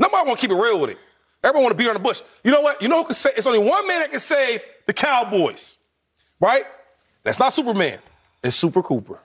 Nobody 0.00 0.26
want 0.26 0.40
to 0.40 0.40
keep 0.40 0.50
it 0.50 0.60
real 0.60 0.80
with 0.80 0.90
it. 0.90 0.98
Everyone 1.44 1.64
want 1.64 1.78
to 1.78 1.82
beat 1.82 1.88
on 1.88 1.94
the 1.94 2.00
bush. 2.00 2.22
You 2.42 2.50
know 2.50 2.62
what? 2.62 2.82
You 2.82 2.88
know 2.88 2.98
who 2.98 3.04
can 3.04 3.14
say? 3.14 3.30
It's 3.36 3.46
only 3.46 3.60
one 3.60 3.86
man 3.86 4.00
that 4.00 4.10
can 4.10 4.18
save 4.18 4.62
the 4.86 4.92
Cowboys, 4.92 5.78
right? 6.40 6.64
That's 7.22 7.38
not 7.38 7.52
Superman. 7.52 7.98
It's 8.42 8.56
Super 8.56 8.82
Cooper. 8.82 9.20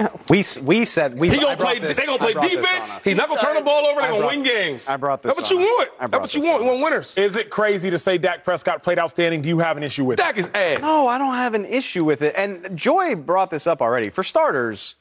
Oh. 0.00 0.08
We, 0.28 0.42
we 0.62 0.84
said 0.84 1.18
we. 1.18 1.30
He 1.30 1.38
gonna 1.38 1.56
play. 1.56 1.78
This, 1.78 1.96
they 1.96 2.04
gonna 2.04 2.18
play 2.18 2.34
defense. 2.34 2.92
He's 3.04 3.16
not 3.16 3.28
gonna 3.28 3.40
turn 3.40 3.54
the 3.54 3.60
ball 3.60 3.86
over. 3.86 4.00
They're 4.00 4.10
gonna 4.10 4.26
win 4.26 4.42
games. 4.42 4.88
I 4.88 4.96
brought 4.96 5.22
this. 5.22 5.34
That's 5.34 5.50
what 5.50 5.58
you 5.58 5.64
want. 5.64 5.90
That's 6.10 6.20
what 6.20 6.34
you 6.34 6.42
want. 6.42 6.62
You 6.62 6.68
want 6.68 6.82
winners. 6.82 7.16
Is 7.16 7.36
it 7.36 7.48
crazy 7.48 7.90
to 7.90 7.98
say 7.98 8.18
Dak 8.18 8.42
Prescott 8.42 8.82
played 8.82 8.98
outstanding? 8.98 9.40
Do 9.40 9.48
you 9.48 9.60
have 9.60 9.76
an 9.76 9.84
issue 9.84 10.04
with 10.04 10.18
it? 10.18 10.22
Dak 10.22 10.36
is 10.36 10.50
ass. 10.52 10.80
No, 10.80 11.06
I 11.06 11.16
don't 11.16 11.34
have 11.34 11.54
an 11.54 11.64
issue 11.64 12.04
with 12.04 12.22
it. 12.22 12.34
And 12.36 12.76
Joy 12.76 13.14
brought 13.14 13.50
this 13.50 13.68
up 13.68 13.80
already. 13.80 14.10
For 14.10 14.24
starters, 14.24 14.96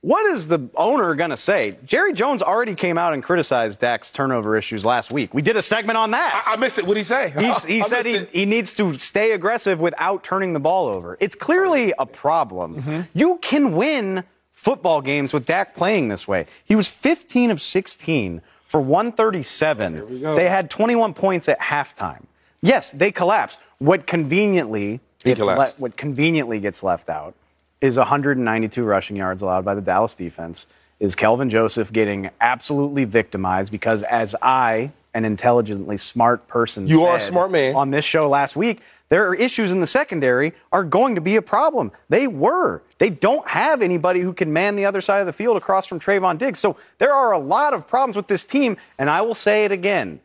what 0.00 0.24
is 0.26 0.46
the 0.46 0.68
owner 0.76 1.14
going 1.14 1.30
to 1.30 1.36
say? 1.36 1.76
Jerry 1.84 2.12
Jones 2.12 2.40
already 2.40 2.74
came 2.74 2.96
out 2.98 3.14
and 3.14 3.22
criticized 3.22 3.80
Dak's 3.80 4.12
turnover 4.12 4.56
issues 4.56 4.84
last 4.84 5.12
week. 5.12 5.34
We 5.34 5.42
did 5.42 5.56
a 5.56 5.62
segment 5.62 5.96
on 5.96 6.12
that. 6.12 6.44
I, 6.46 6.52
I 6.52 6.56
missed 6.56 6.78
it. 6.78 6.86
What 6.86 6.94
did 6.94 7.00
he 7.00 7.04
say? 7.04 7.32
He's, 7.36 7.64
he 7.64 7.82
said 7.82 8.06
he, 8.06 8.24
he, 8.26 8.46
needs 8.46 8.74
to 8.74 8.96
stay 8.98 9.32
aggressive 9.32 9.80
without 9.80 10.22
turning 10.22 10.52
the 10.52 10.60
ball 10.60 10.86
over. 10.86 11.16
It's 11.18 11.34
clearly 11.34 11.92
a 11.98 12.06
problem. 12.06 12.76
Mm-hmm. 12.76 13.00
You 13.14 13.38
can 13.42 13.72
win 13.72 14.22
football 14.52 15.00
games 15.00 15.32
with 15.32 15.46
Dak 15.46 15.74
playing 15.74 16.08
this 16.08 16.28
way. 16.28 16.46
He 16.64 16.76
was 16.76 16.86
15 16.86 17.50
of 17.50 17.60
16 17.60 18.40
for 18.66 18.80
137. 18.80 20.20
They 20.20 20.48
had 20.48 20.70
21 20.70 21.14
points 21.14 21.48
at 21.48 21.58
halftime. 21.58 22.24
Yes, 22.60 22.90
they 22.90 23.10
collapsed. 23.10 23.58
What 23.78 24.06
conveniently 24.06 25.00
gets 25.24 25.40
le- 25.40 25.70
what 25.78 25.96
conveniently 25.96 26.60
gets 26.60 26.82
left 26.82 27.08
out 27.08 27.34
is 27.80 27.96
192 27.96 28.84
rushing 28.84 29.16
yards 29.16 29.42
allowed 29.42 29.64
by 29.64 29.74
the 29.74 29.80
Dallas 29.80 30.14
defense. 30.14 30.66
Is 31.00 31.14
Kelvin 31.14 31.48
Joseph 31.48 31.92
getting 31.92 32.30
absolutely 32.40 33.04
victimized 33.04 33.70
because, 33.70 34.02
as 34.02 34.34
I, 34.42 34.90
an 35.14 35.24
intelligently 35.24 35.96
smart 35.96 36.48
person, 36.48 36.88
you 36.88 37.04
are 37.04 37.16
a 37.16 37.20
smart 37.20 37.52
man 37.52 37.76
on 37.76 37.90
this 37.92 38.04
show 38.04 38.28
last 38.28 38.56
week, 38.56 38.80
there 39.08 39.26
are 39.28 39.34
issues 39.34 39.72
in 39.72 39.80
the 39.80 39.86
secondary 39.86 40.52
are 40.72 40.84
going 40.84 41.14
to 41.14 41.20
be 41.20 41.36
a 41.36 41.42
problem. 41.42 41.92
They 42.08 42.26
were. 42.26 42.82
They 42.98 43.10
don't 43.10 43.46
have 43.48 43.80
anybody 43.80 44.20
who 44.20 44.32
can 44.32 44.52
man 44.52 44.76
the 44.76 44.84
other 44.84 45.00
side 45.00 45.20
of 45.20 45.26
the 45.26 45.32
field 45.32 45.56
across 45.56 45.86
from 45.86 46.00
Trevon 46.00 46.36
Diggs. 46.36 46.58
So 46.58 46.76
there 46.98 47.14
are 47.14 47.32
a 47.32 47.38
lot 47.38 47.74
of 47.74 47.86
problems 47.86 48.16
with 48.16 48.26
this 48.26 48.44
team, 48.44 48.76
and 48.98 49.08
I 49.08 49.22
will 49.22 49.34
say 49.34 49.64
it 49.64 49.72
again. 49.72 50.20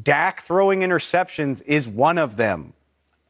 Dak 0.00 0.42
throwing 0.42 0.80
interceptions 0.80 1.62
is 1.66 1.88
one 1.88 2.18
of 2.18 2.36
them. 2.36 2.74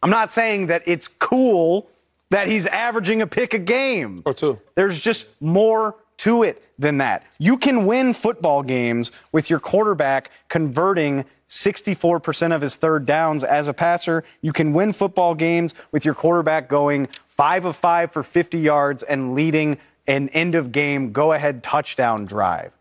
I'm 0.02 0.10
not 0.10 0.32
saying 0.32 0.66
that 0.66 0.82
it's 0.84 1.08
cool 1.08 1.88
that 2.30 2.48
he's 2.48 2.66
averaging 2.66 3.22
a 3.22 3.26
pick 3.26 3.54
a 3.54 3.58
game. 3.58 4.22
Or 4.24 4.34
two. 4.34 4.60
There's 4.74 5.00
just 5.00 5.28
more 5.40 5.96
to 6.18 6.42
it 6.42 6.62
than 6.78 6.98
that. 6.98 7.24
You 7.38 7.56
can 7.56 7.86
win 7.86 8.12
football 8.12 8.62
games 8.62 9.10
with 9.32 9.50
your 9.50 9.58
quarterback 9.58 10.30
converting 10.48 11.24
64% 11.48 12.54
of 12.54 12.60
his 12.60 12.76
third 12.76 13.06
downs 13.06 13.42
as 13.42 13.68
a 13.68 13.74
passer. 13.74 14.24
You 14.42 14.52
can 14.52 14.72
win 14.72 14.92
football 14.92 15.34
games 15.34 15.74
with 15.92 16.04
your 16.04 16.14
quarterback 16.14 16.68
going 16.68 17.08
5 17.28 17.64
of 17.66 17.76
5 17.76 18.12
for 18.12 18.22
50 18.22 18.58
yards 18.58 19.02
and 19.02 19.34
leading 19.34 19.78
an 20.06 20.28
end 20.30 20.54
of 20.54 20.72
game 20.72 21.12
go 21.12 21.32
ahead 21.32 21.62
touchdown 21.62 22.24
drive. 22.24 22.72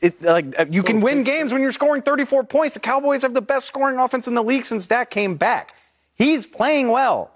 It, 0.00 0.20
like 0.20 0.58
uh, 0.58 0.66
you 0.70 0.82
can 0.82 1.00
win 1.00 1.22
games 1.22 1.52
when 1.52 1.62
you're 1.62 1.72
scoring 1.72 2.02
34 2.02 2.44
points. 2.44 2.74
The 2.74 2.80
Cowboys 2.80 3.22
have 3.22 3.32
the 3.32 3.40
best 3.40 3.66
scoring 3.66 3.98
offense 3.98 4.28
in 4.28 4.34
the 4.34 4.42
league 4.42 4.66
since 4.66 4.86
Dak 4.86 5.10
came 5.10 5.36
back. 5.36 5.74
He's 6.14 6.44
playing 6.44 6.88
well. 6.88 7.30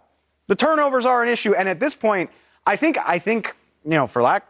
The 0.50 0.56
turnovers 0.56 1.06
are 1.06 1.22
an 1.22 1.28
issue, 1.28 1.54
and 1.54 1.68
at 1.68 1.78
this 1.78 1.94
point, 1.94 2.28
I 2.66 2.74
think 2.74 2.98
I 3.06 3.20
think 3.20 3.54
you 3.84 3.92
know, 3.92 4.08
for 4.08 4.20
lack, 4.20 4.48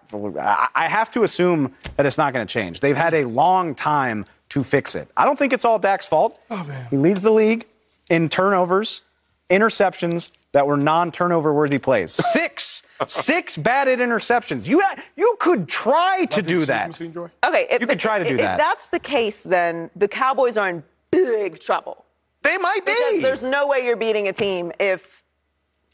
I 0.74 0.88
have 0.88 1.10
to 1.12 1.24
assume 1.24 1.74
that 1.96 2.06
it's 2.06 2.16
not 2.16 2.32
going 2.32 2.46
to 2.46 2.50
change. 2.50 2.80
They've 2.80 2.96
had 2.96 3.12
a 3.12 3.24
long 3.24 3.74
time 3.74 4.24
to 4.48 4.64
fix 4.64 4.94
it. 4.94 5.08
I 5.14 5.26
don't 5.26 5.38
think 5.38 5.52
it's 5.52 5.66
all 5.66 5.78
Dak's 5.78 6.06
fault. 6.06 6.40
Oh, 6.50 6.64
man. 6.64 6.86
He 6.88 6.96
leads 6.96 7.20
the 7.20 7.30
league 7.30 7.66
in 8.08 8.30
turnovers, 8.30 9.02
interceptions 9.50 10.30
that 10.52 10.66
were 10.66 10.78
non-turnover 10.78 11.52
worthy 11.52 11.78
plays. 11.78 12.12
Six, 12.32 12.82
six 13.06 13.58
batted 13.58 13.98
interceptions. 13.98 14.66
You 14.66 14.82
you 15.16 15.36
could 15.38 15.68
try 15.68 16.24
to 16.30 16.40
do 16.40 16.64
that. 16.64 16.98
Okay, 16.98 17.66
if, 17.70 17.82
you 17.82 17.86
could 17.86 18.00
try 18.00 18.18
to 18.18 18.24
do 18.24 18.36
if 18.36 18.38
that. 18.38 18.54
If 18.54 18.58
that's 18.58 18.88
the 18.88 19.00
case, 19.00 19.42
then 19.42 19.90
the 19.94 20.08
Cowboys 20.08 20.56
are 20.56 20.70
in 20.70 20.82
big 21.10 21.60
trouble. 21.60 22.06
They 22.40 22.56
might 22.56 22.86
be. 22.86 22.92
Because 22.92 23.20
there's 23.20 23.44
no 23.44 23.66
way 23.66 23.84
you're 23.84 23.96
beating 23.96 24.28
a 24.28 24.32
team 24.32 24.72
if 24.80 25.22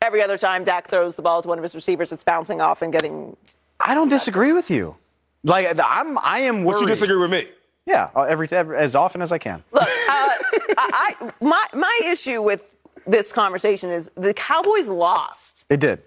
every 0.02 0.22
other 0.22 0.38
time 0.38 0.64
Dak 0.64 0.88
throws 0.88 1.16
the 1.16 1.22
ball 1.22 1.42
to 1.42 1.48
one 1.48 1.58
of 1.58 1.62
his 1.62 1.74
receivers, 1.74 2.12
it's 2.12 2.24
bouncing 2.24 2.60
off 2.60 2.82
and 2.82 2.92
getting. 2.92 3.36
I 3.80 3.94
don't 3.94 4.08
disagree 4.08 4.52
with 4.52 4.70
you. 4.70 4.96
Like 5.44 5.78
I'm, 5.82 6.18
I 6.18 6.40
am. 6.40 6.64
Worried. 6.64 6.76
But 6.76 6.80
you 6.82 6.86
disagree 6.88 7.16
with 7.16 7.30
me? 7.30 7.48
Yeah, 7.86 8.10
uh, 8.16 8.22
every, 8.22 8.48
every 8.50 8.76
as 8.78 8.96
often 8.96 9.22
as 9.22 9.30
I 9.30 9.38
can. 9.38 9.62
Look, 9.70 9.82
uh, 9.82 9.86
I, 9.88 10.36
I, 10.76 11.30
my 11.40 11.66
my 11.72 12.00
issue 12.04 12.42
with 12.42 12.64
this 13.06 13.32
conversation 13.32 13.90
is 13.90 14.10
the 14.16 14.34
Cowboys 14.34 14.88
lost. 14.88 15.66
They 15.68 15.76
did. 15.76 16.02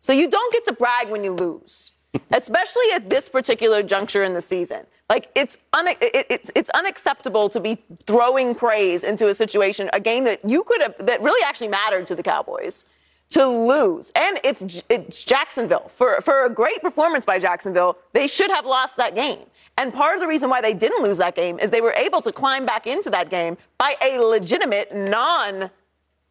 So 0.00 0.12
you 0.12 0.28
don't 0.28 0.52
get 0.52 0.64
to 0.66 0.72
brag 0.72 1.08
when 1.10 1.22
you 1.22 1.32
lose, 1.32 1.92
especially 2.32 2.90
at 2.94 3.08
this 3.08 3.28
particular 3.28 3.82
juncture 3.82 4.24
in 4.24 4.34
the 4.34 4.40
season. 4.40 4.86
Like 5.10 5.28
it's 5.34 5.58
un- 5.72 5.88
it, 5.88 6.26
it's 6.30 6.52
it's 6.54 6.70
unacceptable 6.70 7.48
to 7.48 7.58
be 7.58 7.78
throwing 8.06 8.54
praise 8.54 9.02
into 9.02 9.28
a 9.28 9.34
situation, 9.34 9.90
a 9.92 9.98
game 9.98 10.22
that 10.24 10.48
you 10.48 10.62
could 10.62 10.80
have 10.80 10.94
that 11.00 11.20
really 11.20 11.44
actually 11.44 11.66
mattered 11.68 12.06
to 12.06 12.14
the 12.14 12.22
Cowboys 12.22 12.86
to 13.30 13.44
lose. 13.44 14.12
And 14.14 14.38
it's 14.44 14.82
it's 14.88 15.24
Jacksonville. 15.24 15.90
For 15.92 16.20
for 16.20 16.46
a 16.46 16.50
great 16.50 16.80
performance 16.80 17.26
by 17.26 17.40
Jacksonville, 17.40 17.98
they 18.12 18.28
should 18.28 18.52
have 18.52 18.64
lost 18.64 18.96
that 18.98 19.16
game. 19.16 19.46
And 19.76 19.92
part 19.92 20.14
of 20.14 20.20
the 20.20 20.28
reason 20.28 20.48
why 20.48 20.60
they 20.60 20.74
didn't 20.74 21.02
lose 21.02 21.18
that 21.18 21.34
game 21.34 21.58
is 21.58 21.72
they 21.72 21.80
were 21.80 21.94
able 21.94 22.20
to 22.22 22.30
climb 22.30 22.64
back 22.64 22.86
into 22.86 23.10
that 23.10 23.30
game 23.30 23.58
by 23.78 23.96
a 24.00 24.20
legitimate 24.20 24.94
non 24.94 25.70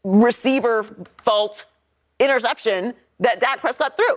receiver 0.05 0.86
fault 1.21 1.65
interception 2.17 2.93
that 3.19 3.41
Dak 3.41 3.59
Prescott 3.59 3.97
threw. 3.97 4.15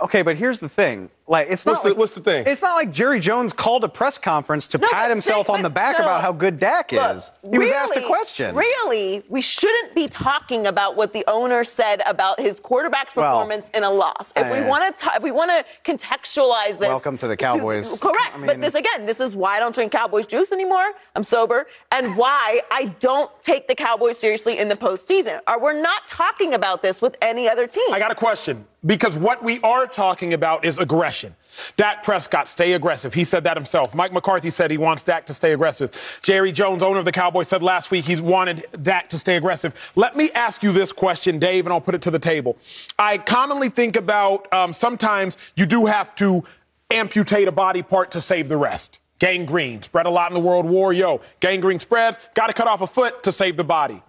Okay, 0.00 0.22
but 0.22 0.36
here's 0.36 0.60
the 0.60 0.68
thing 0.68 1.10
Like 1.28 1.48
it's 1.50 1.66
What's 1.66 1.78
not 1.78 1.82
the- 1.82 1.88
like, 1.90 1.98
what's 1.98 2.14
the 2.14 2.20
thing? 2.20 2.44
It's 2.46 2.62
not 2.62 2.74
like 2.76 2.92
Jerry 2.92 3.18
Jones 3.18 3.52
called 3.52 3.82
a 3.82 3.88
press 3.88 4.16
conference 4.16 4.68
to 4.68 4.78
No, 4.78 4.86
pat 4.88 5.10
himself 5.10 5.48
say- 5.48 5.52
on 5.54 5.62
the 5.62 5.70
back 5.70 5.98
no. 5.98 6.04
about 6.04 6.20
how 6.20 6.30
good 6.30 6.60
Dak 6.60 6.92
Look, 6.92 7.16
is. 7.16 7.32
He 7.50 7.58
was 7.58 7.72
asked 7.72 7.96
a 7.96 8.02
question. 8.02 8.54
Really, 8.54 9.24
we 9.28 9.40
shouldn't 9.40 9.92
be 9.92 10.06
talking 10.06 10.68
about 10.68 10.94
what 10.94 11.12
the 11.12 11.24
owner 11.26 11.64
said 11.64 12.00
about 12.06 12.38
his 12.38 12.60
quarterback's 12.60 13.16
Well, 13.16 13.26
performance 13.26 13.68
in 13.74 13.82
a 13.82 13.90
loss. 13.90 14.32
If 14.36 14.52
we 14.52 14.60
want 14.68 14.96
to, 14.98 15.10
if 15.16 15.22
we 15.24 15.32
want 15.32 15.50
to 15.50 15.64
contextualize 15.90 16.78
this, 16.78 16.88
Welcome 16.88 17.16
to 17.16 17.26
the 17.26 17.36
Cowboys. 17.36 17.98
correct, 18.00 18.42
I 18.42 18.46
but 18.46 18.60
this 18.60 18.74
again, 18.76 19.04
this 19.04 19.18
is 19.18 19.34
why 19.34 19.56
I 19.56 19.58
don't 19.58 19.74
drink 19.74 19.90
Cowboys 19.90 20.26
juice 20.26 20.52
anymore. 20.52 20.92
I'm 21.16 21.24
sober, 21.24 21.66
and 21.90 22.16
why 22.16 22.60
I 22.70 22.84
don't 23.00 23.30
take 23.42 23.66
the 23.66 23.74
Cowboys 23.74 24.16
seriously 24.16 24.58
in 24.58 24.68
the 24.68 24.76
postseason. 24.76 25.40
Or 25.48 25.58
we're 25.60 25.80
not 25.80 26.06
talking 26.06 26.54
about 26.54 26.82
this 26.82 27.02
with 27.02 27.16
any 27.20 27.48
other 27.48 27.66
team. 27.66 27.92
I 27.92 27.98
got 27.98 28.12
a 28.12 28.14
question 28.14 28.64
because 28.84 29.18
what 29.18 29.42
we 29.42 29.58
are 29.62 29.88
talking 29.88 30.32
about 30.32 30.64
is 30.64 30.78
aggression. 30.78 31.15
Dak 31.76 32.02
Prescott, 32.02 32.48
stay 32.48 32.74
aggressive. 32.74 33.14
He 33.14 33.24
said 33.24 33.44
that 33.44 33.56
himself. 33.56 33.94
Mike 33.94 34.12
McCarthy 34.12 34.50
said 34.50 34.70
he 34.70 34.78
wants 34.78 35.02
Dak 35.02 35.26
to 35.26 35.34
stay 35.34 35.52
aggressive. 35.52 36.18
Jerry 36.22 36.52
Jones, 36.52 36.82
owner 36.82 36.98
of 36.98 37.04
the 37.04 37.12
Cowboys, 37.12 37.48
said 37.48 37.62
last 37.62 37.90
week 37.90 38.04
he 38.04 38.20
wanted 38.20 38.64
Dak 38.82 39.08
to 39.10 39.18
stay 39.18 39.36
aggressive. 39.36 39.74
Let 39.94 40.16
me 40.16 40.30
ask 40.32 40.62
you 40.62 40.72
this 40.72 40.92
question, 40.92 41.38
Dave, 41.38 41.66
and 41.66 41.72
I'll 41.72 41.80
put 41.80 41.94
it 41.94 42.02
to 42.02 42.10
the 42.10 42.18
table. 42.18 42.56
I 42.98 43.18
commonly 43.18 43.68
think 43.68 43.96
about 43.96 44.52
um, 44.52 44.72
sometimes 44.72 45.36
you 45.54 45.66
do 45.66 45.86
have 45.86 46.14
to 46.16 46.44
amputate 46.90 47.48
a 47.48 47.52
body 47.52 47.82
part 47.82 48.10
to 48.12 48.22
save 48.22 48.48
the 48.48 48.56
rest. 48.56 49.00
Gangrene 49.18 49.82
spread 49.82 50.06
a 50.06 50.10
lot 50.10 50.30
in 50.30 50.34
the 50.34 50.40
World 50.40 50.66
War. 50.66 50.92
Yo, 50.92 51.20
gangrene 51.40 51.80
spreads. 51.80 52.18
Got 52.34 52.48
to 52.48 52.52
cut 52.52 52.66
off 52.66 52.82
a 52.82 52.86
foot 52.86 53.22
to 53.22 53.32
save 53.32 53.56
the 53.56 53.64
body. 53.64 54.02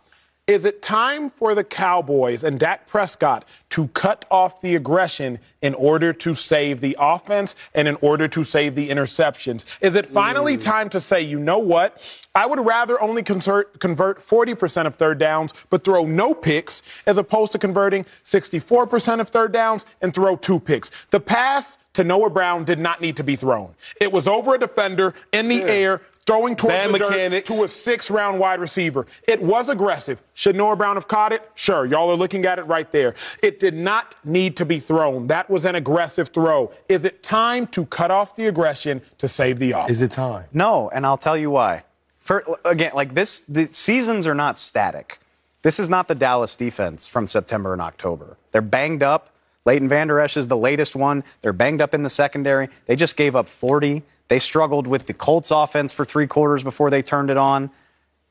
Is 0.48 0.64
it 0.64 0.82
time 0.82 1.30
for 1.30 1.54
the 1.54 1.64
Cowboys 1.66 2.46
and 2.46 2.58
Dak 2.58 2.88
Prescott 2.88 3.44
to 3.72 3.90
cut 3.90 4.24
off 4.32 4.62
the 4.62 4.78
aggression 4.78 5.40
in 5.62 5.74
order 5.74 6.14
to 6.14 6.36
save 6.36 6.80
the 6.80 6.96
offense 6.98 7.54
and 7.76 7.86
in 7.86 7.98
order 8.00 8.30
to 8.30 8.46
save 8.46 8.74
the 8.74 8.90
interceptions? 8.90 9.66
Is 9.82 9.96
it 9.96 10.06
finally 10.06 10.56
hmm. 10.56 10.62
time 10.62 10.90
to 10.92 11.02
say, 11.02 11.22
you 11.22 11.38
know 11.38 11.60
what? 11.60 12.02
I 12.34 12.46
would 12.46 12.66
rather 12.66 13.02
only 13.02 13.24
convert, 13.24 13.82
convert 13.82 14.26
40% 14.26 14.86
of 14.86 14.96
third 14.96 15.18
downs 15.18 15.54
but 15.70 15.84
throw 15.84 16.06
no 16.06 16.34
picks 16.34 16.82
as 17.06 17.18
opposed 17.18 17.52
to 17.52 17.60
converting 17.60 18.06
64% 18.24 19.20
of 19.20 19.28
third 19.28 19.52
downs 19.52 19.86
and 20.02 20.14
throw 20.14 20.38
two 20.38 20.62
picks. 20.62 20.92
The 21.10 21.20
pass 21.20 21.78
to 21.96 22.06
Noah 22.06 22.30
Brown 22.30 22.64
did 22.64 22.80
not 22.80 23.02
need 23.02 23.18
to 23.18 23.24
be 23.24 23.36
thrown. 23.36 23.76
It 24.00 24.14
was 24.14 24.30
over 24.30 24.56
a 24.56 24.60
defender 24.60 25.14
in 25.34 25.50
the 25.50 25.64
air 25.64 26.04
throwing 26.28 26.56
towards 26.56 26.76
Bad 26.76 26.94
the 26.94 27.00
dirt 27.00 27.46
to 27.46 27.64
a 27.64 27.70
six 27.70 28.12
round 28.12 28.38
wide 28.38 28.60
receiver. 28.60 29.08
It 29.28 29.42
was 29.42 29.70
aggressive. 29.70 30.22
Should 30.34 30.56
Noah 30.56 30.76
Brown 30.76 30.96
have 30.96 31.08
caught 31.08 31.32
it? 31.32 31.50
Sure. 31.56 31.86
Y'all 31.86 32.12
are 32.12 32.16
looking 32.16 32.46
at 32.46 32.60
it 32.60 32.64
right 32.64 32.92
there. 32.92 33.16
It 33.42 33.60
did 33.60 33.74
not 33.74 34.14
need 34.24 34.58
to 34.58 34.66
be 34.66 34.80
thrown. 34.80 35.28
That 35.28 35.50
was 35.50 35.66
an 35.66 35.76
aggressive 35.76 36.30
throw. 36.30 36.72
Is 36.90 37.06
it 37.06 37.24
time 37.24 37.66
to 37.68 37.86
cut 37.86 38.12
off 38.12 38.36
the 38.36 38.48
aggression 38.48 39.02
to 39.18 39.28
save 39.28 39.58
the 39.58 39.72
offense? 39.72 39.92
Is 39.92 40.02
it 40.02 40.12
time? 40.12 40.46
No, 40.54 40.90
and 40.90 41.06
I'll 41.06 41.18
tell 41.18 41.38
you 41.38 41.50
why. 41.50 41.84
For, 42.20 42.44
again, 42.66 42.92
like 42.94 43.14
this, 43.14 43.40
the 43.40 43.70
seasons 43.72 44.28
are 44.28 44.36
not 44.36 44.60
static. 44.60 45.20
This 45.62 45.80
is 45.80 45.90
not 45.90 46.08
the 46.10 46.16
Dallas 46.16 46.56
defense 46.56 47.08
from 47.08 47.26
September 47.26 47.72
and 47.72 47.82
October. 47.82 48.38
They're 48.52 48.62
banged 48.62 49.02
up. 49.02 49.30
Leighton 49.66 49.90
Vander 49.90 50.20
Esch 50.20 50.38
is 50.38 50.48
the 50.48 50.58
latest 50.58 50.96
one. 50.96 51.24
They're 51.42 51.54
banged 51.54 51.82
up 51.82 51.94
in 51.94 52.04
the 52.04 52.10
secondary. 52.10 52.70
They 52.86 52.96
just 52.96 53.18
gave 53.18 53.36
up 53.36 53.48
40. 53.48 54.04
They 54.28 54.40
struggled 54.40 54.88
with 54.88 55.06
the 55.06 55.14
Colts 55.14 55.52
offense 55.52 55.94
for 55.94 56.06
three 56.06 56.28
quarters 56.28 56.64
before 56.64 56.90
they 56.90 57.02
turned 57.02 57.30
it 57.30 57.38
on. 57.38 57.70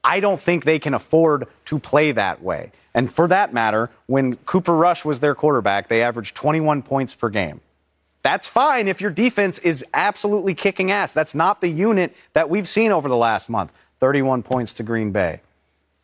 I 0.05 0.20
don't 0.20 0.40
think 0.40 0.64
they 0.64 0.78
can 0.78 0.94
afford 0.94 1.49
to 1.66 1.78
play 1.78 2.12
that 2.12 2.42
way. 2.42 2.72
And 2.94 3.12
for 3.12 3.28
that 3.28 3.53
matter, 3.53 3.90
when 4.07 4.36
Cooper 4.36 4.74
Rush 4.74 5.05
was 5.05 5.20
their 5.20 5.34
quarterback, 5.34 5.88
they 5.88 6.03
averaged 6.03 6.34
21 6.34 6.82
points 6.82 7.14
per 7.14 7.28
game. 7.28 7.61
That's 8.22 8.49
fine 8.49 8.88
if 8.88 9.01
your 9.01 9.11
defense 9.11 9.59
is 9.59 9.84
absolutely 9.94 10.55
kicking 10.55 10.90
ass. 10.90 11.12
That's 11.12 11.34
not 11.34 11.61
the 11.61 11.68
unit 11.68 12.14
that 12.32 12.49
we've 12.49 12.66
seen 12.66 12.90
over 12.90 13.09
the 13.09 13.16
last 13.16 13.49
month. 13.49 13.72
31 14.01 14.42
points 14.42 14.72
to 14.74 14.82
Green 14.82 15.12
Bay. 15.12 15.40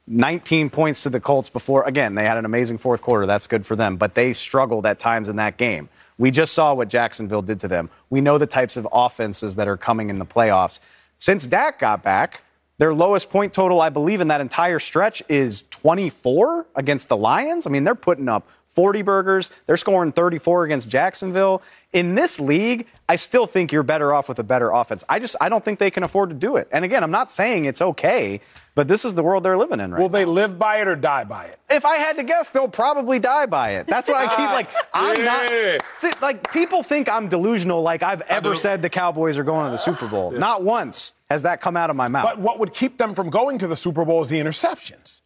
19 0.07 0.70
points 0.70 1.03
to 1.05 1.11
the 1.11 1.20
Colts 1.20 1.49
before. 1.49 1.84
Again, 1.84 2.14
they 2.14 2.24
had 2.24 2.36
an 2.36 2.45
amazing 2.45 2.78
fourth 2.78 3.03
quarter. 3.03 3.26
That's 3.26 3.47
good 3.47 3.64
for 3.64 3.76
them, 3.76 3.97
but 3.97 4.14
they 4.14 4.32
struggled 4.32 4.84
at 4.84 4.99
times 4.99 5.28
in 5.28 5.36
that 5.36 5.57
game. 5.57 5.88
We 6.18 6.30
just 6.30 6.54
saw 6.54 6.74
what 6.74 6.88
Jacksonville 6.88 7.42
did 7.42 7.60
to 7.60 7.68
them. 7.68 7.90
We 8.10 8.20
know 8.20 8.38
the 8.38 8.46
types 8.46 8.76
of 8.76 8.86
offenses 8.92 9.56
that 9.56 9.68
are 9.68 9.76
coming 9.76 10.10
in 10.10 10.16
the 10.16 10.26
playoffs. 10.26 10.80
Since 11.18 11.46
Dak 11.46 11.78
got 11.78 12.02
back, 12.02 12.42
their 12.78 12.94
lowest 12.94 13.30
point 13.30 13.52
total, 13.52 13.80
I 13.80 13.90
believe, 13.90 14.20
in 14.20 14.28
that 14.28 14.40
entire 14.40 14.78
stretch 14.78 15.22
is 15.28 15.62
24 15.70 16.66
against 16.74 17.08
the 17.08 17.16
Lions. 17.16 17.66
I 17.66 17.70
mean, 17.70 17.84
they're 17.84 17.94
putting 17.94 18.28
up 18.28 18.48
40 18.72 19.02
burgers. 19.02 19.50
They're 19.66 19.76
scoring 19.76 20.12
34 20.12 20.64
against 20.64 20.88
Jacksonville. 20.88 21.62
In 21.92 22.14
this 22.14 22.40
league, 22.40 22.86
I 23.06 23.16
still 23.16 23.46
think 23.46 23.70
you're 23.70 23.82
better 23.82 24.14
off 24.14 24.26
with 24.26 24.38
a 24.38 24.42
better 24.42 24.70
offense. 24.70 25.04
I 25.10 25.18
just 25.18 25.36
I 25.42 25.50
don't 25.50 25.62
think 25.62 25.78
they 25.78 25.90
can 25.90 26.02
afford 26.04 26.30
to 26.30 26.34
do 26.34 26.56
it. 26.56 26.68
And 26.72 26.86
again, 26.86 27.02
I'm 27.04 27.10
not 27.10 27.30
saying 27.30 27.66
it's 27.66 27.82
okay, 27.82 28.40
but 28.74 28.88
this 28.88 29.04
is 29.04 29.12
the 29.12 29.22
world 29.22 29.42
they're 29.44 29.58
living 29.58 29.78
in 29.78 29.92
right 29.92 30.00
Will 30.00 30.08
now. 30.08 30.12
they 30.14 30.24
live 30.24 30.58
by 30.58 30.80
it 30.80 30.88
or 30.88 30.96
die 30.96 31.24
by 31.24 31.44
it? 31.44 31.58
If 31.68 31.84
I 31.84 31.96
had 31.96 32.16
to 32.16 32.22
guess, 32.24 32.48
they'll 32.48 32.66
probably 32.66 33.18
die 33.18 33.44
by 33.44 33.72
it. 33.72 33.86
That's 33.88 34.08
what 34.08 34.16
I 34.16 34.28
keep 34.30 34.38
like. 34.38 34.70
I'm 34.94 35.16
Yeah. 35.22 35.76
not. 35.76 35.82
See, 35.98 36.10
like 36.22 36.50
people 36.50 36.82
think 36.82 37.10
I'm 37.10 37.28
delusional. 37.28 37.82
Like 37.82 38.02
I've 38.02 38.22
ever 38.22 38.54
said 38.54 38.80
the 38.80 38.88
Cowboys 38.88 39.36
are 39.36 39.44
going 39.44 39.66
to 39.66 39.70
the 39.70 39.76
Super 39.76 40.08
Bowl. 40.08 40.30
Not 40.30 40.62
once 40.64 41.12
has 41.28 41.42
that 41.42 41.60
come 41.60 41.76
out 41.76 41.90
of 41.90 41.96
my 41.96 42.08
mouth. 42.08 42.24
But 42.24 42.38
what 42.38 42.58
would 42.58 42.72
keep 42.72 42.96
them 42.96 43.14
from 43.14 43.28
going 43.28 43.58
to 43.58 43.66
the 43.66 43.76
Super 43.76 44.06
Bowl 44.06 44.22
is 44.22 44.30
the 44.30 44.38
interceptions. 44.40 45.20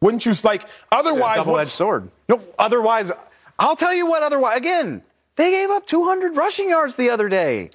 Wouldn't 0.00 0.24
you 0.24 0.32
like 0.44 0.64
otherwise? 0.90 1.36
double-edged 1.36 1.70
sword. 1.70 2.10
No, 2.28 2.42
otherwise, 2.58 3.12
I'll 3.58 3.76
tell 3.76 3.92
you 3.92 4.06
what. 4.06 4.22
Otherwise, 4.22 4.56
again, 4.56 5.02
they 5.36 5.50
gave 5.50 5.70
up 5.70 5.86
200 5.86 6.36
rushing 6.36 6.70
yards 6.70 6.94
the 6.94 7.10
other 7.10 7.28
day. 7.28 7.70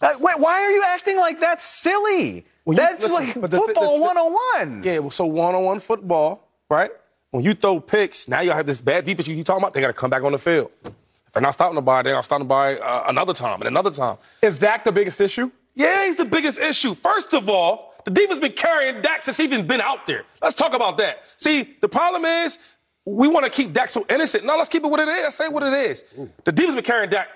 Uh, 0.00 0.12
wait, 0.20 0.38
why 0.38 0.52
are 0.62 0.70
you 0.70 0.84
acting 0.86 1.18
like 1.18 1.40
that's 1.40 1.64
silly? 1.66 2.44
Well, 2.64 2.74
you- 2.74 2.80
that's 2.82 3.02
listen, 3.02 3.40
like 3.40 3.50
the- 3.50 3.56
football 3.58 3.98
the- 3.98 3.98
the- 3.98 4.02
101. 4.04 4.82
Yeah, 4.84 4.98
well, 5.00 5.10
so 5.10 5.26
one-on-one 5.26 5.80
football, 5.80 6.46
right? 6.68 6.90
When 7.32 7.42
you 7.44 7.54
throw 7.54 7.80
picks, 7.80 8.28
now 8.28 8.40
you 8.40 8.50
have 8.52 8.66
this 8.66 8.80
bad 8.80 9.04
defense 9.04 9.26
you 9.28 9.36
keep 9.36 9.46
talking 9.46 9.62
about. 9.62 9.72
They 9.74 9.80
got 9.80 9.88
to 9.88 9.92
come 9.92 10.10
back 10.10 10.22
on 10.22 10.32
the 10.32 10.38
field. 10.38 10.70
If 10.84 11.32
they're 11.34 11.42
not 11.42 11.54
stopping 11.54 11.74
the 11.76 11.82
ball, 11.82 12.02
they're 12.02 12.14
not 12.14 12.24
stopping 12.24 12.44
the 12.44 12.48
ball 12.48 12.76
uh, 12.82 13.04
another 13.08 13.34
time 13.34 13.60
and 13.60 13.68
another 13.68 13.90
time. 13.90 14.16
Is 14.42 14.58
Dak 14.58 14.84
the 14.84 14.90
biggest 14.92 15.20
issue? 15.20 15.50
Yeah, 15.74 16.06
he's 16.06 16.16
the 16.16 16.24
biggest 16.24 16.58
issue. 16.60 16.94
First 16.94 17.32
of 17.34 17.48
all, 17.48 17.89
the 18.04 18.10
defense 18.10 18.38
been 18.38 18.52
carrying 18.52 19.02
Dak 19.02 19.22
since 19.22 19.36
he's 19.36 19.50
even 19.52 19.66
been 19.66 19.80
out 19.80 20.06
there. 20.06 20.24
Let's 20.42 20.54
talk 20.54 20.74
about 20.74 20.98
that. 20.98 21.22
See, 21.36 21.76
the 21.80 21.88
problem 21.88 22.24
is 22.24 22.58
we 23.04 23.28
want 23.28 23.44
to 23.44 23.50
keep 23.50 23.72
Dak 23.72 23.90
so 23.90 24.04
innocent. 24.08 24.44
No, 24.44 24.56
let's 24.56 24.68
keep 24.68 24.84
it 24.84 24.88
what 24.88 25.00
it 25.00 25.08
is. 25.08 25.34
Say 25.34 25.48
what 25.48 25.62
it 25.62 25.72
is. 25.72 26.04
The 26.44 26.52
defense 26.52 26.74
been 26.74 26.84
carrying 26.84 27.10
Dak 27.10 27.28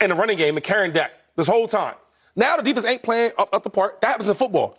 in 0.00 0.10
the 0.10 0.16
running 0.16 0.36
game 0.36 0.56
and 0.56 0.64
carrying 0.64 0.92
Dak 0.92 1.12
this 1.36 1.46
whole 1.48 1.68
time. 1.68 1.94
Now 2.34 2.56
the 2.56 2.62
defense 2.62 2.84
ain't 2.84 3.02
playing 3.02 3.32
up, 3.38 3.48
up 3.52 3.62
the 3.62 3.70
park. 3.70 4.00
That 4.00 4.08
happens 4.08 4.28
in 4.28 4.34
football. 4.34 4.78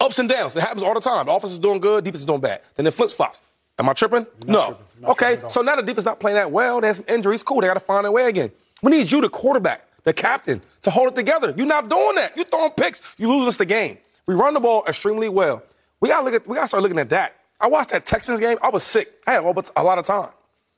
Ups 0.00 0.18
and 0.18 0.28
downs. 0.28 0.54
It 0.56 0.60
happens 0.60 0.82
all 0.82 0.94
the 0.94 1.00
time. 1.00 1.26
The 1.26 1.32
offense 1.32 1.52
is 1.52 1.58
doing 1.58 1.80
good, 1.80 2.04
defense 2.04 2.20
is 2.20 2.26
doing 2.26 2.40
bad. 2.40 2.60
Then 2.76 2.86
it 2.86 2.92
flips 2.92 3.14
flops. 3.14 3.40
Am 3.78 3.88
I 3.88 3.92
tripping? 3.92 4.26
no. 4.46 4.76
okay, 5.04 5.40
so 5.48 5.62
now 5.62 5.76
the 5.76 5.82
defense 5.82 6.04
not 6.04 6.18
playing 6.18 6.34
that 6.34 6.50
well. 6.50 6.80
They 6.80 6.88
have 6.88 6.96
some 6.96 7.04
injuries. 7.08 7.42
Cool, 7.44 7.60
they 7.60 7.68
got 7.68 7.74
to 7.74 7.80
find 7.80 8.04
their 8.04 8.12
way 8.12 8.28
again. 8.28 8.50
We 8.82 8.90
need 8.90 9.10
you, 9.10 9.20
the 9.20 9.28
quarterback, 9.28 9.86
the 10.02 10.12
captain, 10.12 10.60
to 10.82 10.90
hold 10.90 11.08
it 11.08 11.14
together. 11.14 11.54
You're 11.56 11.66
not 11.66 11.88
doing 11.88 12.16
that. 12.16 12.36
You're 12.36 12.44
throwing 12.44 12.72
picks. 12.72 13.02
You 13.16 13.28
lose 13.28 13.46
us 13.46 13.56
the 13.56 13.64
game. 13.64 13.98
We 14.28 14.34
run 14.34 14.52
the 14.52 14.60
ball 14.60 14.84
extremely 14.86 15.30
well. 15.30 15.62
We 16.00 16.10
gotta 16.10 16.22
look 16.24 16.34
at. 16.34 16.46
We 16.46 16.54
gotta 16.54 16.68
start 16.68 16.82
looking 16.82 16.98
at 16.98 17.08
that. 17.08 17.34
I 17.58 17.66
watched 17.66 17.90
that 17.90 18.04
Texans 18.04 18.38
game. 18.38 18.58
I 18.62 18.68
was 18.68 18.84
sick. 18.84 19.10
I 19.26 19.32
had 19.32 19.42
all 19.42 19.54
but 19.54 19.70
a 19.74 19.82
lot 19.82 19.98
of 19.98 20.04
time. 20.04 20.28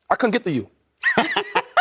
I 0.09 0.15
couldn't 0.15 0.31
get 0.33 0.45
to 0.45 0.51
you. 0.53 0.71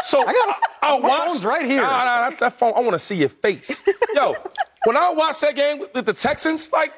So 0.01 0.22
I 0.26 0.32
got 0.32 0.49
a- 0.49 0.86
I, 0.86 0.97
my 0.99 1.07
watched 1.09 1.28
phone's 1.32 1.45
right 1.45 1.65
here. 1.65 1.82
Nah, 1.82 1.89
nah, 2.05 2.30
that, 2.30 2.39
that 2.39 2.53
phone. 2.53 2.72
I 2.74 2.80
want 2.80 2.93
to 2.93 2.99
see 2.99 3.15
your 3.17 3.28
face. 3.30 3.84
Yo, 4.15 4.34
when 4.86 4.95
I 4.95 5.11
watched 5.11 5.41
that 5.41 5.55
game 5.57 5.80
with 5.80 6.05
the 6.05 6.13
Texans, 6.13 6.72
like, 6.72 6.93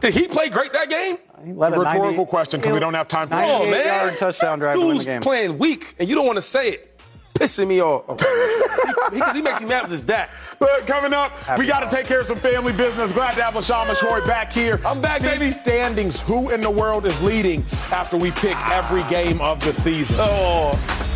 did 0.00 0.14
he 0.14 0.28
play 0.28 0.48
great 0.48 0.72
that 0.72 0.88
game? 0.88 1.18
A 1.38 1.52
Rhetorical 1.52 2.04
90 2.12 2.24
question 2.26 2.60
because 2.60 2.72
we 2.72 2.78
don't 2.78 2.94
have 2.94 3.08
time 3.08 3.26
for 3.28 3.34
Come 3.34 3.44
on, 3.44 3.62
98 3.68 3.70
man. 3.72 3.86
yard 3.86 4.18
touchdown 4.18 4.58
drive 4.60 4.74
to 4.76 4.80
the 4.80 4.92
Dude's 4.92 5.04
game. 5.04 5.20
playing 5.22 5.58
weak, 5.58 5.96
and 5.98 6.08
you 6.08 6.14
don't 6.14 6.24
want 6.24 6.36
to 6.36 6.42
say 6.42 6.70
it. 6.70 7.00
Pissing 7.34 7.66
me 7.66 7.82
off. 7.82 8.04
Because 9.10 9.36
he, 9.36 9.42
makes 9.42 9.60
me 9.60 9.66
mad 9.68 9.82
with 9.82 9.92
his 9.92 10.02
dad. 10.02 10.28
But 10.58 10.86
coming 10.86 11.12
up, 11.12 11.32
we 11.58 11.66
got 11.66 11.80
to 11.80 11.94
take 11.94 12.06
care 12.06 12.20
of 12.20 12.26
some 12.26 12.38
family 12.38 12.72
business. 12.72 13.12
Glad 13.12 13.34
to 13.34 13.42
have 13.42 13.54
LeSean 13.54 13.86
McCoy 13.86 14.26
back 14.26 14.52
here. 14.52 14.80
I'm 14.84 15.00
back, 15.00 15.20
See 15.20 15.28
baby. 15.28 15.50
Standings. 15.50 16.20
Who 16.22 16.50
in 16.50 16.60
the 16.60 16.70
world 16.70 17.06
is 17.06 17.20
leading 17.22 17.64
after 17.92 18.16
we 18.16 18.30
pick 18.30 18.56
every 18.70 19.02
game 19.04 19.40
of 19.40 19.60
the 19.60 19.72
season? 19.72 20.16
Oh, 20.18 20.72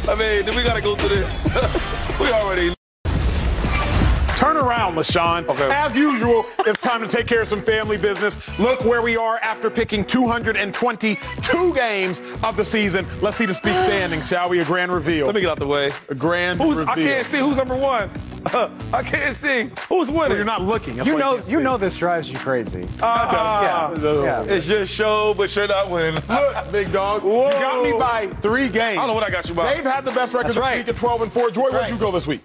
I 0.09 0.15
mean, 0.15 0.55
we 0.57 0.63
got 0.63 0.77
to 0.77 0.83
go 0.83 0.95
through 0.97 1.09
this. 1.11 1.45
we 2.21 2.31
already. 2.33 2.75
Turn 4.37 4.57
around, 4.57 4.95
LaShawn. 4.95 5.47
Okay. 5.49 5.71
As 5.71 5.95
usual, 5.95 6.47
it's 6.61 6.81
time 6.81 7.03
to 7.03 7.09
take 7.09 7.27
care 7.27 7.43
of 7.43 7.49
some 7.49 7.61
family 7.61 7.99
business. 7.99 8.39
Look 8.59 8.83
where 8.87 9.03
we 9.03 9.15
are 9.19 9.37
after 9.41 9.69
picking 9.69 10.03
222 10.03 11.75
games 11.75 12.23
of 12.43 12.57
the 12.57 12.65
season. 12.65 13.05
Let's 13.21 13.37
see 13.37 13.45
the 13.45 13.53
speak 13.53 13.75
standings, 13.75 14.29
shall 14.29 14.49
we? 14.49 14.61
A 14.61 14.65
grand 14.65 14.93
reveal. 14.93 15.27
Let 15.27 15.35
me 15.35 15.43
get 15.43 15.51
out 15.51 15.59
the 15.59 15.67
way. 15.67 15.93
a 16.09 16.15
grand 16.15 16.59
Who's, 16.59 16.77
reveal. 16.77 16.91
I 16.91 16.95
can't 16.95 17.27
see 17.27 17.39
who's 17.39 17.59
number 17.59 17.77
one. 17.77 18.11
I 18.93 19.03
can't 19.03 19.37
see 19.37 19.71
who's 19.89 20.11
winning. 20.11 20.37
You're 20.37 20.47
not 20.47 20.63
looking. 20.63 20.97
That's 20.97 21.09
You 21.09 21.19
know, 21.19 21.37
can't 21.37 21.49
you 21.49 21.61
know 21.61 21.77
this 21.77 21.97
drives 21.97 22.31
you 22.31 22.39
crazy. 22.39 22.89
Ah, 23.03 23.93
yeah. 24.01 24.43
It's 24.43 24.67
your 24.67 24.87
show, 24.87 25.35
but 25.35 25.55
you're 25.55 25.69
not 25.69 25.91
winning. 25.91 26.15
Look, 26.29 26.73
big 26.73 26.93
dog. 26.93 27.23
You 27.23 27.51
got 27.51 27.83
me 27.83 27.93
by 27.93 28.29
three 28.41 28.69
games. 28.69 28.99
I 28.99 29.07
don't 29.07 29.09
know 29.09 29.15
what 29.15 29.25
I 29.25 29.31
got 29.31 29.49
you 29.49 29.55
by. 29.55 29.75
They've 29.75 29.85
had 29.85 30.05
the 30.05 30.13
best 30.13 30.33
record 30.33 30.47
That's 30.47 30.57
this 30.57 30.63
right. 30.63 30.79
week 30.79 30.89
at 30.89 30.97
12 30.97 31.23
and 31.23 31.33
4. 31.33 31.51
Joy, 31.51 31.63
where'd 31.63 31.75
right. 31.75 31.91
you 31.91 31.99
go 31.99 32.11
this 32.11 32.27
week? 32.27 32.41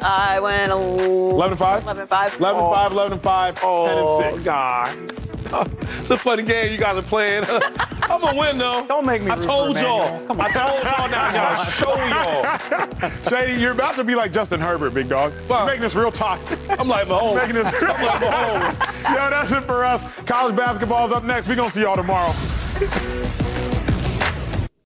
I 0.00 0.40
went 0.40 0.72
11 0.72 1.52
and 1.52 1.58
5? 1.58 1.82
11 1.82 2.00
and 2.00 2.08
5. 2.08 2.40
11 2.40 2.60
and 2.62 2.72
5, 2.72 2.92
11 2.92 3.12
and 3.12 3.22
5, 3.22 3.54
10 3.60 3.98
and 3.98 4.34
6. 4.36 4.44
God. 4.44 5.12
It's 6.00 6.10
a 6.10 6.16
funny 6.16 6.42
game 6.42 6.72
you 6.72 6.78
guys 6.78 6.96
are 6.96 7.02
playing. 7.02 7.44
I'm 7.46 8.20
gonna 8.20 8.38
win 8.38 8.58
though. 8.58 8.84
Don't 8.88 9.06
make 9.06 9.22
me 9.22 9.30
I 9.30 9.36
told 9.36 9.78
y'all. 9.78 10.02
Emmanuel. 10.02 10.26
Come 10.26 10.40
I 10.40 10.50
told 10.50 10.82
y'all 10.82 11.08
now. 11.08 11.24
I 11.24 11.32
gotta 11.32 11.70
show 11.70 13.10
y'all. 13.10 13.28
Shady, 13.28 13.60
you're 13.60 13.72
about 13.72 13.94
to 13.96 14.04
be 14.04 14.14
like 14.14 14.32
Justin 14.32 14.60
Herbert, 14.60 14.94
big 14.94 15.08
dog. 15.08 15.31
You're 15.48 15.66
making 15.66 15.82
this 15.82 15.94
real 15.94 16.12
toxic. 16.12 16.58
I'm 16.70 16.88
like 16.88 17.06
Mahomes. 17.06 17.34
Making 17.46 17.62
this 17.62 17.82
I'm 17.82 18.04
like 18.04 18.22
Mahomes. 18.22 19.04
Yo, 19.14 19.30
that's 19.30 19.52
it 19.52 19.64
for 19.64 19.84
us. 19.84 20.04
College 20.24 20.56
basketball's 20.56 21.12
up 21.12 21.24
next. 21.24 21.48
We're 21.48 21.56
going 21.56 21.68
to 21.68 21.74
see 21.74 21.82
y'all 21.82 21.96
tomorrow. 21.96 22.32